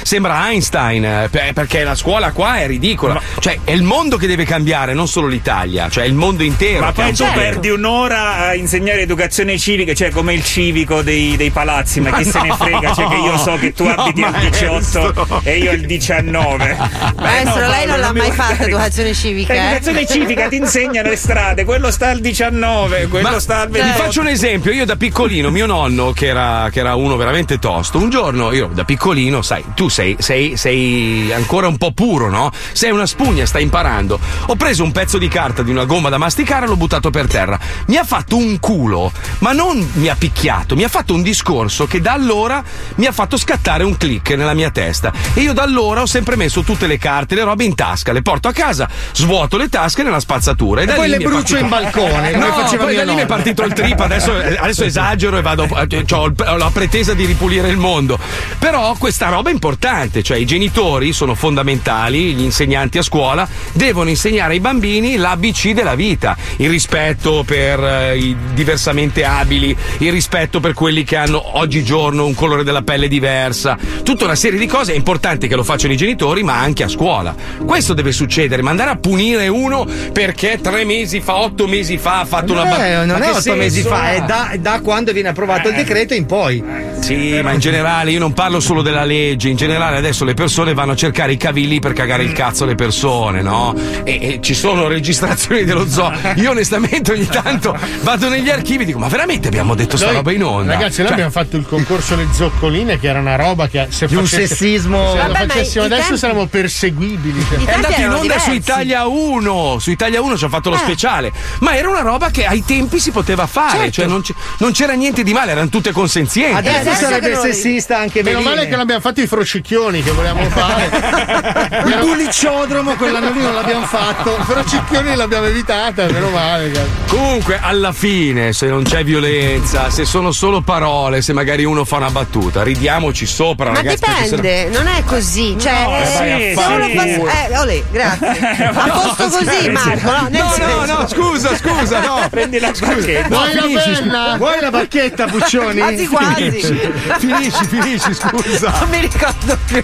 sembra 0.02 0.48
Einstein, 0.50 1.06
eh, 1.06 1.28
per- 1.30 1.54
perché 1.54 1.84
la 1.84 1.96
scuola 1.96 2.32
qua 2.32 2.58
è 2.60 2.68
ridicola. 2.68 3.20
Cioè, 3.40 3.60
è 3.64 3.72
il 3.72 3.84
mondo 3.84 4.18
che 4.18 4.28
deve 4.28 4.46
cambiare, 4.46 4.94
non 4.94 5.08
solo 5.08 5.28
l'Italia, 5.28 5.90
cioè 5.90 6.04
è 6.04 6.08
il 6.08 6.14
mondo 6.14 6.44
intero. 6.44 6.80
Ma 6.82 6.92
poi 6.92 7.12
tu 7.14 7.24
problema. 7.24 7.50
perdi 7.50 7.70
un'ora 7.70 8.38
a 8.48 8.54
insegnare 8.56 9.02
educazione 9.02 9.58
civica, 9.58 9.94
cioè 9.94 10.10
come 10.10 10.34
il 10.34 10.44
civico 10.44 11.02
dei, 11.02 11.36
dei 11.36 11.50
palazzi, 11.52 12.00
ma, 12.00 12.10
Ma 12.10 12.18
chi 12.18 12.26
se 12.30 12.42
ne 12.42 12.48
no, 12.50 12.56
frega? 12.56 12.94
Cioè 12.94 13.08
che 13.08 13.16
io 13.16 13.38
so 13.38 13.56
che 13.56 13.74
tu 13.74 13.84
no, 13.86 13.94
abiti 13.94 14.22
al 14.24 14.32
maestro. 14.32 14.78
18 14.78 15.42
e 15.44 15.58
io 15.58 15.72
il 15.72 15.86
19. 15.86 16.78
Maestro, 17.18 17.60
no, 17.62 17.68
lei 17.68 17.86
non 17.86 18.00
l'ha 18.00 18.14
mai 18.14 18.32
fatta 18.32 18.54
dare- 18.54 18.66
educazione 18.70 19.14
civica. 19.14 19.54
eh? 19.54 19.58
L'educazione 19.58 20.06
civica 20.08 20.48
ti 20.48 20.56
insegnano 20.58 21.10
le 21.10 21.16
strade, 21.16 21.64
quello 21.66 21.92
sta 21.92 22.10
al 22.10 22.20
19, 22.20 23.08
quello 23.08 23.30
Ma 23.32 23.40
sta 23.40 23.62
al 23.62 23.68
vi 23.70 23.80
28. 23.80 24.04
faccio 24.04 24.22
un 24.22 24.28
esempio, 24.28 24.72
io 24.72 24.86
da 24.86 24.96
piccolino, 24.96 25.50
mio 25.50 25.66
nonno, 25.66 26.12
che 26.12 26.28
era, 26.28 26.70
che 26.72 26.80
era 26.80 26.96
uno 26.96 27.16
veramente 27.16 27.60
tosto, 27.60 27.98
un 27.98 28.10
giorno 28.10 28.52
io 28.52 28.70
da 28.74 28.84
piccolino, 28.84 29.42
sai, 29.48 29.64
tu 29.76 29.88
sei, 29.88 30.18
sei, 30.20 30.58
sei 30.58 31.32
ancora 31.32 31.68
un 31.68 31.78
po' 31.78 31.92
puro, 31.94 32.30
no? 32.30 32.52
Sei 32.74 32.92
una 32.92 33.06
spugna, 33.06 33.46
stai 33.46 33.64
imparando. 33.64 34.20
Ho 34.48 34.56
preso 34.56 34.84
un 34.84 34.92
pezzo 34.92 35.18
di 35.18 35.30
carta 35.30 35.64
di 35.64 35.72
una 35.72 35.86
gomma 35.86 36.10
da 36.10 36.18
masticare 36.18 36.66
e 36.66 36.68
l'ho 36.68 36.76
buttato 36.76 37.10
per 37.10 37.28
terra. 37.28 37.58
Mi 37.88 37.96
ha 37.96 38.04
fatto 38.04 38.36
un 38.36 38.60
culo, 38.60 39.12
ma 39.40 39.54
non 39.54 39.90
mi 39.94 40.10
ha 40.10 40.16
picchiato, 40.16 40.76
mi 40.76 40.84
ha 40.84 40.90
fatto 40.90 41.14
un 41.14 41.22
discorso 41.22 41.88
che 41.88 42.02
da 42.02 42.12
allora 42.12 42.62
mi 42.96 43.06
ha 43.06 43.12
fatto 43.14 43.38
scattare 43.38 43.84
un 43.86 43.96
click 43.96 44.32
nella 44.32 44.54
mia 44.54 44.70
testa. 44.70 45.14
E 45.34 45.40
io 45.42 45.54
da 45.54 45.64
allora 45.64 46.02
ho 46.02 46.06
sempre 46.06 46.36
messo 46.36 46.62
tutte 46.64 46.86
le 46.86 46.98
carte, 46.98 47.36
le 47.36 47.44
robe 47.44 47.64
in 47.64 47.74
tasca, 47.74 48.12
le 48.12 48.22
porto 48.22 48.50
a 48.50 48.52
casa, 48.52 48.90
svuoto 49.14 49.56
le 49.58 49.70
tasche 49.70 50.04
nella 50.04 50.20
spazzatura 50.20 50.82
e, 50.82 50.84
E 50.84 50.88
da 50.88 50.94
poi 50.96 51.06
lì 51.08 51.12
le 51.12 51.18
brucio 51.20 51.56
partito- 51.56 51.58
in 51.58 51.70
balcone, 51.70 52.32
No, 52.32 52.76
poi 52.78 52.96
da 52.96 53.04
lì 53.06 53.14
mi 53.14 53.22
è 53.22 53.26
partito 53.26 53.64
il 53.64 53.72
trip, 53.72 54.00
adesso, 54.02 54.34
adesso 54.34 54.84
esagero 54.84 55.38
e 55.38 55.42
vado, 55.42 55.68
cioè, 55.88 56.04
ho, 56.12 56.58
la 56.58 56.70
pretesa 56.74 57.14
di 57.14 57.24
ripulire 57.24 57.70
il 57.70 57.78
mondo. 57.78 58.20
Però 58.60 58.66
Però 58.78 58.96
questa 59.00 59.30
roba 59.30 59.37
è 59.46 59.52
importante, 59.52 60.24
cioè 60.24 60.38
i 60.38 60.46
genitori 60.46 61.14
sono 61.14 61.36
fondamentali, 61.36 62.34
gli 62.34 62.42
insegnanti 62.44 62.98
a 62.98 63.02
scuola 63.02 63.48
devono 63.74 64.10
insegnare 64.10 64.54
ai 64.54 64.60
bambini 64.60 65.16
l'ABC 65.18 65.72
della 65.72 65.96
vita, 65.96 66.36
il 66.58 66.70
rispetto 66.70 67.44
per 67.46 67.80
eh, 67.84 68.18
i 68.18 68.36
diversamente 68.54 69.24
abili, 69.24 69.76
il 70.00 70.12
rispetto 70.12 70.60
per 70.60 70.74
quelli 70.74 71.04
che 71.04 71.16
hanno 71.16 71.58
oggigiorno 71.60 72.26
un 72.26 72.34
colore 72.36 72.64
della 72.64 72.82
pelle 72.82 73.08
diversa, 73.08 73.78
tutta 74.04 74.26
una 74.26 74.36
serie 74.36 74.60
di 74.60 74.66
cose 74.68 74.94
è 74.94 74.96
importante 74.96 75.48
che 75.48 75.56
lo 75.56 75.64
facciano 75.64 75.94
i 75.94 75.98
genitori, 75.98 76.44
ma 76.44 76.60
anche 76.60 76.84
a 76.84 76.88
scuola. 76.88 77.36
Questo 77.66 77.94
deve 77.94 78.12
succedere, 78.12 78.62
ma 78.62 78.70
andare 78.72 78.90
a 78.92 78.98
punire 78.98 79.48
uno 79.48 79.86
perché 80.12 80.60
tre 80.62 80.84
mesi 80.86 81.22
fa, 81.22 81.38
otto 81.38 81.68
mesi 81.68 81.98
fa 81.98 82.22
ha 82.22 82.26
fatto 82.26 82.54
una 82.54 82.64
Eh, 82.64 82.70
battuta. 82.70 83.06
non 83.06 83.22
è 83.22 83.32
otto 83.32 83.56
mesi 83.56 83.82
fa, 83.82 84.12
è 84.14 84.22
da, 84.24 84.52
da 84.60 84.80
quando 84.82 85.12
viene 85.12 85.30
approvato 85.30 85.70
il 85.70 85.76
decreto 85.76 86.14
in 86.14 86.26
poi. 86.26 86.64
Sì, 87.00 87.40
ma 87.42 87.52
in 87.52 87.60
generale 87.60 88.12
io 88.12 88.20
non 88.20 88.34
parlo 88.34 88.60
solo 88.60 88.82
della 88.82 89.04
legge, 89.04 89.26
in 89.32 89.56
generale 89.56 89.98
adesso 89.98 90.24
le 90.26 90.34
persone 90.34 90.74
vanno 90.74 90.92
a 90.94 90.96
cercare 90.96 91.32
i 91.34 91.38
cavilli 91.38 91.80
per 91.80 91.94
cagare 91.94 92.24
il 92.24 92.32
cazzo 92.34 92.64
alle 92.64 92.76
persone, 92.76 93.42
no? 93.42 93.74
E, 94.04 94.20
e 94.34 94.40
ci 94.42 94.54
sono 94.54 94.88
registrazioni 94.88 95.64
dello 95.64 95.88
zoo. 95.88 96.12
Io 96.36 96.52
onestamente 96.52 97.12
ogni 97.12 97.28
tanto 97.28 97.78
vado 98.02 98.30
negli 98.30 98.50
archivi 98.50 98.84
e 98.84 98.86
dico, 98.86 99.00
ma 99.00 99.08
veramente 99.08 99.48
abbiamo 99.48 99.76
detto 99.76 99.98
sta 99.98 100.08
Noi- 100.08 100.16
roba 100.16 100.32
in 100.32 100.44
onda? 100.44 100.74
Ragazzi, 100.74 100.98
noi 101.00 101.08
Cioè, 101.08 101.12
abbiamo 101.12 101.32
fatto 101.32 101.58
il 101.58 101.66
concorso 101.68 102.16
Le 102.16 102.28
Zoccoline, 102.32 103.00
che 103.00 103.08
era 103.08 103.20
una 103.20 103.36
roba 103.36 103.68
che 103.68 103.88
se 103.90 104.08
Di 104.08 104.16
un 104.16 104.24
facesse- 104.26 104.48
sessismo- 104.56 105.12
Se 105.12 105.18
Vabbè, 105.18 105.28
lo 105.28 105.36
facessimo 105.52 105.84
adesso 105.86 106.02
tempi- 106.04 106.18
saremmo 106.18 106.46
perseguibili. 106.48 107.46
È 107.66 107.74
andato 107.74 108.02
in 108.02 108.12
onda 108.12 108.40
su 108.40 108.52
Italia 108.52 109.08
1, 109.08 109.78
su 109.80 109.92
Italia 109.92 110.22
1 110.22 110.38
ci 110.38 110.46
ha 110.46 110.50
fatto 110.50 110.70
lo 110.70 110.76
Eh. 110.76 110.80
speciale, 110.80 111.32
ma 111.60 111.76
era 111.76 111.90
una 111.90 112.02
roba 112.02 112.30
che 112.30 112.46
ai 112.46 112.64
tempi 112.66 113.00
si 113.00 113.12
poteva 113.12 113.46
fare, 113.48 113.78
Certo. 113.78 113.92
cioè 113.92 114.06
non, 114.06 114.22
c- 114.22 114.34
non 114.60 114.72
c'era 114.72 114.94
niente 114.94 115.24
di 115.24 115.34
male, 115.34 115.52
erano 115.52 115.70
tutte 115.70 115.92
consenzienti. 115.92 116.56
Adesso 116.68 116.94
sarebbe 116.94 117.36
sessista 117.36 117.98
anche 117.98 118.24
Meno 118.24 118.42
male 118.42 118.68
che 118.68 118.76
l'abbiamo 118.76 119.02
fatto 119.02 119.17
i 119.22 119.28
frocicchioni 119.28 120.02
che 120.04 120.12
volevamo 120.12 120.50
fare. 120.50 121.84
Il 121.86 121.98
bulliciodromo 122.00 122.96
quell'anno 122.96 123.32
lì 123.32 123.42
non 123.42 123.54
l'abbiamo 123.54 123.86
fatto. 123.86 124.36
I 124.40 124.44
frocicchioni 124.44 125.16
l'abbiamo 125.16 125.46
evitata, 125.46 126.06
meno 126.12 126.30
male. 126.30 126.72
cazzo. 126.72 127.16
Comunque, 127.16 127.60
alla 127.62 127.92
fine, 127.92 128.54
se 128.54 128.68
non 128.68 128.84
c'è 128.84 129.04
violenza, 129.04 129.90
se 129.90 130.06
sono 130.06 130.32
solo 130.32 130.62
parole, 130.62 131.22
se 131.22 131.34
magari 131.34 131.64
uno 131.64 131.86
fa 131.86 131.98
una 131.98 132.10
battuta, 132.10 132.64
ridiamoci 132.64 133.26
sopra, 133.26 133.70
Ma 133.72 133.76
ragazzi. 133.78 134.04
dipende, 134.36 134.70
non 134.70 134.88
è 134.88 135.04
così. 135.06 135.56
Cioè, 135.60 135.84
No, 135.84 135.98
eh, 135.98 136.02
a 136.02 136.06
se 136.06 136.54
uno 136.56 137.26
fa. 137.26 137.48
Eh, 137.48 137.58
olè, 137.58 137.84
grazie. 137.92 138.26
A 138.78 138.86
No, 138.86 138.94
posto 139.16 139.28
così. 139.30 139.70
Marco. 139.70 140.06
No, 140.10 140.28
No, 140.30 140.44
no, 140.44 140.50
senso- 140.54 140.86
no, 140.86 141.08
scusa, 141.08 141.56
scusa, 141.58 142.00
no. 142.02 142.28
Prendi 142.30 142.60
la 142.60 142.74
Scusa. 142.74 142.92
No, 143.28 143.28
Vuoi 143.28 143.54
la 143.54 143.62
penna? 143.84 144.36
Vuoi 144.38 144.60
la 144.62 144.70
bacchetta, 144.70 145.26
Puccioni? 145.26 145.80
Quasi 145.80 146.08
quasi. 146.08 146.52
Finisci, 146.52 146.80
finisci, 147.20 147.66
finisci, 147.66 148.14
scusa. 148.14 148.72
Non 148.98 149.02
mi 149.02 149.10
ricordo 149.12 149.58
più. 149.68 149.84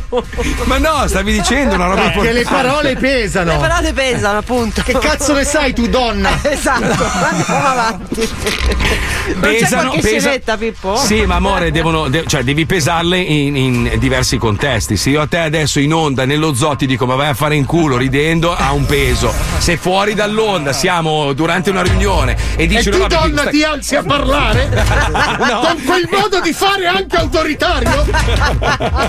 Ma 0.66 0.78
no, 0.80 1.08
stavi 1.08 1.32
dicendo 1.34 1.76
una 1.76 1.86
roba 1.86 2.02
Che 2.02 2.06
importante. 2.08 2.34
le 2.40 2.44
parole 2.46 2.96
pesano. 2.96 3.52
Le 3.52 3.58
parole 3.68 3.94
pesano, 3.94 4.38
appunto. 4.40 4.82
Che 4.82 4.94
cazzo 4.98 5.34
ne 5.34 5.44
sai 5.44 5.74
tu, 5.74 5.88
donna? 5.88 6.30
Esatto, 6.54 7.04
andiamo 7.04 7.68
avanti. 7.68 8.30
Non 9.26 9.42
c'è 9.42 9.58
Pesano, 9.60 9.92
pesa- 10.00 10.20
scenetta, 10.20 10.58
Pippo? 10.58 10.96
Sì, 10.98 11.26
ma 11.26 11.36
amore, 11.36 11.72
devono, 11.72 12.08
de- 12.10 12.24
cioè, 12.28 12.44
devi 12.44 12.66
pesarle 12.66 13.18
in, 13.20 13.56
in 13.56 13.92
diversi 13.98 14.38
contesti. 14.38 14.98
Se 14.98 15.10
io 15.10 15.22
a 15.22 15.28
te 15.28 15.38
adesso 15.40 15.80
in 15.80 15.94
onda, 15.94 16.26
nello 16.26 16.54
zoo, 16.54 16.76
ti 16.76 16.86
dico 16.86 17.06
ma 17.06 17.16
vai 17.16 17.30
a 17.30 17.34
fare 17.34 17.56
in 17.56 17.66
culo 17.66 17.98
ridendo, 17.98 18.54
ha 18.56 18.72
un 18.72 18.86
peso. 18.86 19.34
Se 19.58 19.78
fuori 19.78 20.14
dall'onda 20.14 20.74
siamo 20.74 21.34
durante 21.34 21.70
una 21.70 21.82
riunione 21.82 22.36
e 22.56 22.66
dici 22.68 22.90
E 22.90 22.92
tu 22.92 22.98
"No, 23.00 23.08
perché 23.08 23.24
donna 23.28 23.42
stai- 23.42 23.54
ti 23.54 23.64
alzi 23.64 23.96
a 23.96 24.04
parlare? 24.04 24.72
No. 25.44 25.60
Con 25.60 25.84
quel 25.86 26.08
modo 26.12 26.40
di 26.40 26.54
fare 26.54 26.86
anche 26.88 27.16
autoritario? 27.18 28.06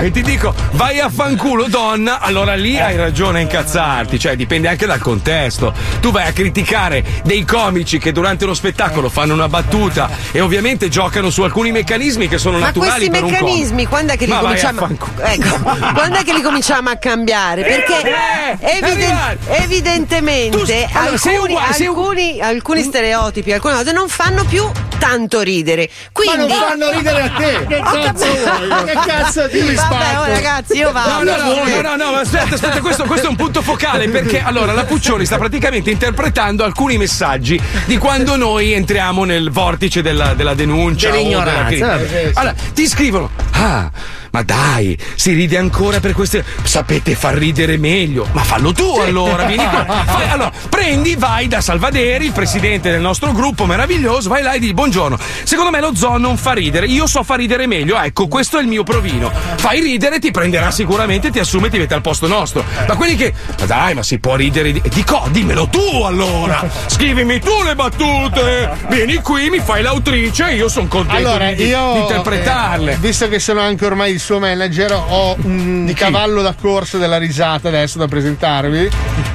E 0.00 0.10
ti 0.10 0.22
dico, 0.22 0.52
vai 0.72 0.98
a 1.00 1.08
fanculo 1.08 1.66
donna, 1.68 2.18
allora 2.20 2.54
lì 2.54 2.78
hai 2.78 2.96
ragione 2.96 3.38
a 3.38 3.42
incazzarti, 3.42 4.18
cioè 4.18 4.34
dipende 4.36 4.68
anche 4.68 4.86
dal 4.86 4.98
contesto. 4.98 5.72
Tu 6.00 6.10
vai 6.10 6.26
a 6.26 6.32
criticare 6.32 7.04
dei 7.24 7.44
comici 7.44 7.98
che 7.98 8.10
durante 8.12 8.44
uno 8.44 8.54
spettacolo 8.54 9.08
fanno 9.08 9.34
una 9.34 9.48
battuta 9.48 10.10
e 10.32 10.40
ovviamente 10.40 10.88
giocano 10.88 11.30
su 11.30 11.42
alcuni 11.42 11.70
meccanismi 11.70 12.26
che 12.28 12.38
sono 12.38 12.58
Ma 12.58 12.66
naturali 12.66 13.08
questi 13.08 13.10
per 13.10 13.22
un 13.24 13.30
meccanismi 13.30 13.86
quando 13.86 14.12
è 14.12 14.16
che 14.16 14.24
li 14.24 14.32
Ma 14.32 14.40
vai 14.40 14.58
a 14.60 14.72
cominciamo 14.74 14.98
ecco, 15.22 15.58
quando 15.94 16.18
è 16.18 16.24
che 16.24 16.32
li 16.32 16.42
cominciamo 16.42 16.90
a 16.90 16.96
cambiare? 16.96 17.62
Perché 17.62 18.00
Eh, 18.02 18.56
eh, 18.60 18.78
eviden- 18.82 19.38
evidentemente 19.48 20.56
Tu- 20.56 20.96
allora, 20.96 21.16
sei 21.16 21.34
alcuni, 21.34 21.52
uguale, 21.52 21.72
sei 21.74 21.86
un- 21.86 21.96
alcuni, 21.96 22.40
alcuni 22.40 22.82
stereotipi, 22.82 23.52
alcune 23.52 23.74
cose 23.74 23.92
non 23.92 24.08
fanno 24.08 24.44
più 24.44 24.68
tanto 25.02 25.40
ridere. 25.40 25.90
Quindi 26.12 26.36
Ma 26.36 26.46
non 26.46 26.56
fanno 26.56 26.90
ridere 26.92 27.22
a 27.22 27.30
te. 27.30 27.66
Che 27.66 27.80
cazzo 27.82 28.24
vuoi? 28.24 28.84
Che 28.84 28.98
cazzo 29.04 29.48
di 29.48 29.58
Vabbè, 29.60 29.74
spacco? 29.76 30.20
oh, 30.20 30.26
ragazzi, 30.26 30.76
io 30.76 30.86
No, 30.86 30.92
vado. 30.92 31.24
no, 31.24 31.36
no, 31.36 31.64
no, 31.64 31.80
no, 31.80 31.96
no, 31.96 32.12
ma 32.12 32.20
aspetta, 32.20 32.54
aspetta, 32.54 32.80
questo, 32.80 33.04
questo 33.04 33.26
è 33.26 33.30
un 33.30 33.36
punto 33.36 33.62
focale 33.62 34.08
perché 34.08 34.40
allora 34.40 34.72
la 34.72 34.84
Puccioni 34.84 35.26
sta 35.26 35.38
praticamente 35.38 35.90
interpretando 35.90 36.62
alcuni 36.62 36.98
messaggi 36.98 37.60
di 37.86 37.96
quando 37.98 38.36
noi 38.36 38.72
entriamo 38.72 39.24
nel 39.24 39.50
vortice 39.50 40.02
della, 40.02 40.34
della 40.34 40.54
denuncia. 40.54 41.10
Dell'ignoranza, 41.10 41.68
della 41.70 41.96
vabbè. 41.96 42.30
Allora, 42.34 42.54
ti 42.72 42.86
scrivono, 42.86 43.30
ah, 43.52 43.90
ma 44.32 44.42
dai, 44.42 44.96
si 45.14 45.32
ride 45.32 45.56
ancora 45.58 46.00
per 46.00 46.12
queste. 46.12 46.44
Sapete 46.62 47.14
far 47.14 47.34
ridere 47.34 47.76
meglio. 47.76 48.26
Ma 48.32 48.42
fallo 48.42 48.72
tu 48.72 48.98
allora, 48.98 49.44
vieni 49.44 49.64
qua. 49.64 49.84
Fai- 50.06 50.28
allora, 50.28 50.50
prendi, 50.68 51.14
vai 51.16 51.48
da 51.48 51.60
Salvaderi, 51.60 52.26
il 52.26 52.32
presidente 52.32 52.90
del 52.90 53.00
nostro 53.00 53.32
gruppo 53.32 53.66
meraviglioso, 53.66 54.28
vai 54.28 54.42
là 54.42 54.52
e 54.54 54.58
dici 54.58 54.74
buongiorno. 54.74 55.18
Secondo 55.44 55.70
me 55.70 55.80
lo 55.80 55.94
zoo 55.94 56.16
non 56.18 56.36
fa 56.36 56.52
ridere, 56.52 56.86
io 56.86 57.06
so 57.06 57.22
far 57.22 57.38
ridere 57.38 57.66
meglio. 57.66 57.98
Ecco, 58.00 58.26
questo 58.28 58.58
è 58.58 58.62
il 58.62 58.68
mio 58.68 58.82
provino. 58.84 59.30
Fai 59.56 59.80
ridere, 59.80 60.18
ti 60.18 60.30
prenderà 60.30 60.70
sicuramente, 60.70 61.30
ti 61.30 61.38
assume 61.38 61.66
e 61.68 61.70
ti 61.70 61.78
mette 61.78 61.94
al 61.94 62.00
posto 62.02 62.26
nostro. 62.26 62.64
Ma 62.88 62.96
quelli 62.96 63.14
che. 63.16 63.32
Ma 63.60 63.66
dai, 63.66 63.94
ma 63.94 64.02
si 64.02 64.18
può 64.18 64.34
ridere 64.34 64.72
di. 64.72 64.80
Dico, 64.92 65.26
dimmelo 65.30 65.68
tu 65.68 66.02
allora! 66.04 66.66
Scrivimi 66.86 67.38
tu 67.38 67.62
le 67.64 67.74
battute! 67.74 68.70
Vieni 68.88 69.16
qui, 69.16 69.50
mi 69.50 69.60
fai 69.60 69.82
l'autrice, 69.82 70.52
io 70.52 70.68
sono 70.68 70.86
contento 70.86 71.28
Allora, 71.28 71.48
di, 71.50 71.56
di- 71.56 71.66
io 71.66 71.92
di 71.92 71.98
interpretarle. 72.00 72.92
eh, 72.92 72.96
visto 72.96 73.28
che 73.28 73.38
sono 73.38 73.60
anche 73.60 73.84
ormai 73.86 74.12
il 74.12 74.20
suo 74.22 74.38
manager, 74.38 74.92
ho 74.92 75.36
un 75.42 75.92
cavallo 75.94 76.40
da 76.42 76.54
corsa 76.58 76.96
della 76.98 77.18
risata 77.18 77.68
adesso 77.68 77.98
da 77.98 78.06
presentarvi. 78.08 78.88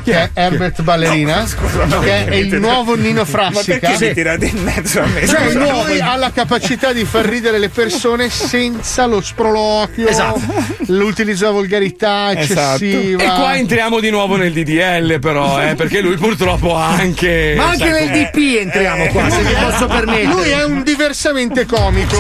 Che 0.04 0.14
è 0.14 0.30
Herbert 0.34 0.82
Ballerina, 0.84 1.46
no, 1.88 2.00
che 2.00 2.26
è 2.28 2.34
il 2.36 2.48
perché- 2.48 2.66
nuovo 2.66 2.96
Nino 2.96 3.20
Ma 3.22 3.26
Frassica. 3.26 3.78
perché 3.90 4.08
mi 4.08 4.14
tirate 4.14 4.46
in 4.46 4.64
mezzo 4.64 5.02
a 5.02 5.06
me? 5.06 5.28
Cioè, 5.28 5.52
Scusa. 5.52 5.60
lui 5.84 6.00
ha 6.00 6.16
la 6.16 6.32
capacità 6.32 6.94
di 6.94 7.04
far 7.04 7.26
ridere 7.26 7.60
le 7.60 7.68
persone 7.68 8.30
senza 8.30 9.06
lo 9.06 9.20
sproloquio, 9.22 10.08
Esatto. 10.08 10.42
l'utilizzo 10.88 11.40
della 11.46 11.52
volgarità 11.52 12.32
eccessiva. 12.32 13.22
E 13.22 13.26
qua 13.26 13.58
entriamo 13.58 14.00
di 14.00 14.10
nuovo 14.10 14.38
nel 14.38 14.54
DDL, 14.54 15.20
però, 15.20 15.62
eh, 15.62 15.76
perché 15.76 16.00
lui 16.00 16.16
purtroppo 16.16 16.76
ha 16.78 16.88
anche. 16.88 17.54
Ma 17.58 17.68
anche 17.70 17.90
nel 17.90 18.10
DP 18.10 18.60
entriamo 18.62 19.08
qua, 19.08 19.30
se 19.30 19.42
mi 19.42 19.54
posso 19.60 19.88
permettere. 19.88 20.24
Lui 20.26 20.50
è 20.50 20.64
un 20.64 20.84
diversamente 20.84 21.66
comico. 21.66 22.16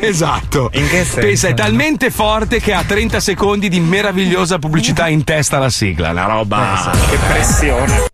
Esatto. 0.00 0.70
In 0.74 0.86
che 0.88 1.04
senso? 1.04 1.20
Pensa, 1.20 1.48
è 1.48 1.54
talmente 1.54 2.09
forte 2.10 2.60
che 2.60 2.72
ha 2.72 2.82
30 2.84 3.20
secondi 3.20 3.68
di 3.68 3.80
meravigliosa 3.80 4.58
pubblicità 4.58 5.08
in 5.08 5.24
testa 5.24 5.56
alla 5.56 5.70
sigla. 5.70 6.10
Una 6.10 6.24
roba. 6.24 6.90
Che 7.08 7.16
pressione. 7.28 8.08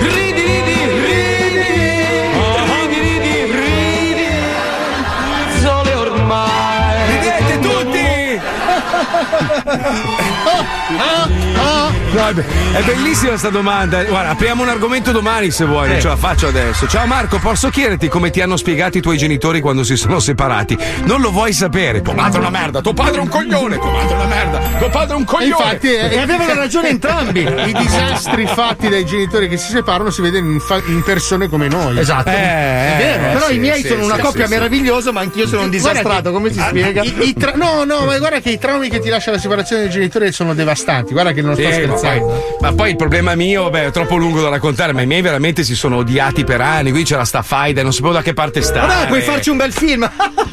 Ridi, 0.00 0.42
ridi, 0.42 0.84
ridi. 1.04 1.66
Ridi, 2.66 2.98
ridi, 3.00 3.44
ridi. 3.52 4.28
Sole 5.60 5.94
ormai. 5.94 7.06
Ridete 7.06 7.58
tutti! 7.60 8.06
No, 12.10 12.26
è 12.26 12.32
be- 12.32 12.44
è 12.72 12.82
bellissima 12.82 13.36
sta 13.36 13.50
domanda. 13.50 14.02
Guarda, 14.04 14.30
apriamo 14.30 14.62
un 14.62 14.68
argomento 14.68 15.12
domani 15.12 15.50
se 15.50 15.64
vuoi, 15.66 15.88
non 15.90 16.00
ce 16.00 16.08
la 16.08 16.16
faccio 16.16 16.46
adesso. 16.48 16.88
Ciao 16.88 17.06
Marco, 17.06 17.38
posso 17.38 17.68
chiederti 17.68 18.08
come 18.08 18.30
ti 18.30 18.40
hanno 18.40 18.56
spiegato 18.56 18.96
i 18.98 19.00
tuoi 19.02 19.18
genitori 19.18 19.60
quando 19.60 19.84
si 19.84 19.94
sono 19.96 20.18
separati? 20.18 20.76
Non 21.04 21.20
lo 21.20 21.30
vuoi 21.30 21.52
sapere? 21.52 22.00
Tuo 22.00 22.14
padre 22.14 22.38
è 22.38 22.40
una 22.40 22.50
merda, 22.50 22.80
tuo 22.80 22.94
padre 22.94 23.18
è 23.18 23.20
un 23.20 23.28
coglione, 23.28 23.76
tuo 23.78 23.90
padre 23.90 24.08
è 24.10 24.14
una 24.16 24.26
merda, 24.26 24.58
tuo 24.78 24.88
padre 24.88 25.14
è 25.14 25.16
un 25.16 25.22
E 25.22 25.26
coglione. 25.26 25.46
infatti 25.48 25.86
eh, 25.88 26.14
E 26.14 26.18
avevano 26.20 26.54
ragione 26.54 26.88
entrambi. 26.88 27.40
I 27.40 27.72
disastri 27.76 28.46
fatti 28.46 28.88
dai 28.88 29.04
genitori 29.04 29.48
che 29.48 29.58
si 29.58 29.70
separano 29.70 30.08
si 30.10 30.22
vedono 30.22 30.50
in, 30.50 30.60
fa- 30.60 30.82
in 30.86 31.02
persone 31.02 31.48
come 31.48 31.68
noi. 31.68 31.98
Esatto. 31.98 32.30
Eh, 32.30 32.32
è 32.32 32.94
vero. 32.98 33.24
eh, 33.28 33.32
Però 33.34 33.46
sì, 33.48 33.54
i 33.54 33.58
miei 33.58 33.82
sì, 33.82 33.88
sono 33.88 34.04
una 34.04 34.14
sì, 34.16 34.20
coppia 34.22 34.46
sì, 34.46 34.52
sì. 34.52 34.58
meravigliosa, 34.58 35.12
ma 35.12 35.20
anch'io 35.20 35.46
sono 35.46 35.62
un 35.62 35.70
disastrato. 35.70 36.30
che- 36.30 36.36
Come 36.38 36.52
si 36.52 36.58
Ah, 36.58 36.68
spiega? 36.68 37.02
i- 37.02 37.14
i 37.28 37.34
tra- 37.34 37.52
no, 37.54 37.84
no, 37.84 38.04
ma 38.06 38.16
guarda 38.18 38.40
che 38.40 38.50
i 38.50 38.58
traumi 38.58 38.88
che 38.88 38.98
ti 38.98 39.08
lascia 39.10 39.30
la 39.30 39.38
separazione 39.38 39.82
dei 39.82 39.90
genitori 39.90 40.32
sono 40.32 40.54
devastanti. 40.54 41.12
Guarda 41.12 41.32
che 41.32 41.42
non 41.42 41.54
sto 41.54 41.62
Sì, 41.64 41.72
scherzando. 41.72 41.96
Poi, 42.00 42.22
ma 42.60 42.72
poi 42.72 42.90
il 42.90 42.96
problema 42.96 43.34
mio, 43.34 43.70
beh, 43.70 43.86
è 43.86 43.90
troppo 43.90 44.16
lungo 44.16 44.40
da 44.40 44.48
raccontare, 44.48 44.92
ma 44.92 45.02
i 45.02 45.06
miei 45.06 45.20
veramente 45.22 45.64
si 45.64 45.74
sono 45.74 45.96
odiati 45.96 46.44
per 46.44 46.60
anni. 46.60 46.90
Qui 46.90 47.02
c'era 47.04 47.24
sta 47.24 47.42
faida, 47.42 47.82
non 47.82 47.92
sapevo 47.92 48.12
da 48.14 48.22
che 48.22 48.34
parte 48.34 48.62
stare. 48.62 48.86
Vabbè, 48.86 49.06
puoi 49.08 49.20
farci 49.22 49.50
un 49.50 49.56
bel 49.56 49.72
film. 49.72 50.10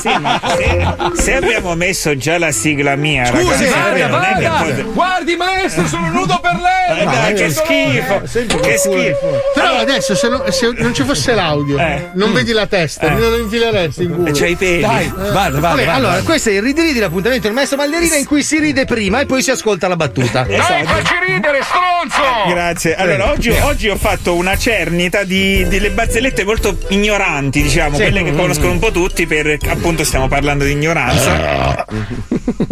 Sì, 0.00 0.08
ma 0.18 0.40
se, 0.56 0.86
se 1.14 1.34
abbiamo 1.36 1.74
messo 1.74 2.16
già 2.16 2.38
la 2.38 2.50
sigla 2.50 2.96
mia, 2.96 3.26
Scusi, 3.26 3.64
ragazzi, 3.66 4.10
vada. 4.10 4.50
pot- 4.64 4.92
Guardi, 4.92 5.36
maestro, 5.36 5.86
sono 5.86 6.08
nudo 6.10 6.38
per 6.40 6.52
lei. 6.54 6.79
Eh, 6.90 7.04
dai, 7.04 7.34
che 7.34 7.50
schifo, 7.50 8.20
che 8.60 8.76
schifo. 8.78 9.42
Però 9.54 9.76
adesso 9.76 10.14
se, 10.14 10.28
non- 10.28 10.42
se 10.50 10.72
non 10.76 10.94
ci 10.94 11.02
fosse 11.04 11.34
l'audio, 11.34 11.76
non 12.14 12.32
vedi 12.32 12.52
la 12.52 12.66
testa, 12.66 13.06
Eh. 13.06 13.10
non 13.10 13.30
lo 13.30 13.38
infileresti 13.38 14.02
in 14.04 14.14
culo. 14.14 14.30
C'hai 14.32 14.52
i 14.52 14.56
peli. 14.56 14.80
Dai, 14.80 15.04
Eh. 15.06 15.30
Vabbè, 15.60 15.86
allora, 15.86 16.20
questo 16.22 16.48
è 16.50 16.52
il 16.54 16.62
ridridi 16.62 16.98
l'appuntamento 16.98 17.42
del 17.46 17.52
maestro 17.52 17.76
Ballerina 17.76 18.16
in 18.16 18.26
cui 18.26 18.42
si 18.42 18.58
ride 18.58 18.84
prima 18.84 19.20
e 19.20 19.26
poi 19.26 19.42
si 19.42 19.50
ascolta 19.50 19.88
la 19.88 19.96
battuta. 19.96 20.46
Esatto. 20.48 20.84
facci 20.86 21.14
ridere, 21.26 21.60
stronzo! 21.62 22.48
Grazie. 22.48 22.94
Allora, 22.96 23.30
oggi, 23.30 23.50
oggi 23.50 23.88
ho 23.88 23.96
fatto 23.96 24.34
una 24.34 24.56
cernita 24.56 25.24
di 25.24 25.66
delle 25.68 25.90
barzellette 25.90 26.44
molto 26.44 26.76
ignoranti, 26.88 27.62
diciamo, 27.62 27.96
Sì. 27.96 28.02
quelle 28.02 28.24
che 28.24 28.34
conoscono 28.34 28.70
un 28.72 28.78
po' 28.78 28.90
tutti, 28.90 29.26
per 29.26 29.56
appunto 29.68 30.04
stiamo 30.04 30.26
parlando 30.28 30.64
di 30.64 30.72
ignoranza. 30.72 31.84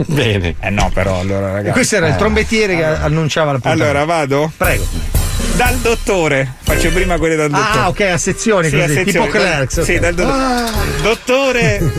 Bene. 0.06 0.54
Eh 0.60 0.70
no, 0.70 0.90
però 0.92 1.20
allora, 1.20 1.52
ragazzi. 1.52 1.72
Questo 1.72 1.96
era 1.96 2.06
il 2.08 2.14
Eh. 2.14 2.16
trombettiere 2.16 2.76
che 2.76 2.84
annunciava 2.84 3.52
la 3.52 3.58
puntata. 3.58 3.82
Allora, 3.84 4.04
vado? 4.08 4.50
Prego. 4.56 4.86
Dal 5.54 5.76
dottore. 5.76 6.54
Faccio 6.62 6.90
prima 6.90 7.18
quelle 7.18 7.36
dal 7.36 7.50
dottore. 7.50 7.78
Ah, 7.78 7.88
ok, 7.88 8.00
a 8.00 8.16
sezioni 8.18 8.68
Sì, 8.70 8.76
così, 8.78 8.82
a 8.84 8.86
sezioni, 8.94 9.10
tipo 9.10 9.26
Clerks. 9.26 9.80
Sì, 9.82 9.94
ok. 9.94 10.00
dal 10.00 10.14
dottore. 10.14 10.42
Ah. 10.42 10.70
Dottore, 11.02 11.92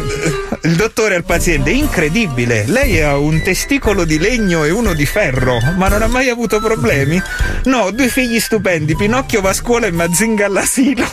il 0.64 0.76
dottore 0.76 1.16
al 1.16 1.24
paziente, 1.24 1.70
incredibile, 1.70 2.66
lei 2.68 3.01
ha 3.01 3.18
un 3.18 3.41
testicolo 3.43 4.03
di 4.05 4.18
legno 4.18 4.64
e 4.66 4.72
uno 4.72 4.93
di 4.93 5.05
ferro, 5.05 5.60
ma 5.78 5.88
non 5.88 6.01
ha 6.01 6.07
mai 6.07 6.30
avuto 6.30 6.60
problemi? 6.60 7.22
No, 7.66 7.91
due 7.91 8.07
figli 8.07 8.39
stupendi, 8.39 8.95
Pinocchio 8.95 9.39
va 9.41 9.49
a 9.51 9.53
scuola 9.53 9.86
e 9.86 9.91
Mazinga 9.91 10.45
all'asilo. 10.47 11.05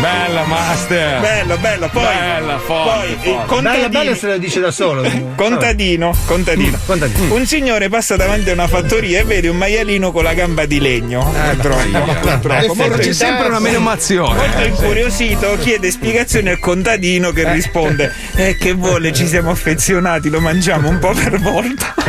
Bella, 0.00 0.44
master. 0.44 1.20
Bello, 1.20 1.58
bello, 1.58 1.88
poi, 1.88 2.04
Bella, 2.04 2.58
forte, 2.58 3.14
poi 3.16 3.32
forte. 3.32 3.46
contadino, 3.46 3.88
Bello, 3.88 4.04
bello 4.04 4.14
se 4.14 4.26
lo 4.28 4.38
dice 4.38 4.60
da 4.60 4.70
solo. 4.70 5.02
contadino, 5.34 6.14
contadino. 6.26 6.78
Contadino. 6.86 7.34
Un 7.34 7.44
signore 7.46 7.88
passa 7.88 8.14
davanti 8.14 8.48
a 8.50 8.52
una 8.52 8.68
fattoria 8.68 9.18
e 9.18 9.24
vede 9.24 9.48
un 9.48 9.56
maialino 9.56 10.12
con 10.12 10.22
la 10.22 10.34
gamba 10.34 10.66
di 10.66 10.78
legno. 10.78 11.34
Eh, 11.34 11.56
Purtroppo, 11.56 12.12
purtroppo. 12.20 12.74
Molto 12.74 12.98
C'è 12.98 13.12
sempre 13.12 13.48
una 13.48 13.58
menomazione. 13.58 14.34
Molto 14.36 14.62
incuriosito 14.64 15.56
chiede 15.60 15.90
spiegazioni 15.90 16.50
al 16.50 16.60
contadino 16.60 17.32
che 17.32 17.50
risponde 17.50 18.12
Eh 18.36 18.56
che 18.56 18.74
vuole 18.74 19.12
ci 19.12 19.26
siamo 19.26 19.50
affezionati 19.50 20.28
lo 20.28 20.40
mangiamo 20.40 20.88
un 20.88 20.98
po' 21.00 21.12
per 21.12 21.40
volta 21.40 21.94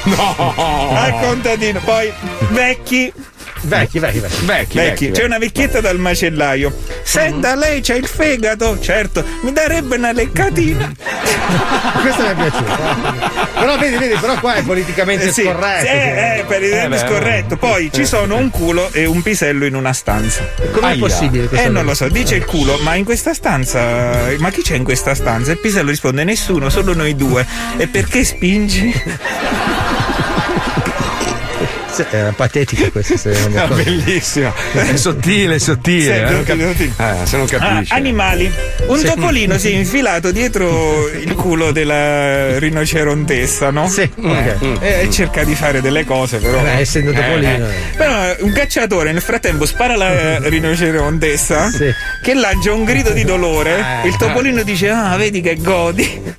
No. 0.02 0.94
al 0.96 1.20
contadino 1.20 1.78
poi 1.84 2.10
vecchi 2.48 3.12
Vecchi, 3.62 3.98
vecchi, 3.98 4.18
vecchi. 4.20 4.44
Vecchi, 4.44 4.76
vecchi 4.78 5.10
c'è 5.10 5.24
una 5.24 5.38
vecchietta 5.38 5.80
dal 5.80 5.98
macellaio 5.98 6.74
senta 7.02 7.54
lei 7.54 7.80
c'ha 7.82 7.94
il 7.94 8.06
fegato 8.06 8.78
certo 8.80 9.24
mi 9.42 9.52
darebbe 9.52 9.96
una 9.96 10.12
leccatina 10.12 10.90
Questo 12.00 12.22
mi 12.22 12.28
è 12.28 12.34
piaciuto. 12.34 12.78
Però 13.58 13.76
vedi, 13.78 13.96
vedi, 13.96 14.14
però 14.20 14.38
qua 14.38 14.54
è 14.54 14.62
politicamente 14.62 15.26
Eh 15.26 15.32
sì, 15.32 15.42
scorretto. 15.42 15.86
sì, 15.86 15.92
eh, 15.92 16.38
eh, 16.38 16.44
per 16.46 16.62
Eh, 16.62 16.98
scorretto. 16.98 17.56
Poi 17.56 17.90
ci 17.92 18.06
sono 18.06 18.36
un 18.36 18.50
culo 18.50 18.90
e 18.92 19.04
un 19.04 19.20
pisello 19.22 19.66
in 19.66 19.74
una 19.74 19.92
stanza. 19.92 20.48
Com'è 20.72 20.90
Aia. 20.92 20.98
possibile 20.98 21.46
questa 21.48 21.66
Eh, 21.66 21.70
non 21.70 21.84
lo 21.84 21.94
so, 21.94 22.08
dice 22.08 22.36
il 22.36 22.44
culo, 22.44 22.78
ma 22.82 22.94
in 22.94 23.04
questa 23.04 23.34
stanza. 23.34 24.30
Ma 24.38 24.50
chi 24.50 24.62
c'è 24.62 24.76
in 24.76 24.84
questa 24.84 25.14
stanza? 25.14 25.50
Il 25.50 25.58
pisello 25.58 25.90
risponde: 25.90 26.24
nessuno, 26.24 26.70
solo 26.70 26.94
noi 26.94 27.16
due. 27.16 27.44
E 27.76 27.86
perché 27.88 28.24
spingi? 28.24 28.92
Sì, 32.08 32.16
Era 32.16 32.32
patetica 32.32 32.90
questa 32.90 33.16
se 33.16 33.30
non 33.32 33.52
mi 33.52 33.58
Ah, 33.60 33.66
bellissima. 33.66 34.52
È 34.72 34.96
sottile, 34.96 35.58
sottile. 35.58 36.02
Sì, 36.02 36.10
eh, 36.10 36.30
non 36.30 36.44
cap- 36.44 36.58
eh, 36.60 37.26
se 37.26 37.36
non 37.36 37.46
capisci. 37.46 37.92
Ah, 37.92 37.96
animali. 37.96 38.50
Un 38.86 38.98
Sì. 38.98 39.04
topolino 39.06 39.58
si 39.58 39.68
è 39.72 39.74
infilato 39.76 40.30
dietro 40.32 41.08
il 41.08 41.34
culo 41.34 41.70
della 41.72 42.58
rinocerontessa, 42.58 43.70
no? 43.70 43.88
Sì, 43.88 44.10
ok. 44.20 44.78
E 44.80 45.08
cerca 45.10 45.44
di 45.44 45.54
fare 45.54 45.80
delle 45.80 46.04
cose, 46.04 46.38
però. 46.38 46.64
Eh, 46.64 46.80
essendo 46.80 47.12
topolino. 47.12 47.66
Però 47.96 48.34
un 48.40 48.52
cacciatore 48.52 49.12
nel 49.12 49.22
frattempo 49.22 49.66
spara 49.66 49.96
la 49.96 50.38
rinocerontessa 50.48 51.68
Sì. 51.74 51.92
che 52.22 52.34
lancia 52.34 52.72
un 52.72 52.84
grido 52.84 53.10
di 53.10 53.24
dolore. 53.24 53.84
Eh. 54.04 54.08
Il 54.08 54.16
topolino 54.16 54.62
dice: 54.62 54.88
Ah, 54.88 55.16
vedi 55.16 55.40
che 55.40 55.56
godi. 55.56 56.22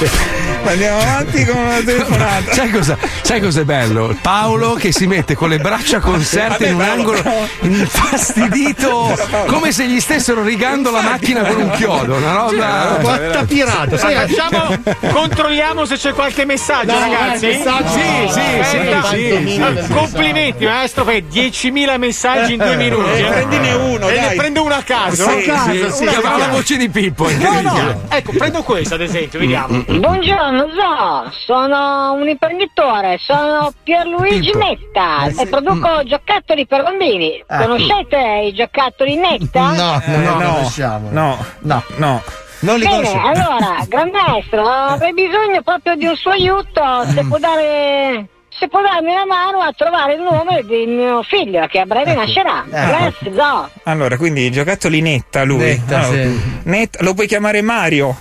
Ma 0.00 0.27
andiamo 0.68 0.98
avanti 1.00 1.44
con 1.44 1.56
una 1.56 1.80
telefonata. 1.84 2.52
Sai 2.52 2.70
cosa, 2.70 2.96
sai 3.22 3.40
cos'è 3.40 3.64
bello? 3.64 4.16
Paolo 4.20 4.74
che 4.74 4.92
si 4.92 5.06
mette 5.06 5.34
con 5.34 5.48
le 5.48 5.58
braccia 5.58 5.98
conserte 6.00 6.66
in 6.66 6.74
un 6.74 6.78
Paolo, 6.80 6.92
angolo 6.92 7.22
infastidito, 7.62 9.18
come 9.46 9.72
se 9.72 9.86
gli 9.86 10.00
stessero 10.00 10.42
rigando 10.42 10.90
la 10.90 11.00
macchina 11.02 11.42
con 11.42 11.60
un 11.60 11.70
chiodo. 11.70 12.14
Una 12.16 12.32
roba. 12.32 12.98
Attapirato. 13.28 13.96
Sai, 13.96 14.14
Facciamo, 14.14 14.76
controlliamo 15.12 15.84
se 15.84 15.96
c'è 15.96 16.12
qualche 16.12 16.44
messaggio, 16.44 16.92
No, 16.92 16.98
ragazzi. 17.00 17.48
eh, 17.48 17.56
messaggio 17.58 17.88
sì, 17.88 18.24
no, 18.24 18.30
sì, 18.32 18.40
eh, 18.40 18.64
sì, 18.64 18.88
tanto 18.90 19.08
sì. 19.08 19.38
messaggi. 19.58 19.92
Complimenti, 19.92 20.64
maestro, 20.64 21.04
fai 21.04 21.24
10.000 21.30 21.98
messaggi 21.98 22.52
in 22.54 22.58
due 22.58 22.76
minuti. 22.76 23.10
Eh, 23.10 23.20
eh. 23.20 23.28
prendine 23.30 23.72
uno, 23.72 24.08
E 24.08 24.14
dai. 24.14 24.28
ne 24.28 24.34
prendo 24.34 24.62
uno 24.64 24.74
a 24.74 24.82
caso. 24.82 25.28
Sì, 25.28 25.46
no? 25.46 25.90
sì, 25.90 26.02
Una 26.02 26.10
chiama 26.12 26.36
la 26.38 26.48
voce 26.48 26.76
di 26.76 26.88
Pippo, 26.88 27.28
No, 27.38 27.60
no, 27.60 28.02
ecco, 28.08 28.32
prendo 28.36 28.62
questo 28.62 28.94
ad 28.94 29.00
esempio, 29.00 29.38
vediamo. 29.38 29.82
Buongiorno 29.86 30.57
Zo, 30.66 31.32
sono 31.46 32.12
un 32.14 32.28
imprenditore, 32.28 33.18
sono 33.20 33.72
Pierluigi 33.82 34.50
Pippo. 34.50 34.58
Netta 34.58 35.26
e 35.42 35.46
produco 35.46 36.02
giocattoli 36.04 36.66
per 36.66 36.82
bambini. 36.82 37.42
Conoscete 37.46 38.42
i 38.46 38.52
giocattoli 38.54 39.16
Netta? 39.16 39.70
No, 39.72 40.02
Eh, 40.04 40.10
no, 40.16 40.18
no, 40.18 40.38
no. 40.38 40.52
conosciamo. 40.54 41.08
No, 41.10 41.44
No. 41.60 41.82
no. 41.96 42.22
Non 42.60 42.76
li 42.78 42.86
Bene, 42.86 42.96
conosciamo. 43.08 43.28
allora, 43.28 43.76
Gran 43.86 44.10
Maestro, 44.10 44.66
avrei 44.68 45.12
bisogno 45.12 45.62
proprio 45.62 45.94
di 45.94 46.06
un 46.06 46.16
suo 46.16 46.32
aiuto, 46.32 47.04
se 47.14 47.24
può 47.24 47.38
dare... 47.38 48.26
Se 48.58 48.66
può 48.66 48.80
darmi 48.82 49.12
una 49.12 49.24
mano 49.24 49.60
a 49.60 49.72
trovare 49.72 50.14
il 50.14 50.20
nome 50.22 50.64
di 50.64 50.84
mio 50.86 51.22
figlio 51.22 51.64
che 51.68 51.78
a 51.78 51.84
breve 51.84 52.12
nascerà. 52.12 52.64
Grazie, 52.68 53.32
Zo. 53.32 53.70
Allora, 53.84 54.16
quindi 54.16 54.46
i 54.46 54.50
giocattoli 54.50 55.00
netta 55.00 55.44
lui. 55.44 55.58
Netta, 55.58 55.98
Ah, 56.00 56.02
sì. 56.02 56.40
Netta, 56.64 57.04
lo 57.04 57.14
puoi 57.14 57.28
chiamare 57.28 57.62
Mario. 57.62 58.16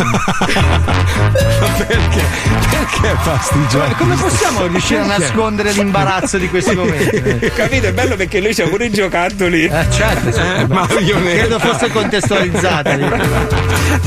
Perché? 1.86 2.22
Perché 2.70 3.10
è 3.12 3.16
fastidioso? 3.22 3.94
Come 3.98 4.14
possiamo 4.16 4.66
riuscire 4.66 5.00
a 5.00 5.06
nascondere 5.18 5.72
l'imbarazzo 5.72 6.38
di 6.38 6.48
questi 6.48 6.74
momenti? 6.74 7.50
Capito? 7.54 7.86
È 7.88 7.92
bello 7.92 8.16
perché 8.16 8.40
lui 8.40 8.54
c'ha 8.54 8.66
pure 8.68 8.86
i 8.86 8.90
giocattoli. 8.90 9.64
Eh, 9.64 9.86
certo. 9.90 10.40
Eh, 10.40 10.66
marionetta. 10.66 11.38
Credo 11.38 11.58
fosse 11.58 11.88
contestualizzata. 11.90 12.96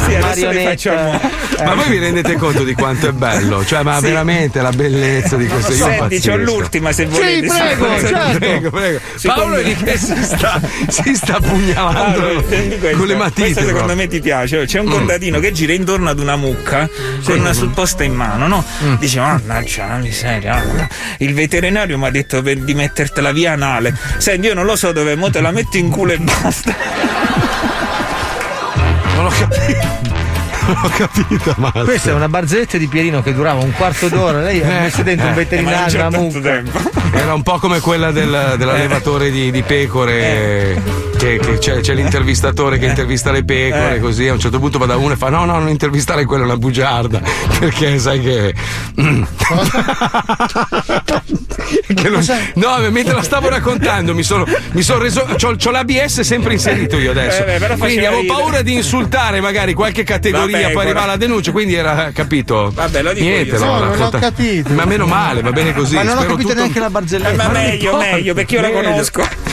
Sì, 0.06 0.16
adesso 0.16 0.52
facciamo. 0.52 1.20
Ma 1.64 1.76
voi 1.76 1.90
vi 1.90 2.00
rendete 2.00 2.36
conto 2.36 2.64
di 2.64 2.74
quanto 2.74 3.08
è 3.08 3.12
bello? 3.12 3.64
Cioè, 3.66 3.84
ma 3.84 3.98
Sì. 3.98 4.08
veramente 4.08 4.62
la 4.62 4.72
bellezza 4.72 5.36
di 5.38 5.48
questo 5.48 5.72
io 5.74 5.86
Senti, 5.86 6.20
c'ho 6.20 6.36
l'ultima 6.38 6.92
se 6.92 7.06
volete. 7.06 7.48
prego, 7.48 8.00
certo. 8.00 8.38
Prego, 8.40 8.70
prego. 8.70 9.00
Paolo 9.24 9.56
è 9.56 9.76
che 9.76 9.98
si 9.98 10.24
sta, 10.24 10.60
si 10.88 11.16
sta 11.16 11.40
pugnalando 11.40 12.20
Allora, 12.28 12.42
con 12.96 13.06
le 13.08 13.16
matite. 13.16 13.42
Questo 13.54 13.66
secondo 13.66 13.96
me 13.96 14.08
ti 14.08 14.20
piace. 14.20 14.66
C'è 14.66 14.80
un 14.80 14.88
contadino 14.90 15.40
che 15.40 15.52
gira 15.52 15.74
intorno 15.84 16.10
ad 16.10 16.20
una 16.20 16.36
mucca 16.38 16.90
con 17.24 17.38
una 17.40 17.54
supposta 17.54 18.04
in 18.04 18.14
mano, 18.14 18.48
no? 18.48 18.64
Dice: 19.00 19.20
Mannaggia 19.20 19.88
la 19.88 19.98
miseria. 19.98 20.56
ah, 20.56 20.88
Il 21.18 21.34
veterinario 21.34 21.98
mi 21.98 22.06
ha 22.06 22.10
detto 22.10 22.42
per- 22.42 22.58
di 22.60 22.74
mettertela 22.74 23.32
via 23.32 23.52
anale. 23.52 23.94
Senti, 24.18 24.48
io 24.48 24.54
non 24.54 24.66
lo 24.66 24.76
so 24.76 24.92
dove, 24.92 25.16
mo 25.16 25.30
te 25.30 25.42
la 25.42 25.52
metto 25.52 25.78
in 25.78 25.90
culo 25.90 26.14
e 26.14 26.18
basta. 26.18 26.74
Non 29.16 29.26
ho 29.26 29.30
capito. 29.30 30.02
Non 30.66 30.78
ho 30.82 30.90
capito, 30.90 31.54
ma. 31.58 31.72
Questa 31.72 32.10
è 32.10 32.14
una 32.14 32.28
barzelletta 32.30 32.78
di 32.78 32.88
Pierino 32.88 33.22
che 33.22 33.34
durava 33.34 33.62
un 33.62 33.72
quarto 33.74 34.08
d'ora. 34.10 34.40
Lei 34.42 34.62
ha 34.64 34.82
messo 34.82 35.04
dentro 35.04 35.28
un 35.28 35.34
Eh, 35.34 35.36
non 35.36 35.44
veterinario, 35.44 35.88
c'è 36.00 36.06
una 36.06 36.18
mucca. 36.18 36.40
tempo. 36.40 36.80
Era 37.14 37.34
un 37.34 37.44
po' 37.44 37.60
come 37.60 37.80
quella 37.80 38.12
del- 38.12 38.56
dell'allevatore 38.58 39.30
di, 39.30 39.52
di 39.52 39.62
pecore. 39.62 40.82
Che, 41.24 41.38
che 41.40 41.58
c'è, 41.58 41.80
c'è 41.80 41.94
l'intervistatore 41.94 42.78
che 42.78 42.86
intervista 42.86 43.32
le 43.32 43.46
pecore, 43.46 43.96
Eh. 43.96 44.00
così 44.02 44.28
a 44.28 44.34
un 44.34 44.40
certo 44.40 44.60
punto 44.60 44.78
va 44.78 44.88
da 44.88 44.98
uno 44.98 45.14
e 45.14 45.16
fa: 45.16 45.30
No, 45.30 45.46
no, 45.46 45.58
non 45.58 45.70
intervistare 45.70 46.26
quella, 46.26 46.44
è 46.44 46.48
una 46.48 46.58
bugiarda. 46.58 47.22
Perché 47.60 47.98
sai 47.98 48.20
che. 48.20 48.54
che 51.94 52.10
non- 52.10 52.26
no, 52.56 52.78
mentre 52.92 53.14
la 53.14 53.22
stavo 53.24 53.48
raccontando 53.48 54.14
mi 54.14 54.24
sono, 54.24 54.46
mi 54.72 54.82
sono 54.82 55.00
reso. 55.00 55.26
C'ho, 55.38 55.56
c'ho 55.56 55.72
l'ABS 55.72 56.20
sempre 56.22 56.54
inserito 56.54 56.98
io 56.98 57.12
adesso. 57.12 57.46
Eh, 57.46 57.78
quindi 57.78 58.06
avevo 58.06 58.26
paura 58.26 58.62
di 58.62 58.74
insultare 58.74 59.40
magari 59.40 59.74
qualche 59.74 60.04
categoria, 60.04 60.62
Vabbè, 60.64 60.74
poi 60.74 60.84
arrivava 60.84 61.06
la 61.08 61.16
denuncia, 61.18 61.52
quindi 61.54 61.76
era 61.76 62.12
capito. 62.14 62.70
Vabbè, 62.74 63.02
lo 63.02 63.14
dico 63.14 63.26
Niente, 63.26 63.56
io. 63.56 63.60
No, 63.64 63.66
non 63.66 63.76
ho 63.76 63.80
raccontato. 63.92 64.18
capito. 64.20 64.74
Ma 64.74 64.84
meno 64.84 65.06
male, 65.06 65.42
va 65.42 65.52
bene 65.52 65.74
così. 65.74 65.96
Ma 65.96 66.04
non 66.04 66.18
ho 66.18 66.20
spero 66.20 66.32
capito 66.34 66.50
tutto- 66.50 66.60
neanche 66.60 66.80
la 66.80 66.90
barzelletta. 66.90 67.30
Eh, 67.32 67.36
ma 67.36 67.44
Non 67.44 67.52
meglio, 67.54 67.98
meglio, 67.98 68.34
perché 68.34 68.56
io 68.56 68.62
la 68.62 68.70
conosco. 68.72 69.53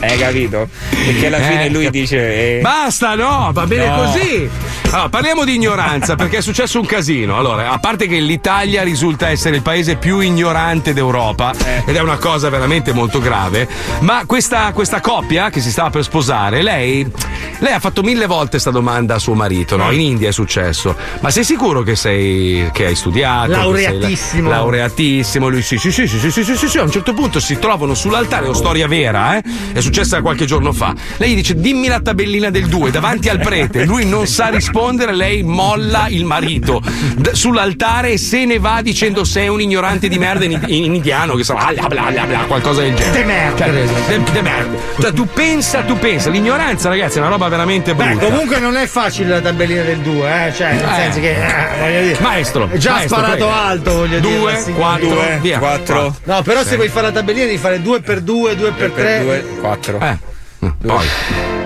Hai 0.00 0.18
capito? 0.18 0.68
Perché 0.90 1.26
alla 1.26 1.40
fine 1.40 1.64
Eh, 1.66 1.68
lui 1.70 1.84
cap- 1.84 1.92
dice. 1.92 2.58
eh, 2.58 2.60
Basta, 2.60 3.14
no, 3.14 3.50
va 3.52 3.66
bene 3.66 3.86
No. 3.88 3.94
così. 4.04 4.48
Allora, 4.90 5.08
parliamo 5.08 5.44
di 5.44 5.54
ignoranza 5.54 6.14
perché 6.16 6.38
è 6.38 6.40
successo 6.40 6.78
un 6.80 6.86
casino. 6.86 7.36
Allora, 7.36 7.70
a 7.70 7.78
parte 7.78 8.06
che 8.06 8.18
l'Italia 8.20 8.82
risulta 8.82 9.28
essere 9.28 9.56
il 9.56 9.62
paese 9.62 9.96
più 9.96 10.20
ignorante 10.20 10.92
d'Europa 10.94 11.52
ed 11.84 11.94
è 11.94 12.00
una 12.00 12.16
cosa 12.16 12.48
veramente 12.48 12.92
molto 12.92 13.20
grave, 13.20 13.68
ma 14.00 14.22
questa, 14.26 14.72
questa 14.72 15.00
coppia 15.00 15.50
che 15.50 15.60
si 15.60 15.70
stava 15.70 15.90
per 15.90 16.04
sposare, 16.04 16.62
lei, 16.62 17.06
lei 17.58 17.72
ha 17.72 17.80
fatto 17.80 18.02
mille 18.02 18.26
volte 18.26 18.50
questa 18.52 18.70
domanda 18.70 19.16
a 19.16 19.18
suo 19.18 19.34
marito, 19.34 19.76
no? 19.76 19.90
In 19.90 20.00
India 20.00 20.28
è 20.30 20.32
successo. 20.32 20.96
Ma 21.20 21.30
sei 21.30 21.44
sicuro 21.44 21.82
che 21.82 21.94
sei 21.96 22.70
che 22.72 22.86
hai 22.86 22.94
studiato? 22.94 23.48
che 23.48 23.54
sei 23.54 23.54
la- 23.54 23.90
Laureatissimo. 23.90 24.48
laureatissimo. 24.48 25.48
Lui 25.48 25.62
sì, 25.62 25.76
sì, 25.76 25.90
sì, 25.92 26.06
sì, 26.08 26.18
sì, 26.18 26.30
sì, 26.30 26.44
sì, 26.44 26.56
sì, 26.56 26.68
sì. 26.68 26.78
A 26.78 26.82
un 26.82 26.90
certo 26.90 27.12
punto 27.12 27.40
si 27.40 27.58
trovano 27.58 27.94
sull'altare, 27.94 28.44
è 28.44 28.48
una 28.48 28.56
storia 28.56 28.86
vera, 28.88 29.36
eh? 29.36 29.42
È 29.72 29.80
successa 29.80 30.20
qualche 30.20 30.44
giorno 30.44 30.72
fa. 30.72 30.94
Lei 31.16 31.32
gli 31.32 31.36
dice: 31.36 31.54
Dimmi 31.54 31.88
la 31.88 32.00
tabellina 32.00 32.50
del 32.50 32.66
2 32.66 32.90
davanti 32.90 33.28
al 33.28 33.38
prete. 33.40 33.84
Lui 33.84 34.04
non 34.04 34.26
sa 34.26 34.48
rispondere, 34.48 35.14
lei 35.14 35.42
molla 35.42 36.06
il 36.08 36.24
marito 36.24 36.80
d- 37.16 37.30
sull'altare 37.32 38.12
e 38.12 38.18
se 38.18 38.44
ne 38.44 38.58
va 38.58 38.80
dicendo 38.82 39.24
sei 39.24 39.48
un 39.48 39.60
ignorante 39.60 40.08
di 40.08 40.18
merda 40.18 40.44
in, 40.44 40.60
in 40.66 40.94
indiano, 40.94 41.34
che 41.34 41.44
sarà 41.44 41.72
bla 41.72 41.86
bla 41.88 42.10
bla 42.10 42.24
bla, 42.24 42.38
qualcosa 42.46 42.82
del 42.82 42.94
genere. 42.94 43.18
De 43.18 43.24
merda. 43.24 43.64
Cioè, 43.64 43.72
de- 43.72 44.30
de 44.32 44.42
merda. 44.42 44.78
Cioè, 45.00 45.12
tu 45.12 45.26
pensa, 45.32 45.80
tu 45.82 45.98
pensa. 45.98 46.30
L'ignoranza, 46.30 46.88
ragazzi, 46.88 47.18
è 47.18 47.20
una 47.20 47.30
roba 47.30 47.48
veramente 47.48 47.94
Beh, 47.94 48.04
brutta. 48.04 48.26
comunque 48.26 48.58
non 48.58 48.76
è 48.76 48.86
facile 48.86 49.28
la 49.30 49.40
tabellina 49.40 49.82
del 49.82 49.98
2, 49.98 50.46
eh? 50.46 50.52
Cioè, 50.54 50.72
nel 50.74 50.84
Eh. 50.84 50.94
senso 50.94 51.20
che. 51.20 51.30
eh, 51.30 51.80
voglio 51.80 52.00
dire. 52.02 52.18
Maestro, 52.20 52.68
È 52.70 52.76
già 52.76 52.92
maestro, 52.92 53.16
sparato 53.16 53.36
prego. 53.46 53.52
alto, 53.52 53.92
voglio 53.94 54.18
dire. 54.18 54.36
Due, 54.38 54.52
la 54.52 54.58
signorina. 54.58 54.76
quattro, 54.86 55.08
Due, 55.08 55.38
via. 55.40 55.58
quattro. 55.58 56.16
No, 56.24 56.42
però 56.42 56.62
se 56.62 56.68
Sì. 56.70 56.74
vuoi 56.76 56.88
fare 56.88 57.06
la 57.06 57.12
tabellina 57.12 57.46
devi 57.46 57.58
fare 57.58 57.80
2 57.82 58.00
per 58.00 58.20
2, 58.20 58.56
2 58.56 58.70
per 58.72 58.90
3. 58.90 59.44
2, 59.58 59.60
4. 59.60 59.98
Eh. 60.00 60.18
Poi 60.58 61.06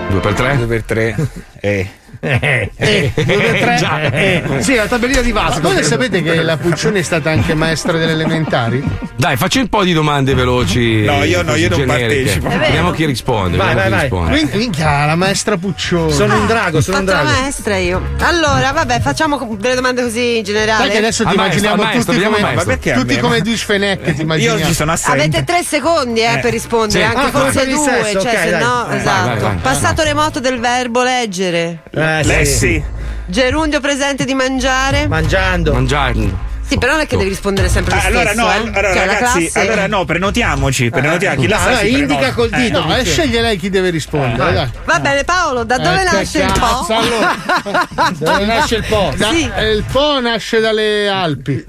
2 0.09 0.19
per 0.19 0.33
3? 0.33 0.57
2 0.57 0.65
per 0.65 0.83
3. 0.83 1.15
Eh. 1.61 1.89
Eh, 2.25 2.71
Eh, 2.77 3.11
due 3.15 3.59
tre. 3.59 3.75
Già. 3.77 4.01
Eh. 4.01 4.43
Sì, 4.59 4.75
la 4.75 4.85
tabellina 4.85 5.19
di 5.19 5.33
Ma 5.33 5.49
Vasco. 5.49 5.59
voi 5.61 5.83
sapete 5.83 6.21
che 6.23 6.41
la 6.41 6.55
Puccioni 6.55 6.99
è 6.99 7.01
stata 7.01 7.29
anche 7.31 7.53
maestra 7.53 7.97
delle 7.97 8.13
elementari? 8.13 8.81
Dai, 9.17 9.35
facci 9.35 9.59
un 9.59 9.67
po' 9.67 9.83
di 9.83 9.91
domande 9.91 10.33
veloci. 10.33 11.01
No, 11.03 11.23
io 11.25 11.41
no, 11.41 11.55
io 11.55 11.67
non 11.69 11.79
generiche. 11.79 12.15
partecipo. 12.23 12.47
Vero. 12.47 12.59
Vediamo 12.61 12.91
chi 12.91 13.05
risponde. 13.05 13.57
Vai, 13.57 13.75
vediamo 13.75 13.89
vai, 13.89 13.89
chi 13.89 13.91
vai. 13.91 14.01
risponde. 14.21 14.31
Quindi, 14.39 14.57
minchia, 14.57 15.05
la 15.05 15.15
maestra 15.15 15.57
Puccioni. 15.57 16.11
Sono 16.13 16.37
un 16.39 16.45
drago, 16.47 16.79
sono 16.81 16.99
un 16.99 17.05
drago. 17.05 17.29
maestra 17.29 17.77
io. 17.77 18.01
Allora, 18.19 18.71
vabbè, 18.71 18.99
facciamo 19.01 19.55
delle 19.59 19.75
domande 19.75 20.01
così 20.03 20.37
in 20.37 20.43
generale. 20.43 20.83
Sai 20.83 20.91
che 20.91 20.97
adesso 20.99 21.23
ti 21.25 21.35
maestro, 21.35 21.43
immaginiamo 21.59 21.83
maestro, 21.83 22.13
tutti 22.13 22.15
vediamo 22.25 22.35
come. 22.37 22.55
Ma 22.55 22.63
perché 22.63 22.93
tutti 22.93 23.15
me? 23.15 23.19
come 23.19 23.37
Ma- 23.37 23.43
Duis 23.43 23.61
Fenech, 23.63 24.13
ti 24.15 24.21
immaginiamo. 24.21 24.59
Io 24.59 24.65
ci 24.65 24.73
sono 24.73 24.91
assente. 24.93 25.19
Avete 25.19 25.43
tre 25.43 25.63
secondi 25.63 26.21
eh, 26.21 26.33
Eh. 26.35 26.39
per 26.39 26.51
rispondere, 26.51 26.99
Sì. 27.03 27.05
anche 27.05 27.27
Ah, 27.27 27.39
forse 27.39 27.65
due, 27.67 27.83
sesso, 28.03 28.21
cioè 28.21 28.31
ok, 28.33 28.39
se 28.43 28.49
dai. 28.49 28.61
no, 28.61 28.85
Vai, 28.87 28.97
esatto. 28.97 29.27
vai, 29.29 29.39
vai. 29.39 29.55
Passato 29.61 30.03
remoto 30.03 30.39
del 30.39 30.59
verbo 30.59 31.03
leggere. 31.03 31.79
Eh, 31.91 32.12
eh, 32.19 32.23
Lessi 32.23 32.67
Messi. 32.67 32.83
Gerundio 33.25 33.79
presente 33.79 34.25
di 34.25 34.33
mangiare? 34.33 35.07
Mangiando. 35.07 35.73
Mangiando 35.73 36.51
sì, 36.67 36.77
però 36.77 36.93
non 36.93 37.01
è 37.01 37.07
che 37.07 37.17
devi 37.17 37.29
rispondere 37.29 37.69
sempre 37.69 37.93
lo 37.95 38.01
Ah, 38.01 38.05
allora 38.05 38.29
stesso. 38.31 38.41
no, 38.45 38.51
eh. 38.51 38.55
allora 38.55 38.93
Cioè, 38.93 39.05
ragazzi, 39.05 39.51
allora 39.55 39.87
no, 39.87 40.05
prenotiamoci, 40.05 40.89
prenotiamo. 40.89 41.41
Chi 41.41 41.47
la 41.47 41.61
Allora, 41.63 41.81
indica 41.81 42.33
col 42.33 42.49
dito. 42.49 42.83
No, 42.85 42.95
eh, 42.95 43.03
sceglie 43.05 43.41
lei 43.41 43.57
chi 43.57 43.69
deve 43.69 43.89
rispondere. 43.89 44.53
dai. 44.53 44.69
Va 44.85 44.99
bene, 44.99 45.23
Paolo, 45.23 45.63
da 45.63 45.77
dove 45.77 46.01
Eh, 46.01 46.03
nasce 46.03 46.41
il 46.41 46.51
Po? 46.59 46.85
allora. 46.93 47.35
Dove 48.17 48.45
nasce 48.45 48.75
il 48.75 48.85
po'? 48.87 49.13
Da- 49.15 49.29
Sì. 49.29 49.49
eh, 49.55 49.71
Il 49.73 49.83
Po 49.91 50.19
nasce 50.19 50.59
dalle 50.59 51.07
Alpi. 51.09 51.63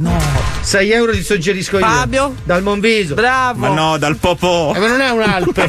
6 0.60 0.90
euro 0.92 1.12
ti 1.12 1.22
suggerisco 1.22 1.78
io. 1.78 1.86
Fabio? 1.86 2.34
Dal 2.44 2.62
Monviso. 2.62 3.14
Bravo. 3.14 3.58
Ma 3.58 3.68
no, 3.68 3.96
dal 3.98 4.16
popò. 4.16 4.72
Eh, 4.74 4.78
ma 4.78 4.86
non 4.86 5.00
è 5.00 5.10
un'Alpe. 5.10 5.68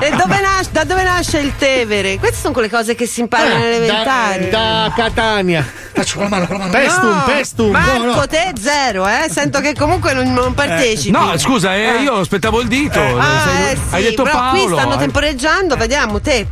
e 0.00 0.10
dove 0.16 0.40
nas- 0.40 0.70
da 0.70 0.84
dove 0.84 1.02
nasce 1.02 1.38
il 1.38 1.52
Tevere? 1.56 2.18
Queste 2.18 2.36
sono 2.38 2.52
quelle 2.52 2.68
cose 2.70 2.94
che 2.94 3.06
si 3.06 3.20
imparano 3.20 3.54
nelle 3.58 3.76
Eh, 3.76 3.86
da, 3.86 4.34
elementari. 4.34 4.50
da 4.50 4.92
Catania. 4.94 5.66
Faccio 5.92 6.14
con 6.18 6.24
la 6.24 6.30
mano, 6.30 6.46
con 6.46 6.56
la 6.56 6.64
mano. 6.64 6.71
Pestum, 6.78 7.08
No, 7.10 7.22
pestum. 7.26 7.70
Marco, 7.70 8.04
no, 8.04 8.14
no. 8.14 8.26
te 8.26 8.52
zero, 8.60 9.06
eh? 9.06 9.26
Sento 9.30 9.60
che 9.60 9.74
comunque 9.74 10.12
non, 10.12 10.32
non 10.32 10.54
partecipi. 10.54 11.10
No, 11.10 11.36
scusa, 11.38 11.74
eh, 11.76 12.00
io 12.02 12.14
aspettavo 12.14 12.60
il 12.60 12.68
dito. 12.68 13.00
Ah, 13.00 13.42
Sei- 13.46 13.72
eh, 13.72 13.76
sì, 13.76 13.94
Hai 13.94 14.02
detto 14.02 14.22
però 14.22 14.36
Paolo. 14.38 14.64
qui 14.64 14.74
stanno 14.76 14.94
eh. 14.94 14.98
temporeggiando, 14.98 15.76
vediamo 15.76 16.20
te. 16.20 16.46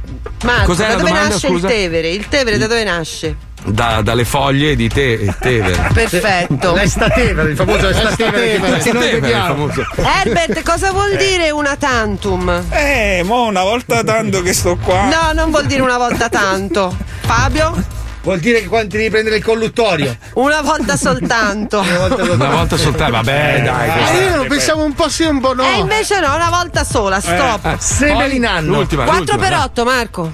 Marco, 0.45 0.65
Cos'è 0.67 0.87
da 0.87 0.95
dove 0.95 1.09
domanda, 1.09 1.29
nasce 1.29 1.49
scusa? 1.49 1.67
il 1.67 1.73
Tevere? 1.73 2.09
Il 2.11 2.29
Tevere 2.29 2.59
da 2.59 2.67
dove 2.67 2.85
nasce? 2.85 3.37
Da- 3.63 4.01
dalle 4.01 4.25
foglie 4.25 4.75
di 4.75 4.89
te 4.89 5.13
e 5.13 5.35
Tevere. 5.39 5.89
Perfetto. 5.93 6.73
L'estatevere, 6.73 7.51
il 7.51 7.57
famoso 7.57 7.89
estatevere 7.91 8.59
che 8.59 8.73
tutti 8.73 8.93
noi 8.93 9.11
vediamo. 9.21 9.69
famoso. 9.69 9.85
Herbert, 9.97 10.63
cosa 10.65 10.93
vuol 10.93 11.15
dire 11.17 11.51
una 11.51 11.77
tantum? 11.77 12.63
Eh, 12.71 13.21
mo 13.25 13.45
una 13.45 13.63
volta 13.63 14.03
tanto 14.03 14.41
che 14.41 14.55
sto 14.55 14.77
qua. 14.83 15.05
No, 15.11 15.33
non 15.35 15.51
vuol 15.51 15.67
dire 15.67 15.83
una 15.83 15.99
volta 15.99 16.31
tanto. 16.31 16.97
Fabio? 17.21 17.99
Vuol 18.23 18.39
dire 18.39 18.61
che 18.61 18.67
quando 18.67 18.89
ti 18.91 18.97
devi 18.99 19.09
prendere 19.11 19.37
il 19.37 19.45
colluttorio. 19.45 20.15
Una 20.35 20.61
volta 20.61 20.97
soltanto. 20.97 21.81
Una 21.81 22.49
volta 22.51 22.77
soltanto, 22.77 23.13
vabbè, 23.13 23.63
dai. 23.65 23.89
Ah, 23.89 23.93
questa- 23.93 24.21
io 24.23 24.37
non 24.37 24.47
pensavo 24.47 24.83
un 24.85 24.93
po' 24.93 25.09
sì, 25.09 25.23
un 25.25 25.41
po' 25.41 25.55
no. 25.55 25.65
E 25.65 25.79
invece 25.79 26.21
no, 26.21 26.35
una 26.35 26.51
volta 26.51 26.85
sola, 26.85 27.19
stop. 27.21 27.65
Eh, 27.65 27.77
Semelinanno. 27.79 28.73
L'ultima, 28.75 29.05
4 29.05 29.19
l'ultima, 29.25 29.39
per 29.49 29.57
dai. 29.57 29.65
8, 29.65 29.85
Marco. 29.85 30.33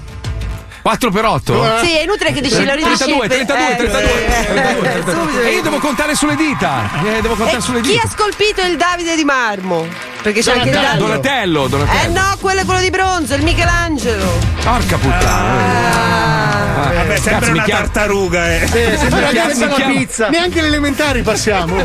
4 0.81 1.11
per 1.11 1.25
8? 1.25 1.77
Sì, 1.83 1.91
è 1.97 2.01
inutile 2.03 2.31
che 2.33 2.39
dici 2.41 2.63
lo 2.63 2.73
ridici 2.73 2.95
32, 2.97 3.27
per- 3.27 3.45
32, 3.45 3.71
eh, 3.71 3.75
32, 3.75 4.01
eh, 4.01 4.45
32, 4.45 4.87
eh, 4.87 4.91
32. 4.91 5.13
subito. 5.21 5.41
E 5.41 5.51
io 5.53 5.61
devo 5.61 5.77
contare 5.79 6.15
sulle 6.15 6.35
dita. 6.35 6.89
Eh, 7.05 7.21
devo 7.21 7.35
contare 7.35 7.57
E 7.57 7.61
sulle 7.61 7.81
chi 7.81 7.89
dita. 7.91 8.03
ha 8.05 8.09
scolpito 8.09 8.61
il 8.61 8.77
Davide 8.77 9.15
di 9.15 9.23
marmo? 9.23 9.85
Perché 10.21 10.41
c'è 10.41 10.53
anche 10.53 10.69
il 10.69 10.73
Davide. 10.75 10.97
Donatello, 10.97 11.67
Donatello. 11.67 12.01
Eh 12.03 12.07
no, 12.19 12.37
quello 12.41 12.61
è 12.61 12.65
quello 12.65 12.79
di 12.81 12.89
bronzo, 12.89 13.33
il 13.33 13.43
Michelangelo. 13.43 14.25
Porca 14.63 14.97
puttana. 14.97 16.36
Ah, 16.77 16.93
Vabbè, 16.93 17.07
Cazzo, 17.13 17.21
sembra 17.23 17.47
mi 17.47 17.53
una 17.53 17.63
chiama- 17.63 17.81
tartaruga, 17.81 18.55
eh. 18.55 18.65
Chiamo- 18.65 18.97
che 18.97 19.53
mi 19.53 19.59
la 19.59 19.67
chiamo- 19.75 19.93
pizza. 19.93 20.29
Neanche 20.29 20.61
le 20.61 20.67
elementari 20.67 21.21
passiamo. 21.21 21.75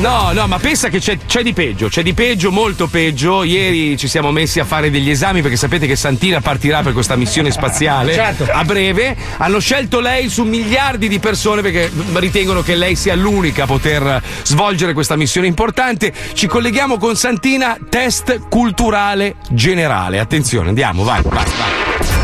No, 0.00 0.30
no, 0.32 0.46
ma 0.46 0.58
pensa 0.58 0.88
che 0.88 0.98
c'è, 0.98 1.18
c'è 1.26 1.42
di 1.42 1.52
peggio, 1.52 1.88
c'è 1.88 2.02
di 2.02 2.12
peggio, 2.14 2.50
molto 2.50 2.86
peggio. 2.86 3.42
Ieri 3.44 3.96
ci 3.96 4.08
siamo 4.08 4.30
messi 4.32 4.58
a 4.60 4.64
fare 4.64 4.90
degli 4.90 5.10
esami 5.10 5.40
perché 5.42 5.56
sapete 5.56 5.86
che 5.86 5.96
Santina 5.96 6.40
partirà 6.40 6.82
per 6.82 6.92
questa 6.92 7.16
missione 7.16 7.50
spaziale 7.50 8.12
Certo. 8.14 8.46
a 8.50 8.64
breve. 8.64 9.16
Hanno 9.38 9.58
scelto 9.60 10.00
lei 10.00 10.28
su 10.28 10.44
miliardi 10.44 11.08
di 11.08 11.18
persone 11.18 11.62
perché 11.62 11.90
ritengono 12.14 12.62
che 12.62 12.74
lei 12.74 12.96
sia 12.96 13.14
l'unica 13.14 13.64
a 13.64 13.66
poter 13.66 14.22
svolgere 14.42 14.92
questa 14.92 15.16
missione 15.16 15.46
importante. 15.46 16.12
Ci 16.32 16.46
colleghiamo 16.46 16.98
con 16.98 17.16
Santina, 17.16 17.76
test 17.88 18.40
culturale 18.48 19.36
generale. 19.50 20.18
Attenzione, 20.18 20.68
andiamo, 20.68 21.04
vai, 21.04 21.20
vai, 21.22 21.44
vai. 21.44 22.19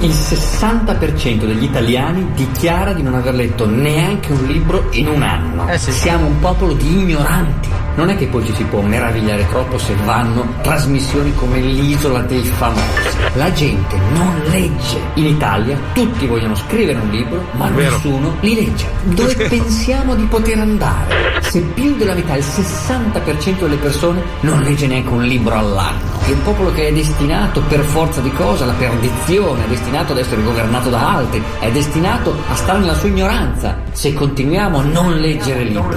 Il 0.00 0.10
60% 0.10 1.46
degli 1.46 1.64
italiani 1.64 2.26
dichiara 2.34 2.92
di 2.92 3.02
non 3.02 3.14
aver 3.14 3.34
letto 3.34 3.66
neanche 3.66 4.30
un 4.32 4.44
libro 4.44 4.88
in 4.92 5.08
un 5.08 5.22
anno. 5.22 5.66
Siamo 5.76 6.26
un 6.26 6.38
popolo 6.38 6.74
di 6.74 6.86
ignoranti. 6.86 7.85
Non 7.96 8.10
è 8.10 8.16
che 8.16 8.26
poi 8.26 8.44
ci 8.44 8.54
si 8.54 8.62
può 8.64 8.82
meravigliare 8.82 9.48
troppo 9.48 9.78
se 9.78 9.94
vanno 10.04 10.46
trasmissioni 10.60 11.34
come 11.34 11.60
l'isola 11.60 12.20
dei 12.20 12.42
famosi. 12.42 12.84
La 13.34 13.50
gente 13.52 13.96
non 14.12 14.38
legge. 14.50 15.00
In 15.14 15.26
Italia 15.26 15.78
tutti 15.94 16.26
vogliono 16.26 16.54
scrivere 16.54 16.98
un 16.98 17.08
libro, 17.08 17.42
ma 17.52 17.68
Vero. 17.68 17.90
nessuno 17.90 18.36
li 18.40 18.54
legge. 18.54 18.86
Dove 19.04 19.34
pensiamo 19.48 20.14
di 20.14 20.24
poter 20.24 20.58
andare? 20.58 21.40
Se 21.40 21.60
più 21.60 21.96
della 21.96 22.12
metà, 22.12 22.36
il 22.36 22.44
60% 22.44 23.60
delle 23.60 23.76
persone 23.76 24.22
non 24.40 24.60
legge 24.60 24.86
neanche 24.86 25.08
un 25.08 25.22
libro 25.22 25.56
all'anno. 25.56 26.20
È 26.26 26.32
un 26.32 26.42
popolo 26.42 26.72
che 26.72 26.88
è 26.88 26.92
destinato 26.92 27.62
per 27.62 27.80
forza 27.80 28.20
di 28.20 28.30
cosa 28.32 28.64
alla 28.64 28.74
perdizione, 28.74 29.64
è 29.64 29.68
destinato 29.68 30.12
ad 30.12 30.18
essere 30.18 30.42
governato 30.42 30.90
da 30.90 31.14
altri, 31.14 31.42
è 31.60 31.70
destinato 31.70 32.36
a 32.50 32.54
stare 32.54 32.80
nella 32.80 32.94
sua 32.94 33.08
ignoranza 33.08 33.78
se 33.92 34.12
continuiamo 34.12 34.78
a 34.78 34.82
non 34.82 35.14
leggere 35.14 35.64
libri. 35.64 35.96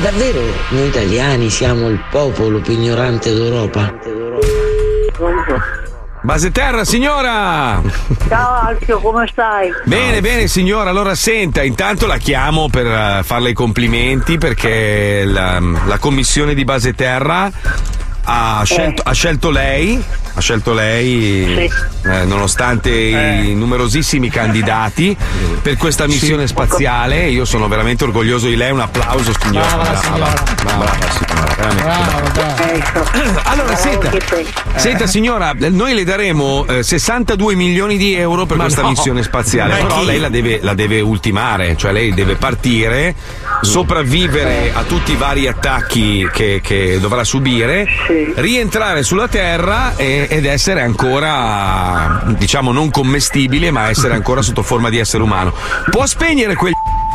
Davvero 0.00 0.40
noi 0.70 0.86
italiani 0.86 1.50
siamo 1.50 1.88
il 1.88 2.02
popolo 2.10 2.60
più 2.60 2.72
ignorante 2.72 3.32
d'Europa? 3.32 3.92
Base 6.22 6.50
terra, 6.50 6.84
signora! 6.84 7.80
Ciao 8.28 8.54
Alfio, 8.66 8.98
come 9.00 9.26
stai? 9.26 9.72
Bene, 9.84 10.20
bene 10.20 10.48
signora, 10.48 10.90
allora 10.90 11.14
senta, 11.14 11.62
intanto 11.62 12.06
la 12.06 12.18
chiamo 12.18 12.68
per 12.68 12.86
eh, 12.86 13.20
farle 13.24 13.50
i 13.50 13.54
complimenti 13.54 14.36
perché 14.36 15.24
la, 15.24 15.60
la 15.86 15.98
commissione 15.98 16.54
di 16.54 16.64
base 16.64 16.94
terra 16.94 17.50
ha 18.24 18.62
scelto, 18.64 19.02
ha 19.02 19.12
scelto 19.12 19.50
lei, 19.50 20.02
ha 20.34 20.40
scelto 20.40 20.72
lei 20.72 21.54
eh, 22.02 22.24
nonostante 22.24 22.90
i 22.90 23.54
numerosissimi 23.54 24.28
candidati 24.30 25.16
per 25.62 25.76
questa 25.76 26.06
missione 26.06 26.46
spaziale. 26.46 27.28
Io 27.28 27.44
sono 27.44 27.68
veramente 27.68 28.04
orgoglioso 28.04 28.46
di 28.46 28.56
lei, 28.56 28.70
un 28.70 28.80
applauso 28.80 29.32
signora. 29.40 29.66
Brava 29.66 29.90
la 29.90 30.00
signora. 30.00 30.34
brava 30.62 30.86
signora. 31.10 31.54
veramente. 31.56 33.38
Allora, 33.44 33.76
senta, 33.76 34.10
senta 34.76 35.06
signora, 35.06 35.52
noi 35.56 35.94
le 35.94 36.04
daremo 36.04 36.66
eh, 36.66 36.82
62 36.82 37.54
milioni 37.54 37.96
di 37.96 38.14
euro 38.14 38.46
per 38.46 38.56
Ma 38.56 38.64
questa 38.64 38.82
no. 38.82 38.90
missione 38.90 39.22
spaziale, 39.22 39.74
Ma 39.74 39.86
però 39.86 40.00
chi? 40.00 40.06
lei 40.06 40.18
la 40.18 40.28
deve, 40.28 40.58
la 40.62 40.74
deve 40.74 41.00
ultimare, 41.00 41.76
cioè 41.76 41.92
lei 41.92 42.14
deve 42.14 42.36
partire, 42.36 43.14
sopravvivere 43.60 44.72
a 44.72 44.82
tutti 44.84 45.12
i 45.12 45.16
vari 45.16 45.46
attacchi 45.48 46.28
che, 46.32 46.60
che 46.62 46.98
dovrà 47.00 47.24
subire, 47.24 47.86
rientrare 48.36 49.02
sulla 49.02 49.28
Terra 49.28 49.94
e- 49.96 50.19
ed 50.28 50.44
essere 50.44 50.82
ancora, 50.82 52.22
diciamo, 52.36 52.72
non 52.72 52.90
commestibile, 52.90 53.70
ma 53.70 53.88
essere 53.88 54.14
ancora 54.14 54.42
sotto 54.42 54.62
forma 54.62 54.88
di 54.88 54.98
essere 54.98 55.22
umano. 55.22 55.52
Può 55.90 56.06
spegnere 56.06 56.54
quel 56.54 56.72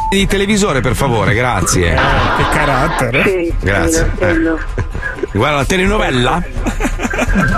di 0.10 0.28
televisore, 0.28 0.82
per 0.82 0.96
favore, 0.96 1.34
grazie. 1.34 1.94
Che 1.94 2.44
carattere. 2.52 3.24
Sì, 3.24 3.54
Grazie. 3.60 3.92
sì, 4.04 4.12
spendo. 4.16 4.60
Guarda 5.34 5.58
la 5.58 5.66
telenovella? 5.66 6.44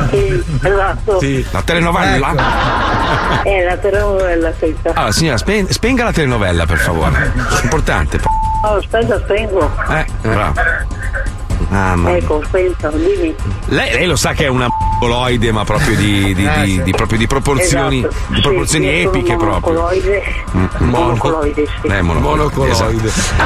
Sì, 0.10 0.44
esatto. 0.64 1.20
La 1.52 1.62
telenovella? 1.62 2.36
È 3.44 3.64
la 3.64 3.78
telenovella 3.78 4.52
questa. 4.58 4.92
Allora, 4.94 5.12
signora, 5.12 5.38
spen- 5.38 5.70
spenga 5.70 6.04
la 6.06 6.12
telenovella, 6.14 6.66
per 6.66 6.78
favore. 6.78 7.32
È 7.36 7.64
importante. 7.64 8.20
Oh, 8.64 8.76
aspetta, 8.78 9.20
spengo. 9.24 9.72
Eh, 9.90 10.06
bravo. 10.22 10.54
Mamma 11.70 12.10
mia. 12.10 12.18
Ecco, 12.18 12.42
spento, 12.46 12.90
dimmi. 12.92 13.36
Lei, 13.66 13.92
lei 13.94 14.06
lo 14.06 14.16
sa 14.16 14.32
che 14.34 14.46
è 14.46 14.48
una 14.48 14.68
mongoloide, 14.70 15.52
ma 15.52 15.64
proprio 15.66 15.96
di, 15.98 16.34
di- 16.34 16.46
Eh, 16.46 16.62
di- 16.64 16.72
sì. 16.72 16.84
di- 16.84 16.92
proprio 16.92 17.18
di 17.20 17.28
proporzioni, 17.28 18.00
Esatto. 18.00 18.16
di 18.28 18.36
Sì, 18.36 18.42
proporzioni 18.42 18.86
io 18.88 18.92
sono 19.04 19.10
epiche 19.18 19.36
proprio. 19.36 19.74
monocoloide. 19.74 20.24
Mm, 20.56 20.66
Monocoloide, 20.90 21.66
sì. 21.82 21.88
Eh, 21.88 22.02
monocoloide. 22.02 22.54
Monocoloide. 22.54 23.08
esatto. 23.08 23.44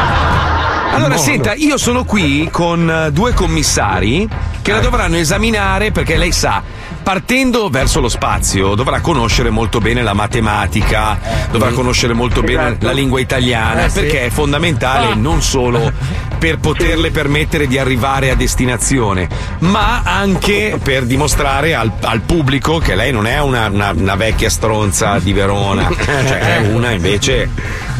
Allora, 0.93 1.09
Mono. 1.15 1.21
senta, 1.21 1.53
io 1.53 1.77
sono 1.77 2.03
qui 2.03 2.49
con 2.51 2.89
eh, 2.89 3.11
due 3.11 3.33
commissari 3.33 4.27
che 4.61 4.71
la 4.73 4.79
dovranno 4.79 5.15
esaminare 5.15 5.91
perché 5.91 6.17
lei 6.17 6.31
sa. 6.31 6.61
Partendo 7.03 7.69
verso 7.69 7.99
lo 7.99 8.07
spazio 8.09 8.75
dovrà 8.75 9.01
conoscere 9.01 9.49
molto 9.49 9.79
bene 9.79 10.03
la 10.03 10.13
matematica, 10.13 11.19
dovrà 11.51 11.71
conoscere 11.71 12.13
molto 12.13 12.41
bene 12.41 12.77
la 12.79 12.91
lingua 12.91 13.19
italiana, 13.19 13.85
Eh, 13.85 13.89
sì. 13.89 13.99
perché 14.01 14.25
è 14.25 14.29
fondamentale 14.29 15.07
Ah. 15.11 15.15
non 15.15 15.41
solo 15.41 15.91
per 16.37 16.59
poterle 16.59 17.09
permettere 17.11 17.67
di 17.67 17.77
arrivare 17.77 18.29
a 18.29 18.35
destinazione, 18.35 19.27
ma 19.59 20.01
anche 20.03 20.79
per 20.81 21.05
dimostrare 21.05 21.73
al, 21.75 21.91
al 22.01 22.21
pubblico 22.21 22.77
che 22.77 22.95
lei 22.95 23.11
non 23.11 23.25
è 23.27 23.41
una, 23.41 23.67
una- 23.67 23.91
una 23.95 24.15
vecchia 24.15 24.49
stronza 24.49 25.17
di 25.19 25.33
Verona, 25.33 25.89
cioè 25.97 26.39
è 26.61 26.67
una 26.71 26.91
invece 26.91 27.49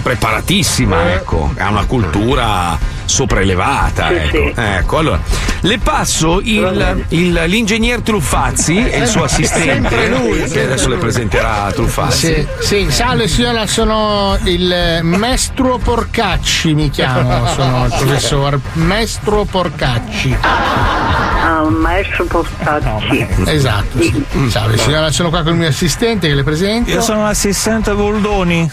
preparatissima, 0.04 1.14
ecco, 1.14 1.52
ha 1.58 1.70
una 1.70 1.86
cultura 1.86 2.78
sopraelevata. 3.12 4.08
Sì, 4.08 4.14
ecco. 4.16 4.38
sì. 4.38 4.54
Ecco, 4.56 4.98
allora 4.98 5.20
le 5.64 5.78
passo 5.78 6.40
il, 6.42 7.06
il- 7.10 7.44
l'ingegner 7.46 8.02
Truffazzi 8.02 8.90
e 8.90 9.00
il 9.00 9.08
suo 9.08 9.24
assistente, 9.26 9.90
Sempre 9.90 10.08
lui. 10.10 10.44
che 10.50 10.64
adesso 10.64 10.90
le 10.90 10.98
presenterà 10.98 11.72
Truffazzi. 11.72 12.48
Sì, 12.60 12.86
sì, 12.86 12.92
salve 12.92 13.28
signora, 13.28 13.68
sono 13.68 14.38
il 14.46 15.00
Mestro 15.04 15.78
Porcacci, 15.78 16.74
mi 16.74 16.90
chiamo, 16.90 17.46
sono 17.48 17.86
il 17.86 17.94
professor 17.96 18.60
Mestro 18.74 19.44
Porcacci. 19.44 20.36
Ah, 20.42 21.62
un 21.64 21.74
maestro 21.74 22.24
Postacci. 22.26 23.28
Esatto, 23.46 24.02
sì. 24.02 24.26
Salve 24.50 24.78
signora, 24.78 25.12
sono 25.12 25.30
qua 25.30 25.42
con 25.44 25.54
il 25.54 25.60
mio 25.60 25.68
assistente 25.68 26.28
che 26.28 26.34
le 26.36 26.44
presento. 26.44 26.90
Io 26.90 27.02
sono 27.02 27.24
l'assistente 27.24 27.94
Boldoni. 27.94 28.72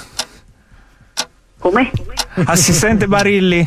Come? 1.59 1.91
Assistente 2.45 3.07
Barilli. 3.09 3.67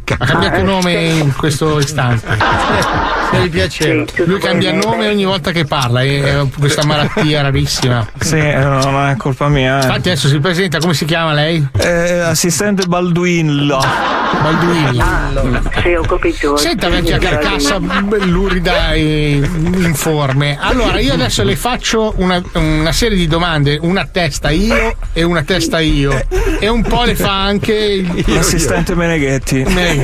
Ha 0.17 0.25
cambiato 0.25 0.61
nome 0.63 0.93
in 0.93 1.33
questo 1.35 1.79
istante. 1.79 2.27
Se 3.31 3.41
gli 3.43 3.49
piaceva. 3.49 4.03
Lui 4.25 4.39
cambia 4.39 4.73
nome 4.73 5.07
ogni 5.07 5.25
volta 5.25 5.51
che 5.51 5.65
parla, 5.65 6.01
è 6.01 6.21
è 6.21 6.45
questa 6.59 6.83
malattia 6.85 7.41
rarissima. 7.41 8.05
Sì, 8.19 8.37
eh, 8.37 8.55
non 8.57 9.09
è 9.09 9.15
colpa 9.15 9.47
mia. 9.47 9.79
eh. 9.79 9.83
Infatti 9.83 10.09
adesso 10.09 10.27
si 10.27 10.39
presenta, 10.39 10.79
come 10.79 10.93
si 10.93 11.05
chiama 11.05 11.33
lei? 11.33 11.65
Eh, 11.77 12.19
assistente 12.19 12.85
Balduilla. 12.85 14.19
Balduilla. 14.41 15.61
Sì, 15.81 15.93
ho 15.93 16.01
capito. 16.03 16.57
Senta 16.57 16.89
vecchia 16.89 17.17
carcassa 17.17 17.79
lurida 17.79 18.93
e 18.93 19.41
informe. 19.75 20.57
Allora, 20.59 20.99
io 20.99 21.13
adesso 21.13 21.43
le 21.43 21.55
faccio 21.55 22.13
una, 22.17 22.41
una 22.53 22.91
serie 22.91 23.17
di 23.17 23.27
domande, 23.27 23.77
una 23.81 24.07
testa 24.11 24.49
io 24.49 24.95
e 25.13 25.23
una 25.23 25.43
testa 25.43 25.79
io. 25.79 26.19
E 26.59 26.67
un 26.67 26.81
po' 26.81 27.03
le 27.03 27.15
fa 27.15 27.43
anche 27.43 27.73
il- 27.73 28.23
L'assistente 28.27 28.93
Meneghetti. 28.95 29.63
Meneghetti. 29.67 30.00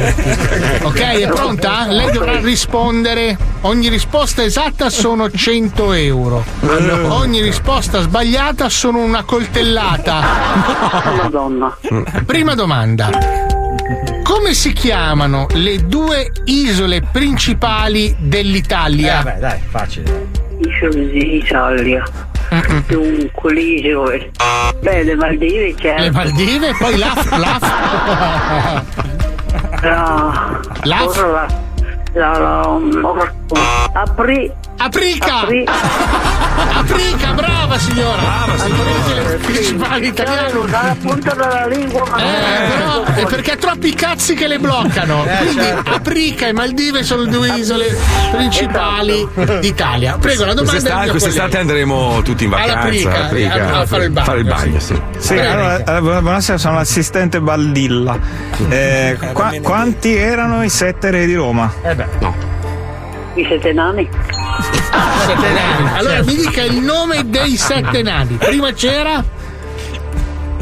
Ok, 0.83 0.99
è 0.99 1.27
pronta? 1.27 1.87
Lei 1.87 2.11
dovrà 2.11 2.39
rispondere. 2.39 3.37
Ogni 3.61 3.89
risposta 3.89 4.43
esatta 4.43 4.89
sono 4.89 5.29
100 5.31 5.93
euro. 5.93 6.43
Ogni 7.09 7.41
risposta 7.41 8.01
sbagliata 8.01 8.69
sono 8.69 8.99
una 8.99 9.23
coltellata. 9.23 10.21
Madonna. 11.21 11.77
Prima 12.25 12.53
domanda. 12.55 13.09
Come 14.23 14.53
si 14.53 14.73
chiamano 14.73 15.47
le 15.53 15.85
due 15.87 16.31
isole 16.45 17.01
principali 17.01 18.15
dell'Italia? 18.19 19.21
Vabbè, 19.23 19.39
dai, 19.39 19.59
facile. 19.69 20.27
Isole 20.59 21.09
d'Italia. 21.09 22.03
Dunque, 22.87 23.53
le 23.53 23.61
isole. 23.61 24.31
Beh, 24.81 25.03
le 25.03 25.15
Maldive, 25.15 25.75
certo. 25.77 26.01
Le 26.01 26.11
Maldive, 26.11 26.75
poi 26.77 26.97
l'Af. 26.97 27.37
l'Af. 27.37 29.15
La... 29.83 30.59
L'Af. 30.85 31.05
cosa 31.05 31.27
La... 31.27 31.47
La... 32.13 32.31
la... 32.39 33.31
Apri... 33.93 34.51
Aprica! 34.77 36.45
Aprica, 36.57 37.31
brava 37.33 37.77
signora! 37.77 38.21
Brava 38.21 38.57
signora! 38.57 39.29
Le 39.29 39.35
principali 39.37 40.07
italiane. 40.07 40.51
Dalla 40.67 40.95
punta 40.99 41.33
della 41.33 41.67
lingua, 41.67 42.03
Eh, 42.17 42.67
però 42.77 43.03
è 43.03 43.25
perché 43.25 43.51
ha 43.51 43.55
troppi 43.57 43.93
cazzi 43.93 44.33
che 44.33 44.47
le 44.47 44.57
bloccano. 44.59 45.25
Eh, 45.25 45.37
Quindi 45.37 45.55
certo. 45.63 45.93
Aprica 45.93 46.47
e 46.47 46.53
Maldive 46.53 47.03
sono 47.03 47.23
le 47.23 47.29
due 47.29 47.55
isole 47.57 47.95
principali 48.31 49.27
d'Italia. 49.59 50.17
Prego, 50.19 50.45
la 50.45 50.53
domanda 50.53 50.71
Quest'estate, 50.79 51.09
quest'estate 51.09 51.57
andremo 51.57 52.21
tutti 52.23 52.45
in 52.45 52.53
Alla 52.53 52.65
vacanza. 52.75 52.87
Prica, 53.09 53.27
Prica, 53.27 53.53
a- 53.53 53.79
a 53.79 53.85
fare 53.85 54.03
il 54.05 54.11
bagno, 54.11 54.25
Fare 54.25 54.39
il 54.39 54.45
bagno, 54.45 54.79
sì. 54.79 55.01
Sì, 55.17 55.37
allora, 55.37 55.83
eh, 55.83 55.99
bu- 56.01 56.21
buonasera, 56.21 56.57
sono 56.57 56.75
l'assistente 56.75 57.39
Baldilla. 57.41 58.17
Eh, 58.69 59.17
qua- 59.33 59.53
quanti 59.61 60.15
erano 60.15 60.63
i 60.63 60.69
sette 60.69 61.11
re 61.11 61.25
di 61.25 61.35
Roma? 61.35 61.71
Eh 61.83 61.95
beh. 61.95 62.05
No. 62.19 62.55
I 63.37 63.45
sette 63.47 63.71
nani. 63.71 64.09
Sette 65.27 65.49
nani. 65.49 65.89
Allora 65.95 66.23
mi 66.23 66.35
dica 66.35 66.63
il 66.63 66.77
nome 66.81 67.29
dei 67.29 67.55
sette 67.55 68.01
nani. 68.01 68.37
Prima 68.37 68.71
c'era 68.73 69.23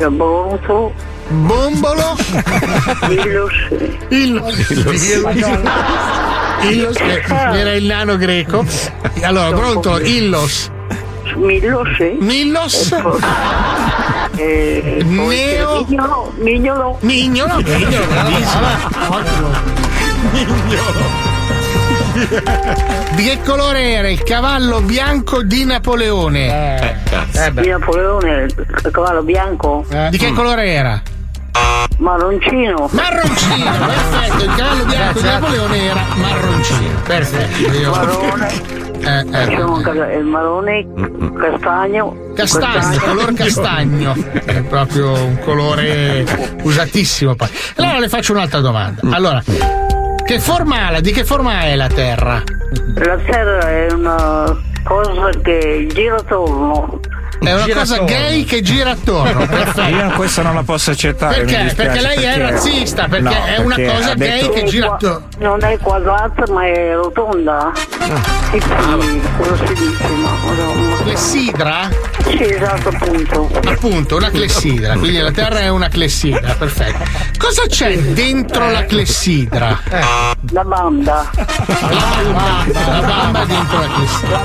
Bonzo. 0.09 0.91
Bombolo. 1.29 2.17
Illos. 3.09 3.53
Illos. 4.09 4.69
Illos, 6.63 6.97
che 6.97 7.23
era 7.29 7.73
il 7.73 7.85
nano 7.85 8.17
greco. 8.17 8.65
Allora, 9.21 9.55
pronto? 9.55 9.97
Illos. 9.99 10.69
Millos. 11.35 11.87
Millos. 12.19 12.93
Eh, 14.35 15.01
Neo. 15.05 15.85
Mignolo. 15.87 16.33
Mignolo. 16.35 16.97
Mignolo. 16.99 17.55
Mignolo, 17.55 18.05
bravissimo. 18.07 18.67
Di 22.15 23.23
che 23.23 23.39
colore 23.43 23.91
era 23.91 24.09
il 24.09 24.23
cavallo 24.23 24.79
bianco 24.79 25.43
di 25.43 25.65
Napoleone? 25.65 27.01
Di 27.51 27.67
Napoleone, 27.67 28.43
il 28.43 28.91
cavallo 28.91 29.21
bianco. 29.21 29.85
Di 30.09 30.17
che 30.17 30.31
colore 30.31 30.67
era? 30.67 31.01
Marroncino. 31.97 32.89
Marroncino, 32.91 33.71
perfetto, 33.85 34.43
il 34.43 34.55
cavallo 34.55 34.85
bianco 34.85 35.19
di 35.19 35.25
Napoleone 35.25 35.83
era 35.83 36.05
marroncino. 36.15 36.99
Perfetto. 37.03 37.77
Io... 37.77 37.91
Marrone. 37.91 38.83
Eh, 38.97 39.25
eh. 39.31 40.17
Il 40.17 40.25
marrone, 40.25 40.87
castagno. 41.37 42.15
Castagno, 42.33 42.99
color 42.99 43.33
castagno. 43.33 44.15
È 44.45 44.61
proprio 44.61 45.11
un 45.11 45.37
colore 45.39 46.25
usatissimo 46.63 47.35
poi. 47.35 47.49
Allora 47.75 47.99
le 47.99 48.09
faccio 48.09 48.31
un'altra 48.31 48.61
domanda. 48.61 49.01
Allora, 49.11 49.43
che 50.25 50.39
forma 50.39 50.87
ha 50.87 50.99
di 51.01 51.11
che 51.11 51.23
forma 51.23 51.61
è 51.61 51.75
la 51.75 51.87
Terra? 51.87 52.41
La 52.95 53.17
terra 53.17 53.69
è 53.69 53.91
una 53.91 54.57
cosa 54.83 55.29
che 55.43 55.87
gira 55.93 56.15
attorno. 56.15 56.99
È 57.39 57.53
una 57.53 57.63
Gira 57.63 57.79
cosa 57.79 57.93
attorno. 57.95 58.15
gay 58.15 58.43
che 58.45 58.61
gira 58.61 58.91
attorno. 58.91 59.45
Perfetto. 59.47 59.95
Io 59.95 60.09
questa 60.11 60.41
non 60.41 60.55
la 60.55 60.63
posso 60.63 60.91
accettare. 60.91 61.43
mi 61.43 61.45
Perché? 61.51 61.63
dispiace, 61.63 61.89
Perché 62.01 62.07
lei 62.15 62.23
è 62.25 62.37
razzista, 62.37 63.07
perché 63.07 63.23
No, 63.23 63.43
è 63.45 63.57
una 63.59 63.75
perché 63.75 63.93
cosa 63.93 64.13
gay 64.15 64.39
detto- 64.39 64.49
che 64.51 64.63
gira 64.65 64.93
attorno. 64.93 65.27
Non 65.39 65.63
è 65.63 65.77
quadrata 65.79 66.43
ma 66.51 66.65
è 66.65 66.93
rotonda. 66.95 67.71
Sì, 67.75 68.59
sì, 68.61 69.21
cosa 69.37 69.65
si 69.67 69.73
dice? 69.73 70.07
Ma. 70.21 71.03
Clessidra? 71.03 71.89
Sì, 72.23 72.41
esatto, 72.41 72.89
appunto. 72.89 73.49
Appunto, 73.67 74.15
una 74.15 74.29
clessidra, 74.29 74.93
quindi 74.97 75.19
la 75.19 75.31
Terra 75.31 75.59
è 75.59 75.67
una 75.69 75.87
clessidra, 75.89 76.53
perfetto. 76.57 77.03
Cosa 77.37 77.63
c'è 77.67 77.95
dentro 77.97 78.69
la 78.71 78.85
clessidra? 78.85 79.79
La 80.51 80.63
banda. 80.63 81.29
La 81.35 83.01
bamba 83.01 83.41
è 83.41 83.45
dentro 83.45 83.79
la 83.79 83.87
clessidra. 83.93 84.43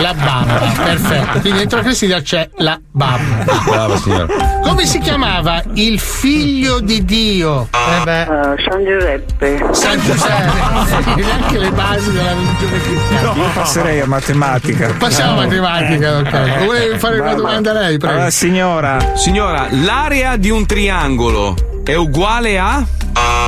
La 0.00 0.14
bamba, 0.14 0.72
perfetto. 0.84 1.38
Dentro 1.56 1.78
la 1.78 1.84
clessidra 1.84 2.20
c'è 2.20 2.48
la 2.56 2.80
bamba. 2.90 3.44
Brava 3.64 3.96
signora. 3.96 4.26
Come 4.62 4.86
si 4.86 4.98
chiamava 4.98 5.62
il 5.74 5.98
figlio 5.98 6.80
di 6.80 7.04
Dio? 7.04 7.68
Eh, 7.72 8.26
San 8.68 8.84
Giuseppe. 8.84 9.68
San 9.72 10.00
Giuseppe. 10.00 11.14
Neanche 11.22 11.58
le 11.58 11.70
basi 11.70 12.12
della 12.12 12.32
religione 12.32 12.80
cristiana. 12.80 13.32
Io 13.34 13.50
passerei 13.52 14.00
a 14.00 14.06
matematica. 14.06 14.94
Passiamo 14.98 15.32
a 15.32 15.44
matematica, 15.44 16.16
ok. 16.18 16.64
Vuole 16.64 16.98
fare 16.98 17.20
una 17.20 17.34
domanda 17.34 17.70
a 17.70 17.74
lei, 17.74 17.98
prego. 17.98 18.14
Allora, 18.14 18.30
signora. 18.30 19.12
Signora, 19.14 19.66
l'area 19.70 20.36
di 20.36 20.50
un 20.50 20.66
triangolo 20.66 21.54
è 21.84 21.94
uguale 21.94 22.58
a? 22.58 22.84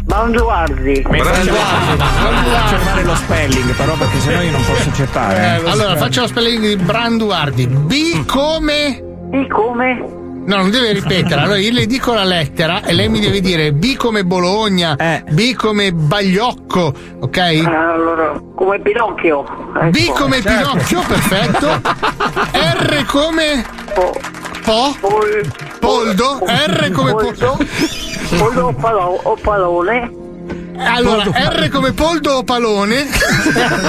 Branduardi. 0.05 1.03
Faccio 1.03 2.77
fare 2.79 3.03
lo 3.03 3.15
spelling, 3.15 3.75
però, 3.75 3.95
perché 3.95 4.21
sennò 4.21 4.43
io 4.43 4.51
non 4.51 4.65
posso 4.65 4.89
accettare. 4.89 5.37
Eh, 5.37 5.69
allora, 5.71 5.97
faccio 5.97 6.21
lo 6.23 6.27
spelling 6.27 6.61
di 6.61 6.77
Branduardi. 6.77 7.67
B 7.67 8.25
come? 8.27 9.03
B 9.29 9.47
come? 9.49 10.23
No, 10.47 10.57
non 10.57 10.71
deve 10.71 10.93
ripetere. 10.93 11.41
Allora 11.41 11.59
io 11.59 11.73
le 11.73 11.87
dico 11.87 12.13
la 12.13 12.25
lettera 12.25 12.83
e 12.85 12.93
lei 12.93 13.09
mi 13.09 13.19
deve 13.19 13.41
dire 13.41 13.73
B 13.73 13.97
come 13.97 14.25
Bologna, 14.25 14.95
B 15.31 15.55
come 15.55 15.93
Bagliocco, 15.93 16.93
ok? 17.21 17.39
Allora, 17.67 18.39
come 18.55 18.79
Pinocchio. 18.81 19.45
Ecco. 19.75 19.89
B 19.91 20.13
come 20.13 20.43
Certo. 20.43 20.71
Pinocchio, 20.71 21.01
perfetto. 21.01 21.69
R 22.53 23.05
come 23.07 23.65
Po? 24.65 24.95
Poldo. 25.81 26.41
R 26.47 26.91
come 26.93 27.13
Poldo. 27.13 27.59
Poldo 28.39 28.69
o, 28.69 28.73
palo- 28.75 29.21
o 29.25 29.37
palone. 29.37 30.23
Allora, 30.77 31.25
R 31.33 31.69
come 31.71 31.93
Poldo 31.93 32.39
o 32.39 32.43
Palone? 32.45 33.07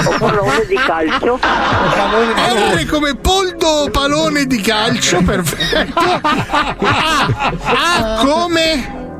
O 0.06 0.18
pallone 0.18 0.64
di 0.70 0.76
calcio. 0.76 1.38
R 1.42 2.86
come 2.86 3.14
Poldo 3.16 3.66
o 3.66 3.90
Palone 3.90 4.46
di 4.46 4.60
calcio, 4.60 5.20
perfetto. 5.22 5.98
A, 6.00 7.26
A 7.64 8.24
come? 8.24 9.18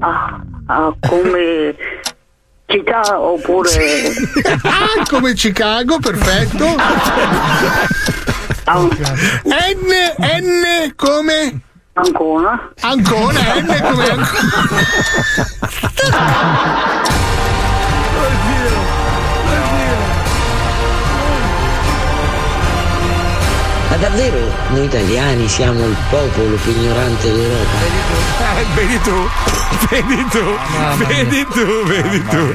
Ah, 0.00 0.40
ah, 0.66 0.94
come 1.08 1.74
città 2.66 3.18
oppure 3.18 4.12
A 4.64 5.02
come 5.08 5.32
Chicago, 5.34 5.98
perfetto. 5.98 6.66
N, 9.44 9.92
N 10.18 10.92
come? 10.94 11.60
Ancona. 11.96 12.72
Ancona, 12.82 13.56
N 13.56 13.66
come 13.66 13.96
Ma 23.96 24.02
davvero 24.08 24.36
noi 24.72 24.84
italiani 24.84 25.48
siamo 25.48 25.86
il 25.86 25.96
popolo 26.10 26.54
più 26.56 26.70
ignorante 26.70 27.32
d'Europa? 27.32 28.58
Eh, 28.58 28.64
vedi 28.74 29.00
tu, 29.00 29.28
vedi 29.88 30.26
tu, 30.28 31.06
vedi 31.06 31.46
tu, 31.46 31.84
vedi 31.86 32.22
tu. 32.24 32.54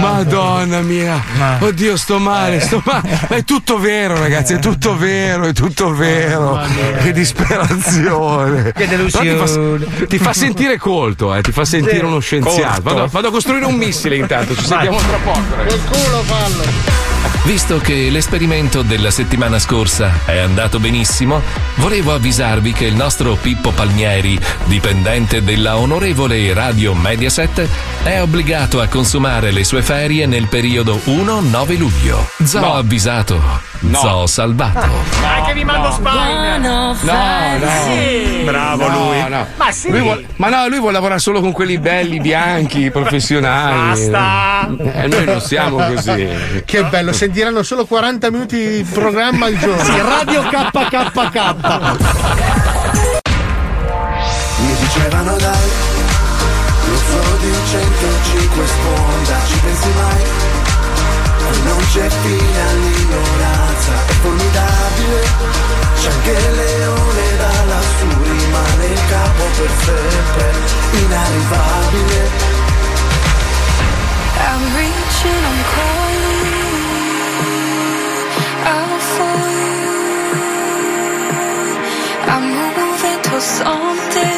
Madonna 0.00 0.82
mia, 0.82 1.24
oddio, 1.60 1.96
sto 1.96 2.18
male, 2.18 2.60
sto 2.60 2.82
male. 2.84 3.18
Ma 3.30 3.36
è 3.36 3.44
tutto 3.44 3.78
vero, 3.78 4.18
ragazzi, 4.18 4.54
è 4.54 4.58
tutto 4.58 4.94
vero, 4.94 5.44
è 5.44 5.54
tutto 5.54 5.94
vero. 5.94 6.60
Che 7.02 7.12
disperazione. 7.12 8.72
Che 8.76 8.86
Però 8.86 9.04
Ti 9.06 9.30
fa, 9.30 10.06
ti 10.06 10.18
fa 10.18 10.32
sentire 10.34 10.76
colto, 10.76 11.34
eh, 11.34 11.40
ti 11.40 11.52
fa 11.52 11.64
sentire 11.64 12.04
uno 12.04 12.18
scienziato. 12.18 12.82
Vado, 12.82 13.06
vado 13.06 13.28
a 13.28 13.30
costruire 13.30 13.64
un 13.64 13.74
missile 13.74 14.16
intanto, 14.16 14.54
ci 14.54 14.66
sentiamo 14.66 14.98
tra 14.98 15.16
poco. 15.24 15.40
ragazzi. 15.56 15.78
Col 15.88 15.98
culo 16.02 16.22
fallo. 16.24 17.04
Visto 17.44 17.78
che 17.78 18.08
l'esperimento 18.08 18.80
della 18.80 19.10
settimana 19.10 19.58
scorsa 19.58 20.20
è 20.24 20.38
andato 20.38 20.73
benissimo, 20.78 21.40
volevo 21.76 22.12
avvisarvi 22.14 22.72
che 22.72 22.84
il 22.86 22.94
nostro 22.94 23.34
Pippo 23.40 23.70
Palmieri, 23.70 24.38
dipendente 24.64 25.42
della 25.42 25.76
onorevole 25.76 26.52
Radio 26.52 26.94
Mediaset, 26.94 27.66
è 28.02 28.20
obbligato 28.20 28.80
a 28.80 28.86
consumare 28.86 29.50
le 29.52 29.64
sue 29.64 29.82
ferie 29.82 30.26
nel 30.26 30.48
periodo 30.48 31.00
1-9 31.04 31.76
luglio. 31.76 32.28
Zoo 32.44 32.60
No. 32.60 32.74
avvisato, 32.74 33.40
No. 33.80 33.98
zoo 33.98 34.26
salvato. 34.26 34.88
Dai 35.20 35.42
che 35.46 35.52
vi 35.54 35.64
mando 35.64 35.90
spine. 35.92 36.58
No, 36.58 36.96
no. 37.00 37.82
Sì. 37.86 38.42
Bravo 38.44 38.88
lui. 38.88 39.22
Ma 39.56 39.70
sì. 39.70 39.90
Lui 39.90 40.00
vuole- 40.00 40.26
ma 40.36 40.48
no, 40.48 40.68
lui 40.68 40.78
vuole 40.78 40.92
lavorare 40.94 41.20
solo 41.20 41.40
con 41.40 41.52
quelli 41.52 41.78
belli, 41.78 42.20
bianchi, 42.20 42.90
professionali. 42.92 44.08
Basta. 44.08 44.68
Eh, 45.02 45.06
noi 45.08 45.24
non 45.24 45.40
siamo 45.40 45.76
così. 45.94 46.28
Che 46.64 46.84
bello, 46.84 47.12
sentiranno 47.12 47.62
solo 47.62 47.84
40 47.86 48.30
minuti 48.30 48.56
di 48.56 48.82
programma 48.90 49.46
al 49.46 49.58
giorno. 49.58 49.82
Sì, 49.84 49.92
radio 50.00 50.42
KKK. 50.70 51.38
Mi 54.58 54.74
dicevano 54.78 55.36
dai, 55.36 55.70
lo 56.86 56.96
zoo 56.96 57.36
di 57.40 57.52
105 57.70 58.66
sponda, 58.66 59.36
ci 59.46 59.58
pensi 59.58 59.88
mai? 59.94 60.22
Non 61.64 61.78
c'è 61.92 62.08
fine 62.08 62.60
all'ignoranza, 62.68 63.92
è 64.06 64.12
formidabile, 64.12 65.20
c'è 66.00 66.10
anche 66.10 66.30
il 66.30 66.54
leone 66.54 67.36
da 67.36 67.64
lassù, 67.66 68.08
rimane 68.22 68.86
il 68.86 69.00
capo 69.08 69.44
per 69.56 69.70
sempre, 69.84 70.52
inarrivabile. 70.92 72.30
I'm 74.36 74.62
reaching, 74.74 75.44
I'm 75.44 75.64
calling 75.74 76.03
for 83.34 83.40
something 83.40 84.33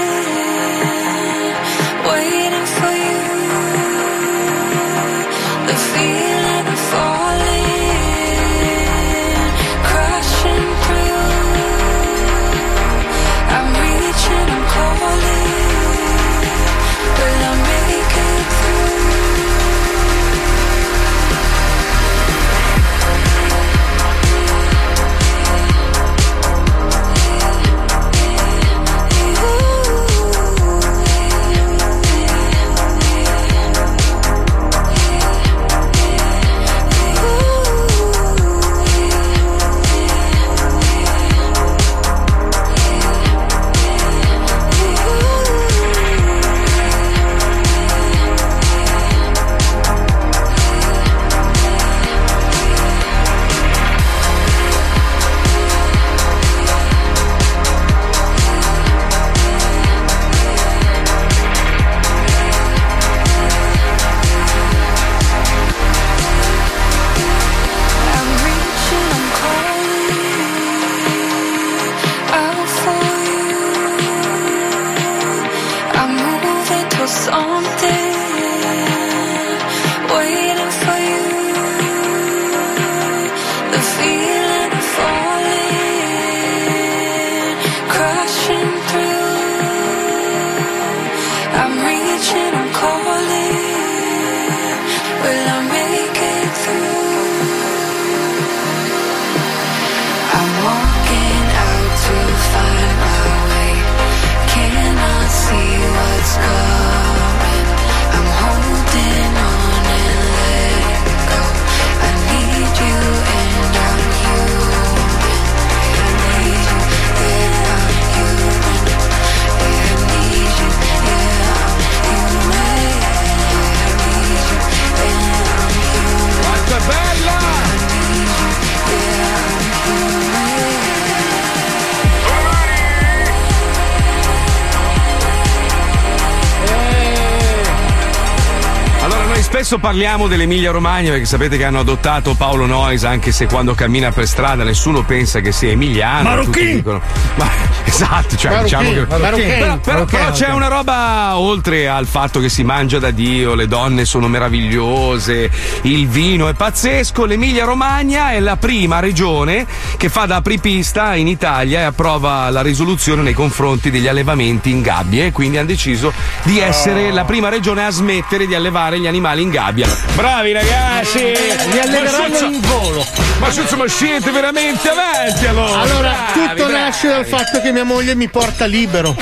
parliamo 139.86 140.26
dell'Emilia 140.26 140.72
Romagna 140.72 141.10
perché 141.10 141.26
sapete 141.26 141.56
che 141.56 141.64
hanno 141.64 141.78
adottato 141.78 142.34
Paolo 142.34 142.66
Noyes, 142.66 143.04
anche 143.04 143.30
se 143.30 143.46
quando 143.46 143.72
cammina 143.74 144.10
per 144.10 144.26
strada 144.26 144.64
nessuno 144.64 145.04
pensa 145.04 145.38
che 145.38 145.52
sia 145.52 145.70
emiliano. 145.70 146.28
Marocchino! 146.28 146.74
dicono- 146.74 147.00
Ma, 147.36 147.48
esatto, 147.86 148.36
cioè, 148.36 148.50
Marocchino, 148.50 148.80
diciamo 148.82 149.06
che. 149.06 149.16
Marocchino. 149.22 149.46
Però, 149.46 149.76
però- 149.78 149.78
Marocchino, 149.98 150.20
però 150.22 150.30
c'è 150.32 150.48
una 150.50 150.66
roba 150.66 151.38
oltre 151.38 151.88
al 151.88 152.06
fatto 152.06 152.40
che 152.40 152.48
si 152.48 152.64
mangia 152.64 152.98
da 152.98 153.12
Dio, 153.12 153.54
le 153.54 153.68
donne 153.68 154.04
sono 154.04 154.26
meravigliose, 154.26 155.50
il 155.82 156.08
vino 156.08 156.48
è 156.48 156.54
pazzesco. 156.54 157.24
L'Emilia 157.24 157.64
Romagna 157.64 158.32
è 158.32 158.40
la 158.40 158.56
prima 158.56 158.98
regione 158.98 159.66
che 159.96 160.08
fa 160.08 160.26
da 160.26 160.34
apripista 160.34 161.14
in 161.14 161.28
Italia 161.28 161.78
e 161.78 161.84
approva 161.84 162.50
la 162.50 162.60
risoluzione 162.60 163.22
nei 163.22 163.34
confronti 163.34 163.92
degli 163.92 164.08
allevamenti 164.08 164.68
in 164.68 164.82
gabbie. 164.82 165.30
Quindi 165.30 165.58
hanno 165.58 165.68
deciso 165.68 166.12
di 166.47 166.60
essere 166.60 167.10
la 167.10 167.24
prima 167.24 167.48
regione 167.48 167.85
a 167.85 167.90
smettere 167.90 168.47
di 168.47 168.55
allevare 168.55 169.01
gli 169.01 169.06
animali 169.09 169.43
in 169.43 169.51
gabbia. 169.51 169.89
Bravi 170.14 170.52
ragazzi! 170.52 171.18
Li 171.18 171.78
alleveranno 171.81 172.39
Ma 172.40 172.47
in 172.47 172.60
volo. 172.60 173.05
Ma 173.39 173.48
insomma 173.48 173.89
siete 173.89 174.31
veramente 174.31 174.89
avanti 174.89 175.44
allora! 175.47 175.81
Allora, 175.81 176.14
Bravi, 176.32 176.48
tutto 176.48 176.68
bravi. 176.68 176.73
nasce 176.73 177.09
dal 177.09 177.27
fatto 177.27 177.60
che 177.60 177.73
mia 177.73 177.85
moglie 177.85 178.14
mi 178.14 178.28
porta 178.28 178.64
libero. 178.64 179.14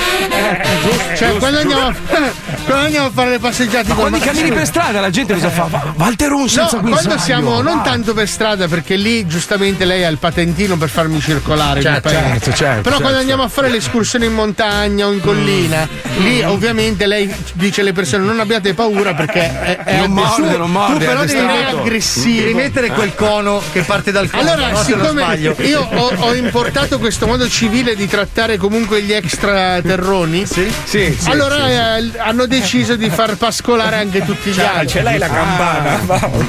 cioè, 1.16 1.16
giusto, 1.16 1.38
quando 1.38 1.58
andiamo, 1.60 1.86
a. 1.86 1.94
quando 2.64 2.84
andiamo 2.84 3.06
a 3.06 3.10
fare 3.10 3.30
le 3.30 3.38
passeggiate 3.38 3.88
Ma 3.88 3.94
con 3.94 4.08
quando 4.08 4.18
cammini 4.26 4.50
per 4.52 4.66
strada 4.66 5.00
la 5.00 5.10
gente 5.10 5.34
cosa 5.34 5.50
fa? 5.50 5.62
Va- 5.64 5.92
Walter 5.96 6.32
un 6.32 6.48
senza 6.48 6.76
No, 6.76 6.82
guinzaglio. 6.82 7.06
quando 7.08 7.22
siamo 7.22 7.62
non 7.62 7.82
tanto 7.82 8.14
per 8.14 8.28
strada, 8.28 8.68
perché 8.68 8.96
lì 8.96 9.26
giustamente 9.26 9.84
lei 9.84 10.04
ha 10.04 10.08
il 10.08 10.18
patentino 10.18 10.76
per 10.76 10.88
farmi 10.88 11.20
circolare. 11.20 11.80
Certo, 11.82 12.08
paese. 12.08 12.22
certo, 12.24 12.52
certo, 12.54 12.80
Però 12.82 12.96
quando 12.96 13.04
certo. 13.06 13.18
andiamo 13.20 13.42
a 13.42 13.48
fare 13.48 13.68
l'escursione 13.70 14.24
in 14.26 14.34
montagna 14.34 15.06
o 15.06 15.12
in 15.12 15.20
collina, 15.20 15.88
lì 16.18 16.42
ovviamente 16.42 17.06
lei 17.06 17.32
dice 17.54 17.80
alle 17.82 17.92
persone 17.92 18.24
non 18.24 18.40
abbiate 18.40 18.74
paura 18.74 19.14
perché 19.14 19.40
è, 19.60 19.76
è 19.84 19.96
Non 19.98 20.10
morde, 20.12 20.30
aggressivo. 20.32 20.56
non 20.58 20.70
morde, 20.70 20.92
Tu 20.98 21.04
però 21.04 21.20
è 21.20 21.26
devi 21.26 21.46
aggressivo. 21.64 22.40
Devi 22.40 22.54
mettere 22.54 22.88
quel 22.90 23.14
cono 23.14 23.62
che 23.72 23.82
parte 23.82 24.10
dal 24.12 24.30
cono. 24.30 24.42
Allora, 24.42 24.70
no, 24.70 24.82
siccome 24.82 25.36
io 25.36 25.80
ho, 25.92 26.12
ho 26.16 26.34
importato 26.34 26.98
questo 26.98 27.26
modo 27.26 27.48
civile 27.48 27.94
di 27.94 28.06
trattare 28.06 28.56
comunque 28.56 29.02
gli 29.02 29.12
extraterroni, 29.12 30.46
Sì, 30.46 30.72
sì, 30.84 31.16
allora 31.26 31.96
eh, 31.96 32.10
hanno 32.18 32.46
deciso 32.60 32.96
di 32.96 33.10
far 33.10 33.36
pascolare 33.36 33.96
anche 33.96 34.24
tutti 34.24 34.50
gli 34.50 34.60
altri. 34.60 34.88
ce 34.88 35.02
l'hai 35.02 35.18
la 35.18 35.28
campana? 35.28 36.00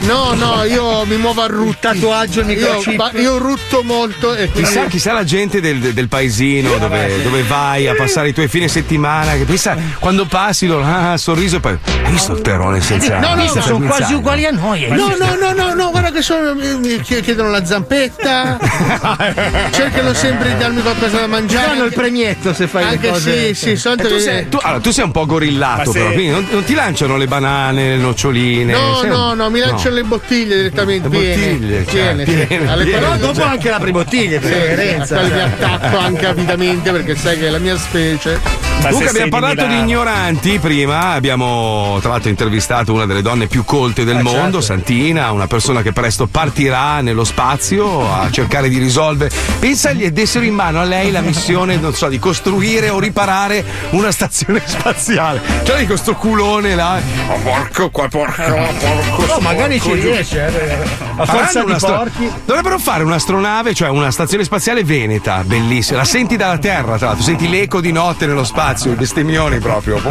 No, 0.02 0.34
no, 0.34 0.64
io 0.64 1.06
mi 1.06 1.18
muovo 1.18 1.42
a 1.42 1.48
rutti. 1.48 1.78
Tatuaggio, 1.80 2.42
Io, 2.42 2.46
microchip. 2.46 3.12
io 3.20 3.38
rutto 3.38 3.84
molto 3.84 4.34
e 4.34 4.50
quindi. 4.50 4.68
Chissà, 4.70 4.86
chissà 4.86 5.14
la 5.14 5.24
gente 5.24 5.60
del, 5.62 5.94
del 5.94 6.08
paesino 6.08 6.78
dove, 6.78 7.22
dove 7.24 7.44
vai 7.44 7.88
a 7.88 7.96
passare 7.96 8.30
i 8.30 8.34
tuoi 8.34 8.48
fine 8.48 8.68
settimana. 8.68 9.34
Che 9.34 9.44
pensa 9.44 9.76
quando 10.00 10.26
passi 10.26 10.68
loro, 10.68 10.84
ah, 10.86 11.18
sorriso 11.18 11.58
e 11.58 11.60
poi. 11.60 11.78
Hai 12.04 12.12
visto 12.12 12.34
il 12.34 12.42
terrone 12.42 12.82
senza. 12.82 13.20
No, 13.20 13.36
no, 13.36 13.42
senza 13.46 13.62
sono 13.62 13.86
quasi 13.86 14.14
uguali 14.14 14.46
a 14.46 14.52
noi. 14.52 14.88
No, 14.90 15.16
no, 15.18 15.36
no, 15.40 15.54
no, 15.54 15.74
no, 15.74 15.92
guarda 15.92 16.12
che 16.12 16.22
sono. 16.22 16.54
mi- 16.56 17.02
chiedono 17.02 17.50
la 17.50 17.66
zampetta. 17.66 18.58
cercano 19.72 20.14
sempre 20.14 20.50
di 20.50 20.58
darmi 20.58 20.82
qualcosa 20.82 21.20
da 21.20 21.28
mangiare. 21.28 21.68
Danno 21.68 21.86
il 21.86 21.94
premietto 21.94 22.54
se 22.54 22.68
fai 22.68 22.84
le 22.84 22.90
Anche 22.92 23.10
cose. 23.10 23.54
sì, 23.54 23.76
sì, 23.76 23.96
tu, 23.96 24.18
sei, 24.18 24.50
tu- 24.50 24.60
allora, 24.62 24.80
tu 24.82 24.92
sei 24.92 25.04
un 25.04 25.12
po' 25.12 25.26
gorillato, 25.26 25.92
Sì. 26.00 26.14
quindi 26.14 26.28
non, 26.30 26.48
non 26.50 26.64
ti 26.64 26.74
lanciano 26.74 27.18
le 27.18 27.28
banane, 27.28 27.96
le 27.96 27.98
noccioline. 27.98 28.72
No, 28.74 28.96
sei- 29.02 29.10
no, 29.10 29.34
no, 29.34 29.50
mi 29.50 29.60
lanciano 29.60 29.96
le 29.96 30.04
bottiglie 30.04 30.56
direttamente. 30.56 31.08
Le 31.10 31.16
bottiglie, 31.18 31.82
piene, 31.82 32.24
piene, 32.24 32.84
Però 32.86 33.16
dopo 33.18 33.44
anche 33.44 33.70
la 33.70 33.80
pribottiglia, 33.80 34.40
per 34.40 34.52
Sì, 34.52 34.58
coerenza. 34.58 35.16
a 35.16 35.20
quelle 35.20 35.34
mi 35.36 35.42
attacco 35.42 35.98
anche 35.98 36.26
avidamente 36.28 36.92
perché 36.92 37.16
sai 37.16 37.38
che 37.38 37.48
è 37.48 37.50
la 37.50 37.60
mia 37.60 37.78
specie. 37.78 38.40
Ma 38.82 38.92
sei 38.92 39.08
abbiamo 39.08 39.30
parlato 39.30 39.66
di 39.66 39.78
ignoranti 39.78 40.60
prima, 40.60 41.12
abbiamo 41.12 41.98
tra 42.02 42.12
l'altro 42.12 42.30
intervistato 42.30 42.94
una 42.94 43.06
delle 43.06 43.22
donne 43.22 43.48
più 43.48 43.64
colte 43.64 44.04
del 44.04 44.18
mondo, 44.22 44.60
certo. 44.60 44.62
Santina, 44.62 45.32
una 45.32 45.48
persona 45.48 45.82
che 45.82 45.92
presto 45.94 46.28
partirà 46.28 47.00
nello 47.02 47.24
spazio 47.24 48.12
a 48.14 48.30
cercare 48.30 48.68
di 48.70 48.78
risolvere. 48.78 49.32
Pensa 49.60 49.94
gli 49.94 50.08
dessero 50.10 50.44
in 50.46 50.54
mano 50.54 50.82
a 50.82 50.84
lei 50.84 51.10
la 51.12 51.22
missione, 51.22 51.78
non 51.78 51.94
so, 51.96 52.10
di 52.10 52.20
costruire 52.20 52.90
o 52.90 53.00
riparare 53.00 53.64
una 53.92 54.12
stazione 54.12 54.62
spaziale. 54.66 55.42
Cioè 55.64 55.85
magari 55.86 55.88
con 55.88 55.98
sto 55.98 56.16
culone 56.16 56.76
là. 56.76 57.00
Oh, 57.28 57.40
porco 57.40 57.90
qua, 57.90 58.08
porco, 58.08 58.42
ah. 58.42 58.74
porco. 58.80 59.26
No, 59.26 59.40
magari 59.40 59.78
porco, 59.78 59.96
ci 59.96 60.02
riesce, 60.02 60.46
eh, 60.46 60.74
eh 60.74 60.78
A 61.18 61.26
forza 61.26 61.64
di 61.64 61.74
sto- 61.78 61.94
porchi. 61.94 62.32
Dovrebbero 62.46 62.80
fare 62.80 63.04
un'astronave, 63.04 63.74
cioè 63.74 63.90
una 63.90 64.12
stazione 64.12 64.44
spaziale 64.44 64.84
veneta, 64.84 65.44
bellissima. 65.46 66.00
La 66.00 66.04
senti 66.06 66.36
dalla 66.36 66.58
Terra, 66.58 66.98
tra 66.98 67.08
l'altro, 67.08 67.24
senti 67.24 67.50
l'eco 67.50 67.80
di 67.82 67.92
notte 67.92 68.26
nello 68.26 68.44
spazio, 68.44 68.92
i 68.92 68.96
bestemmioni 68.96 69.60
proprio. 69.60 70.02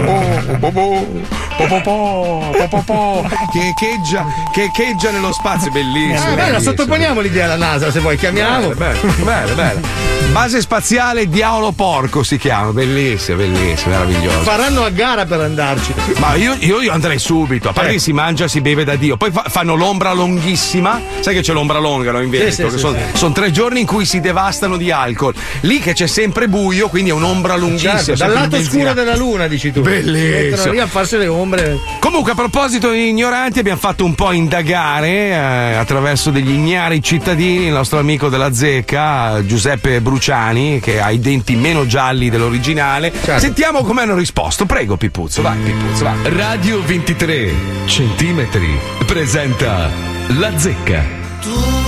Che 3.52 3.68
echeggia, 3.68 4.26
che 4.52 4.62
echeggia 4.64 5.10
nello 5.10 5.32
spazio, 5.32 5.70
bellissimo. 5.70 6.32
Eh, 6.32 6.34
bella, 6.34 6.60
sottoponiamo 6.60 7.20
l'idea 7.20 7.44
alla 7.44 7.56
NASA 7.56 7.90
se 7.90 8.00
vuoi, 8.00 8.16
chiamiamo. 8.16 8.68
Bello, 8.74 9.54
bello. 9.54 10.04
Base 10.30 10.60
spaziale 10.60 11.28
Diavolo 11.28 11.70
Porco 11.72 12.22
si 12.24 12.38
chiama, 12.38 12.72
bellissima, 12.72 13.36
bellissima, 13.36 13.98
meravigliosa. 13.98 14.40
Faranno 14.40 14.84
a 14.84 14.90
gara 14.90 15.24
per 15.26 15.40
andare 15.40 15.63
andarci. 15.64 15.94
Ma 16.18 16.34
io, 16.34 16.54
io, 16.58 16.80
io 16.80 16.92
andrei 16.92 17.18
subito, 17.18 17.70
a 17.70 17.72
parte 17.72 17.90
Eh. 17.90 17.92
che 17.94 17.98
si 17.98 18.12
mangia, 18.12 18.46
si 18.48 18.60
beve 18.60 18.84
da 18.84 18.96
Dio, 18.96 19.16
poi 19.16 19.30
fa- 19.30 19.44
fanno 19.48 19.74
l'ombra 19.74 20.12
longhissima, 20.12 21.00
sai 21.20 21.34
che 21.34 21.40
c'è 21.40 21.52
l'ombra 21.52 21.78
longa 21.78 22.12
no, 22.12 22.20
in 22.20 22.30
Veneto, 22.30 22.68
sì, 22.68 22.70
sì, 22.70 22.78
sono 22.78 22.96
sì. 22.96 23.18
son 23.18 23.32
tre 23.32 23.50
giorni 23.50 23.80
in 23.80 23.86
cui 23.86 24.04
si 24.04 24.20
devastano 24.20 24.76
di 24.76 24.90
alcol, 24.90 25.34
lì 25.60 25.78
che 25.80 25.94
c'è 25.94 26.06
sempre 26.06 26.48
buio, 26.48 26.88
quindi 26.88 27.10
è 27.10 27.12
un'ombra 27.12 27.56
lunghissima. 27.56 27.98
Certo, 27.98 28.14
dal 28.14 28.32
sempre 28.32 28.58
lato 28.58 28.62
scuro 28.62 28.92
della 28.92 29.16
luna, 29.16 29.46
dici 29.46 29.72
tu. 29.72 29.80
Bellissimo. 29.80 30.72
Lì 30.72 30.80
a 30.80 30.86
farsi 30.86 31.16
le 31.16 31.26
ombre. 31.26 31.78
Comunque, 31.98 32.32
a 32.32 32.34
proposito 32.34 32.90
di 32.90 33.08
ignoranti, 33.08 33.58
abbiamo 33.58 33.78
fatto 33.78 34.04
un 34.04 34.14
po' 34.14 34.32
indagare 34.32 35.08
eh, 35.08 35.34
attraverso 35.74 36.30
degli 36.30 36.50
ignari 36.50 37.02
cittadini 37.02 37.66
il 37.66 37.72
nostro 37.72 37.98
amico 37.98 38.28
della 38.28 38.52
zecca, 38.52 39.44
Giuseppe 39.44 40.00
Bruciani, 40.00 40.80
che 40.80 41.00
ha 41.00 41.10
i 41.10 41.18
denti 41.20 41.54
meno 41.56 41.86
gialli 41.86 42.30
dell'originale. 42.30 43.12
Certo. 43.12 43.40
Sentiamo 43.40 43.82
come 43.82 44.02
hanno 44.02 44.14
risposto. 44.14 44.66
Prego, 44.66 44.96
Pipuzzo, 44.96 45.42
vai, 45.42 45.53
Pipuzzo, 45.64 46.04
vai. 46.04 46.16
Radio 46.36 46.82
23 46.82 47.52
centimetri 47.86 48.78
presenta 49.06 49.90
La 50.38 50.56
Zecca. 50.58 51.83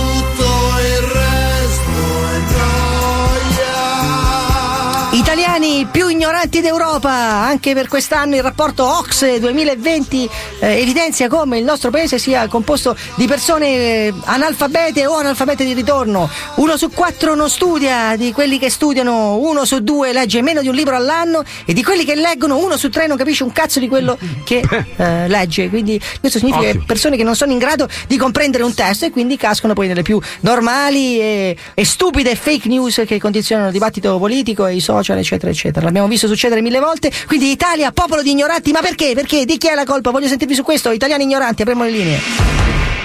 Italiani 5.67 5.85
più 5.91 6.07
ignoranti 6.07 6.61
d'Europa, 6.61 7.11
anche 7.11 7.73
per 7.73 7.89
quest'anno 7.89 8.35
il 8.35 8.41
rapporto 8.41 8.85
OXE 8.85 9.37
2020 9.39 10.29
eh, 10.59 10.79
evidenzia 10.79 11.27
come 11.27 11.57
il 11.57 11.65
nostro 11.65 11.89
paese 11.89 12.17
sia 12.17 12.47
composto 12.47 12.95
di 13.15 13.27
persone 13.27 13.67
eh, 13.67 14.13
analfabete 14.23 15.05
o 15.05 15.15
analfabete 15.17 15.65
di 15.65 15.73
ritorno. 15.73 16.29
Uno 16.55 16.77
su 16.77 16.89
quattro 16.89 17.35
non 17.35 17.49
studia, 17.49 18.15
di 18.15 18.31
quelli 18.31 18.57
che 18.59 18.69
studiano 18.69 19.35
uno 19.37 19.65
su 19.65 19.79
due 19.83 20.13
legge 20.13 20.41
meno 20.41 20.61
di 20.61 20.69
un 20.69 20.75
libro 20.75 20.95
all'anno 20.95 21.43
e 21.65 21.73
di 21.73 21.83
quelli 21.83 22.05
che 22.05 22.15
leggono 22.15 22.57
uno 22.57 22.77
su 22.77 22.89
tre 22.89 23.07
non 23.07 23.17
capisce 23.17 23.43
un 23.43 23.51
cazzo 23.51 23.79
di 23.79 23.89
quello 23.89 24.17
che 24.45 24.63
eh, 24.95 25.27
legge. 25.27 25.67
Quindi 25.67 25.99
questo 26.21 26.39
significa 26.39 26.63
che 26.63 26.69
Ottimo. 26.69 26.85
persone 26.85 27.17
che 27.17 27.23
non 27.23 27.35
sono 27.35 27.51
in 27.51 27.57
grado 27.57 27.89
di 28.07 28.15
comprendere 28.15 28.63
un 28.63 28.73
testo 28.73 29.05
e 29.05 29.11
quindi 29.11 29.35
cascano 29.35 29.73
poi 29.73 29.87
nelle 29.87 30.01
più 30.01 30.19
normali 30.41 31.19
e, 31.19 31.57
e 31.73 31.85
stupide 31.85 32.35
fake 32.35 32.69
news 32.69 33.03
che 33.05 33.19
condizionano 33.19 33.67
il 33.67 33.73
dibattito 33.73 34.17
politico 34.17 34.65
e 34.65 34.75
i 34.75 34.79
social, 34.79 35.17
eccetera, 35.17 35.51
eccetera. 35.51 35.56
L'abbiamo 35.81 36.07
visto 36.07 36.27
succedere 36.27 36.61
mille 36.61 36.79
volte. 36.79 37.11
Quindi 37.25 37.51
Italia, 37.51 37.91
popolo 37.91 38.21
di 38.21 38.31
ignoranti, 38.31 38.71
ma 38.71 38.81
perché? 38.81 39.13
Perché? 39.13 39.45
Di 39.45 39.57
chi 39.57 39.67
è 39.67 39.73
la 39.73 39.85
colpa? 39.85 40.11
Voglio 40.11 40.27
sentirvi 40.27 40.53
su 40.53 40.63
questo. 40.63 40.91
Italiani 40.91 41.23
ignoranti, 41.23 41.61
apriamo 41.61 41.83
le 41.83 41.91
linee. 41.91 42.96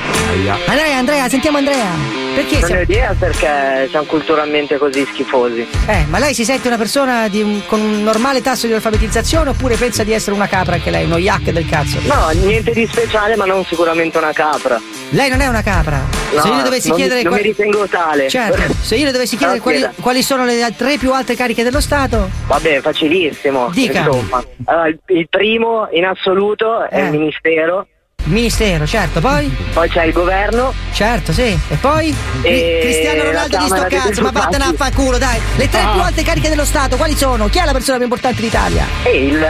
Andrea, 0.66 0.97
Andrea, 0.97 1.29
sentiamo 1.29 1.59
Andrea. 1.59 2.20
Perché 2.35 2.55
Non 2.61 2.65
siamo- 2.65 2.81
ho 2.81 2.85
idea 2.85 3.15
perché 3.19 3.87
siamo 3.91 4.07
culturalmente 4.07 4.79
così 4.79 5.05
schifosi. 5.12 5.66
Eh, 5.87 6.07
ma 6.09 6.19
lei 6.19 6.33
si 6.33 6.45
sente 6.45 6.66
una 6.69 6.79
persona 6.79 7.29
di 7.29 7.43
un- 7.43 7.61
con 7.66 7.81
un 7.81 8.03
normale 8.03 8.41
tasso 8.41 8.66
di 8.66 8.73
alfabetizzazione 8.73 9.51
oppure 9.51 9.77
pensa 9.77 10.03
di 10.03 10.12
essere 10.12 10.35
una 10.35 10.47
capra 10.49 10.74
anche 10.74 10.91
lei, 10.91 11.05
uno 11.05 11.19
yak 11.19 11.51
del 11.51 11.69
cazzo? 11.69 11.99
No, 12.07 12.31
niente 12.33 12.73
di 12.73 12.87
speciale, 12.91 13.37
ma 13.37 13.45
non 13.45 13.65
sicuramente 13.66 14.16
una 14.16 14.33
capra. 14.33 14.81
Lei 15.11 15.29
non 15.29 15.41
è 15.41 15.47
una 15.47 15.62
capra. 15.62 16.01
No, 16.33 16.41
se 16.41 16.49
io 16.49 16.57
le 16.57 16.62
dovessi 16.62 16.89
non, 16.89 16.97
chiedere 16.97 17.23
non 17.23 17.33
quali- 17.33 17.49
mi 17.49 17.55
ritengo 17.55 17.87
tale. 17.87 18.29
Certo, 18.29 18.74
se 18.81 18.97
io 18.97 19.05
le 19.05 19.12
dovessi 19.12 19.37
chiedere 19.37 19.61
quali, 19.61 19.87
quali 20.01 20.23
sono 20.23 20.45
le 20.47 20.73
tre 20.77 20.97
più 20.97 21.12
alte 21.12 21.37
cariche 21.37 21.62
dello 21.62 21.81
Stato, 21.83 22.31
Vabbè, 22.47 22.81
facilissimo. 22.81 23.69
Dica. 23.73 23.99
Insomma. 24.07 24.43
Allora, 24.65 24.89
il, 24.89 24.99
il 25.09 25.29
primo 25.29 25.87
in 25.93 26.07
assoluto 26.07 26.89
è 26.89 26.97
Eh. 26.99 27.05
il 27.05 27.11
ministero. 27.11 27.87
Ministero, 28.24 28.86
certo, 28.86 29.20
poi? 29.20 29.53
Poi 29.73 29.89
c'è 29.89 30.05
il 30.05 30.12
governo. 30.12 30.73
Certo, 30.93 31.32
sì. 31.32 31.59
E 31.69 31.77
poi? 31.81 32.15
E 32.43 32.78
Cristiano 32.81 33.24
Ronaldo 33.24 33.57
di 33.59 33.66
sto 33.66 33.86
cazzo, 33.89 34.23
ma 34.23 34.31
vattene 34.31 34.65
a 34.65 34.73
fa 34.77 34.90
culo, 34.93 35.19
dai. 35.19 35.40
Le 35.57 35.69
tre 35.69 35.81
Ah. 35.81 35.90
più 35.93 36.01
alte 36.03 36.23
cariche 36.23 36.49
dello 36.49 36.65
Stato, 36.65 36.97
quali 36.97 37.16
sono? 37.16 37.49
Chi 37.49 37.59
è 37.59 37.65
la 37.65 37.73
persona 37.73 37.97
più 37.97 38.05
importante 38.07 38.40
d'Italia? 38.40 38.85
E 39.03 39.24
il, 39.27 39.47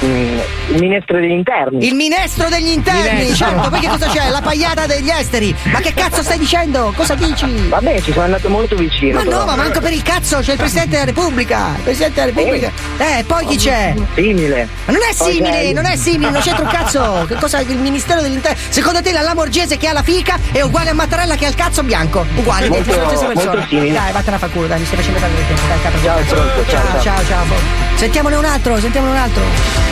il 0.00 0.80
ministro 0.80 1.18
degli 1.20 1.30
interni. 1.32 1.86
Il 1.86 1.94
ministro 1.94 2.48
degli 2.48 2.68
interni, 2.68 3.18
Ministro. 3.20 3.46
certo, 3.48 3.68
poi 3.70 3.80
che 3.80 3.88
cosa 3.88 4.06
c'è? 4.06 4.28
La 4.30 4.40
pagliata 4.40 4.86
degli 4.86 5.10
esteri. 5.10 5.54
Ma 5.64 5.80
che 5.80 5.92
cazzo 5.94 6.22
stai 6.22 6.38
dicendo? 6.38 6.92
Cosa 6.96 7.14
dici? 7.14 7.46
Vabbè, 7.68 8.00
ci 8.02 8.12
sono 8.12 8.24
andato 8.26 8.48
molto 8.48 8.76
vicino. 8.76 9.18
Ma 9.18 9.24
no, 9.24 9.30
però. 9.30 9.44
ma 9.46 9.56
manco 9.56 9.80
per 9.80 9.92
il 9.92 10.02
cazzo, 10.02 10.38
c'è 10.38 10.52
il 10.52 10.58
Presidente 10.58 10.90
della 10.90 11.04
Repubblica. 11.04 11.72
Il 11.76 11.82
Presidente 11.82 12.20
della 12.20 12.32
Repubblica. 12.34 12.70
Eh, 12.98 13.24
poi 13.24 13.46
chi 13.46 13.56
c'è? 13.56 13.94
Simile. 14.14 14.68
Ma 14.84 14.92
non 14.92 15.02
è 15.08 15.12
simile, 15.12 15.64
il- 15.64 15.74
non 15.74 15.84
è 15.86 15.96
simile, 15.96 16.30
non 16.30 16.40
c'entra 16.42 16.62
un 16.64 16.70
cazzo. 16.70 17.24
Che 17.26 17.34
cosa? 17.34 17.60
Il 17.60 17.78
Ministero 17.78 18.20
dell'Interno. 18.20 18.56
Secondo 18.68 19.02
te 19.02 19.12
la 19.12 19.22
Lamorgese 19.22 19.76
che 19.76 19.88
ha 19.88 19.92
la 19.92 20.02
fica 20.02 20.38
è 20.52 20.60
uguale 20.60 20.90
a 20.90 20.94
Mattarella 20.94 21.34
che 21.34 21.44
ha 21.46 21.48
il 21.48 21.54
cazzo 21.56 21.82
bianco? 21.82 22.24
Uguale, 22.36 22.68
Molto- 22.68 22.92
sono 22.92 23.02
la 23.02 23.08
stessa 23.08 23.26
persona. 23.26 23.66
simili. 23.68 23.92
Dai, 23.92 24.12
vattene 24.12 24.36
a 24.36 24.38
fa 24.38 24.46
culo, 24.48 24.66
dai, 24.68 24.78
mi 24.78 24.84
stai 24.86 24.96
facendo 24.98 25.18
perdere 25.18 25.46
tempo. 25.46 25.62
Dai, 25.66 25.80
capo. 25.82 25.98
Ciao, 26.02 26.18
pronto, 26.18 26.70
ciao, 26.70 26.82
ciao, 26.82 27.00
ciao. 27.02 27.02
ciao, 27.02 27.24
ciao. 27.46 27.96
Sentiamone 27.96 28.36
un 28.36 28.44
altro, 28.44 28.78
sentiamone 28.78 29.12
un 29.12 29.18
altro. 29.18 29.87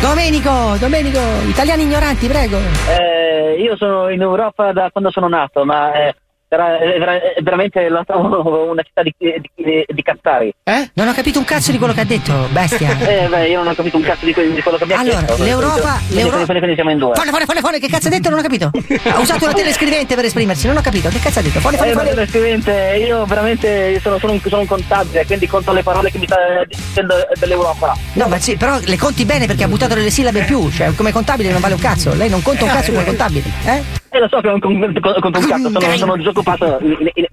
Domenico, 0.00 0.76
Domenico, 0.78 1.20
italiani 1.46 1.82
ignoranti, 1.82 2.26
prego. 2.28 2.58
Eh, 2.88 3.56
io 3.58 3.76
sono 3.76 4.08
in 4.10 4.20
Europa 4.20 4.72
da 4.72 4.90
quando 4.90 5.10
sono 5.10 5.28
nato, 5.28 5.64
ma 5.64 5.92
eh, 5.92 6.14
era- 6.48 6.78
è 6.78 7.40
veramente 7.42 7.88
la 7.88 8.02
trovo 8.04 8.64
una 8.70 8.82
città 8.82 9.02
di, 9.02 9.14
di, 9.18 9.84
di 9.86 10.02
cazzari. 10.02 10.52
Eh? 10.64 10.90
Non 10.94 11.08
ho 11.08 11.12
capito 11.12 11.38
un 11.38 11.44
cazzo 11.44 11.70
di 11.72 11.78
quello 11.78 11.92
che 11.92 12.00
ha 12.00 12.04
detto, 12.04 12.32
bestia. 12.50 12.94
Eh, 13.06 13.26
beh, 13.28 13.48
io 13.48 13.58
non 13.62 13.68
ho 13.68 13.74
capito 13.74 13.96
un 13.96 14.02
cazzo 14.02 14.24
di, 14.24 14.32
que- 14.32 14.52
di 14.52 14.60
quello 14.62 14.76
che 14.78 14.84
ha 14.92 14.98
Allora, 14.98 15.20
detto. 15.20 15.42
l'Europa- 15.42 15.98
Quindi, 15.98 16.14
l'Europa- 16.14 16.36
quindi- 16.44 16.58
quindi 16.58 16.74
siamo 16.74 16.90
in 16.90 16.98
due. 16.98 17.14
Fone, 17.14 17.30
fone, 17.30 17.44
fone, 17.44 17.60
fone, 17.60 17.78
che 17.78 17.88
cazzo 17.88 18.06
ha 18.08 18.10
detto? 18.10 18.28
Non 18.30 18.38
ho 18.38 18.42
capito. 18.42 18.70
Ha 19.16 19.18
usato 19.20 19.44
una 19.44 19.52
telescrivente 19.54 20.14
per 20.14 20.24
esprimersi, 20.24 20.66
non 20.66 20.76
ho 20.76 20.80
capito. 20.80 21.08
Che 21.08 21.18
cazzo 21.18 21.38
ha 21.38 21.42
detto? 21.42 21.60
Fone, 21.60 21.76
fone, 21.76 21.90
Eh, 21.90 21.94
ma 21.94 22.02
fone. 22.04 22.26
scrivente, 22.26 23.04
io 23.06 23.24
veramente 23.26 24.00
sono, 24.00 24.18
sono 24.18 24.32
un, 24.32 24.40
sono 24.40 24.60
un 24.60 24.66
contabile, 24.66 25.24
quindi 25.26 25.46
conto 25.46 25.72
le 25.72 25.82
parole 25.82 26.10
che 26.10 26.18
mi 26.18 26.26
sta 26.26 26.36
dicendo 26.66 27.14
dell'Europa. 27.38 27.96
No, 28.14 28.28
ma 28.28 28.38
sì, 28.38 28.56
però 28.56 28.78
le 28.82 28.96
conti 28.98 29.24
bene 29.24 29.46
perché 29.46 29.64
ha 29.64 29.68
buttato 29.68 29.94
delle 29.94 30.10
sillabe 30.10 30.40
in 30.40 30.44
più. 30.46 30.70
Cioè, 30.70 30.94
come 30.94 31.12
contabile 31.12 31.50
non 31.52 31.60
vale 31.60 31.74
un 31.74 31.80
cazzo. 31.80 32.14
Lei 32.14 32.28
non 32.28 32.42
conta 32.42 32.64
un 32.64 32.70
cazzo 32.70 32.92
come 32.92 33.04
contabile. 33.04 33.42
Eh? 33.64 33.82
Eh, 34.10 34.18
lo 34.20 34.28
so 34.28 34.40
che 34.40 34.48
non 34.48 34.60
conto 34.60 35.00
conto 35.20 35.38
un 35.38 35.46
cazzo, 35.46 35.70
sono, 35.70 35.96
sono 36.22 36.32
disoccupato. 36.42 36.78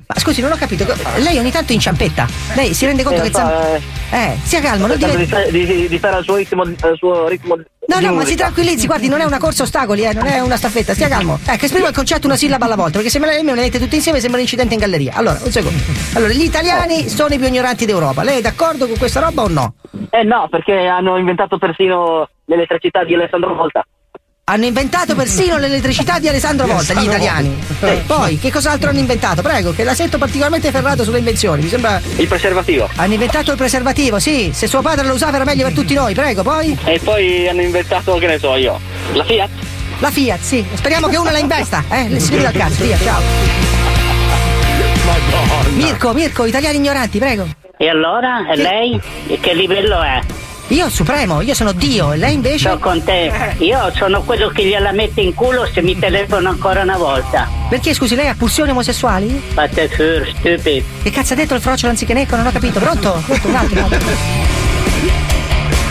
Ma 0.07 0.19
scusi, 0.19 0.41
non 0.41 0.51
ho 0.51 0.55
capito. 0.55 0.85
Lei 1.17 1.38
ogni 1.38 1.51
tanto 1.51 1.73
inciampetta. 1.73 2.27
Lei 2.55 2.73
si 2.73 2.85
rende 2.85 3.03
conto 3.03 3.21
Eh, 3.21 3.23
che 3.25 3.31
Zam- 3.31 3.51
Eh, 4.11 4.38
sia 4.43 4.61
calmo, 4.61 4.88
non 4.88 4.97
dire. 4.97 5.15
di, 5.51 5.65
di, 5.65 5.88
di 5.88 5.97
stare 5.97 6.17
al 6.17 6.23
suo 6.23 6.35
ritmo, 6.35 6.61
al 6.61 6.95
suo 6.95 7.27
ritmo 7.27 7.57
No, 7.85 7.99
no, 7.99 8.13
ma 8.13 8.23
si 8.23 8.35
tranquillizzi, 8.35 8.85
guardi, 8.85 9.09
non 9.09 9.19
è 9.19 9.25
una 9.25 9.39
corsa 9.39 9.63
ostacoli, 9.63 10.05
eh, 10.05 10.13
non 10.13 10.25
è 10.25 10.39
una 10.39 10.55
staffetta, 10.55 10.93
stia 10.93 11.09
calmo. 11.09 11.38
Ecco, 11.45 11.65
esprima 11.65 11.89
il 11.89 11.93
concetto 11.93 12.27
una 12.27 12.38
sillaba 12.38 12.63
alla 12.65 12.77
volta, 12.77 12.93
perché 12.93 13.09
se 13.09 13.19
me 13.19 13.27
le 13.27 13.43
mette 13.43 13.77
tutte 13.77 13.95
insieme 13.95 14.19
sembra 14.19 14.38
un 14.38 14.43
incidente 14.45 14.73
in 14.73 14.80
galleria. 14.80 15.13
Allora, 15.15 15.38
un 15.43 15.51
secondo. 15.51 15.77
Allora, 16.13 16.31
gli 16.31 16.43
italiani 16.43 17.09
sono 17.09 17.34
i 17.34 17.38
più 17.38 17.47
ignoranti 17.47 17.85
d'Europa. 17.85 18.23
Lei 18.23 18.38
è 18.38 18.41
d'accordo 18.41 18.88
con 18.88 18.97
questa 18.97 19.19
roba 19.19 19.41
o 19.43 19.47
no? 19.49 19.75
Eh 20.11 20.23
no, 20.23 20.47
perché 20.49 20.85
hanno 20.85 21.17
inventato 21.17 21.57
persino 21.57 22.30
l'elettricità 22.45 23.03
di 23.03 23.15
Alessandro 23.15 23.53
Volta. 23.53 23.85
Hanno 24.45 24.65
inventato 24.65 25.15
persino 25.15 25.57
l'elettricità 25.57 26.20
di 26.20 26.28
Alessandro 26.28 26.68
Volta, 26.68 26.94
gli 26.95 27.06
italiani. 27.06 27.57
Eh, 27.80 28.03
poi, 28.06 28.38
che 28.38 28.52
cos'altro 28.52 28.90
hanno 28.90 28.99
inventato? 28.99 29.41
Prego, 29.41 29.72
che 29.72 29.86
la 29.86 29.95
sento 29.95 30.18
particolarmente 30.18 30.70
ferrato 30.70 31.06
sulle 31.06 31.20
invenzioni. 31.20 31.61
Mi 31.61 31.70
sembra. 31.70 32.02
Il 32.18 32.28
preservativo. 32.28 32.90
Hanno 32.98 33.14
inventato 33.14 33.52
il 33.52 33.57
preservativo, 33.57 34.20
sì. 34.20 34.52
Se 34.53 34.68
suo 34.68 34.82
padre 34.82 35.07
lo 35.07 35.14
usava 35.14 35.38
era 35.38 35.45
meglio 35.45 35.64
per 35.64 35.72
tutti 35.72 35.94
noi, 35.94 36.14
prego, 36.14 36.44
poi. 36.44 36.78
E 36.84 36.99
poi 37.02 37.48
hanno 37.48 37.61
inventato, 37.61 38.18
che 38.18 38.28
ne 38.28 38.38
so 38.38 38.57
io, 38.57 38.78
la 39.14 39.24
Fiat. 39.24 39.49
La 39.99 40.11
Fiat, 40.11 40.41
sì. 40.41 40.65
Speriamo 40.74 41.07
che 41.07 41.15
una 41.15 41.32
la 41.32 41.40
investa. 41.40 41.82
Eh, 41.90 42.10
le 42.10 42.20
si 42.20 42.32
vede 42.32 42.44
dal 42.44 42.52
cazzo, 42.52 42.84
via, 42.84 42.98
ciao. 42.98 43.22
Mirko, 45.70 46.11
Mirko, 46.11 46.44
italiani 46.44 46.76
ignoranti, 46.76 47.18
prego. 47.18 47.48
E 47.78 47.88
allora? 47.88 48.45
E 48.52 48.57
lei? 48.57 48.99
E 49.26 49.40
che 49.40 49.53
livello 49.53 50.02
è? 50.02 50.20
Io 50.69 50.90
supremo, 50.90 51.41
io 51.41 51.53
sono 51.53 51.72
Dio, 51.72 52.14
e 52.14 52.18
lei 52.18 52.34
invece? 52.34 52.69
Sto 52.69 52.80
con 52.80 53.03
te. 53.03 53.31
Io 53.60 53.91
sono 53.95 54.23
quello 54.23 54.48
che 54.48 54.65
gliela 54.65 54.91
mette 54.91 55.22
in 55.22 55.34
culo 55.35 55.68
se 55.72 55.81
mi 55.84 55.98
telefono 55.99 56.49
ancora 56.49 56.81
una 56.81 56.98
volta. 56.98 57.48
Perché 57.69 57.94
scusi, 57.94 58.15
lei 58.15 58.27
ha 58.27 58.34
pulsioni 58.35 58.72
omosessuali? 58.72 59.40
Fate 59.53 59.88
fur, 59.90 60.27
stupid. 60.35 60.84
Che 61.03 61.10
cazzo 61.11 61.34
ha 61.34 61.35
detto 61.35 61.53
il 61.53 61.61
froccio 61.61 61.88
anziché 61.88 62.14
necco? 62.14 62.35
Non 62.38 62.48
ho 62.48 62.52
capito. 62.52 62.80
Pronto? 62.80 63.22
Pronto, 63.26 63.48
un 63.48 63.56
altro, 63.56 63.77
un 63.85 63.94
altro. 63.94 64.10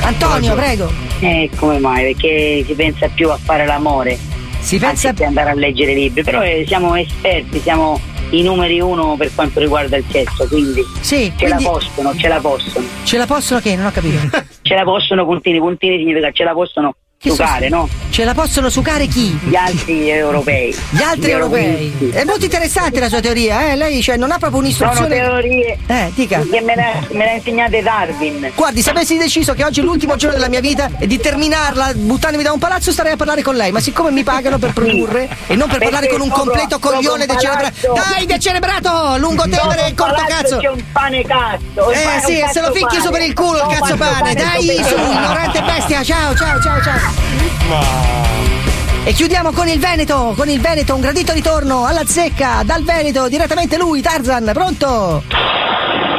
Antonio, 0.03 0.55
prego. 0.55 0.91
Eh, 1.21 1.49
come 1.57 1.79
mai? 1.79 2.13
Perché 2.13 2.65
si 2.67 2.73
pensa 2.75 3.07
più 3.09 3.31
a 3.31 3.39
fare 3.41 3.65
l'amore. 3.67 4.19
Si 4.59 4.79
pensa 4.79 5.09
Anziché 5.11 5.27
andare 5.29 5.51
a 5.51 5.55
leggere 5.55 5.95
libri. 5.95 6.25
Però 6.25 6.43
eh, 6.43 6.65
siamo 6.67 6.97
esperti, 6.97 7.61
siamo 7.61 8.01
i 8.31 8.43
numeri 8.43 8.81
uno 8.81 9.15
per 9.17 9.31
quanto 9.35 9.61
riguarda 9.61 9.97
il 9.97 10.05
sesso, 10.11 10.47
quindi 10.49 10.83
Sì, 11.01 11.31
ce 11.37 11.45
quindi- 11.47 11.63
la 11.63 11.71
possono, 11.71 12.17
ce 12.17 12.29
la 12.29 12.41
possono. 12.41 12.85
Ce 13.05 13.17
la 13.19 13.27
possono 13.27 13.61
che? 13.61 13.77
Non 13.77 13.87
ho 13.87 13.91
capito. 13.93 14.19
Ce 14.73 14.79
la 14.79 14.85
possono 14.85 15.27
puntini, 15.27 15.59
puntini 15.59 15.99
significa 15.99 16.31
ce 16.31 16.45
la 16.45 16.55
possono 16.55 16.95
giocare, 17.23 17.69
no? 17.69 17.89
Ce 18.11 18.25
la 18.25 18.35
possono 18.35 18.69
sucare 18.69 19.07
chi? 19.07 19.39
Gli 19.45 19.55
altri 19.55 20.11
europei. 20.11 20.77
Gli 20.91 21.03
altri 21.03 21.31
europei. 21.31 22.11
È 22.13 22.25
molto 22.25 22.45
interessante 22.45 22.99
la 22.99 23.09
sua 23.09 23.21
teoria, 23.21 23.71
eh? 23.71 23.77
Lei 23.77 24.03
cioè, 24.03 24.17
non 24.17 24.31
ha 24.33 24.39
proprio 24.39 24.61
Sono 24.71 24.91
un'istruzione. 24.91 25.15
teorie 25.15 25.79
Eh, 25.87 26.11
dica. 26.15 26.41
che 26.51 26.61
me 26.61 26.75
le, 26.75 27.25
ha 27.31 27.33
insegnate 27.35 27.81
Darwin. 27.81 28.51
Guardi, 28.55 28.83
se 28.83 28.91
avessi 28.91 29.17
deciso 29.17 29.55
che 29.55 29.65
oggi 29.65 29.81
è 29.81 29.83
l'ultimo 29.83 30.17
giorno 30.17 30.35
della 30.37 30.49
mia 30.49 30.61
vita 30.61 30.91
e 30.99 31.07
di 31.07 31.19
terminarla 31.19 31.93
buttandomi 31.95 32.43
da 32.43 32.53
un 32.53 32.59
palazzo 32.59 32.91
starei 32.91 33.13
a 33.13 33.17
parlare 33.17 33.43
con 33.43 33.55
lei, 33.55 33.71
ma 33.71 33.81
siccome 33.81 34.11
mi 34.11 34.25
pagano 34.25 34.59
per 34.59 34.73
produrre 34.73 35.29
e 35.47 35.55
non 35.55 35.69
per 35.69 35.79
Perché 35.79 35.85
parlare 35.95 36.09
con 36.09 36.21
un 36.21 36.29
completo 36.29 36.79
sopra 36.81 36.91
coglione 36.91 37.27
palazzo- 37.27 37.93
Dai, 37.95 38.27
decenerato! 38.27 39.17
Lungotevere 39.19 39.75
Dopo 39.77 39.87
e 39.89 39.95
corto 39.95 40.25
cazzo! 40.27 40.57
C'è 40.59 40.69
un 40.69 40.83
pane 40.93 41.23
cazzo. 41.25 41.91
Eh 41.91 42.21
sì, 42.25 42.39
e 42.41 42.49
se 42.53 42.61
lo 42.61 42.73
ficchi 42.73 43.01
su 43.01 43.11
per 43.11 43.23
il 43.23 43.33
culo 43.35 43.69
il 43.71 43.77
cazzo 43.79 43.97
pane! 43.97 44.35
Dai, 44.35 44.65
su, 44.85 44.97
ignorante 44.97 45.63
bestia! 45.63 46.03
Ciao, 46.03 46.35
ciao, 46.35 46.61
ciao, 46.61 46.83
ciao! 46.83 47.12
Sigma. 47.15 48.62
E 49.05 49.13
chiudiamo 49.15 49.51
con 49.51 49.67
il 49.69 49.81
Veneto, 49.81 50.33
con 50.37 50.49
il 50.49 50.61
Veneto, 50.61 50.95
un 50.95 51.01
gradito 51.01 51.33
ritorno 51.33 51.87
alla 51.87 52.05
zecca, 52.05 52.63
dal 52.65 52.85
Veneto, 52.85 53.29
direttamente 53.29 53.77
lui, 53.77 54.01
Tarzan, 54.01 54.51
pronto? 54.55 55.25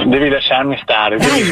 Devi 0.06 0.28
lasciarmi 0.30 0.78
stare. 0.84 1.16
Devi, 1.18 1.50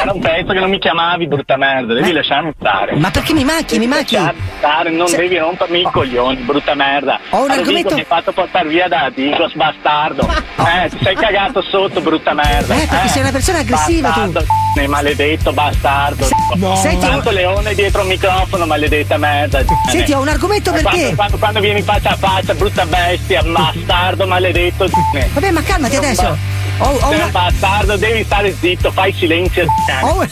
era 0.00 0.12
un 0.12 0.20
pezzo 0.20 0.52
che 0.52 0.60
non 0.60 0.70
mi 0.70 0.78
chiamavi, 0.78 1.26
brutta 1.26 1.56
merda. 1.56 1.94
Devi 1.94 2.12
lasciarmi 2.12 2.52
stare. 2.56 2.94
Ma 2.94 3.10
perché 3.10 3.32
mi 3.32 3.42
manchi, 3.44 3.76
mi 3.78 3.88
manchi? 3.88 4.14
Lasciarmi 4.14 4.40
stare, 4.58 4.90
non 4.90 5.08
Se- 5.08 5.16
devi 5.16 5.36
rompermi 5.36 5.80
i 5.80 5.88
coglioni, 5.90 6.36
brutta 6.42 6.74
merda. 6.74 7.18
Ho 7.30 7.42
un 7.42 7.50
argomento- 7.50 7.94
mi 7.94 8.00
hai 8.00 8.06
fatto 8.06 8.30
portare 8.30 8.68
via 8.68 8.86
da 8.86 9.10
Digos, 9.12 9.52
bastardo. 9.54 10.28
Eh, 10.58 10.88
ti 10.90 10.98
sei 11.02 11.16
cagato 11.16 11.60
sotto, 11.60 12.00
brutta 12.00 12.34
merda. 12.34 12.74
Eh, 12.74 12.86
perché 12.86 13.08
sei 13.08 13.22
una 13.22 13.32
persona 13.32 13.58
aggressiva, 13.58 14.08
bastardo, 14.08 14.40
tu. 14.74 14.84
maledetto 14.88 15.52
bastardo. 15.52 16.28
No. 16.54 16.76
Senti, 16.76 17.06
Tanto 17.06 17.30
leone 17.30 17.74
dietro 17.74 18.02
il 18.02 18.08
microfono, 18.08 18.64
maledetta 18.64 19.16
merda. 19.16 19.62
Senti, 19.88 20.12
ho 20.12 20.20
un 20.20 20.28
argomento 20.28 20.67
Eh, 20.68 20.82
perché- 20.82 20.98
Quando, 20.98 21.16
quando, 21.16 21.38
quando 21.38 21.60
vieni 21.60 21.82
faccia 21.82 22.10
a 22.10 22.16
faccia, 22.16 22.54
brutta 22.54 22.84
bestia, 22.86 23.42
bastardo, 23.42 24.26
maledetto. 24.26 24.86
Vabbè, 25.32 25.50
ma 25.50 25.62
calmati 25.62 25.96
adesso. 25.96 26.36
Ho, 26.78 26.84
ho 26.90 26.98
Sei 27.08 27.14
una... 27.16 27.24
un 27.24 27.30
bastardo, 27.32 27.96
devi 27.96 28.22
stare 28.24 28.54
zitto, 28.54 28.90
fai 28.92 29.12
silenzio. 29.12 29.66
Oh. 30.02 30.26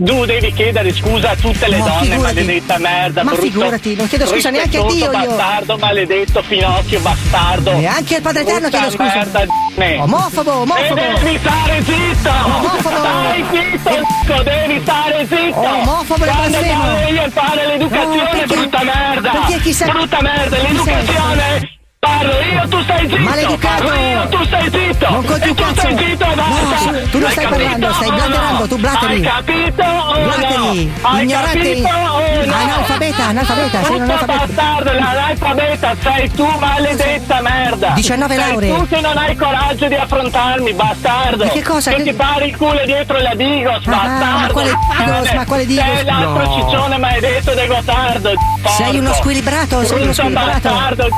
Tu 0.00 0.24
devi 0.26 0.52
chiedere 0.52 0.92
scusa 0.94 1.30
a 1.30 1.34
tutte 1.34 1.66
le 1.68 1.78
No, 1.78 1.84
donne, 1.86 2.04
figurati. 2.04 2.34
maledetta 2.34 2.78
merda. 2.78 3.24
Ma 3.24 3.30
brutto- 3.32 3.46
figurati, 3.46 3.96
non 3.96 4.06
chiedo 4.06 4.26
scusa 4.26 4.50
neanche 4.50 4.78
a 4.78 4.82
Dio 4.84 4.94
io. 4.94 5.10
bastardo, 5.10 5.76
maledetto, 5.76 6.44
Pinocchio, 6.46 7.00
bastardo. 7.00 7.72
Neanche 7.72 8.14
al 8.14 8.22
Padre 8.22 8.42
Eterno 8.42 8.68
chiedo 8.68 8.90
scusa. 8.90 9.02
merda, 9.16 9.44
d***ne. 9.44 9.98
Omofobo, 10.00 10.52
omofobo. 10.52 11.00
E 11.00 11.14
devi 11.20 11.38
stare 11.38 11.82
zitto! 11.82 12.30
Omofobo. 12.30 12.96
Stai 12.96 13.44
zitto, 13.50 13.90
d***o, 13.90 14.42
devi 14.44 14.80
stare 14.82 15.26
zitto! 15.28 15.58
Omofobo 15.68 16.24
e 16.24 16.30
blasfemo. 16.30 16.84
devi 16.94 17.30
fare 17.32 17.62
No, 17.64 17.68
l'educazione, 17.72 18.28
perché- 18.30 18.46
brutta 18.54 18.82
merda! 18.84 19.30
perché 19.30 19.58
chi 19.62 19.72
sei- 19.72 19.90
Brutta 19.90 20.18
merda, 20.22 20.56
l'educazione 20.58 21.77
Parlo 22.00 22.30
io, 22.40 22.68
tu 22.68 22.80
stai 22.84 23.08
zitto! 23.08 23.18
Maleducato! 23.22 23.82
Parlo 23.84 24.00
io, 24.00 24.28
tu 24.28 24.44
stai 24.44 24.70
zitto! 24.70 25.10
Non 25.10 25.24
conti 25.24 25.48
un 25.48 25.54
tu 25.56 25.62
cazzo! 25.64 25.80
stai 25.80 25.96
zitto, 25.98 26.26
No, 26.26 26.34
basta! 26.36 26.76
su- 26.78 27.10
tu 27.10 27.18
non 27.18 27.30
stai 27.30 27.44
capito 27.44 27.62
parlando, 27.64 27.92
stai 27.92 28.08
o 28.08 28.12
blatterando, 28.12 28.58
no? 28.60 28.66
tu 28.68 28.76
blatteri! 28.78 29.14
Hai 29.14 29.20
capito 29.22 29.82
o 29.82 30.18
no? 30.18 30.76
Hai 31.02 31.22
Ignorante! 31.24 31.58
capito 31.58 31.88
o 31.88 32.46
no? 32.46 32.54
Analfabeta, 32.54 33.24
analfabeta, 33.24 33.82
sei 33.82 33.96
un 33.96 34.02
analfabeta! 34.02 34.46
bastardo, 34.46 34.92
l'analfabeta 34.92 35.94
sei 36.00 36.30
tu, 36.30 36.46
maledetta 36.60 37.40
merda! 37.40 37.88
19 37.94 38.34
sei 38.36 38.46
lauree. 38.48 38.74
tu 38.76 38.86
che 38.88 39.00
non 39.00 39.16
hai 39.18 39.36
coraggio 39.36 39.88
di 39.88 39.94
affrontarmi, 39.96 40.72
bastardo! 40.74 41.44
Ma 41.44 41.50
che 41.50 41.62
cosa? 41.62 41.90
Che 41.90 41.96
Che- 41.96 42.02
ti 42.04 42.12
pari 42.12 42.46
il 42.48 42.56
culo 42.56 42.80
dietro 42.84 43.18
la 43.18 43.34
Digos, 43.34 43.86
Ah, 43.86 43.90
bastardo! 43.90 44.38
ma 44.38 44.46
quale 44.52 44.70
Digos? 44.70 45.32
Ma 45.32 45.44
quale 45.46 45.66
Digos? 45.66 45.84
Sei 45.84 46.04
l'altro 46.04 46.44
No. 46.44 46.54
ciccione 46.54 46.98
maledetto 46.98 47.54
del 47.54 47.66
Gotardo! 47.66 48.32
Sei 48.76 48.98
uno 48.98 49.12
squilibrato, 49.14 49.84
sei 49.84 50.02
uno 50.02 50.12
squilibrato! 50.12 50.68
bastardo. 50.68 51.08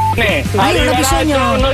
Ma 0.52 0.69
io 0.70 0.84
non 0.84 0.92
ho 0.92 0.96
bisogno- 0.96 1.72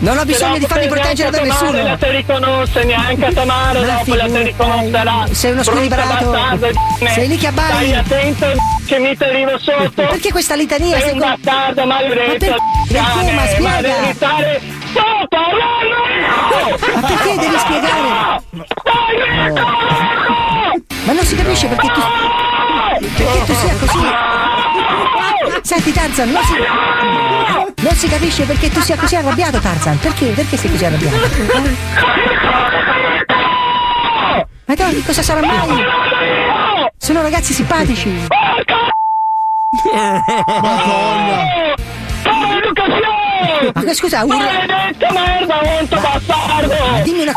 Non 0.00 0.18
ho 0.18 0.24
bisogno 0.24 0.58
di 0.58 0.66
farmi 0.66 0.84
te 0.84 0.90
proteggere 0.90 1.30
da 1.30 1.40
nessuno. 1.40 1.82
La 1.82 1.96
te 1.96 2.10
riconosce, 2.10 2.84
neanche 2.84 3.32
Tamara 3.32 3.80
Ma 3.80 3.86
dopo 3.86 4.14
la 4.14 4.24
te 4.26 4.42
riconoscerà. 4.42 5.26
sei 5.30 5.52
uno 5.52 5.62
squilibrato. 5.62 6.36
Sei 7.14 7.28
lì 7.28 7.36
che 7.38 7.46
abbai. 7.46 7.70
Stai 7.88 7.94
attento 7.94 8.46
che 8.86 8.98
mi 8.98 9.16
ti 9.16 9.24
arrivo 9.24 9.58
sotto. 9.58 10.02
Perché 10.06 10.30
questa 10.30 10.54
litania? 10.54 10.98
Sei 11.00 11.12
un 11.12 11.18
bastardo 11.18 11.80
Ma 11.86 11.94
maledetto, 11.94 12.38
per- 12.38 12.56
perché? 12.88 13.32
Ma 13.32 13.46
spiega. 13.46 13.68
ma 13.68 13.80
devi. 13.80 14.12
Sto 14.92 15.02
parlando! 15.28 17.00
Ma 17.00 17.06
perché 17.06 17.36
devi 17.38 17.58
spiegare? 17.58 18.42
Ma 21.04 21.12
non 21.12 21.24
si 21.24 21.34
capisce 21.36 21.66
perché 21.68 21.86
tu. 21.88 22.00
Perché 23.16 23.44
tu 23.46 23.54
sia 23.54 23.74
così. 23.78 23.98
Senti 25.62 25.92
Tarzan, 25.92 26.30
non 26.30 26.42
si. 26.44 26.52
Capisce 28.32 28.50
perché 28.50 28.70
tu 28.70 28.80
sia 28.80 28.96
così 28.96 29.14
arrabbiato, 29.14 29.58
Tarzan. 29.58 29.98
Perché? 29.98 30.28
Perché 30.28 30.56
sei 30.56 30.70
così 30.70 30.86
arrabbiato? 30.86 31.16
Ma 34.64 34.74
no, 34.74 34.88
di 34.88 35.02
cosa 35.02 35.20
sarà 35.22 35.42
mai? 35.44 35.84
Sono 36.96 37.20
ragazzi 37.20 37.52
simpatici. 37.52 38.26
Madonna! 40.62 41.44
Ma 43.74 43.94
scusa, 43.94 44.24
urla. 44.24 44.36
Maledetto 44.36 45.06
merda, 45.12 45.60
onto 45.78 46.00
bastardo! 46.00 47.02
Dimmi 47.02 47.22
una 47.22 47.32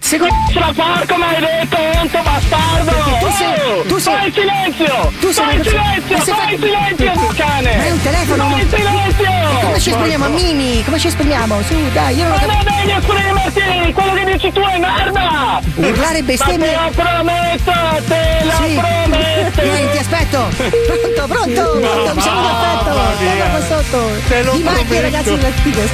Secondo 0.00 0.34
la 0.54 0.72
porco 0.74 1.16
maledetto, 1.16 1.76
onto 1.98 2.18
bastardo! 2.22 2.92
Tu 3.20 3.30
sei- 3.36 3.86
tu 3.88 3.98
sei- 3.98 4.14
Fai 4.16 4.32
silenzio! 4.32 5.12
tu 5.20 5.30
sei 5.30 5.44
Fai 5.44 5.54
una 5.56 5.64
silenzio! 5.64 6.16
ma 6.16 6.24
sei 6.24 6.34
Fai 6.34 6.56
fa- 6.56 6.64
silenzio, 6.66 7.32
cane! 7.36 7.76
Ma 7.76 7.84
è 7.84 7.90
un 7.90 8.02
telefono, 8.02 8.42
Fai 8.48 8.50
non- 8.60 8.68
silenzio! 8.70 9.58
Come 9.60 9.78
ci 9.80 9.90
esprimiamo, 9.90 10.28
Mimi? 10.28 10.84
Come 10.84 10.98
ci 10.98 11.06
esprimiamo? 11.08 11.62
Su, 11.62 11.74
dai, 11.92 12.16
io 12.16 12.28
non 12.28 12.30
Ma 12.30 12.36
ho 12.36 12.46
non 12.46 12.56
capito. 12.64 12.74
devi 12.80 12.92
esprimerti! 12.98 13.92
Quello 13.92 14.12
che 14.14 14.24
dici 14.32 14.52
tu 14.52 14.60
è 14.60 14.78
merda! 14.78 15.60
Urlare 15.74 16.22
bestemmie. 16.22 16.74
Ma 16.74 16.80
te 16.80 16.84
lo 16.86 16.90
prometto! 17.02 17.72
Te 18.08 18.44
lo 18.44 18.50
Sì. 18.52 18.74
prometto! 18.80 19.60
Vieni, 19.62 19.90
ti 19.90 19.98
aspetto. 19.98 20.48
Pronto, 20.56 21.26
pronto. 21.26 21.78
pronto 21.78 22.14
mi 22.14 22.20
sono 22.22 22.40
d'affetto. 22.40 22.90
Guarda 23.20 23.44
qua 23.50 23.60
sotto. 23.68 24.10
Te 24.28 24.42
lo 24.44 24.52
Di 24.52 24.62
macchie, 24.62 24.84
prometto. 24.84 25.02
ragazzi 25.02 25.36
della 25.36 25.48
Tigres. 25.62 25.90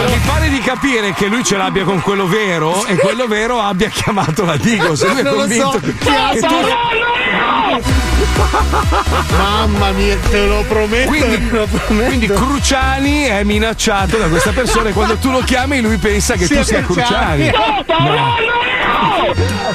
Ma 0.00 0.04
mi 0.06 0.20
pare 0.24 0.48
di 0.48 0.60
capire 0.60 1.12
che 1.12 1.26
lui 1.26 1.42
ce 1.42 1.56
l'abbia 1.56 1.82
con 1.84 2.00
quello 2.00 2.26
vero 2.28 2.86
e 2.86 2.96
quello 2.96 3.26
vero 3.26 3.60
abbia 3.60 3.88
chiamato 3.88 4.44
la 4.44 4.56
Digos. 4.56 5.04
Lui 5.08 5.18
è 5.18 5.22
Non 5.22 5.32
lo 5.32 5.38
convinto 5.40 5.72
so. 5.72 5.80
che 5.80 5.92
Ti 5.92 6.40
tu- 6.46 8.07
Mamma 9.36 9.90
mia, 9.92 10.16
te 10.30 10.46
lo 10.46 10.64
prometto. 10.66 11.08
Quindi, 11.08 11.48
lo 11.50 11.66
prometto. 11.66 12.06
quindi 12.08 12.26
Cruciani 12.26 13.22
è 13.24 13.42
minacciato 13.44 14.16
da 14.16 14.26
questa 14.26 14.50
persona 14.50 14.88
e 14.90 14.92
quando 14.92 15.16
tu 15.16 15.30
lo 15.30 15.40
chiami 15.40 15.80
lui 15.80 15.96
pensa 15.98 16.34
che 16.34 16.46
Sì, 16.46 16.56
tu 16.56 16.62
sia 16.62 16.82
Cruciani. 16.82 17.50
Cruciani. 17.50 18.56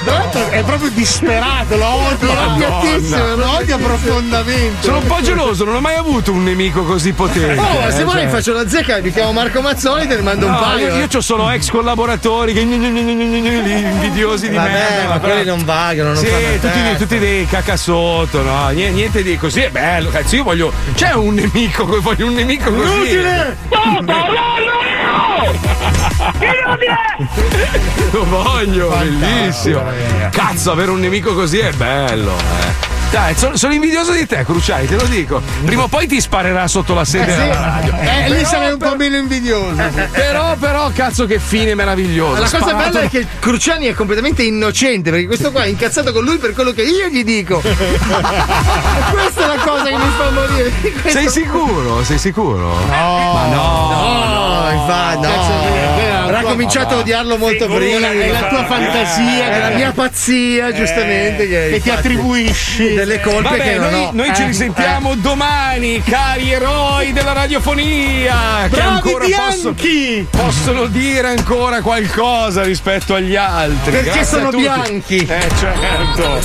Tra 0.03 0.14
l'altro 0.18 0.49
è 0.49 0.64
proprio 0.64 0.90
disperato, 0.90 1.76
lo 1.78 1.86
odio, 1.88 2.34
lo 2.34 2.76
odio 2.76 3.36
lo 3.36 3.52
odio 3.57 3.78
profondamente. 3.78 4.82
Sono 4.84 4.98
un 4.98 5.06
po' 5.06 5.22
geloso, 5.22 5.64
non 5.65 5.76
ho 5.76 5.80
mai 5.82 5.95
avuto 5.95 6.32
un 6.32 6.44
nemico 6.44 6.84
così 6.84 7.14
potente. 7.14 7.60
Oh, 7.61 7.80
ma 7.82 7.91
se 7.91 8.02
eh, 8.02 8.03
vuoi 8.03 8.18
cioè. 8.22 8.28
faccio 8.28 8.53
la 8.53 8.68
zecca, 8.68 8.99
mi 9.02 9.11
chiamo 9.11 9.32
Marco 9.34 9.61
Mazzoli, 9.61 10.07
te 10.07 10.15
ne 10.15 10.22
mando 10.22 10.48
un 10.48 10.52
No, 10.53 10.60
paio. 10.60 10.88
io, 10.88 10.94
eh. 10.95 10.98
io 10.99 11.07
ho 11.14 11.22
solo 11.22 11.49
ex 11.52 11.70
collaboratori 11.70 12.53
che 12.53 12.64
gni- 12.65 12.78
gni- 12.78 12.91
gni- 12.91 13.03
gni- 13.03 13.15
gni- 13.15 13.41
gni- 13.41 13.61
gli 13.64 13.86
invidiosi 13.86 14.49
di 14.49 14.56
Vabbè, 14.56 14.70
merda. 14.72 15.07
ma 15.07 15.20
quelli 15.20 15.45
non 15.45 15.64
vagano, 15.64 16.14
non 16.14 16.18
sì, 16.24 16.30
tutti, 16.60 16.98
tutti 16.98 17.20
dei 17.20 17.45
caca 17.45 17.78
sotto, 18.34 18.41
no? 18.41 18.69
Niente, 18.69 18.93
niente 18.93 19.23
di 19.23 19.38
così 19.38 19.61
è 19.61 19.69
bello. 19.69 20.10
Cazzo, 20.10 20.35
io 20.35 20.43
voglio. 20.43 20.73
C'è 20.95 21.14
un 21.14 21.35
nemico, 21.35 21.85
voglio 22.01 22.26
un 22.26 22.34
nemico 22.34 22.72
così. 22.72 22.89
Inutile! 22.89 23.57
Lo 28.11 28.26
voglio, 28.26 28.89
bellissimo. 28.89 29.84
Cazzo, 30.31 30.72
avere 30.72 30.91
un 30.91 30.99
nemico 30.99 31.34
così 31.34 31.60
è 31.60 31.72
bello, 31.73 32.35
eh. 32.35 32.93
Dai, 33.14 33.35
sono, 33.35 33.56
sono 33.56 33.73
invidioso 33.76 34.11
di 34.11 34.26
te, 34.26 34.44
Cruciani, 34.44 34.88
te 34.88 34.95
lo 34.95 35.03
dico. 35.03 35.40
Prima 35.65 35.84
o 35.84 35.88
poi 35.88 36.07
ti 36.07 36.19
sparerà 36.19 36.68
sotto 36.68 36.95
la 36.95 37.06
sede 37.06 37.27
Eh, 37.31 37.35
sì. 37.35 37.41
della 37.41 37.60
radio. 37.60 37.94
Eh, 37.99 38.30
lì 38.30 38.35
Però- 38.38 38.48
sarei 38.49 38.72
un 38.72 38.77
po' 38.80 38.95
meno 38.95 39.18
invidioso. 39.18 39.76
Però, 40.11 40.56
però, 40.56 40.90
cazzo, 40.91 41.27
che 41.27 41.38
fine 41.38 41.76
meraviglioso. 41.76 42.41
La 42.41 42.49
cosa 42.49 42.73
bella 42.73 43.02
è 43.02 43.10
che 43.10 43.27
Cruciani 43.40 43.85
è 43.85 43.94
completamente 43.94 44.41
innocente 44.41 45.11
perché 45.11 45.27
questo 45.27 45.52
qua 45.52 45.61
è 45.64 45.68
incazzato 45.68 46.11
con 46.11 46.23
lui 46.23 46.38
per 46.38 46.53
quello 46.53 46.72
che 46.72 46.81
io 46.81 47.07
gli 47.10 47.23
dico. 47.23 47.61
Questa 47.61 49.44
è 49.44 49.48
la 49.48 49.64
cosa 49.64 49.84
che 49.84 49.95
mi 49.95 50.10
fa 50.18 50.30
morire. 50.31 50.72
Questo- 50.72 51.10
Sei 51.19 51.30
sicuro? 51.30 52.03
Sei 52.03 52.18
sicuro? 52.18 52.80
No, 52.80 53.34
Ma 53.34 53.45
no, 53.53 54.64
no, 54.64 54.72
infatti, 54.72 55.15
no. 55.18 55.22
Cazzo, 55.22 55.52
Era 56.34 56.41
cominciato 56.49 56.95
a 56.95 56.97
odiarlo 56.99 57.38
molto 57.38 57.68
prima. 57.68 58.10
è 58.10 58.30
la 58.31 58.47
tua 58.47 58.65
fantasia, 58.65 59.51
è 59.51 59.60
la 59.60 59.76
mia 59.76 59.91
pazzia, 59.91 60.72
giustamente. 60.73 61.47
Che, 61.47 61.69
che 61.73 61.81
ti 61.81 61.89
attribuisci 61.89 62.93
delle 62.93 63.19
colpe 63.19 63.41
Vabbè, 63.57 63.61
che 63.64 63.76
non 63.77 63.91
noi, 63.91 64.01
ho. 64.03 64.10
noi 64.14 64.35
ci 64.35 64.41
Eh, 64.41 64.45
risentiamo 64.47 65.15
domani, 65.15 66.01
cari 66.03 66.51
eroi 66.51 67.14
della 67.14 67.34
radiofonia. 67.34 68.35
Che 68.64 68.69
Bravi 68.69 68.88
ancora 68.95 69.26
possono, 69.26 69.73
bianchi! 69.73 70.27
possono 70.30 70.85
dire 70.88 71.27
ancora 71.27 71.81
qualcosa 71.81 72.64
rispetto 72.64 73.14
agli 73.15 73.35
altri. 73.35 73.91
Perché 73.91 74.11
Grazie 74.11 74.26
sono 74.26 74.49
bianchi. 74.49 75.18
Eh, 75.18 75.47
certo. 75.60 76.41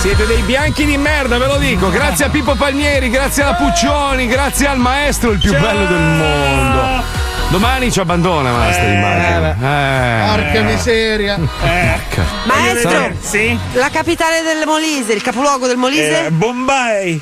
Siete 0.00 0.26
dei 0.26 0.42
bianchi 0.42 0.84
di 0.84 0.96
merda, 0.96 1.38
ve 1.38 1.46
lo 1.46 1.56
dico. 1.56 1.90
Grazie 1.90 2.26
a 2.26 2.28
Pippo 2.28 2.54
Palmieri, 2.54 3.10
grazie 3.10 3.42
alla 3.42 3.54
Puccioni, 3.54 4.26
grazie 4.26 4.66
al 4.68 4.78
maestro, 4.78 5.30
il 5.32 5.38
più 5.38 5.52
bello 5.52 5.84
del 5.86 5.98
mondo. 5.98 7.25
Domani 7.48 7.92
ci 7.92 8.00
abbandona, 8.00 8.50
maestro, 8.50 8.86
immagino. 8.86 9.54
Eh. 9.62 10.24
Porca 10.34 10.62
miseria. 10.62 11.38
Maestro, 12.44 13.12
Sì? 13.20 13.56
la 13.74 13.88
capitale 13.90 14.42
del 14.42 14.66
Molise, 14.66 15.12
il 15.12 15.22
capoluogo 15.22 15.68
del 15.68 15.76
Molise? 15.76 16.26
Eh, 16.26 16.30
Bombay. 16.32 17.20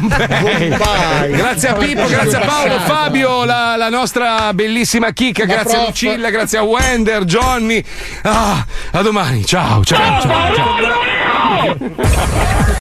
Bombay. 0.00 1.30
Grazie 1.30 1.68
a 1.68 1.72
Pippo, 1.74 2.06
grazie 2.06 2.38
a 2.38 2.46
Paolo, 2.46 2.78
Fabio, 2.80 3.44
la, 3.44 3.76
la 3.76 3.90
nostra 3.90 4.54
bellissima 4.54 5.10
chicca, 5.12 5.44
grazie 5.44 5.74
a 5.76 5.82
prof. 5.82 5.88
Lucilla, 5.88 6.30
grazie 6.30 6.56
a 6.58 6.62
Wender, 6.62 7.24
Johnny. 7.24 7.84
Ah, 8.22 8.64
a 8.92 9.02
domani, 9.02 9.44
ciao, 9.44 9.84
ciao, 9.84 10.20
ciao. 10.22 10.54
ciao. 10.54 10.70